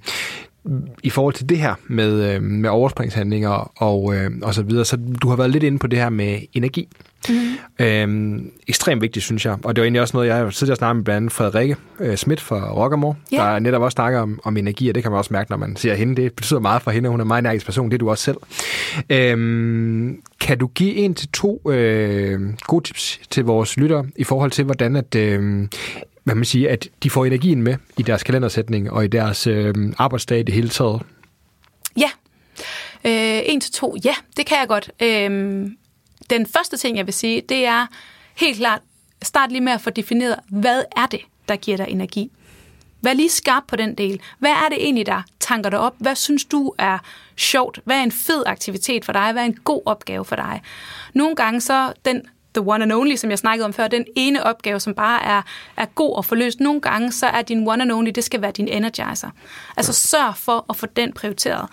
i 1.02 1.10
forhold 1.10 1.34
til 1.34 1.48
det 1.48 1.58
her 1.58 1.74
med, 1.86 2.34
øh, 2.34 2.42
med 2.42 2.70
overspringshandlinger 2.70 3.72
og, 3.82 4.14
øh, 4.16 4.30
og 4.42 4.54
så 4.54 4.62
videre. 4.62 4.84
Så 4.84 4.98
du 5.22 5.28
har 5.28 5.36
været 5.36 5.50
lidt 5.50 5.64
inde 5.64 5.78
på 5.78 5.86
det 5.86 5.98
her 5.98 6.08
med 6.10 6.38
energi. 6.52 6.88
Mm. 7.28 7.84
Øhm, 7.84 8.50
ekstremt 8.68 9.02
vigtigt, 9.02 9.24
synes 9.24 9.44
jeg. 9.44 9.56
Og 9.64 9.76
det 9.76 9.80
var 9.82 9.84
egentlig 9.84 10.00
også 10.02 10.16
noget, 10.16 10.28
jeg 10.28 10.36
har 10.36 10.50
tidligere 10.50 10.76
snakket 10.76 10.96
med 10.96 11.04
blandt 11.04 11.16
andet 11.16 11.32
Frederikke 11.32 11.76
øh, 12.00 12.16
Schmidt 12.16 12.40
fra 12.40 12.72
Rockamore, 12.72 13.14
Ja. 13.32 13.36
der 13.36 13.58
netop 13.58 13.82
også 13.82 13.94
snakker 13.94 14.20
om, 14.20 14.40
om 14.44 14.56
energi, 14.56 14.88
og 14.88 14.94
det 14.94 15.02
kan 15.02 15.12
man 15.12 15.18
også 15.18 15.32
mærke, 15.32 15.50
når 15.50 15.56
man 15.56 15.76
ser 15.76 15.94
hende. 15.94 16.22
Det 16.22 16.32
betyder 16.32 16.60
meget 16.60 16.82
for 16.82 16.90
hende, 16.90 17.06
og 17.06 17.10
hun 17.10 17.20
er 17.20 17.24
en 17.24 17.28
meget 17.28 17.42
energisk 17.42 17.66
person. 17.66 17.88
Det 17.90 17.94
er 17.94 17.98
du 17.98 18.10
også 18.10 18.24
selv. 18.24 18.36
Øhm, 19.10 20.20
kan 20.40 20.58
du 20.58 20.66
give 20.66 20.94
en 20.94 21.14
til 21.14 21.28
to 21.28 21.70
øh, 21.70 22.40
gode 22.66 22.84
tips 22.84 23.20
til 23.30 23.44
vores 23.44 23.76
lyttere 23.76 24.06
i 24.16 24.24
forhold 24.24 24.50
til, 24.50 24.64
hvordan 24.64 24.96
at, 24.96 25.14
øh, 25.14 25.68
hvad 26.24 26.34
man 26.34 26.44
siger, 26.44 26.72
at 26.72 26.88
de 27.02 27.10
får 27.10 27.24
energien 27.24 27.62
med 27.62 27.74
i 27.98 28.02
deres 28.02 28.22
kalendersætning 28.22 28.90
og 28.90 29.04
i 29.04 29.08
deres 29.08 29.46
øh, 29.46 29.74
arbejdsdag 29.98 30.38
i 30.38 30.42
det 30.42 30.54
hele 30.54 30.68
taget? 30.68 31.02
Ja. 31.96 32.10
Øh, 33.06 33.42
en 33.44 33.60
til 33.60 33.72
to, 33.72 33.96
ja, 34.04 34.14
det 34.36 34.46
kan 34.46 34.56
jeg 34.60 34.68
godt. 34.68 34.90
Øhm, 35.02 35.76
den 36.30 36.46
første 36.46 36.76
ting, 36.76 36.96
jeg 36.96 37.06
vil 37.06 37.14
sige, 37.14 37.40
det 37.48 37.66
er 37.66 37.86
helt 38.34 38.56
klart, 38.56 38.80
start 39.22 39.52
lige 39.52 39.60
med 39.60 39.72
at 39.72 39.80
få 39.80 39.90
defineret, 39.90 40.36
hvad 40.48 40.84
er 40.96 41.06
det, 41.06 41.20
der 41.48 41.56
giver 41.56 41.76
dig 41.76 41.86
energi? 41.88 42.30
Vær 43.02 43.12
lige 43.12 43.30
skarp 43.30 43.62
på 43.68 43.76
den 43.76 43.94
del. 43.94 44.20
Hvad 44.38 44.50
er 44.50 44.68
det 44.68 44.84
egentlig, 44.84 45.06
der 45.06 45.22
tanker 45.40 45.70
dig 45.70 45.78
op? 45.78 45.94
Hvad 45.98 46.14
synes 46.14 46.44
du 46.44 46.72
er 46.78 46.98
sjovt? 47.36 47.80
Hvad 47.84 47.96
er 47.96 48.02
en 48.02 48.12
fed 48.12 48.42
aktivitet 48.46 49.04
for 49.04 49.12
dig? 49.12 49.32
Hvad 49.32 49.42
er 49.42 49.46
en 49.46 49.58
god 49.64 49.82
opgave 49.86 50.24
for 50.24 50.36
dig? 50.36 50.62
Nogle 51.14 51.36
gange 51.36 51.60
så 51.60 51.92
den 52.04 52.22
the 52.54 52.62
one 52.66 52.82
and 52.82 52.92
only, 52.92 53.16
som 53.16 53.30
jeg 53.30 53.38
snakkede 53.38 53.64
om 53.64 53.72
før, 53.72 53.88
den 53.88 54.04
ene 54.16 54.42
opgave, 54.42 54.80
som 54.80 54.94
bare 54.94 55.24
er, 55.24 55.42
er 55.76 55.84
god 55.84 56.14
at 56.18 56.24
få 56.24 56.34
løst. 56.34 56.60
Nogle 56.60 56.80
gange 56.80 57.12
så 57.12 57.26
er 57.26 57.42
din 57.42 57.68
one 57.68 57.82
and 57.82 57.92
only, 57.92 58.10
det 58.14 58.24
skal 58.24 58.42
være 58.42 58.52
din 58.52 58.68
energizer. 58.68 59.30
Altså 59.76 59.92
sørg 59.92 60.36
for 60.36 60.66
at 60.70 60.76
få 60.76 60.86
den 60.86 61.12
prioriteret. 61.12 61.68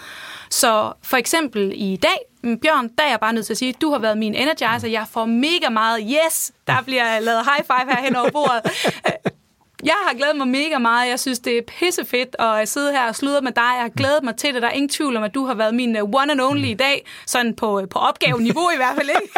Så 0.49 0.93
for 1.03 1.17
eksempel 1.17 1.71
i 1.75 1.95
dag, 1.95 2.17
mm, 2.43 2.59
Bjørn, 2.59 2.89
der 2.97 3.03
er 3.03 3.09
jeg 3.09 3.19
bare 3.19 3.34
nødt 3.34 3.45
til 3.45 3.53
at 3.53 3.57
sige, 3.57 3.73
du 3.82 3.91
har 3.91 3.99
været 3.99 4.17
min 4.17 4.36
energizer, 4.36 4.88
jeg 4.88 5.05
får 5.11 5.25
mega 5.25 5.69
meget, 5.69 6.03
yes, 6.25 6.51
der 6.67 6.82
bliver 6.82 7.19
lavet 7.19 7.41
high 7.45 7.65
five 7.65 7.95
her 7.95 8.03
hen 8.03 8.15
over 8.15 8.29
bordet. 8.29 8.61
Jeg 9.84 9.93
har 10.07 10.17
glædet 10.17 10.36
mig 10.38 10.47
mega 10.47 10.77
meget. 10.77 11.09
Jeg 11.09 11.19
synes, 11.19 11.39
det 11.39 11.57
er 11.57 11.61
pissefedt 11.79 12.36
at 12.39 12.69
sidde 12.69 12.91
her 12.91 13.07
og 13.07 13.15
sludre 13.15 13.41
med 13.41 13.51
dig. 13.51 13.61
Jeg 13.75 13.82
har 13.82 13.89
glædet 13.97 14.23
mig 14.23 14.36
til 14.36 14.53
det. 14.53 14.61
Der 14.61 14.67
er 14.67 14.71
ingen 14.71 14.89
tvivl 14.89 15.17
om, 15.17 15.23
at 15.23 15.34
du 15.36 15.45
har 15.45 15.53
været 15.53 15.75
min 15.75 15.95
øh, 15.95 16.03
one 16.03 16.32
and 16.32 16.41
only 16.41 16.65
i 16.67 16.73
dag. 16.73 17.05
Sådan 17.27 17.55
på, 17.55 17.79
øh, 17.82 17.89
på 17.89 17.99
opgaveniveau 17.99 18.69
i 18.69 18.77
hvert 18.77 18.95
fald, 18.95 19.09
ikke? 19.09 19.34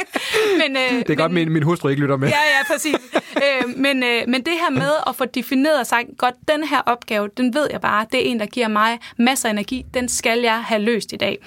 men, 0.68 0.76
øh, 0.76 0.98
Det 0.98 1.10
er 1.10 1.14
godt, 1.14 1.32
min, 1.32 1.52
min 1.52 1.62
hustru 1.62 1.88
ikke 1.88 2.02
lytter 2.02 2.16
med. 2.16 2.28
Ja, 2.28 2.34
ja, 2.34 2.74
præcis. 2.74 2.96
øh, 3.36 3.76
men, 3.76 4.02
øh, 4.02 4.22
men 4.28 4.42
det 4.44 4.52
her 4.52 4.70
med 4.70 4.90
at 5.06 5.16
få 5.16 5.24
defineret 5.24 5.86
sagt, 5.86 6.06
godt, 6.18 6.34
den 6.48 6.64
her 6.64 6.80
opgave, 6.86 7.28
den 7.36 7.54
ved 7.54 7.68
jeg 7.70 7.80
bare, 7.80 8.06
det 8.12 8.26
er 8.26 8.30
en, 8.30 8.40
der 8.40 8.46
giver 8.46 8.68
mig 8.68 8.98
masser 9.18 9.48
af 9.48 9.52
energi, 9.52 9.84
den 9.94 10.08
skal 10.08 10.40
jeg 10.40 10.64
have 10.64 10.80
løst 10.80 11.12
i 11.12 11.16
dag. 11.16 11.38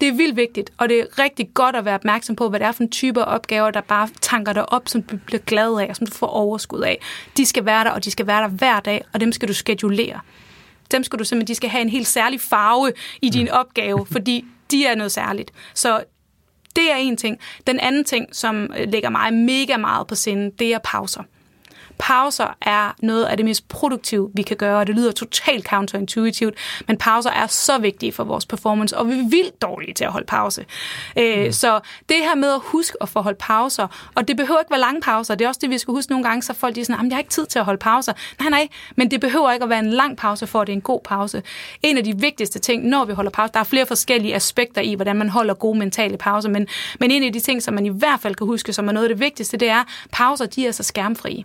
Det 0.00 0.08
er 0.08 0.12
vildt 0.12 0.36
vigtigt, 0.36 0.70
og 0.78 0.88
det 0.88 1.00
er 1.00 1.18
rigtig 1.18 1.48
godt 1.54 1.76
at 1.76 1.84
være 1.84 1.94
opmærksom 1.94 2.36
på, 2.36 2.48
hvad 2.48 2.60
det 2.60 2.66
er 2.66 2.72
for 2.72 2.82
en 2.82 2.90
type 2.90 3.24
opgaver, 3.24 3.70
der 3.70 3.80
bare 3.80 4.08
tanker 4.20 4.52
dig 4.52 4.72
op, 4.72 4.82
som 4.88 5.02
du 5.02 5.16
bliver 5.26 5.40
glad 5.40 5.80
af, 5.80 5.86
og 5.90 5.96
som 5.96 6.06
du 6.06 6.12
får 6.12 6.26
overskud 6.26 6.80
af. 6.80 7.00
De 7.36 7.46
skal 7.46 7.64
være 7.64 7.84
der, 7.84 7.90
og 7.94 8.04
de 8.04 8.10
skal 8.10 8.26
være 8.26 8.42
der 8.42 8.48
hver 8.48 8.80
dag, 8.80 9.04
og 9.12 9.20
dem 9.20 9.32
skal 9.32 9.48
du 9.48 9.54
skedulere. 9.54 10.20
Dem 10.90 11.04
skal 11.04 11.18
du 11.18 11.24
simpelthen, 11.24 11.48
de 11.48 11.54
skal 11.54 11.70
have 11.70 11.82
en 11.82 11.88
helt 11.88 12.06
særlig 12.06 12.40
farve 12.40 12.92
i 13.22 13.30
din 13.30 13.48
opgave, 13.48 14.06
fordi 14.12 14.44
de 14.70 14.86
er 14.86 14.94
noget 14.94 15.12
særligt. 15.12 15.50
Så 15.74 16.04
det 16.76 16.92
er 16.92 16.96
en 16.96 17.16
ting. 17.16 17.38
Den 17.66 17.80
anden 17.80 18.04
ting, 18.04 18.26
som 18.32 18.70
øh, 18.78 18.88
ligger 18.88 19.10
mig 19.10 19.34
mega 19.34 19.76
meget 19.76 20.06
på 20.06 20.14
sinde, 20.14 20.50
det 20.58 20.74
er 20.74 20.78
pauser. 20.84 21.22
Pauser 21.98 22.56
er 22.62 22.94
noget 22.98 23.24
af 23.24 23.36
det 23.36 23.46
mest 23.46 23.68
produktive, 23.68 24.30
vi 24.34 24.42
kan 24.42 24.56
gøre, 24.56 24.78
og 24.78 24.86
det 24.86 24.94
lyder 24.94 25.12
totalt 25.12 25.66
counterintuitivt, 25.66 26.54
men 26.86 26.96
pauser 26.98 27.30
er 27.30 27.46
så 27.46 27.78
vigtige 27.78 28.12
for 28.12 28.24
vores 28.24 28.46
performance, 28.46 28.98
og 28.98 29.08
vi 29.08 29.12
er 29.12 29.28
vildt 29.30 29.62
dårlige 29.62 29.94
til 29.94 30.04
at 30.04 30.12
holde 30.12 30.26
pause. 30.26 30.64
Øh, 31.18 31.52
Så 31.52 31.80
det 32.08 32.16
her 32.16 32.34
med 32.34 32.52
at 32.52 32.60
huske 32.62 32.96
at 33.00 33.08
få 33.08 33.20
holdt 33.20 33.38
pauser, 33.38 34.10
og 34.14 34.28
det 34.28 34.36
behøver 34.36 34.60
ikke 34.60 34.70
være 34.70 34.80
lange 34.80 35.00
pauser, 35.00 35.34
det 35.34 35.44
er 35.44 35.48
også 35.48 35.58
det, 35.62 35.70
vi 35.70 35.78
skal 35.78 35.92
huske 35.94 36.12
nogle 36.12 36.24
gange, 36.28 36.42
så 36.42 36.54
folk 36.54 36.74
de 36.74 36.80
er 36.80 36.84
sådan, 36.84 36.96
"Jamen, 36.98 37.10
jeg 37.10 37.16
har 37.16 37.20
ikke 37.20 37.30
tid 37.30 37.46
til 37.46 37.58
at 37.58 37.64
holde 37.64 37.78
pauser. 37.78 38.12
Nej, 38.40 38.50
nej, 38.50 38.68
men 38.96 39.10
det 39.10 39.20
behøver 39.20 39.52
ikke 39.52 39.62
at 39.62 39.68
være 39.70 39.78
en 39.78 39.90
lang 39.90 40.16
pause, 40.16 40.46
for 40.46 40.60
at 40.60 40.66
det 40.66 40.72
er 40.72 40.76
en 40.76 40.80
god 40.82 41.00
pause. 41.04 41.42
En 41.82 41.98
af 41.98 42.04
de 42.04 42.18
vigtigste 42.18 42.58
ting, 42.58 42.86
når 42.88 43.04
vi 43.04 43.12
holder 43.12 43.30
pause, 43.30 43.52
der 43.52 43.60
er 43.60 43.64
flere 43.64 43.86
forskellige 43.86 44.34
aspekter 44.34 44.80
i, 44.82 44.94
hvordan 44.94 45.16
man 45.16 45.28
holder 45.28 45.54
gode 45.54 45.78
mentale 45.78 46.16
pauser, 46.16 46.48
men, 46.48 46.66
men 47.00 47.10
en 47.10 47.22
af 47.22 47.32
de 47.32 47.40
ting, 47.40 47.62
som 47.62 47.74
man 47.74 47.86
i 47.86 47.88
hvert 47.88 48.20
fald 48.20 48.34
kan 48.34 48.46
huske, 48.46 48.72
som 48.72 48.88
er 48.88 48.92
noget 48.92 49.08
af 49.08 49.14
det 49.14 49.20
vigtigste, 49.20 49.56
det 49.56 49.68
er, 49.68 49.84
pauser, 50.12 50.46
de 50.46 50.66
er 50.66 50.72
så 50.72 50.82
skærmfrie 50.82 51.44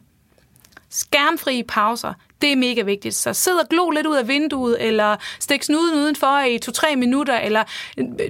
skærmfrie 0.92 1.64
pauser, 1.64 2.14
det 2.42 2.52
er 2.52 2.56
mega 2.56 2.82
vigtigt. 2.82 3.16
Så 3.16 3.34
sid 3.34 3.52
og 3.52 3.70
glo 3.70 3.90
lidt 3.90 4.08
ud 4.08 4.16
af 4.16 4.28
vinduet, 4.28 4.78
eller 4.88 5.16
stik 5.40 5.64
snuden 5.64 5.96
udenfor 5.96 6.40
i 6.40 6.58
to-tre 6.58 6.96
minutter, 6.96 7.40
eller 7.40 7.64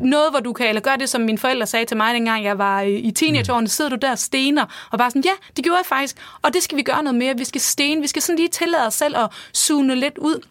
noget, 0.01 0.31
hvor 0.31 0.39
du 0.39 0.53
kan, 0.53 0.67
eller 0.67 0.81
gør 0.81 0.95
det, 0.95 1.09
som 1.09 1.21
mine 1.21 1.37
forældre 1.37 1.67
sagde 1.67 1.85
til 1.85 1.97
mig, 1.97 2.13
dengang 2.13 2.43
jeg 2.43 2.57
var 2.57 2.81
i 2.81 3.11
teenageårene, 3.11 3.67
sidder 3.67 3.89
du 3.89 3.95
der 3.95 4.11
og 4.11 4.19
stener, 4.19 4.65
og 4.91 4.97
bare 4.97 5.09
sådan, 5.09 5.23
ja, 5.25 5.31
det 5.55 5.63
gjorde 5.63 5.77
jeg 5.77 5.85
faktisk, 5.85 6.17
og 6.41 6.53
det 6.53 6.63
skal 6.63 6.77
vi 6.77 6.81
gøre 6.81 7.03
noget 7.03 7.15
mere. 7.15 7.37
Vi 7.37 7.43
skal 7.43 7.61
stene, 7.61 8.01
vi 8.01 8.07
skal 8.07 8.21
sådan 8.21 8.37
lige 8.37 8.49
tillade 8.49 8.87
os 8.87 8.93
selv 8.93 9.17
at 9.17 9.29
zone 9.55 9.95
lidt 9.95 10.17
ud 10.17 10.47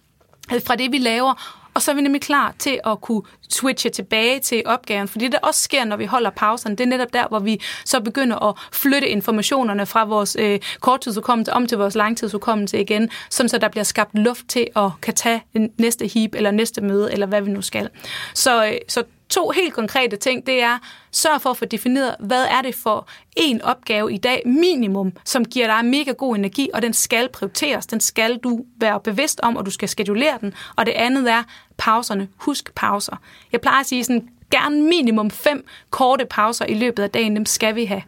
fra 0.66 0.76
det, 0.76 0.92
vi 0.92 0.98
laver, 0.98 1.57
og 1.78 1.82
så 1.82 1.90
er 1.90 1.94
vi 1.94 2.00
nemlig 2.00 2.22
klar 2.22 2.54
til 2.58 2.80
at 2.86 3.00
kunne 3.00 3.22
switche 3.50 3.90
tilbage 3.90 4.40
til 4.40 4.62
opgaven. 4.66 5.08
Fordi 5.08 5.24
det 5.24 5.32
der 5.32 5.38
også 5.38 5.62
sker, 5.62 5.84
når 5.84 5.96
vi 5.96 6.04
holder 6.04 6.30
pauserne, 6.30 6.76
det 6.76 6.84
er 6.84 6.88
netop 6.88 7.12
der, 7.12 7.28
hvor 7.28 7.38
vi 7.38 7.60
så 7.84 8.00
begynder 8.00 8.48
at 8.48 8.54
flytte 8.72 9.08
informationerne 9.08 9.86
fra 9.86 10.04
vores 10.04 10.36
øh, 10.40 10.60
korttidsudkommelse 10.80 11.52
om 11.52 11.66
til 11.66 11.78
vores 11.78 11.94
langtidsudkommelse 11.94 12.80
igen, 12.80 13.10
sådan 13.30 13.48
så 13.48 13.58
der 13.58 13.68
bliver 13.68 13.84
skabt 13.84 14.18
luft 14.18 14.48
til 14.48 14.66
at 14.76 14.90
kan 15.02 15.14
tage 15.14 15.42
en 15.54 15.70
næste 15.78 16.06
heap 16.14 16.30
eller 16.34 16.50
næste 16.50 16.80
møde, 16.80 17.12
eller 17.12 17.26
hvad 17.26 17.42
vi 17.42 17.50
nu 17.50 17.62
skal. 17.62 17.88
Så, 18.34 18.66
øh, 18.66 18.72
så 18.88 19.04
to 19.30 19.50
helt 19.50 19.74
konkrete 19.74 20.16
ting, 20.16 20.46
det 20.46 20.62
er, 20.62 20.78
sørg 21.12 21.42
for 21.42 21.50
at 21.50 21.56
få 21.56 21.64
defineret, 21.64 22.16
hvad 22.20 22.44
er 22.44 22.62
det 22.62 22.74
for 22.74 23.08
en 23.36 23.62
opgave 23.62 24.12
i 24.12 24.16
dag, 24.16 24.42
minimum, 24.46 25.12
som 25.24 25.44
giver 25.44 25.66
dig 25.66 25.84
mega 25.84 26.12
god 26.12 26.36
energi, 26.36 26.70
og 26.74 26.82
den 26.82 26.92
skal 26.92 27.28
prioriteres, 27.28 27.86
den 27.86 28.00
skal 28.00 28.36
du 28.36 28.64
være 28.80 29.00
bevidst 29.00 29.40
om, 29.40 29.56
og 29.56 29.66
du 29.66 29.70
skal 29.70 29.88
skedulere 29.88 30.38
den. 30.40 30.54
Og 30.76 30.86
det 30.86 30.92
andet 30.92 31.30
er 31.30 31.42
pauserne. 31.76 32.28
Husk 32.36 32.74
pauser. 32.74 33.16
Jeg 33.52 33.60
plejer 33.60 33.80
at 33.80 33.86
sige 33.86 34.04
sådan, 34.04 34.28
gerne 34.50 34.82
minimum 34.82 35.30
fem 35.30 35.66
korte 35.90 36.24
pauser 36.24 36.66
i 36.66 36.74
løbet 36.74 37.02
af 37.02 37.10
dagen, 37.10 37.36
dem 37.36 37.46
skal 37.46 37.74
vi 37.74 37.84
have. 37.84 38.02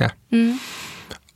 Ja. 0.00 0.08
Mm. 0.30 0.58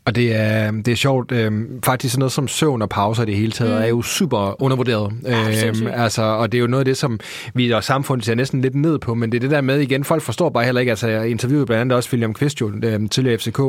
Og 0.09 0.15
det 0.15 0.37
er, 0.37 0.71
det 0.71 0.89
er 0.89 0.97
sjovt. 0.97 1.33
Øh, 1.33 1.53
faktisk 1.85 2.13
sådan 2.13 2.21
noget 2.21 2.33
som 2.33 2.49
søvn 2.49 2.83
og 2.83 2.89
pauser 2.89 3.23
i 3.23 3.27
det 3.27 3.37
hele 3.37 3.53
taget 3.53 3.75
mm. 3.75 3.83
er 3.83 3.87
jo 3.87 4.03
super 4.03 4.63
undervurderet. 4.63 5.13
Ja, 5.25 5.69
øh, 5.69 6.03
altså, 6.05 6.23
og 6.23 6.53
det 6.53 6.59
er 6.59 6.61
jo 6.61 6.67
noget 6.67 6.81
af 6.81 6.85
det, 6.85 6.97
som 6.97 7.21
vi 7.55 7.71
og 7.71 7.85
samfundet 7.85 8.27
ser 8.27 8.35
næsten 8.35 8.61
lidt 8.61 8.75
ned 8.75 8.99
på, 8.99 9.15
men 9.15 9.33
det 9.33 9.39
er 9.39 9.41
det 9.41 9.51
der 9.51 9.61
med 9.61 9.81
igen, 9.81 10.05
folk 10.05 10.23
forstår 10.23 10.51
bare 10.51 10.65
heller 10.65 10.81
ikke, 10.81 10.91
altså 10.91 11.09
jeg 11.09 11.29
interviewede 11.29 11.67
blandt 11.67 11.81
andet 11.81 11.97
også 11.97 12.09
William 12.13 12.35
Kvist, 12.35 12.61
jo, 12.61 12.73
øh, 12.83 13.09
tidligere 13.11 13.39
FCK, 13.39 13.61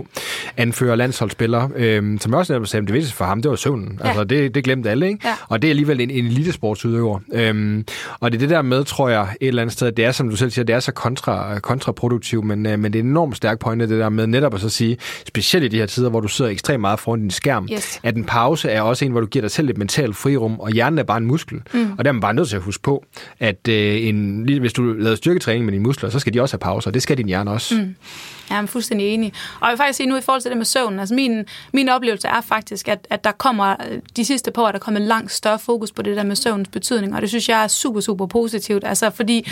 anfører 0.57 0.95
landsholdsspiller, 0.95 1.69
øh, 1.75 2.19
som 2.19 2.33
også 2.33 2.65
sagde, 2.65 2.85
det 2.85 2.93
vigtigste 2.93 3.17
for 3.17 3.25
ham, 3.25 3.41
det 3.41 3.49
var 3.49 3.55
søvnen. 3.55 3.99
Ja. 4.03 4.07
Altså 4.07 4.23
det, 4.23 4.55
det 4.55 4.63
glemte 4.63 4.89
alle, 4.89 5.07
ikke? 5.07 5.27
Ja. 5.27 5.33
Og 5.47 5.61
det 5.61 5.67
er 5.67 5.71
alligevel 5.71 6.01
en, 6.01 6.09
en 6.09 6.25
elitesportsudøver. 6.25 7.19
Øh, 7.33 7.83
og 8.19 8.31
det 8.31 8.37
er 8.37 8.39
det 8.39 8.49
der 8.49 8.61
med, 8.61 8.83
tror 8.83 9.09
jeg, 9.09 9.27
et 9.41 9.47
eller 9.47 9.61
andet 9.61 9.73
sted, 9.73 9.91
det 9.91 10.05
er, 10.05 10.11
som 10.11 10.29
du 10.29 10.35
selv 10.35 10.51
siger, 10.51 10.65
det 10.65 10.75
er 10.75 10.79
så 10.79 10.91
kontra, 10.91 11.59
kontraproduktivt, 11.59 12.45
men, 12.45 12.65
øh, 12.65 12.79
men 12.79 12.93
det 12.93 12.99
er 12.99 13.03
en 13.03 13.09
enormt 13.09 13.37
stærk 13.37 13.59
pointe, 13.59 13.89
det 13.89 13.99
der 13.99 14.09
med 14.09 14.27
netop 14.27 14.53
at 14.53 14.61
så 14.61 14.69
sige, 14.69 14.97
specielt 15.27 15.65
i 15.65 15.67
de 15.67 15.77
her 15.77 15.85
tider, 15.85 16.09
hvor 16.09 16.19
du 16.19 16.27
sidder 16.29 16.51
ekstremt 16.51 16.81
meget 16.81 16.99
foran 16.99 17.19
din 17.21 17.31
skærm, 17.31 17.67
Yes. 17.73 17.99
at 18.03 18.15
en 18.15 18.25
pause 18.25 18.69
er 18.69 18.81
også 18.81 19.05
en, 19.05 19.11
hvor 19.11 19.21
du 19.21 19.27
giver 19.27 19.41
dig 19.41 19.51
selv 19.51 19.69
et 19.69 19.77
mentalt 19.77 20.15
frirum, 20.15 20.59
og 20.59 20.71
hjernen 20.71 20.99
er 20.99 21.03
bare 21.03 21.17
en 21.17 21.25
muskel. 21.25 21.61
Mm. 21.73 21.91
Og 21.97 22.05
der 22.05 22.09
er 22.09 22.13
man 22.13 22.21
bare 22.21 22.33
nødt 22.33 22.49
til 22.49 22.55
at 22.55 22.61
huske 22.61 22.83
på, 22.83 23.05
at 23.39 23.67
øh, 23.67 24.07
en, 24.07 24.45
lige, 24.45 24.59
hvis 24.59 24.73
du 24.73 24.83
laver 24.83 25.15
styrketræning 25.15 25.65
med 25.65 25.71
dine 25.73 25.83
muskler, 25.83 26.09
så 26.09 26.19
skal 26.19 26.33
de 26.33 26.41
også 26.41 26.53
have 26.53 26.59
pauser, 26.59 26.91
det 26.91 27.01
skal 27.03 27.17
din 27.17 27.27
hjerne 27.27 27.51
også. 27.51 27.75
Mm. 27.75 27.95
Ja, 28.49 28.55
jeg 28.55 28.61
er 28.61 28.65
fuldstændig 28.65 29.07
enig. 29.07 29.33
Og 29.59 29.67
jeg 29.67 29.71
vil 29.71 29.77
faktisk 29.77 29.97
sige 29.97 30.07
nu 30.09 30.17
i 30.17 30.21
forhold 30.21 30.41
til 30.41 30.49
det 30.49 30.57
med 30.57 30.65
søvn, 30.65 30.99
altså 30.99 31.15
min, 31.15 31.45
min 31.73 31.89
oplevelse 31.89 32.27
er 32.27 32.41
faktisk, 32.41 32.87
at, 32.87 33.07
at 33.09 33.23
der 33.23 33.31
kommer 33.31 33.75
de 34.15 34.25
sidste 34.25 34.51
par 34.51 34.61
år, 34.61 34.67
der 34.67 34.73
er 34.73 34.79
kommet 34.79 35.01
langt 35.01 35.31
større 35.31 35.59
fokus 35.59 35.91
på 35.91 36.01
det 36.01 36.17
der 36.17 36.23
med 36.23 36.35
søvnens 36.35 36.69
betydning, 36.69 37.15
og 37.15 37.21
det 37.21 37.29
synes 37.29 37.49
jeg 37.49 37.63
er 37.63 37.67
super, 37.67 37.99
super 38.01 38.25
positivt. 38.25 38.83
Altså 38.85 39.09
fordi 39.09 39.49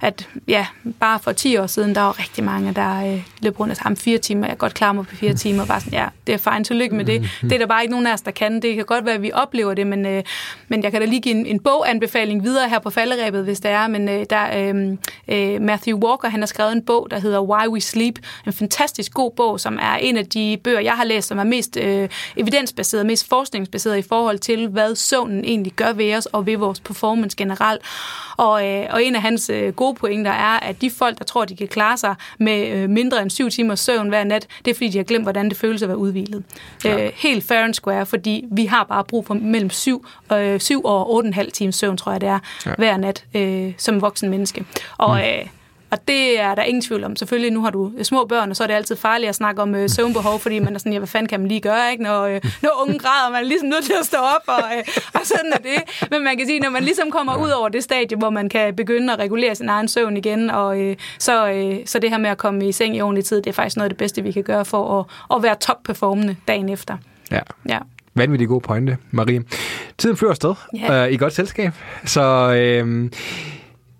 at 0.00 0.28
ja, 0.48 0.66
bare 1.00 1.18
for 1.18 1.32
10 1.32 1.56
år 1.56 1.66
siden, 1.66 1.94
der 1.94 2.00
var 2.00 2.18
rigtig 2.18 2.44
mange, 2.44 2.74
der 2.74 3.12
øh, 3.12 3.22
løb 3.42 3.60
rundt 3.60 3.70
og 3.70 3.76
sagde, 3.76 3.96
fire 3.96 4.18
timer, 4.18 4.42
jeg 4.42 4.50
kan 4.50 4.58
godt 4.58 4.74
klare 4.74 4.94
mig 4.94 5.06
på 5.06 5.16
fire 5.16 5.34
timer. 5.34 5.66
Bare 5.66 5.80
sådan, 5.80 5.98
ja, 5.98 6.06
det 6.26 6.32
er 6.32 6.52
fint, 6.52 6.66
tillykke 6.66 6.94
med 6.94 7.04
det. 7.04 7.30
Det 7.42 7.52
er 7.52 7.58
der 7.58 7.66
bare 7.66 7.82
ikke 7.82 7.90
nogen 7.90 8.06
af 8.06 8.12
os, 8.12 8.20
der 8.20 8.30
kan. 8.30 8.62
Det 8.62 8.74
kan 8.74 8.84
godt 8.84 9.04
være, 9.04 9.14
at 9.14 9.22
vi 9.22 9.32
oplever 9.32 9.74
det, 9.74 9.86
men, 9.86 10.06
øh, 10.06 10.22
men 10.68 10.82
jeg 10.82 10.92
kan 10.92 11.00
da 11.00 11.06
lige 11.06 11.20
give 11.20 11.34
en, 11.34 11.46
en 11.46 11.60
boganbefaling 11.60 12.44
videre 12.44 12.68
her 12.68 12.78
på 12.78 12.90
falderæbet, 12.90 13.44
hvis 13.44 13.60
det 13.60 13.70
er. 13.70 13.88
Men 13.88 14.08
øh, 14.08 14.26
der 14.30 14.72
øh, 14.72 14.96
øh, 15.28 15.60
Matthew 15.60 15.98
Walker, 15.98 16.28
han 16.28 16.40
har 16.40 16.46
skrevet 16.46 16.72
en 16.72 16.82
bog, 16.82 17.08
der 17.10 17.18
hedder 17.18 17.40
Why 17.40 17.66
We 17.68 17.80
Sleep. 17.80 18.18
En 18.46 18.52
fantastisk 18.52 19.14
god 19.14 19.30
bog, 19.30 19.60
som 19.60 19.78
er 19.82 19.94
en 19.94 20.16
af 20.16 20.26
de 20.26 20.58
bøger, 20.64 20.80
jeg 20.80 20.92
har 20.92 21.04
læst, 21.04 21.28
som 21.28 21.38
er 21.38 21.44
mest 21.44 21.76
øh, 21.76 22.08
evidensbaseret, 22.36 23.06
mest 23.06 23.28
forskningsbaseret 23.28 23.98
i 23.98 24.02
forhold 24.02 24.38
til, 24.38 24.68
hvad 24.68 24.94
søvnen 24.94 25.44
egentlig 25.44 25.72
gør 25.72 25.92
ved 25.92 26.16
os 26.16 26.26
og 26.26 26.46
ved 26.46 26.56
vores 26.56 26.80
performance 26.80 27.36
generelt. 27.36 27.82
Og, 28.36 28.68
øh, 28.68 28.86
og 28.90 29.04
en 29.04 29.14
af 29.14 29.22
hans 29.22 29.50
øh, 29.50 29.72
gode 29.72 29.89
pointer 29.92 30.30
er, 30.30 30.60
at 30.60 30.80
de 30.80 30.90
folk, 30.90 31.18
der 31.18 31.24
tror, 31.24 31.44
de 31.44 31.56
kan 31.56 31.68
klare 31.68 31.96
sig 31.96 32.14
med 32.38 32.68
øh, 32.68 32.90
mindre 32.90 33.22
end 33.22 33.30
syv 33.30 33.50
timers 33.50 33.80
søvn 33.80 34.08
hver 34.08 34.24
nat, 34.24 34.46
det 34.64 34.70
er 34.70 34.74
fordi, 34.74 34.88
de 34.88 34.98
har 34.98 35.04
glemt, 35.04 35.24
hvordan 35.24 35.48
det 35.48 35.56
føles 35.56 35.82
at 35.82 35.88
være 35.88 35.98
udvilet. 35.98 36.44
Ja. 36.84 37.06
Øh, 37.06 37.12
helt 37.14 37.44
fair 37.44 37.58
and 37.58 37.74
square, 37.74 38.06
fordi 38.06 38.44
vi 38.52 38.66
har 38.66 38.84
bare 38.84 39.04
brug 39.04 39.26
for 39.26 39.34
mellem 39.34 39.70
syv, 39.70 40.06
øh, 40.32 40.60
syv 40.60 40.84
og 40.84 41.24
8,5 41.24 41.50
times 41.50 41.74
søvn, 41.74 41.96
tror 41.96 42.12
jeg 42.12 42.20
det 42.20 42.28
er, 42.28 42.38
ja. 42.66 42.74
hver 42.78 42.96
nat 42.96 43.24
øh, 43.34 43.72
som 43.78 44.00
voksen 44.00 44.30
menneske. 44.30 44.64
Og 44.98 45.16
mm. 45.16 45.22
øh, 45.22 45.46
og 45.90 45.98
det 46.08 46.40
er 46.40 46.54
der 46.54 46.62
ingen 46.62 46.82
tvivl 46.82 47.04
om. 47.04 47.16
Selvfølgelig, 47.16 47.50
nu 47.52 47.62
har 47.62 47.70
du 47.70 47.92
små 48.02 48.24
børn, 48.24 48.50
og 48.50 48.56
så 48.56 48.62
er 48.62 48.66
det 48.66 48.74
altid 48.74 48.96
farligt 48.96 49.28
at 49.28 49.34
snakke 49.34 49.62
om 49.62 49.74
øh, 49.74 49.88
søvnbehov, 49.88 50.38
fordi 50.40 50.58
man 50.58 50.74
er 50.74 50.78
sådan, 50.78 50.92
ja, 50.92 50.98
hvad 50.98 51.08
fanden 51.08 51.28
kan 51.28 51.40
man 51.40 51.48
lige 51.48 51.60
gøre, 51.60 51.90
ikke? 51.92 52.02
Når, 52.02 52.22
øh, 52.22 52.40
når 52.62 52.82
unge 52.86 52.98
græder, 52.98 53.30
man 53.30 53.42
er 53.42 53.48
ligesom 53.48 53.68
nødt 53.68 53.84
til 53.84 53.94
at 54.00 54.06
stå 54.06 54.16
op, 54.18 54.42
og, 54.46 54.62
øh, 54.78 54.84
og 55.14 55.20
sådan 55.24 55.52
er 55.52 55.56
det. 55.56 56.08
Men 56.10 56.24
man 56.24 56.36
kan 56.36 56.46
sige, 56.46 56.60
når 56.60 56.70
man 56.70 56.82
ligesom 56.82 57.10
kommer 57.10 57.36
ud 57.44 57.50
over 57.50 57.68
det 57.68 57.84
stadie, 57.84 58.16
hvor 58.18 58.30
man 58.30 58.48
kan 58.48 58.74
begynde 58.76 59.12
at 59.12 59.18
regulere 59.18 59.54
sin 59.54 59.68
egen 59.68 59.88
søvn 59.88 60.16
igen, 60.16 60.50
og 60.50 60.80
øh, 60.80 60.96
så, 61.18 61.50
øh, 61.52 61.76
så 61.86 61.98
det 61.98 62.10
her 62.10 62.18
med 62.18 62.30
at 62.30 62.38
komme 62.38 62.68
i 62.68 62.72
seng 62.72 62.96
i 62.96 63.00
ordentlig 63.00 63.24
tid, 63.24 63.36
det 63.36 63.46
er 63.46 63.52
faktisk 63.52 63.76
noget 63.76 63.84
af 63.84 63.90
det 63.90 63.98
bedste, 63.98 64.22
vi 64.22 64.32
kan 64.32 64.42
gøre 64.42 64.64
for 64.64 65.00
at, 65.00 65.36
at 65.36 65.42
være 65.42 65.54
top-performende 65.60 66.36
dagen 66.48 66.68
efter. 66.68 66.96
Ja. 67.30 67.40
Ja. 67.68 67.78
Vanvittig 68.14 68.48
god 68.48 68.60
pointe, 68.60 68.96
Marie. 69.10 69.42
Tiden 69.98 70.16
flyver 70.16 70.30
afsted 70.30 70.54
Ja. 70.78 71.06
øh, 71.06 71.12
i 71.12 71.16
godt 71.16 71.32
selskab. 71.32 71.72
Så 72.04 72.52
øh, 72.54 73.10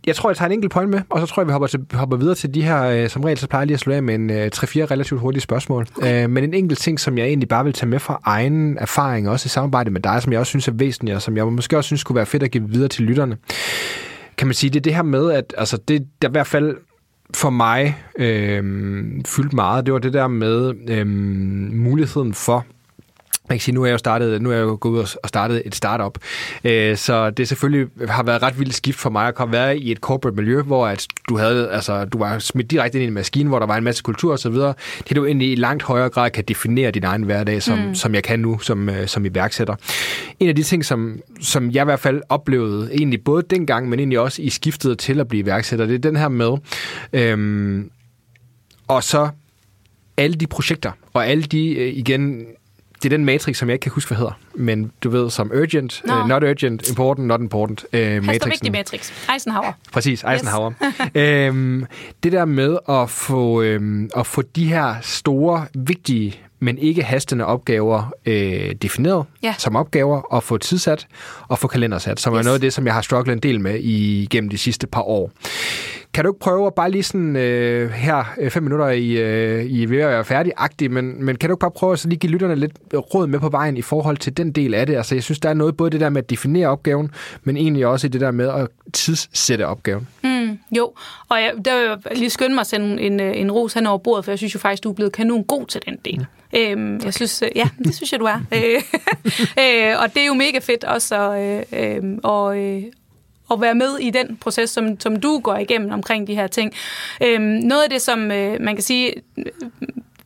jeg 0.06 0.16
tror, 0.16 0.30
jeg 0.30 0.36
tager 0.36 0.46
en 0.46 0.52
enkelt 0.52 0.72
point 0.72 0.90
med, 0.90 1.00
og 1.10 1.20
så 1.20 1.26
tror 1.26 1.42
jeg, 1.42 1.46
vi 1.46 1.52
hopper, 1.52 1.68
til, 1.68 1.80
hopper 1.92 2.16
videre 2.16 2.34
til 2.34 2.54
de 2.54 2.62
her, 2.62 2.82
øh, 2.82 3.08
som 3.08 3.24
regel, 3.24 3.38
så 3.38 3.48
plejer 3.48 3.60
jeg 3.60 3.66
lige 3.66 3.74
at 3.74 3.80
slå 3.80 3.92
af 3.92 4.02
med 4.02 4.14
en 4.14 4.30
øh, 4.30 4.50
3-4 4.54 4.60
relativt 4.66 5.20
hurtige 5.20 5.40
spørgsmål. 5.40 5.86
Okay. 5.96 6.24
Øh, 6.24 6.30
men 6.30 6.44
en 6.44 6.54
enkelt 6.54 6.78
ting, 6.78 7.00
som 7.00 7.18
jeg 7.18 7.26
egentlig 7.26 7.48
bare 7.48 7.64
vil 7.64 7.72
tage 7.72 7.88
med 7.88 7.98
fra 7.98 8.20
egen 8.24 8.78
erfaring, 8.78 9.28
også 9.28 9.46
i 9.46 9.48
samarbejde 9.48 9.90
med 9.90 10.00
dig, 10.00 10.22
som 10.22 10.32
jeg 10.32 10.40
også 10.40 10.50
synes 10.50 10.68
er 10.68 10.72
væsentligt, 10.72 11.16
og 11.16 11.22
som 11.22 11.36
jeg 11.36 11.46
måske 11.46 11.76
også 11.76 11.86
synes 11.86 12.04
kunne 12.04 12.16
være 12.16 12.26
fedt 12.26 12.42
at 12.42 12.50
give 12.50 12.68
videre 12.68 12.88
til 12.88 13.04
lytterne. 13.04 13.36
Kan 14.36 14.46
man 14.46 14.54
sige, 14.54 14.70
det 14.70 14.76
er 14.76 14.82
det 14.82 14.94
her 14.94 15.02
med, 15.02 15.32
at 15.32 15.54
altså, 15.58 15.78
det 15.88 16.06
der 16.22 16.28
i 16.28 16.32
hvert 16.32 16.46
fald 16.46 16.76
for 17.34 17.50
mig 17.50 17.96
øh, 18.18 18.62
fyldte 19.26 19.56
meget, 19.56 19.86
det 19.86 19.94
var 19.94 20.00
det 20.00 20.12
der 20.12 20.28
med 20.28 20.74
øh, 20.88 21.06
muligheden 21.72 22.34
for 22.34 22.66
man 23.50 23.58
kan 23.58 23.60
sige, 23.60 23.74
nu 23.74 23.82
er 23.82 23.86
jeg 23.86 23.92
jo 23.92 23.98
startet, 23.98 24.42
nu 24.42 24.50
er 24.50 24.54
jeg 24.54 24.62
jo 24.62 24.78
gået 24.80 24.92
ud 24.92 25.16
og 25.22 25.28
startet 25.28 25.62
et 25.64 25.74
startup, 25.74 26.18
øh, 26.64 26.96
så 26.96 27.30
det 27.30 27.48
selvfølgelig 27.48 27.86
har 28.08 28.22
været 28.22 28.42
ret 28.42 28.58
vildt 28.58 28.74
skift 28.74 28.98
for 28.98 29.10
mig 29.10 29.28
at 29.28 29.34
komme 29.34 29.52
være 29.52 29.78
i 29.78 29.92
et 29.92 29.98
corporate 29.98 30.36
miljø, 30.36 30.62
hvor 30.62 30.86
at 30.86 31.06
du 31.28 31.38
havde, 31.38 31.70
altså, 31.70 32.04
du 32.04 32.18
var 32.18 32.38
smidt 32.38 32.70
direkte 32.70 32.98
ind 32.98 33.04
i 33.04 33.06
en 33.06 33.14
maskine, 33.14 33.48
hvor 33.48 33.58
der 33.58 33.66
var 33.66 33.76
en 33.76 33.84
masse 33.84 34.02
kultur 34.02 34.32
og 34.32 34.38
så 34.38 34.50
videre. 34.50 34.74
Det 35.08 35.16
du 35.16 35.26
egentlig 35.26 35.52
i 35.52 35.54
langt 35.54 35.82
højere 35.82 36.08
grad 36.08 36.30
kan 36.30 36.44
definere 36.48 36.90
din 36.90 37.04
egen 37.04 37.22
hverdag, 37.22 37.62
som, 37.62 37.78
mm. 37.78 37.94
som 37.94 38.14
jeg 38.14 38.22
kan 38.22 38.40
nu 38.40 38.58
som, 38.58 38.88
øh, 38.88 39.06
som 39.06 39.24
iværksætter. 39.24 39.74
En 40.40 40.48
af 40.48 40.56
de 40.56 40.62
ting, 40.62 40.84
som, 40.84 41.20
som 41.40 41.70
jeg 41.70 41.82
i 41.82 41.84
hvert 41.84 42.00
fald 42.00 42.22
oplevede, 42.28 42.90
egentlig 42.94 43.24
både 43.24 43.42
dengang, 43.50 43.88
men 43.88 43.98
egentlig 43.98 44.18
også 44.18 44.42
i 44.42 44.50
skiftet 44.50 44.98
til 44.98 45.20
at 45.20 45.28
blive 45.28 45.42
iværksætter, 45.42 45.86
det 45.86 45.94
er 45.94 45.98
den 45.98 46.16
her 46.16 46.28
med, 46.28 46.56
øhm, 47.12 47.90
og 48.88 49.04
så 49.04 49.28
alle 50.16 50.36
de 50.36 50.46
projekter, 50.46 50.92
og 51.12 51.26
alle 51.26 51.42
de, 51.42 51.74
øh, 51.74 51.92
igen, 51.96 52.46
det 53.02 53.12
er 53.12 53.16
den 53.16 53.24
matrix, 53.24 53.56
som 53.56 53.68
jeg 53.68 53.74
ikke 53.74 53.82
kan 53.82 53.92
huske, 53.92 54.08
hvad 54.08 54.18
hedder. 54.18 54.32
Men 54.54 54.92
du 55.04 55.10
ved, 55.10 55.30
som 55.30 55.50
urgent, 55.54 56.02
uh, 56.04 56.28
not 56.28 56.42
urgent, 56.44 56.88
important, 56.88 57.26
not 57.26 57.40
important. 57.40 57.84
Uh, 57.92 57.98
Matrixen. 58.00 58.50
vigtig 58.50 58.72
matrix. 58.72 59.12
Eisenhower. 59.34 59.72
Præcis, 59.92 60.24
Eisenhower. 60.24 60.72
Yes. 60.84 61.10
øhm, 61.14 61.86
det 62.22 62.32
der 62.32 62.44
med 62.44 62.78
at 62.88 63.10
få, 63.10 63.62
øhm, 63.62 64.10
at 64.16 64.26
få 64.26 64.42
de 64.42 64.68
her 64.68 64.94
store, 65.02 65.66
vigtige, 65.74 66.40
men 66.60 66.78
ikke 66.78 67.02
hastende 67.02 67.44
opgaver 67.46 68.12
øh, 68.26 68.72
defineret 68.82 69.24
Ja. 69.42 69.54
som 69.58 69.76
opgaver, 69.76 70.20
og 70.20 70.42
få 70.42 70.58
tidsat 70.58 71.06
og 71.48 71.58
få 71.58 71.68
kalendersat, 71.68 72.20
som 72.20 72.34
yes. 72.34 72.38
er 72.38 72.42
noget 72.44 72.54
af 72.54 72.60
det, 72.60 72.72
som 72.72 72.86
jeg 72.86 72.94
har 72.94 73.02
strugglet 73.02 73.32
en 73.32 73.38
del 73.40 73.60
med 73.60 73.78
i, 73.80 74.28
gennem 74.30 74.50
de 74.50 74.58
sidste 74.58 74.86
par 74.86 75.02
år. 75.02 75.30
Kan 76.14 76.24
du 76.24 76.30
ikke 76.30 76.40
prøve 76.40 76.66
at 76.66 76.74
bare 76.74 76.90
lige 76.90 77.02
sådan 77.02 77.36
øh, 77.36 77.90
her 77.90 78.34
øh, 78.38 78.50
fem 78.50 78.62
minutter 78.62 78.88
i, 78.88 79.10
øh, 79.10 79.64
i 79.68 79.86
ved 79.86 79.98
at 79.98 80.08
være 80.08 80.24
færdig 80.24 80.52
men, 80.90 81.24
men 81.24 81.36
kan 81.36 81.48
du 81.48 81.54
ikke 81.54 81.60
bare 81.60 81.70
prøve 81.70 81.92
at 81.92 81.98
så 81.98 82.08
lige 82.08 82.18
give 82.18 82.32
lytterne 82.32 82.54
lidt 82.54 82.72
råd 82.94 83.26
med 83.26 83.40
på 83.40 83.48
vejen 83.48 83.76
i 83.76 83.82
forhold 83.82 84.16
til 84.16 84.36
den 84.36 84.52
del 84.52 84.74
af 84.74 84.86
det? 84.86 84.96
Altså 84.96 85.14
jeg 85.14 85.22
synes, 85.22 85.38
der 85.38 85.48
er 85.48 85.54
noget 85.54 85.76
både 85.76 85.90
det 85.90 86.00
der 86.00 86.08
med 86.08 86.22
at 86.22 86.30
definere 86.30 86.68
opgaven, 86.68 87.10
men 87.44 87.56
egentlig 87.56 87.86
også 87.86 88.06
i 88.06 88.10
det 88.10 88.20
der 88.20 88.30
med 88.30 88.48
at 88.48 88.68
tidssætte 88.92 89.66
opgaven. 89.66 90.08
Mm, 90.24 90.58
jo, 90.76 90.92
og 91.28 91.40
jeg, 91.40 91.52
der 91.64 91.80
vil 91.80 92.02
jeg 92.08 92.18
lige 92.18 92.30
skynde 92.30 92.54
mig 92.54 92.60
at 92.60 92.66
sende 92.66 93.02
en, 93.02 93.20
øh, 93.20 93.36
en 93.36 93.52
ros 93.52 93.74
hen 93.74 93.86
over 93.86 93.98
bordet, 93.98 94.24
for 94.24 94.32
jeg 94.32 94.38
synes 94.38 94.54
jo 94.54 94.58
faktisk, 94.58 94.84
du 94.84 94.90
er 94.90 94.94
blevet 94.94 95.12
kanon 95.12 95.44
god 95.44 95.66
til 95.66 95.80
den 95.86 95.96
del. 96.04 96.26
Øhm, 96.56 97.00
jeg 97.04 97.14
synes, 97.14 97.42
øh, 97.42 97.48
ja, 97.56 97.68
det 97.84 97.94
synes 97.94 98.12
jeg, 98.12 98.20
du 98.20 98.24
er. 98.24 98.40
Øh, 99.60 100.02
og 100.02 100.14
det 100.14 100.22
er 100.22 100.26
jo 100.26 100.34
mega 100.34 100.58
fedt 100.58 100.84
også 100.84 101.30
at, 101.30 101.64
øh, 101.72 101.96
øh, 101.96 102.18
og, 102.22 102.58
øh, 102.58 102.82
at 103.50 103.60
være 103.60 103.74
med 103.74 103.98
i 104.00 104.10
den 104.10 104.36
proces, 104.40 104.70
som, 104.70 105.00
som 105.00 105.20
du 105.20 105.38
går 105.38 105.56
igennem 105.56 105.90
omkring 105.90 106.26
de 106.26 106.34
her 106.34 106.46
ting. 106.46 106.72
Øhm, 107.22 107.42
noget 107.42 107.82
af 107.82 107.90
det, 107.90 108.02
som 108.02 108.30
øh, 108.30 108.56
man 108.60 108.76
kan 108.76 108.82
sige, 108.82 109.12
øh, 109.38 109.44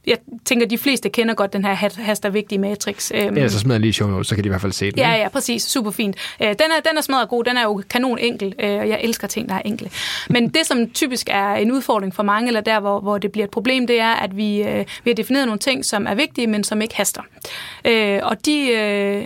jeg 0.07 0.19
tænker, 0.45 0.67
de 0.67 0.79
fleste 0.79 1.09
kender 1.09 1.35
godt 1.35 1.53
den 1.53 1.65
her 1.65 1.75
haster 2.03 2.29
vigtige 2.29 2.59
matrix. 2.59 3.11
Øhm, 3.15 3.37
Ellers 3.37 3.53
så 3.53 3.59
smider 3.59 3.75
jeg 3.75 3.81
lige 3.81 3.93
show 3.93 4.09
notes, 4.09 4.27
så 4.27 4.35
kan 4.35 4.45
de 4.45 4.47
i 4.47 4.51
hvert 4.51 4.61
fald 4.61 4.73
se 4.73 4.91
den. 4.91 4.99
Ja, 4.99 5.11
ja, 5.11 5.29
præcis. 5.29 5.63
Super 5.63 5.91
fint. 5.91 6.17
Øh, 6.43 6.49
den, 6.49 6.59
er, 6.61 6.81
den 6.89 6.99
er 6.99 7.01
smadret 7.01 7.29
god. 7.29 7.45
Den 7.45 7.57
er 7.57 7.63
jo 7.63 7.83
kanon 7.91 8.19
enkel, 8.19 8.55
øh, 8.59 8.81
og 8.81 8.89
jeg 8.89 9.01
elsker 9.03 9.29
ting, 9.29 9.49
der 9.49 9.55
er 9.55 9.63
enkle. 9.65 9.91
Men 10.31 10.49
det, 10.55 10.67
som 10.67 10.91
typisk 10.91 11.29
er 11.31 11.55
en 11.55 11.73
udfordring 11.73 12.15
for 12.15 12.23
mange, 12.23 12.49
eller 12.49 12.61
der, 12.61 12.81
hvor, 12.81 13.01
hvor 13.01 13.19
det 13.19 13.33
bliver 13.33 13.45
et 13.45 13.51
problem, 13.51 13.87
det 13.87 14.01
er, 14.01 14.13
at 14.13 14.37
vi, 14.37 14.63
øh, 14.63 14.85
vi 15.05 15.11
har 15.11 15.15
defineret 15.15 15.47
nogle 15.47 15.59
ting, 15.59 15.85
som 15.85 16.07
er 16.07 16.15
vigtige, 16.15 16.47
men 16.47 16.65
som 16.65 16.83
ikke 16.83 16.97
haster. 16.97 17.23
Øh, 17.85 18.21
og 18.23 18.47
de... 18.47 18.69
Øh, 18.69 19.25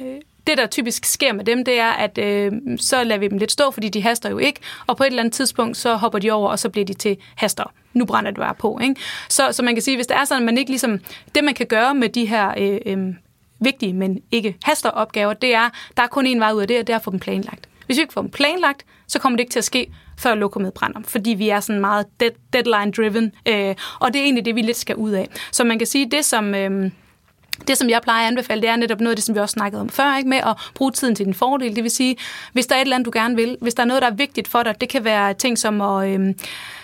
det, 0.48 0.58
der 0.58 0.66
typisk 0.66 1.04
sker 1.04 1.32
med 1.32 1.44
dem, 1.44 1.64
det 1.64 1.78
er, 1.80 1.90
at 1.90 2.18
øh, 2.18 2.52
så 2.78 3.04
lader 3.04 3.20
vi 3.20 3.28
dem 3.28 3.38
lidt 3.38 3.52
stå, 3.52 3.70
fordi 3.70 3.88
de 3.88 4.02
haster 4.02 4.30
jo 4.30 4.38
ikke, 4.38 4.60
og 4.86 4.96
på 4.96 5.02
et 5.02 5.06
eller 5.06 5.22
andet 5.22 5.34
tidspunkt, 5.34 5.76
så 5.76 5.96
hopper 5.96 6.18
de 6.18 6.30
over, 6.30 6.50
og 6.50 6.58
så 6.58 6.68
bliver 6.68 6.84
de 6.84 6.94
til 6.94 7.16
haster. 7.36 7.72
Nu 7.92 8.04
brænder 8.04 8.30
det 8.30 8.38
bare 8.38 8.54
på. 8.54 8.78
Ikke? 8.82 8.94
Så, 9.28 9.48
så 9.52 9.62
man 9.62 9.74
kan 9.74 9.82
sige, 9.82 9.96
hvis 9.96 10.06
det 10.06 10.16
er 10.16 10.24
sådan, 10.24 10.42
at 10.42 10.46
man 10.46 10.58
ikke 10.58 10.70
ligesom... 10.70 11.00
Det, 11.34 11.44
man 11.44 11.54
kan 11.54 11.66
gøre 11.66 11.94
med 11.94 12.08
de 12.08 12.26
her 12.26 12.54
øh, 12.58 12.78
øh, 12.86 13.14
vigtige, 13.60 13.92
men 13.92 14.18
ikke 14.32 14.56
haster 14.62 14.90
opgaver, 14.90 15.32
det 15.32 15.54
er, 15.54 15.70
der 15.96 16.02
er 16.02 16.06
kun 16.06 16.26
en 16.26 16.40
vej 16.40 16.52
ud 16.52 16.60
af 16.60 16.68
det, 16.68 16.80
og 16.80 16.86
det 16.86 16.92
er 16.92 16.96
at 16.96 17.04
få 17.04 17.10
dem 17.10 17.20
planlagt. 17.20 17.68
Hvis 17.86 17.96
vi 17.96 18.00
ikke 18.00 18.12
får 18.12 18.20
dem 18.20 18.30
planlagt, 18.30 18.84
så 19.08 19.18
kommer 19.18 19.36
det 19.36 19.40
ikke 19.40 19.52
til 19.52 19.58
at 19.58 19.64
ske, 19.64 19.92
før 20.18 20.34
lokummet 20.34 20.74
brænder, 20.74 21.00
fordi 21.04 21.30
vi 21.30 21.48
er 21.48 21.60
sådan 21.60 21.80
meget 21.80 22.06
dead, 22.20 22.30
deadline-driven, 22.52 23.32
øh, 23.48 23.74
og 24.00 24.12
det 24.12 24.20
er 24.20 24.24
egentlig 24.24 24.44
det, 24.44 24.54
vi 24.54 24.62
lidt 24.62 24.76
skal 24.76 24.96
ud 24.96 25.10
af. 25.10 25.28
Så 25.52 25.64
man 25.64 25.78
kan 25.78 25.86
sige, 25.86 26.10
det 26.10 26.24
som... 26.24 26.54
Øh, 26.54 26.90
det, 27.66 27.78
som 27.78 27.88
jeg 27.88 28.02
plejer 28.02 28.22
at 28.22 28.28
anbefale, 28.28 28.60
det 28.60 28.70
er 28.70 28.76
netop 28.76 29.00
noget 29.00 29.10
af 29.10 29.16
det, 29.16 29.24
som 29.24 29.34
vi 29.34 29.40
også 29.40 29.52
snakkede 29.52 29.80
om 29.80 29.88
før, 29.88 30.16
ikke? 30.16 30.28
med 30.28 30.38
at 30.38 30.56
bruge 30.74 30.92
tiden 30.92 31.14
til 31.14 31.26
din 31.26 31.34
fordel. 31.34 31.76
Det 31.76 31.82
vil 31.82 31.90
sige, 31.90 32.16
hvis 32.52 32.66
der 32.66 32.74
er 32.74 32.78
et 32.78 32.84
eller 32.84 32.96
andet, 32.96 33.06
du 33.06 33.18
gerne 33.18 33.36
vil, 33.36 33.56
hvis 33.60 33.74
der 33.74 33.82
er 33.82 33.86
noget, 33.86 34.02
der 34.02 34.08
er 34.08 34.14
vigtigt 34.14 34.48
for 34.48 34.62
dig, 34.62 34.80
det 34.80 34.88
kan 34.88 35.04
være 35.04 35.34
ting 35.34 35.58
som 35.58 35.80
at... 35.80 36.08
Øh, 36.08 36.34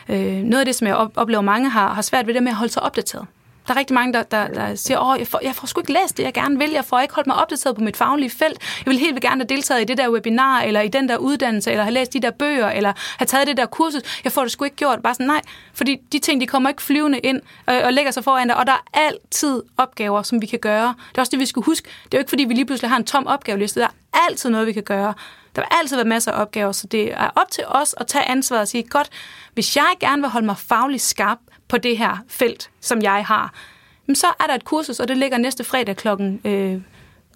øh, 0.09 0.43
noget 0.43 0.61
af 0.61 0.65
det, 0.65 0.75
som 0.75 0.87
jeg 0.87 0.97
oplever, 1.17 1.41
mange 1.41 1.71
har, 1.71 1.95
har 1.95 2.03
svært 2.03 2.27
ved 2.27 2.35
det 2.35 2.43
med 2.43 2.51
at 2.51 2.57
holde 2.57 2.73
sig 2.73 2.83
opdateret. 2.83 3.27
Der 3.67 3.75
er 3.75 3.79
rigtig 3.79 3.95
mange, 3.95 4.13
der, 4.13 4.23
der, 4.23 4.49
der 4.49 4.75
siger, 4.75 4.99
åh, 4.99 5.19
jeg 5.19 5.27
får, 5.27 5.41
jeg 5.43 5.55
får 5.55 5.67
sgu 5.67 5.81
ikke 5.81 5.93
læst 5.93 6.17
det, 6.17 6.23
jeg 6.23 6.35
gerne 6.35 6.59
vil. 6.59 6.71
Jeg 6.71 6.85
får 6.85 7.01
ikke 7.01 7.15
holdt 7.15 7.27
mig 7.27 7.37
opdateret 7.37 7.77
på 7.77 7.83
mit 7.83 7.97
faglige 7.97 8.31
felt. 8.31 8.59
Jeg 8.87 8.91
vil 8.91 8.99
helt 8.99 9.15
vildt 9.15 9.25
gerne 9.25 9.41
have 9.41 9.57
deltaget 9.57 9.81
i 9.81 9.85
det 9.85 9.99
der 9.99 10.11
webinar, 10.11 10.61
eller 10.61 10.81
i 10.81 10.89
den 10.89 11.09
der 11.09 11.17
uddannelse, 11.17 11.71
eller 11.71 11.85
have 11.85 11.95
læst 11.95 12.13
de 12.13 12.21
der 12.21 12.31
bøger, 12.31 12.71
eller 12.71 12.93
have 13.19 13.27
taget 13.27 13.47
det 13.47 13.57
der 13.57 13.67
kursus. 13.67 14.03
Jeg 14.25 14.33
får 14.33 14.43
det 14.43 14.53
sgu 14.53 14.65
ikke 14.65 14.77
gjort. 14.77 15.03
Bare 15.03 15.15
sådan, 15.15 15.27
nej, 15.27 15.41
fordi 15.75 15.97
de 16.13 16.19
ting, 16.19 16.41
de 16.41 16.47
kommer 16.47 16.69
ikke 16.69 16.83
flyvende 16.83 17.19
ind 17.19 17.41
og, 17.67 17.77
og 17.77 17.93
lægger 17.93 18.11
sig 18.11 18.25
foran 18.25 18.49
dig. 18.49 18.57
Og 18.57 18.67
der 18.67 18.73
er 18.73 19.01
altid 19.01 19.63
opgaver, 19.77 20.23
som 20.23 20.43
vi 20.43 20.47
kan 20.47 20.59
gøre. 20.59 20.95
Det 21.11 21.19
er 21.19 21.23
også 21.23 21.31
det, 21.31 21.39
vi 21.39 21.47
skulle 21.47 21.65
huske. 21.65 21.89
Det 22.05 22.15
er 22.15 22.19
jo 22.19 22.21
ikke, 22.21 22.29
fordi 22.29 22.45
vi 22.45 22.55
lige 22.55 22.67
pludselig 22.67 22.91
har 22.91 22.97
en 22.97 23.05
tom 23.05 23.27
opgaveliste. 23.27 23.81
Der 23.81 23.87
er 23.87 24.19
altid 24.29 24.51
noget, 24.51 24.67
vi 24.67 24.73
kan 24.73 24.83
gøre. 24.83 25.15
Der 25.57 25.63
vil 25.63 25.69
altid 25.81 25.97
være 25.97 26.05
masser 26.05 26.33
af 26.33 26.41
opgaver, 26.41 26.73
så 26.73 26.87
det 26.87 27.13
er 27.13 27.31
op 27.37 27.51
til 27.51 27.65
os 27.67 27.95
at 27.99 28.07
tage 28.07 28.25
ansvaret 28.25 28.61
og 28.61 28.69
sige, 28.69 28.83
godt, 28.83 29.11
hvis 29.55 29.77
jeg 29.77 29.95
gerne 30.01 30.23
vil 30.23 30.31
holde 30.31 30.47
mig 30.47 30.57
fagligt 30.59 31.03
skarp 31.03 31.39
på 31.69 31.79
det 31.79 31.99
her 31.99 32.17
felt, 32.29 32.71
som 32.81 33.03
jeg 33.03 33.25
har, 33.27 33.53
så 34.15 34.27
er 34.41 34.47
der 34.47 34.55
et 34.55 34.65
kursus, 34.65 35.01
og 35.01 35.09
det 35.09 35.17
ligger 35.17 35.39
næste 35.39 35.65
fredag 35.65 35.97
klokken, 35.97 36.41
øh, 36.45 36.81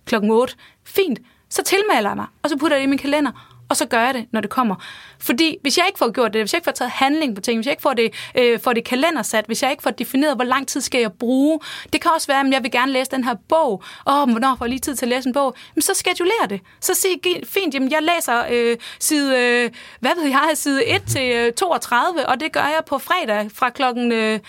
klokken 0.05 0.31
8. 0.31 0.55
Fint, 0.85 1.18
så 1.49 1.62
tilmelder 1.62 2.11
jeg 2.11 2.16
mig, 2.16 2.26
og 2.43 2.51
så 2.51 2.57
putter 2.57 2.76
jeg 2.76 2.81
det 2.81 2.87
i 2.87 2.91
min 2.91 2.99
kalender, 2.99 3.57
og 3.69 3.77
så 3.77 3.87
gør 3.87 4.01
jeg 4.01 4.14
det, 4.14 4.27
når 4.33 4.41
det 4.41 4.51
kommer. 4.51 4.75
Fordi 5.19 5.57
hvis 5.62 5.79
jeg 5.79 5.87
ikke 5.87 5.99
får 5.99 6.12
gjort 6.12 6.33
det, 6.33 6.43
hvis 6.43 6.53
jeg 6.53 6.59
ikke 6.59 6.64
får 6.64 6.73
taget 6.73 6.91
handling 6.91 7.35
på 7.35 7.41
ting, 7.41 7.59
hvis 7.59 7.66
jeg 7.66 7.73
ikke 7.73 7.83
får 7.83 7.93
det, 7.93 8.14
øh, 8.35 8.61
får 8.61 8.73
det 8.73 8.85
kalendersat, 8.85 9.47
hvis 9.47 9.62
jeg 9.62 9.71
ikke 9.71 9.83
får 9.83 9.91
defineret, 9.91 10.37
hvor 10.37 10.45
lang 10.45 10.69
tid 10.69 10.81
skal 10.81 11.01
jeg 11.01 11.12
bruge, 11.12 11.61
det 11.93 12.01
kan 12.01 12.11
også 12.14 12.27
være, 12.27 12.41
at 12.41 12.53
jeg 12.53 12.62
vil 12.62 12.71
gerne 12.71 12.93
læse 12.93 13.11
den 13.11 13.25
her 13.25 13.35
bog, 13.49 13.83
åh, 14.07 14.23
oh, 14.23 14.31
hvornår 14.31 14.55
får 14.59 14.64
jeg 14.64 14.71
lige 14.71 14.81
tid 14.81 14.97
til 14.97 15.07
at 15.07 15.11
læse 15.11 15.27
en 15.27 15.33
bog, 15.33 15.57
men 15.75 15.83
så 15.83 15.95
scheduler 15.95 16.47
det. 16.49 16.61
Så 16.81 16.95
sig 16.95 17.11
fint, 17.45 17.75
jamen 17.75 17.91
jeg 17.91 18.03
læser 18.03 18.45
øh, 18.51 18.77
side, 19.01 19.39
øh, 19.39 19.71
hvad 20.01 20.11
ved 20.16 20.29
jeg, 20.29 20.51
side 20.55 20.87
1 20.87 21.03
til 21.09 21.31
øh, 21.31 21.53
32, 21.53 22.29
og 22.29 22.41
det 22.41 22.53
gør 22.53 22.61
jeg 22.61 22.83
på 22.87 22.99
fredag 22.99 23.51
fra 23.55 23.71
klokken 23.71 24.12
øh, 24.12 24.41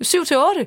7 0.00 0.24
til 0.24 0.36
8 0.36 0.66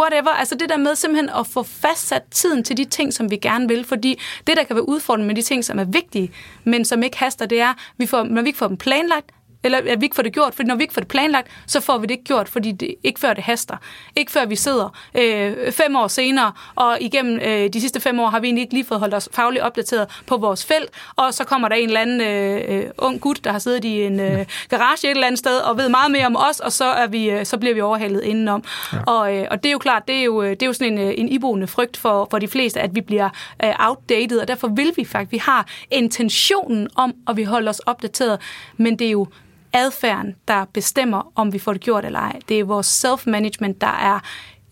whatever. 0.00 0.30
Altså 0.30 0.54
det 0.54 0.68
der 0.68 0.76
med 0.76 0.94
simpelthen 0.94 1.30
at 1.38 1.46
få 1.46 1.62
fastsat 1.62 2.22
tiden 2.30 2.64
til 2.64 2.76
de 2.76 2.84
ting, 2.84 3.14
som 3.14 3.30
vi 3.30 3.36
gerne 3.36 3.68
vil. 3.68 3.84
Fordi 3.84 4.20
det, 4.46 4.56
der 4.56 4.64
kan 4.64 4.76
være 4.76 4.88
udfordrende 4.88 5.26
med 5.26 5.34
de 5.34 5.42
ting, 5.42 5.64
som 5.64 5.78
er 5.78 5.84
vigtige, 5.84 6.30
men 6.64 6.84
som 6.84 7.02
ikke 7.02 7.18
haster, 7.18 7.46
det 7.46 7.60
er, 7.60 7.74
vi 7.98 8.06
får, 8.06 8.22
når 8.22 8.42
vi 8.42 8.48
ikke 8.48 8.58
får 8.58 8.68
dem 8.68 8.76
planlagt, 8.76 9.30
eller 9.64 9.78
at 9.78 10.00
vi 10.00 10.04
ikke 10.06 10.16
får 10.16 10.22
det 10.22 10.32
gjort, 10.32 10.54
for 10.54 10.62
når 10.62 10.74
vi 10.74 10.82
ikke 10.82 10.94
får 10.94 11.00
det 11.00 11.08
planlagt, 11.08 11.48
så 11.66 11.80
får 11.80 11.98
vi 11.98 12.06
det 12.06 12.10
ikke 12.10 12.24
gjort, 12.24 12.48
fordi 12.48 12.72
det 12.72 12.94
ikke 13.04 13.20
før 13.20 13.34
det 13.34 13.44
haster. 13.44 13.76
Ikke 14.16 14.32
før 14.32 14.46
vi 14.46 14.56
sidder 14.56 14.96
øh, 15.14 15.72
fem 15.72 15.96
år 15.96 16.08
senere, 16.08 16.52
og 16.74 16.98
igennem 17.00 17.40
øh, 17.44 17.68
de 17.72 17.80
sidste 17.80 18.00
fem 18.00 18.20
år 18.20 18.28
har 18.28 18.40
vi 18.40 18.46
egentlig 18.46 18.62
ikke 18.62 18.74
lige 18.74 18.84
fået 18.84 19.00
holdt 19.00 19.14
os 19.14 19.28
fagligt 19.32 19.64
opdateret 19.64 20.22
på 20.26 20.36
vores 20.36 20.64
felt, 20.64 20.90
og 21.16 21.34
så 21.34 21.44
kommer 21.44 21.68
der 21.68 21.76
en 21.76 21.88
eller 21.88 22.00
anden 22.00 22.20
øh, 22.20 22.62
øh, 22.68 22.90
ung 22.98 23.20
gut, 23.20 23.44
der 23.44 23.52
har 23.52 23.58
siddet 23.58 23.84
i 23.84 24.02
en 24.02 24.20
øh, 24.20 24.46
garage 24.68 25.06
et 25.06 25.10
eller 25.10 25.26
andet 25.26 25.38
sted, 25.38 25.58
og 25.58 25.78
ved 25.78 25.88
meget 25.88 26.10
mere 26.10 26.26
om 26.26 26.36
os, 26.36 26.60
og 26.60 26.72
så, 26.72 26.84
er 26.84 27.06
vi, 27.06 27.30
øh, 27.30 27.46
så 27.46 27.58
bliver 27.58 27.74
vi 27.74 27.80
overhalet 27.80 28.22
indenom. 28.22 28.64
Ja. 28.92 28.98
Og, 29.06 29.36
øh, 29.36 29.46
og 29.50 29.62
det 29.62 29.68
er 29.68 29.72
jo 29.72 29.78
klart, 29.78 30.08
det 30.08 30.16
er 30.16 30.22
jo, 30.22 30.42
øh, 30.42 30.50
det 30.50 30.62
er 30.62 30.66
jo 30.66 30.72
sådan 30.72 30.92
en, 30.92 30.98
øh, 30.98 31.14
en 31.16 31.28
iboende 31.28 31.66
frygt 31.66 31.96
for, 31.96 32.26
for 32.30 32.38
de 32.38 32.48
fleste, 32.48 32.80
at 32.80 32.94
vi 32.94 33.00
bliver 33.00 33.28
øh, 33.64 33.72
outdated, 33.78 34.38
og 34.38 34.48
derfor 34.48 34.68
vil 34.68 34.92
vi 34.96 35.04
faktisk, 35.04 35.32
vi 35.32 35.38
har 35.38 35.66
intentionen 35.90 36.88
om, 36.96 37.14
at 37.28 37.36
vi 37.36 37.42
holder 37.42 37.70
os 37.70 37.78
opdateret, 37.78 38.40
men 38.76 38.98
det 38.98 39.06
er 39.06 39.10
jo 39.10 39.26
adfærden, 39.74 40.34
der 40.48 40.64
bestemmer, 40.64 41.32
om 41.34 41.52
vi 41.52 41.58
får 41.58 41.72
det 41.72 41.80
gjort 41.80 42.04
eller 42.04 42.18
ej. 42.18 42.40
Det 42.48 42.60
er 42.60 42.64
vores 42.64 43.04
self-management, 43.04 43.80
der 43.80 43.86
er 43.86 44.20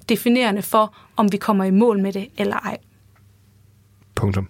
definerende 0.08 0.62
for, 0.62 0.96
om 1.16 1.32
vi 1.32 1.36
kommer 1.36 1.64
i 1.64 1.70
mål 1.70 2.02
med 2.02 2.12
det 2.12 2.28
eller 2.38 2.56
ej. 2.56 2.78
Punktum. 4.14 4.48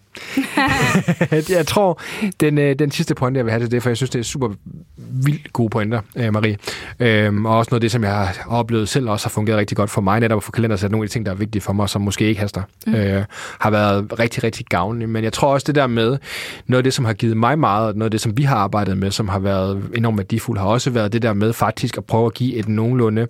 jeg 1.59 1.67
tror, 1.67 2.01
den, 2.41 2.59
øh, 2.59 2.79
den 2.79 2.91
sidste 2.91 3.15
pointe, 3.15 3.39
jeg 3.39 3.45
vil 3.45 3.53
have 3.53 3.63
til 3.63 3.71
det, 3.71 3.83
for 3.83 3.91
jeg 3.91 3.97
synes, 3.97 4.11
det 4.11 4.19
er 4.19 4.23
super 4.23 4.49
vildt 4.97 5.53
gode 5.53 5.71
pointer, 5.71 6.01
øh, 6.17 6.33
Marie. 6.33 6.59
Øhm, 7.01 7.47
og 7.47 7.59
også 7.59 7.69
noget 7.71 7.79
af 7.79 7.81
det, 7.81 7.91
som 7.91 8.05
jeg 8.05 8.13
har 8.13 8.37
oplevet 8.49 8.89
selv, 8.89 9.11
også 9.11 9.27
har 9.27 9.31
fungeret 9.31 9.59
rigtig 9.59 9.77
godt 9.77 9.91
for 9.91 10.01
mig, 10.01 10.21
netop 10.21 10.37
at 10.37 10.43
få 10.43 10.53
kalender 10.53 10.77
sat 10.77 10.91
nogle 10.91 11.05
af 11.05 11.09
de 11.09 11.13
ting, 11.13 11.27
der 11.27 11.33
er 11.33 11.37
vigtige 11.37 11.63
for 11.63 11.73
mig, 11.73 11.89
som 11.89 12.03
måske 12.03 12.25
ikke 12.25 12.41
haster, 12.41 12.63
mm. 12.87 12.95
øh, 12.95 13.25
har 13.59 13.71
været 13.71 14.19
rigtig, 14.19 14.45
rigtig 14.45 14.67
gavnligt. 14.67 15.11
Men 15.11 15.25
jeg 15.25 15.33
tror 15.33 15.53
også, 15.53 15.65
det 15.65 15.75
der 15.75 15.87
med, 15.87 16.19
noget 16.67 16.79
af 16.79 16.85
det, 16.85 16.95
som 16.95 17.05
har 17.05 17.13
givet 17.13 17.37
mig 17.37 17.59
meget, 17.59 17.89
og 17.89 17.95
noget 17.95 18.07
af 18.07 18.11
det, 18.11 18.21
som 18.21 18.37
vi 18.37 18.43
har 18.43 18.57
arbejdet 18.57 18.99
med, 18.99 19.11
som 19.11 19.29
har 19.29 19.39
været 19.39 19.83
enormt 19.95 20.19
værdifuldt, 20.19 20.61
har 20.61 20.69
også 20.69 20.91
været 20.91 21.13
det 21.13 21.23
der 21.23 21.33
med 21.33 21.53
faktisk 21.53 21.99
at 21.99 22.05
prøve 22.05 22.27
at 22.27 22.35
give 22.35 22.55
et 22.55 22.69
nogenlunde 22.69 23.27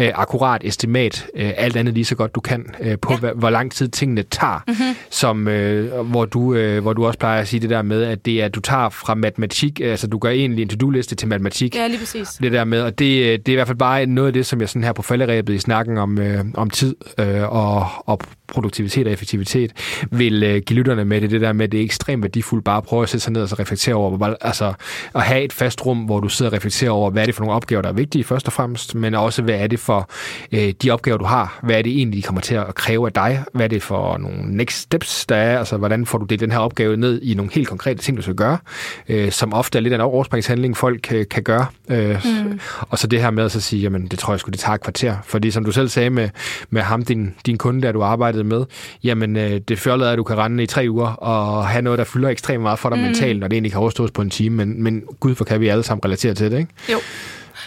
øh, 0.00 0.10
akkurat 0.14 0.64
estimat, 0.64 1.26
øh, 1.36 1.52
alt 1.56 1.76
andet 1.76 1.94
lige 1.94 2.04
så 2.04 2.14
godt 2.14 2.34
du 2.34 2.40
kan, 2.40 2.74
øh, 2.80 2.98
på 2.98 3.12
ja. 3.22 3.32
hvor 3.32 3.50
lang 3.50 3.72
tid 3.72 3.88
tingene 3.88 4.22
tager, 4.22 4.64
mm-hmm. 4.66 4.96
som, 5.10 5.48
øh, 5.48 6.00
hvor, 6.00 6.21
du, 6.24 6.54
øh, 6.54 6.82
hvor 6.82 6.92
du 6.92 7.06
også 7.06 7.18
plejer 7.18 7.40
at 7.40 7.48
sige 7.48 7.60
det 7.60 7.70
der 7.70 7.82
med, 7.82 8.02
at 8.02 8.26
det 8.26 8.40
er, 8.40 8.44
at 8.44 8.54
du 8.54 8.60
tager 8.60 8.88
fra 8.88 9.14
matematik, 9.14 9.80
altså 9.80 10.06
du 10.06 10.18
gør 10.18 10.30
egentlig 10.30 10.62
en 10.62 10.68
to-do-liste 10.68 11.14
til 11.14 11.28
matematik. 11.28 11.76
Ja, 11.76 11.86
lige 11.86 11.98
præcis. 11.98 12.28
Det 12.28 12.52
der 12.52 12.64
med, 12.64 12.80
og 12.80 12.98
det, 12.98 13.46
det 13.46 13.52
er 13.52 13.52
i 13.52 13.56
hvert 13.56 13.66
fald 13.66 13.78
bare 13.78 14.06
noget 14.06 14.26
af 14.26 14.32
det, 14.32 14.46
som 14.46 14.60
jeg 14.60 14.68
sådan 14.68 14.84
her 14.84 14.92
på 14.92 15.02
falderæbet 15.02 15.54
i 15.54 15.58
snakken 15.58 15.98
om, 15.98 16.18
øh, 16.18 16.44
om 16.54 16.70
tid 16.70 16.96
øh, 17.18 17.52
og, 17.52 17.86
og 18.06 18.20
produktivitet 18.52 19.06
og 19.06 19.12
effektivitet, 19.12 19.72
vil 20.10 20.42
øh, 20.42 20.62
give 20.66 20.76
lytterne 20.76 21.04
med 21.04 21.20
det, 21.20 21.30
det 21.30 21.40
der 21.40 21.52
med, 21.52 21.64
at 21.64 21.72
det 21.72 21.80
er 21.80 21.84
ekstremt 21.84 22.22
værdifuldt 22.22 22.64
bare 22.64 22.76
at 22.76 22.84
prøve 22.84 23.02
at 23.02 23.08
sætte 23.08 23.24
sig 23.24 23.32
ned 23.32 23.42
og 23.42 23.48
så 23.48 23.56
reflektere 23.58 23.94
over, 23.94 24.16
hvor, 24.16 24.36
altså 24.40 24.72
at 25.14 25.22
have 25.22 25.42
et 25.42 25.52
fast 25.52 25.86
rum, 25.86 25.98
hvor 25.98 26.20
du 26.20 26.28
sidder 26.28 26.50
og 26.50 26.56
reflekterer 26.56 26.90
over, 26.90 27.10
hvad 27.10 27.22
er 27.22 27.26
det 27.26 27.34
for 27.34 27.42
nogle 27.42 27.56
opgaver, 27.56 27.82
der 27.82 27.88
er 27.88 27.92
vigtige 27.92 28.24
først 28.24 28.46
og 28.46 28.52
fremmest, 28.52 28.94
men 28.94 29.14
også, 29.14 29.42
hvad 29.42 29.54
er 29.54 29.66
det 29.66 29.80
for 29.80 30.10
øh, 30.52 30.74
de 30.82 30.90
opgaver, 30.90 31.18
du 31.18 31.24
har, 31.24 31.58
hvad 31.62 31.78
er 31.78 31.82
det 31.82 31.92
egentlig, 31.92 32.16
de 32.16 32.22
kommer 32.22 32.40
til 32.40 32.54
at 32.54 32.74
kræve 32.74 33.06
af 33.06 33.12
dig, 33.12 33.44
hvad 33.52 33.64
er 33.64 33.68
det 33.68 33.82
for 33.82 34.18
nogle 34.18 34.56
next 34.56 34.78
steps, 34.78 35.26
der 35.26 35.36
er, 35.36 35.58
altså 35.58 35.76
hvordan 35.76 36.06
får 36.06 36.18
du 36.18 36.24
delt 36.24 36.40
den 36.40 36.52
her 36.52 36.58
opgave 36.58 36.96
ned 36.96 37.22
i 37.22 37.34
nogle 37.34 37.52
helt 37.52 37.68
konkrete 37.68 38.02
ting, 38.02 38.16
du 38.16 38.22
skal 38.22 38.34
gøre, 38.34 38.58
øh, 39.08 39.32
som 39.32 39.52
ofte 39.54 39.78
er 39.78 39.82
lidt 39.82 39.92
af 39.92 39.96
en 39.96 40.00
overspringshandling, 40.00 40.76
folk 40.76 41.00
kan, 41.02 41.26
kan 41.30 41.42
gøre, 41.42 41.66
øh, 41.88 42.20
mm. 42.24 42.60
og 42.80 42.98
så 42.98 43.06
det 43.06 43.20
her 43.20 43.30
med 43.30 43.44
at 43.44 43.52
så 43.52 43.60
sige, 43.60 43.82
jamen 43.82 44.06
det 44.06 44.18
tror 44.18 44.32
jeg 44.32 44.40
skulle 44.40 44.52
det 44.52 44.60
tager 44.60 44.74
et 44.74 44.82
kvarter, 44.82 45.16
fordi 45.24 45.50
som 45.50 45.64
du 45.64 45.72
selv 45.72 45.88
sagde 45.88 46.10
med, 46.10 46.28
med 46.70 46.82
ham, 46.82 47.02
din, 47.02 47.34
din 47.46 47.58
kunde, 47.58 47.82
der 47.82 47.92
du 47.92 48.02
arbejdede 48.02 48.41
med, 48.44 48.64
jamen 49.04 49.36
øh, 49.36 49.60
det 49.68 49.78
føler 49.78 50.10
at 50.10 50.18
du 50.18 50.24
kan 50.24 50.38
rende 50.38 50.62
i 50.62 50.66
tre 50.66 50.86
uger 50.90 51.08
og 51.08 51.66
have 51.68 51.82
noget, 51.82 51.98
der 51.98 52.04
fylder 52.04 52.28
ekstremt 52.28 52.62
meget 52.62 52.78
for 52.78 52.88
dig 52.88 52.98
mm. 52.98 53.04
mentalt, 53.04 53.40
når 53.40 53.48
det 53.48 53.54
egentlig 53.54 53.72
kan 53.72 53.80
overstås 53.80 54.10
på 54.10 54.22
en 54.22 54.30
time, 54.30 54.56
men, 54.56 54.82
men 54.82 55.02
gud, 55.20 55.34
for 55.34 55.44
kan 55.44 55.60
vi 55.60 55.68
alle 55.68 55.82
sammen 55.82 56.04
relatere 56.04 56.34
til 56.34 56.50
det, 56.50 56.58
ikke? 56.58 56.72
Jo. 56.92 56.98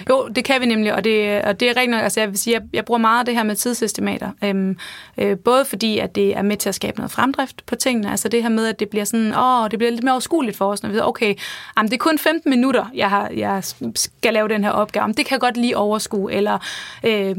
Jo, 0.10 0.28
det 0.28 0.44
kan 0.46 0.62
vi 0.62 0.66
nemlig, 0.66 0.94
og 0.94 1.04
det, 1.04 1.42
og 1.42 1.60
det 1.60 1.70
er 1.70 1.88
nok, 1.88 2.02
altså 2.02 2.20
jeg 2.20 2.30
vil 2.30 2.38
sige, 2.38 2.54
jeg, 2.54 2.62
jeg 2.74 2.86
bruger 2.86 3.00
meget 3.00 3.20
af 3.20 3.26
det 3.26 3.36
her 3.36 3.44
med 3.44 3.56
tidsestimater, 3.56 4.32
øhm, 4.44 4.78
øh, 5.18 5.38
både 5.38 5.66
fordi, 5.66 6.00
at 6.00 6.16
det 6.16 6.38
er 6.38 6.42
med 6.42 6.58
til 6.58 6.70
at 6.70 6.76
skabe 6.76 6.98
noget 6.98 7.12
fremdrift 7.12 7.66
på 7.66 7.76
tingene, 7.76 8.12
altså 8.12 8.28
det 8.28 8.42
her 8.42 8.50
med, 8.50 8.68
at 8.68 8.80
det 8.80 8.90
bliver 8.90 9.06
sådan, 9.06 9.34
åh, 9.38 9.72
det 9.72 9.80
bliver 9.80 9.92
lidt 9.92 10.04
mere 10.04 10.14
overskueligt 10.14 10.58
for 10.58 10.72
os, 10.72 10.84
når 10.84 10.90
vi 10.90 10.96
siger, 10.96 11.04
okay, 11.04 11.36
jamen, 11.78 11.92
det 11.92 11.94
er 11.94 12.04
kun 12.04 12.18
15 12.18 12.50
minutter, 12.50 12.86
jeg, 12.96 13.10
har, 13.10 13.30
jeg 13.36 13.64
skal 13.96 14.34
lave 14.34 14.48
den 14.48 14.64
her 14.64 14.72
opgave, 14.72 15.04
jamen, 15.04 15.16
det 15.18 15.26
kan 15.26 15.36
jeg 15.36 15.42
godt 15.42 15.58
lige 15.58 15.78
overskue, 15.78 16.34
eller 16.34 16.58
øh, 17.04 17.36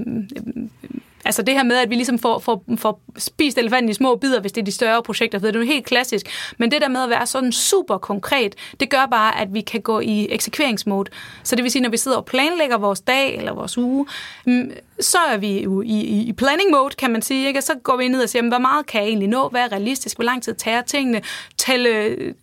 Altså 1.26 1.42
det 1.42 1.54
her 1.54 1.62
med, 1.62 1.76
at 1.76 1.90
vi 1.90 1.94
ligesom 1.94 2.18
får, 2.18 2.38
får, 2.38 2.64
får 2.76 3.00
spist 3.18 3.58
elefanten 3.58 3.90
i 3.90 3.94
små 3.94 4.16
bidder, 4.16 4.40
hvis 4.40 4.52
det 4.52 4.60
er 4.60 4.64
de 4.64 4.72
større 4.72 5.02
projekter, 5.02 5.38
det 5.38 5.56
er 5.56 5.60
jo 5.60 5.66
helt 5.66 5.86
klassisk. 5.86 6.26
Men 6.58 6.70
det 6.70 6.80
der 6.80 6.88
med 6.88 7.02
at 7.02 7.10
være 7.10 7.26
sådan 7.26 7.52
super 7.52 7.98
konkret, 7.98 8.54
det 8.80 8.90
gør 8.90 9.06
bare, 9.10 9.40
at 9.40 9.54
vi 9.54 9.60
kan 9.60 9.80
gå 9.80 10.00
i 10.00 10.28
eksekveringsmode. 10.30 11.10
Så 11.42 11.56
det 11.56 11.62
vil 11.62 11.70
sige, 11.70 11.82
når 11.82 11.90
vi 11.90 11.96
sidder 11.96 12.16
og 12.16 12.24
planlægger 12.24 12.78
vores 12.78 13.00
dag 13.00 13.36
eller 13.36 13.52
vores 13.52 13.78
uge, 13.78 14.06
mm, 14.46 14.70
så 15.00 15.18
er 15.18 15.36
vi 15.36 15.62
jo 15.62 15.82
i, 15.82 15.86
i, 15.86 16.20
i 16.28 16.32
planning 16.32 16.70
mode, 16.70 16.94
kan 16.98 17.10
man 17.10 17.22
sige. 17.22 17.46
Ikke? 17.46 17.58
Og 17.58 17.62
så 17.62 17.72
går 17.82 17.96
vi 17.96 18.08
ned 18.08 18.22
og 18.22 18.28
siger, 18.28 18.48
hvor 18.48 18.58
meget 18.58 18.86
kan 18.86 19.00
jeg 19.00 19.08
egentlig 19.08 19.28
nå? 19.28 19.48
Hvad 19.48 19.60
er 19.60 19.72
realistisk? 19.72 20.16
Hvor 20.16 20.24
lang 20.24 20.42
tid 20.42 20.54
tager 20.54 20.82
tingene? 20.82 21.22
Tælle, 21.58 21.90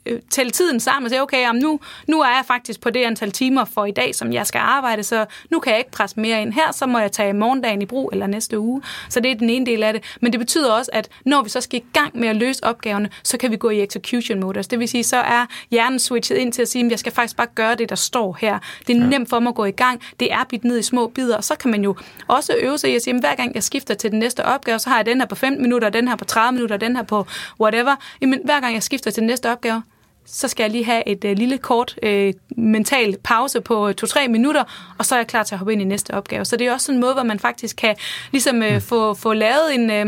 øh, 0.06 0.22
tælle 0.30 0.52
tiden 0.52 0.80
sammen 0.80 1.06
og 1.06 1.10
sige, 1.10 1.22
okay, 1.22 1.42
jamen 1.42 1.62
nu, 1.62 1.80
nu 2.08 2.22
er 2.22 2.28
jeg 2.28 2.44
faktisk 2.48 2.82
på 2.82 2.90
det 2.90 3.04
antal 3.04 3.32
timer 3.32 3.66
for 3.66 3.86
i 3.86 3.92
dag, 3.92 4.16
som 4.16 4.34
jeg 4.34 4.48
skal 4.48 4.60
arbejde, 4.60 5.04
så 5.04 5.26
nu 5.50 5.60
kan 5.60 5.72
jeg 5.72 5.80
ikke 5.80 5.92
presse 5.92 6.20
mere 6.20 6.42
ind 6.42 6.54
her, 6.54 6.72
så 6.72 6.86
må 6.86 7.00
jeg 7.00 7.12
tage 7.12 7.34
morgendagen 7.34 7.82
i 7.82 7.86
brug 7.86 8.10
eller 8.14 8.28
næste 8.28 8.60
uge. 8.60 8.82
Så 9.10 9.20
det 9.20 9.32
er 9.32 9.36
den 9.36 9.50
ene 9.50 9.66
del 9.66 9.84
af 9.84 9.94
det. 9.94 10.04
Men 10.22 10.32
det 10.32 10.40
betyder 10.40 10.72
også, 10.72 10.92
at 10.94 11.10
når 11.26 11.42
vi 11.42 11.50
så 11.50 11.62
skal 11.62 11.80
i 11.80 11.84
gang 11.94 12.20
med 12.20 12.28
at 12.28 12.36
løse 12.36 12.64
opgaverne, 12.64 13.10
så 13.24 13.38
kan 13.38 13.52
vi 13.52 13.58
gå 13.58 13.70
i 13.70 13.84
execution 13.84 14.40
mode. 14.40 14.58
Altså, 14.58 14.70
det 14.70 14.80
vil 14.80 14.88
sige, 14.88 15.04
så 15.04 15.18
er 15.18 15.46
hjernen 15.72 16.00
switchet 16.00 16.38
ind 16.38 16.54
til 16.54 16.62
at 16.62 16.68
sige, 16.68 16.86
at 16.86 16.92
jeg 16.92 17.00
skal 17.00 17.12
faktisk 17.12 17.38
bare 17.38 17.48
gøre 17.56 17.76
det, 17.76 17.90
der 17.90 17.96
står 17.96 18.38
her. 18.42 18.60
Det 18.88 18.96
er 18.96 19.00
ja. 19.00 19.06
nemt 19.06 19.30
for 19.30 19.40
mig 19.40 19.50
at 19.50 19.56
gå 19.56 19.66
i 19.66 19.72
gang. 19.72 20.02
Det 20.20 20.34
er 20.34 20.44
bidt 20.50 20.64
ned 20.64 20.80
i 20.80 20.82
små 20.82 21.08
bidder. 21.08 21.38
Og 21.38 21.44
så 21.44 21.56
kan 21.56 21.72
man 21.72 21.84
jo 21.84 21.96
også 22.28 22.43
øve 22.50 22.78
sig 22.78 22.92
i 22.92 22.96
at 22.96 23.02
sige, 23.02 23.14
at 23.14 23.20
hver 23.20 23.36
gang 23.36 23.56
jeg 23.56 23.64
skifter 23.64 23.94
til 23.94 24.12
den 24.12 24.20
næste 24.20 24.46
opgave, 24.46 24.80
så 24.80 24.90
har 24.90 24.98
jeg 24.98 25.06
den 25.06 25.20
her 25.22 25.28
på 25.28 25.36
15 25.36 25.62
minutter, 25.62 25.90
den 25.90 26.08
her 26.08 26.16
på 26.16 26.26
30 26.26 26.52
minutter, 26.52 26.78
den 26.78 26.96
her 26.96 27.04
på 27.04 27.26
whatever. 27.62 27.96
Jamen, 28.22 28.40
hver 28.46 28.60
gang 28.60 28.74
jeg 28.74 28.84
skifter 28.84 29.12
til 29.12 29.22
den 29.22 29.28
næste 29.28 29.52
opgave, 29.52 29.84
så 30.26 30.48
skal 30.48 30.64
jeg 30.64 30.72
lige 30.72 30.86
have 30.86 31.08
et 31.08 31.26
øh, 31.26 31.38
lille 31.38 31.58
kort 31.58 31.96
øh, 32.04 32.34
mental 32.58 33.18
pause 33.24 33.62
på 33.62 33.90
2-3 33.90 34.28
minutter, 34.28 34.94
og 34.98 35.06
så 35.06 35.16
er 35.16 35.20
jeg 35.20 35.28
klar 35.28 35.44
til 35.44 35.56
at 35.56 35.60
hoppe 35.60 35.74
ind 35.74 35.82
i 35.82 35.86
næste 35.86 36.14
opgave. 36.14 36.46
Så 36.46 36.58
det 36.58 36.68
er 36.68 36.74
også 36.74 36.86
sådan 36.86 36.98
en 36.98 37.02
måde, 37.02 37.14
hvor 37.14 37.24
man 37.24 37.40
faktisk 37.40 37.76
kan 37.76 37.96
ligesom 38.32 38.64
øh, 38.64 38.82
få, 38.82 39.14
få 39.14 39.34
lavet 39.34 39.76
en, 39.76 39.92
øh, 39.92 40.06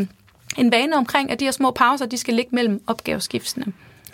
en 0.58 0.72
vane 0.72 0.96
omkring, 0.96 1.32
at 1.32 1.40
de 1.40 1.46
her 1.46 1.52
små 1.52 1.72
pauser, 1.72 2.06
de 2.06 2.18
skal 2.18 2.34
ligge 2.34 2.56
mellem 2.56 2.82
opgaveskiftene. 2.88 3.66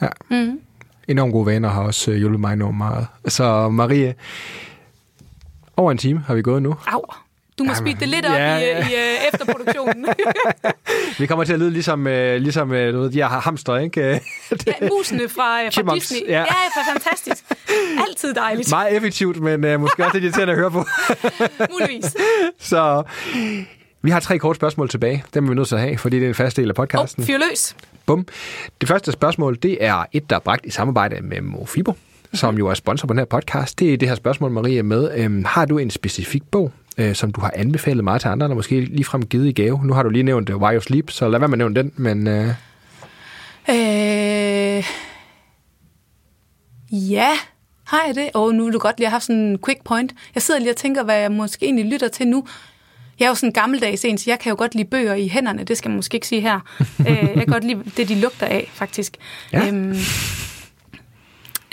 Ja. 0.02 0.08
Mm. 0.30 0.60
Enormt 1.08 1.34
gode 1.34 1.46
vaner 1.46 1.70
har 1.70 1.82
også 1.82 2.12
øh, 2.12 2.18
hjulpet 2.18 2.40
mig 2.40 2.54
enormt 2.54 2.78
meget. 2.78 3.08
Så 3.28 3.70
Marie, 3.70 4.16
over 5.78 5.92
en 5.92 5.98
time 5.98 6.20
har 6.28 6.36
vi 6.36 6.42
gået 6.42 6.64
nu. 6.64 6.76
Au. 6.88 7.02
Du 7.62 7.66
må 7.66 7.74
speede 7.74 8.00
det 8.00 8.10
lidt 8.10 8.26
op 8.26 8.32
ja, 8.32 8.58
ja. 8.58 8.78
i, 8.78 8.82
i 8.82 8.96
uh, 8.96 9.28
efterproduktionen. 9.34 10.06
vi 11.20 11.26
kommer 11.26 11.46
til 11.46 11.54
at 11.54 11.60
lyde 11.60 11.72
ligesom, 11.72 12.00
uh, 12.06 12.12
ligesom 12.36 12.70
uh, 12.72 12.78
du 12.78 13.02
ved, 13.02 13.10
de 13.12 13.22
har 13.22 13.40
hamster, 13.40 13.78
ikke? 13.78 14.02
ja, 14.02 14.20
musene 14.98 15.30
fra, 15.30 15.66
uh, 15.66 15.86
fra 15.86 15.96
Disney. 15.96 16.20
Ja. 16.28 16.40
ja, 16.40 16.46
for 16.46 16.92
fantastisk. 16.94 17.44
Altid 18.08 18.34
dejligt. 18.34 18.70
Meget 18.70 18.96
effektivt, 18.96 19.42
men 19.42 19.74
uh, 19.74 19.82
måske 19.82 20.06
også 20.06 20.20
lidt 20.20 20.24
irriterende 20.24 20.54
at 20.54 20.60
høre 20.60 20.72
på. 20.72 20.86
Muligvis. 21.72 22.16
Så 22.60 23.04
Vi 24.02 24.10
har 24.12 24.20
tre 24.20 24.40
korte 24.40 24.58
spørgsmål 24.58 24.90
tilbage. 24.90 25.24
Dem 25.34 25.46
er 25.46 25.50
vi 25.50 25.56
nødt 25.56 25.68
til 25.68 25.76
at 25.76 25.82
have, 25.82 25.98
fordi 25.98 26.16
det 26.16 26.26
er 26.26 26.30
en 26.30 26.36
fast 26.36 26.58
del 26.58 26.70
af 26.70 26.76
podcasten. 26.76 27.24
oh, 27.24 27.28
fyr 27.28 27.38
løs. 27.38 27.76
Bum. 28.06 28.28
Det 28.82 28.88
første 28.88 29.12
spørgsmål, 29.12 29.58
det 29.64 29.78
er 29.86 30.06
et, 30.12 30.30
der 30.30 30.36
er 30.36 30.40
bragt 30.40 30.66
i 30.66 30.70
samarbejde 30.70 31.22
med 31.22 31.42
Mofibo, 31.42 31.94
som 32.34 32.58
jo 32.58 32.68
er 32.68 32.74
sponsor 32.74 33.08
på 33.08 33.14
den 33.14 33.20
her 33.20 33.26
podcast. 33.26 33.80
Det 33.80 33.94
er 33.94 33.98
det 33.98 34.08
her 34.08 34.16
spørgsmål, 34.16 34.52
Marie 34.52 34.84
med. 34.84 35.12
Øhm, 35.16 35.44
har 35.46 35.66
du 35.66 35.78
en 35.78 35.90
specifik 35.90 36.44
bog, 36.52 36.72
øh, 36.98 37.16
som 37.16 37.32
du 37.32 37.42
har 37.42 37.52
anbefalet 37.56 38.04
meget 38.04 38.22
til 38.22 38.28
andre, 38.28 38.46
eller 38.46 38.56
måske 38.56 38.82
ligefrem 38.82 39.26
givet 39.26 39.48
i 39.48 39.52
gave? 39.52 39.86
Nu 39.86 39.94
har 39.94 40.04
du 40.04 40.10
lige 40.10 40.24
nævnt 40.24 40.50
uh, 40.50 40.62
Why 40.62 40.74
You 40.74 40.82
Sleep, 40.82 41.12
så 41.12 41.30
lad 41.30 41.40
være 41.40 41.50
med 41.50 41.56
at 41.56 41.58
nævne 41.58 41.76
den, 41.76 41.92
men... 41.96 42.28
Øh, 42.28 42.54
Øh, 43.70 44.84
ja, 46.92 47.30
har 47.88 48.04
jeg 48.08 48.16
det? 48.16 48.30
Og 48.34 48.56
nu 48.56 48.64
vil 48.64 48.74
du 48.74 48.80
godt 48.80 48.98
lige 48.98 49.08
have 49.08 49.12
haft 49.12 49.24
sådan 49.24 49.42
en 49.42 49.60
quick 49.66 49.84
point. 49.84 50.14
Jeg 50.36 50.44
sidder 50.44 50.60
lige 50.60 50.72
og 50.72 50.76
tænker, 50.76 51.04
hvad 51.04 51.16
jeg 51.16 51.32
måske 51.32 51.66
egentlig 51.66 51.86
lytter 51.86 52.08
til 52.08 52.28
nu. 52.28 52.48
Jeg 53.20 53.26
er 53.26 53.30
jo 53.30 53.36
sådan 53.36 53.50
en 53.50 53.54
gammeldags 53.54 54.06
en, 54.06 54.18
så 54.18 54.30
jeg 54.30 54.40
kan 54.40 54.50
jo 54.50 54.56
godt 54.58 54.76
lide 54.76 54.88
bøger 54.88 55.14
i 55.14 55.28
hænderne. 55.28 55.64
Det 55.64 55.78
skal 55.78 55.90
man 55.90 55.96
måske 55.96 56.16
ikke 56.16 56.28
sige 56.28 56.42
her. 56.42 56.60
øh, 57.08 57.08
jeg 57.08 57.34
kan 57.36 57.46
godt 57.46 57.64
lide 57.64 57.84
det, 57.98 58.10
de 58.10 58.16
lugter 58.16 58.46
af, 58.46 58.70
faktisk. 58.74 59.18
Ja. 59.54 59.68
Øhm, 59.68 59.96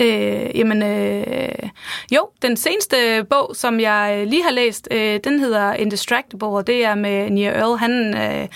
øh, 0.01 0.59
jamen, 0.59 0.83
øh, 0.83 1.69
jo, 2.13 2.29
den 2.43 2.57
seneste 2.57 3.27
bog, 3.31 3.51
som 3.57 3.81
jeg 3.81 4.25
lige 4.27 4.43
har 4.43 4.51
læst, 4.51 4.89
øh, 4.91 5.21
den 5.25 5.41
hedder 5.41 5.75
Indistractable, 5.75 6.49
og 6.49 6.67
det 6.67 6.85
er 6.85 6.95
med 6.95 7.31
Nia 7.31 7.51
Earl. 7.51 7.79
Han 7.79 8.17
øh, 8.17 8.49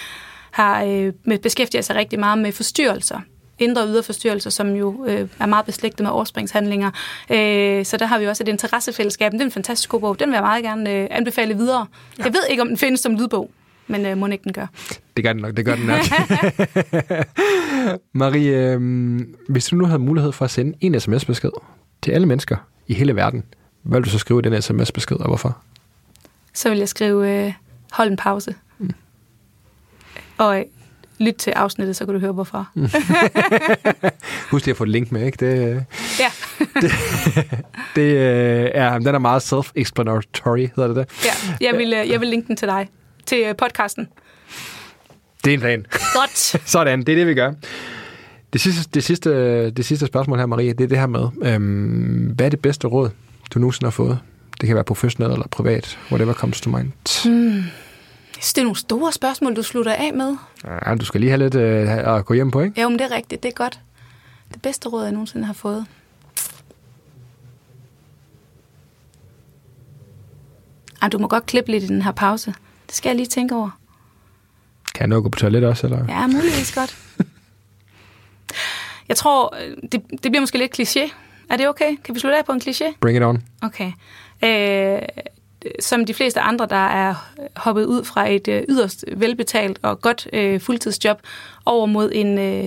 har 0.51 0.85
øh, 0.85 1.13
med- 1.25 1.39
beskæftiget 1.39 1.85
sig 1.85 1.97
rigtig 1.97 2.19
meget 2.19 2.39
med 2.39 2.53
forstyrrelser 2.53 3.21
indre 3.59 3.83
og 3.83 3.89
ydre 3.89 4.03
forstyrrelser, 4.03 4.51
som 4.51 4.75
jo 4.75 5.05
øh, 5.09 5.29
er 5.41 5.47
meget 5.47 5.67
beslægtet 5.67 6.01
med 6.01 6.11
overspringshandlinger. 6.11 6.91
Øh, 7.31 7.85
så 7.85 7.97
der 7.97 8.07
har 8.07 8.19
vi 8.19 8.27
også 8.27 8.45
et 8.45 8.49
interessefællesskab. 8.49 9.33
Det 9.33 9.41
er 9.41 9.45
en 9.45 9.51
fantastisk 9.51 9.89
god 9.89 10.01
bog. 10.01 10.21
Den 10.21 10.29
vil 10.29 10.35
jeg 10.35 10.43
meget 10.43 10.65
gerne 10.65 10.91
øh, 10.91 11.07
anbefale 11.11 11.55
videre. 11.57 11.87
Ja. 12.19 12.25
Jeg 12.25 12.33
ved 12.33 12.41
ikke, 12.51 12.63
om 12.63 12.69
den 12.69 12.79
findes 12.79 13.01
som 13.01 13.15
lydbog, 13.17 13.51
men 13.87 14.07
øh, 14.07 14.19
må 14.19 14.27
ikke 14.27 14.45
den 14.45 14.53
gør. 14.53 14.67
det 15.17 15.25
gør 15.25 15.33
den 15.33 15.43
nok, 15.43 15.57
det 15.57 15.65
gør 15.65 15.75
den 15.75 15.87
nok. 15.87 16.01
Marie, 18.13 18.73
øh, 18.73 19.21
hvis 19.49 19.67
du 19.67 19.77
nu 19.77 19.85
havde 19.85 19.99
mulighed 19.99 20.33
for 20.33 20.45
at 20.45 20.51
sende 20.51 20.75
en 20.81 21.01
sms-besked 21.01 21.51
til 22.03 22.11
alle 22.13 22.27
mennesker 22.27 22.57
i 22.87 22.95
hele 22.95 23.17
verden, 23.17 23.45
hvad 23.83 23.99
vil 24.01 24.05
du 24.05 24.11
så 24.11 24.19
skrive 24.19 24.41
i 24.41 24.43
den 24.43 24.63
sms-besked, 24.63 25.17
og 25.17 25.27
hvorfor? 25.27 25.59
Så 26.55 26.69
vil 26.69 26.79
jeg 26.79 26.89
skrive, 26.89 27.45
øh, 27.47 27.53
hold 27.93 28.11
en 28.11 28.17
pause. 28.17 28.55
Mm. 28.79 28.91
Og 30.39 30.59
øh, 30.59 30.65
lyt 31.19 31.35
til 31.35 31.51
afsnittet, 31.51 31.97
så 31.97 32.05
kan 32.05 32.15
du 32.15 32.21
høre, 32.21 32.33
hvorfor. 32.33 32.69
Mm. 32.75 32.83
Husk 34.51 34.65
lige 34.67 34.73
at 34.73 34.77
få 34.77 34.85
et 34.85 34.91
link 34.91 35.13
med, 35.13 35.27
ikke? 35.27 35.37
Det, 35.47 35.75
øh, 35.77 35.83
Ja. 36.21 36.31
det 37.97 38.03
øh, 38.17 38.71
er, 38.75 38.99
den 38.99 39.15
er 39.15 39.19
meget 39.19 39.53
self-explanatory, 39.53 40.59
hedder 40.77 40.87
det 40.89 40.97
det? 40.97 41.25
ja, 41.25 41.31
jeg 41.67 41.79
vil, 41.79 41.93
øh, 41.93 42.11
jeg 42.11 42.21
vil 42.21 42.29
linke 42.29 42.49
den 42.49 42.57
til 42.57 42.69
dig, 42.69 42.89
til 43.27 43.45
øh, 43.47 43.57
podcasten. 43.57 44.09
Det 45.45 45.51
er 45.51 45.55
en 45.55 45.61
plan. 45.61 45.87
Godt. 46.15 46.57
Sådan, 46.73 46.99
det 46.99 47.09
er 47.09 47.17
det, 47.17 47.27
vi 47.27 47.35
gør. 47.35 47.53
Det 48.53 48.61
sidste, 48.61 48.91
det 48.95 49.05
sidste, 49.05 49.71
det 49.71 49.85
sidste 49.85 50.07
spørgsmål 50.07 50.39
her, 50.39 50.47
Marie, 50.47 50.73
det 50.73 50.85
er 50.85 50.89
det 50.89 50.99
her 50.99 51.07
med, 51.07 51.29
øhm, 51.43 52.33
hvad 52.37 52.47
er 52.47 52.51
det 52.51 52.61
bedste 52.61 52.89
råd, 52.89 53.11
du 53.55 53.59
nogensinde 53.59 53.87
har 53.87 53.91
fået? 53.91 54.19
Det 54.61 54.67
kan 54.67 54.75
være 54.75 54.85
professionelt 54.85 55.33
eller 55.33 55.47
privat, 55.49 55.99
whatever 56.11 56.33
comes 56.33 56.61
to 56.61 56.71
mind. 56.71 56.91
Jeg 57.05 58.45
synes, 58.45 58.53
det 58.55 58.59
er 58.59 58.65
nogle 58.65 58.77
store 58.77 59.13
spørgsmål, 59.13 59.57
du 59.57 59.63
slutter 59.63 59.93
af 59.93 60.13
med. 60.15 60.37
Ja, 60.87 60.95
du 60.95 61.05
skal 61.05 61.21
lige 61.21 61.31
have 61.31 61.39
lidt 61.39 61.55
øh, 61.55 62.17
at 62.17 62.25
gå 62.25 62.35
hjem 62.35 62.51
på, 62.51 62.61
ikke? 62.61 62.81
Ja, 62.81 62.89
men 62.89 62.99
det 62.99 63.05
er 63.05 63.17
rigtigt. 63.17 63.43
Det 63.43 63.49
er 63.49 63.53
godt. 63.53 63.81
Det 64.53 64.63
bedste 64.63 64.89
råd, 64.89 65.03
jeg 65.03 65.13
nogensinde 65.13 65.45
har 65.45 65.53
fået. 65.53 65.87
Ej, 71.03 71.09
du 71.09 71.19
må 71.19 71.29
godt 71.29 71.47
klippe 71.47 71.71
lidt 71.71 71.85
i 71.85 71.87
den 71.87 72.03
her 72.03 72.13
pause. 72.13 72.55
Det 72.93 72.97
skal 72.97 73.09
jeg 73.09 73.17
lige 73.17 73.27
tænke 73.27 73.55
over. 73.55 73.71
Kan 74.95 75.01
jeg 75.01 75.09
nå 75.09 75.21
gå 75.21 75.29
på 75.29 75.39
toilet 75.39 75.65
også, 75.65 75.87
eller? 75.87 76.05
Ja, 76.09 76.27
muligvis 76.27 76.73
godt. 76.79 76.97
Jeg 79.09 79.17
tror, 79.17 79.57
øh, 79.61 79.77
det, 79.93 80.03
det 80.11 80.21
bliver 80.21 80.41
måske 80.41 80.59
lidt 80.59 80.81
kliché. 80.81 81.13
Er 81.51 81.57
det 81.57 81.69
okay? 81.69 81.97
Kan 82.05 82.15
vi 82.15 82.21
slutte 82.21 82.39
af 82.39 82.45
på 82.45 82.53
en 82.53 82.61
kliché? 82.65 82.95
Bring 83.01 83.17
it 83.17 83.23
on. 83.23 83.43
Okay. 83.63 83.93
Øh, 84.45 85.03
som 85.81 86.05
de 86.05 86.15
fleste 86.15 86.41
andre, 86.41 86.67
der 86.67 86.87
er 86.87 87.15
hoppet 87.57 87.85
ud 87.85 88.05
fra 88.05 88.29
et 88.29 88.49
øh, 88.49 88.63
yderst 88.69 89.05
velbetalt 89.17 89.79
og 89.83 90.01
godt 90.01 90.29
øh, 90.33 90.61
fuldtidsjob 90.61 91.21
over 91.67 91.87
mod 91.87 92.11
en, 92.15 92.39
øh, 92.39 92.65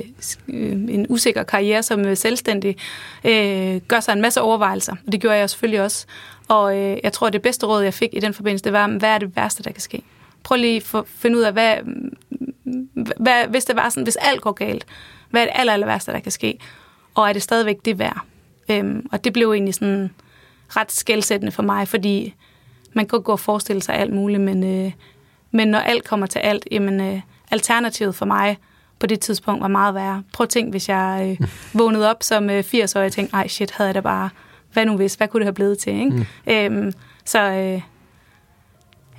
øh, 0.47 0.71
en 0.71 1.05
usikker 1.09 1.43
karriere 1.43 1.83
som 1.83 2.05
øh, 2.05 2.17
selvstændig, 2.17 2.77
øh, 3.23 3.81
gør 3.87 3.99
sig 3.99 4.13
en 4.13 4.21
masse 4.21 4.41
overvejelser. 4.41 4.95
Og 5.05 5.11
det 5.11 5.21
gjorde 5.21 5.37
jeg 5.37 5.49
selvfølgelig 5.49 5.81
også. 5.81 6.05
Og 6.47 6.77
øh, 6.77 6.97
jeg 7.03 7.13
tror, 7.13 7.29
det 7.29 7.41
bedste 7.41 7.65
råd, 7.65 7.83
jeg 7.83 7.93
fik 7.93 8.09
i 8.13 8.19
den 8.19 8.33
forbindelse, 8.33 8.63
det 8.63 8.73
var, 8.73 8.87
hvad 8.87 9.09
er 9.09 9.17
det 9.17 9.35
værste, 9.35 9.63
der 9.63 9.71
kan 9.71 9.81
ske? 9.81 10.01
Prøv 10.45 10.57
lige 10.57 10.83
at 10.93 11.03
finde 11.07 11.37
ud 11.37 11.41
af, 11.41 11.53
hvad, 11.53 11.77
hvad, 13.17 13.47
hvis 13.47 13.65
det 13.65 13.75
var 13.75 13.89
sådan, 13.89 14.03
hvis 14.03 14.15
alt 14.15 14.41
går 14.41 14.51
galt, 14.51 14.85
hvad 15.29 15.41
er 15.41 15.45
det 15.45 15.53
aller, 15.55 15.73
aller 15.73 15.87
værste, 15.87 16.11
der 16.11 16.19
kan 16.19 16.31
ske? 16.31 16.59
Og 17.15 17.29
er 17.29 17.33
det 17.33 17.41
stadigvæk 17.41 17.85
det 17.85 17.99
værd? 17.99 18.21
Øhm, 18.69 19.07
og 19.11 19.23
det 19.23 19.33
blev 19.33 19.51
egentlig 19.51 19.73
sådan 19.73 20.11
ret 20.69 20.91
skældsættende 20.91 21.51
for 21.51 21.63
mig, 21.63 21.87
fordi 21.87 22.33
man 22.93 23.05
kan 23.05 23.21
gå 23.21 23.31
og 23.31 23.39
forestille 23.39 23.81
sig 23.81 23.95
alt 23.95 24.13
muligt, 24.13 24.41
men, 24.41 24.63
øh, 24.63 24.91
men 25.51 25.67
når 25.67 25.79
alt 25.79 26.03
kommer 26.03 26.25
til 26.27 26.39
alt, 26.39 26.67
jamen 26.71 27.01
øh, 27.01 27.21
alternativet 27.51 28.15
for 28.15 28.25
mig 28.25 28.57
på 28.99 29.07
det 29.07 29.19
tidspunkt 29.19 29.61
var 29.61 29.67
meget 29.67 29.95
værre. 29.95 30.23
Prøv 30.33 30.43
at 30.43 30.49
tænke, 30.49 30.71
hvis 30.71 30.89
jeg 30.89 31.37
øh, 31.41 31.47
vågnede 31.79 32.09
op 32.09 32.23
som 32.23 32.49
øh, 32.49 32.59
80-årig 32.59 33.05
og 33.05 33.11
tænkte, 33.11 33.35
ej 33.35 33.47
shit, 33.47 33.71
havde 33.71 33.87
jeg 33.87 33.95
da 33.95 34.01
bare, 34.01 34.29
hvad 34.73 34.85
nu 34.85 34.95
hvis, 34.95 35.15
hvad 35.15 35.27
kunne 35.27 35.39
det 35.39 35.45
have 35.45 35.53
blevet 35.53 35.77
til, 35.77 35.93
ikke? 35.93 36.11
Mm. 36.11 36.25
Øhm, 36.47 36.93
så 37.25 37.39
øh, 37.39 37.81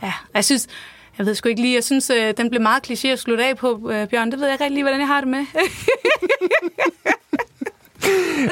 ja, 0.02 0.12
jeg 0.34 0.44
synes, 0.44 0.68
jeg 1.18 1.26
ved 1.26 1.34
sgu 1.34 1.48
ikke 1.48 1.60
lige, 1.60 1.74
jeg 1.74 1.84
synes, 1.84 2.10
øh, 2.10 2.34
den 2.36 2.50
blev 2.50 2.62
meget 2.62 2.90
kliché 2.90 3.08
at 3.08 3.18
slutte 3.18 3.44
af 3.44 3.56
på, 3.56 3.90
øh, 3.92 4.08
Bjørn. 4.08 4.30
Det 4.30 4.38
ved 4.40 4.46
jeg 4.46 4.54
ikke 4.54 4.64
rigtig 4.64 4.74
lige, 4.74 4.84
hvordan 4.84 5.00
jeg 5.00 5.08
har 5.08 5.20
det 5.20 5.28
med. 5.28 5.46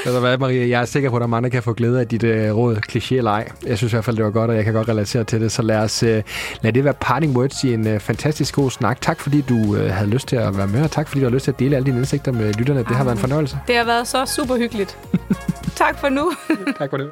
Altså 0.07 0.20
hvad, 0.20 0.39
Marie, 0.39 0.69
jeg 0.69 0.81
er 0.81 0.85
sikker 0.85 1.11
på, 1.11 1.16
at 1.16 1.20
der 1.20 1.27
er 1.27 1.31
mange, 1.31 1.45
der 1.45 1.51
kan 1.51 1.62
få 1.62 1.73
glæde 1.73 2.01
af 2.01 2.09
dit 2.09 2.23
øh, 2.24 2.57
råd, 2.57 2.77
kliché 2.77 3.15
eller 3.15 3.31
ej. 3.31 3.49
Jeg 3.66 3.78
synes 3.78 3.93
i 3.93 3.97
hvert 3.97 4.05
fald, 4.05 4.16
det 4.16 4.24
var 4.24 4.31
godt, 4.31 4.51
og 4.51 4.57
jeg 4.57 4.65
kan 4.65 4.73
godt 4.73 4.89
relatere 4.89 5.24
til 5.24 5.41
det. 5.41 5.53
Så 5.53 5.62
lad 5.62 5.78
os 5.78 6.03
øh, 6.03 6.23
lad 6.62 6.73
det 6.73 6.85
være 6.85 6.95
parting 6.95 7.36
words 7.36 7.65
i 7.65 7.74
en 7.74 7.86
øh, 7.86 8.01
fantastisk 8.01 8.55
god 8.55 8.70
snak. 8.70 9.01
Tak 9.01 9.20
fordi 9.20 9.41
du 9.41 9.77
øh, 9.77 9.91
havde 9.91 10.11
lyst 10.11 10.28
til 10.28 10.36
at 10.36 10.57
være 10.57 10.66
med, 10.66 10.82
og 10.82 10.91
tak 10.91 11.09
fordi 11.09 11.20
du 11.20 11.27
har 11.27 11.35
lyst 11.35 11.45
til 11.45 11.51
at 11.53 11.59
dele 11.59 11.77
alle 11.77 11.86
dine 11.86 11.97
indsigter 11.99 12.32
med 12.32 12.53
lytterne. 12.53 12.81
Det 12.81 12.97
har 12.97 13.05
været 13.05 13.16
en 13.16 13.20
fornøjelse. 13.20 13.59
Det 13.66 13.77
har 13.77 13.85
været 13.85 14.09
så 14.09 14.27
super 14.27 14.57
hyggeligt. 14.57 14.99
tak 15.77 15.99
for 15.99 16.09
nu. 16.09 16.32
Tak 16.78 16.91
for 16.91 16.97
det. 16.97 17.11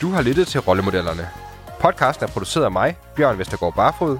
Du 0.00 0.10
har 0.10 0.22
lyttet 0.22 0.46
til 0.46 0.60
Rollemodellerne. 0.60 1.28
Podcasten 1.80 2.24
er 2.24 2.28
produceret 2.28 2.64
af 2.64 2.72
mig, 2.72 2.96
Bjørn 3.16 3.38
Vestergaard 3.38 3.74
Barfod. 3.74 4.18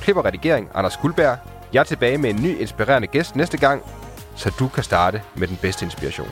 Klip 0.00 0.16
og 0.16 0.24
redigering, 0.24 0.68
Anders 0.74 0.96
Guldberg. 0.96 1.38
Jeg 1.72 1.80
er 1.80 1.84
tilbage 1.84 2.18
med 2.18 2.30
en 2.30 2.42
ny 2.42 2.60
inspirerende 2.60 3.08
gæst 3.08 3.36
næste 3.36 3.58
gang, 3.58 3.82
så 4.36 4.52
du 4.58 4.68
kan 4.68 4.84
starte 4.84 5.22
med 5.36 5.48
den 5.48 5.58
bedste 5.62 5.84
inspiration. 5.84 6.28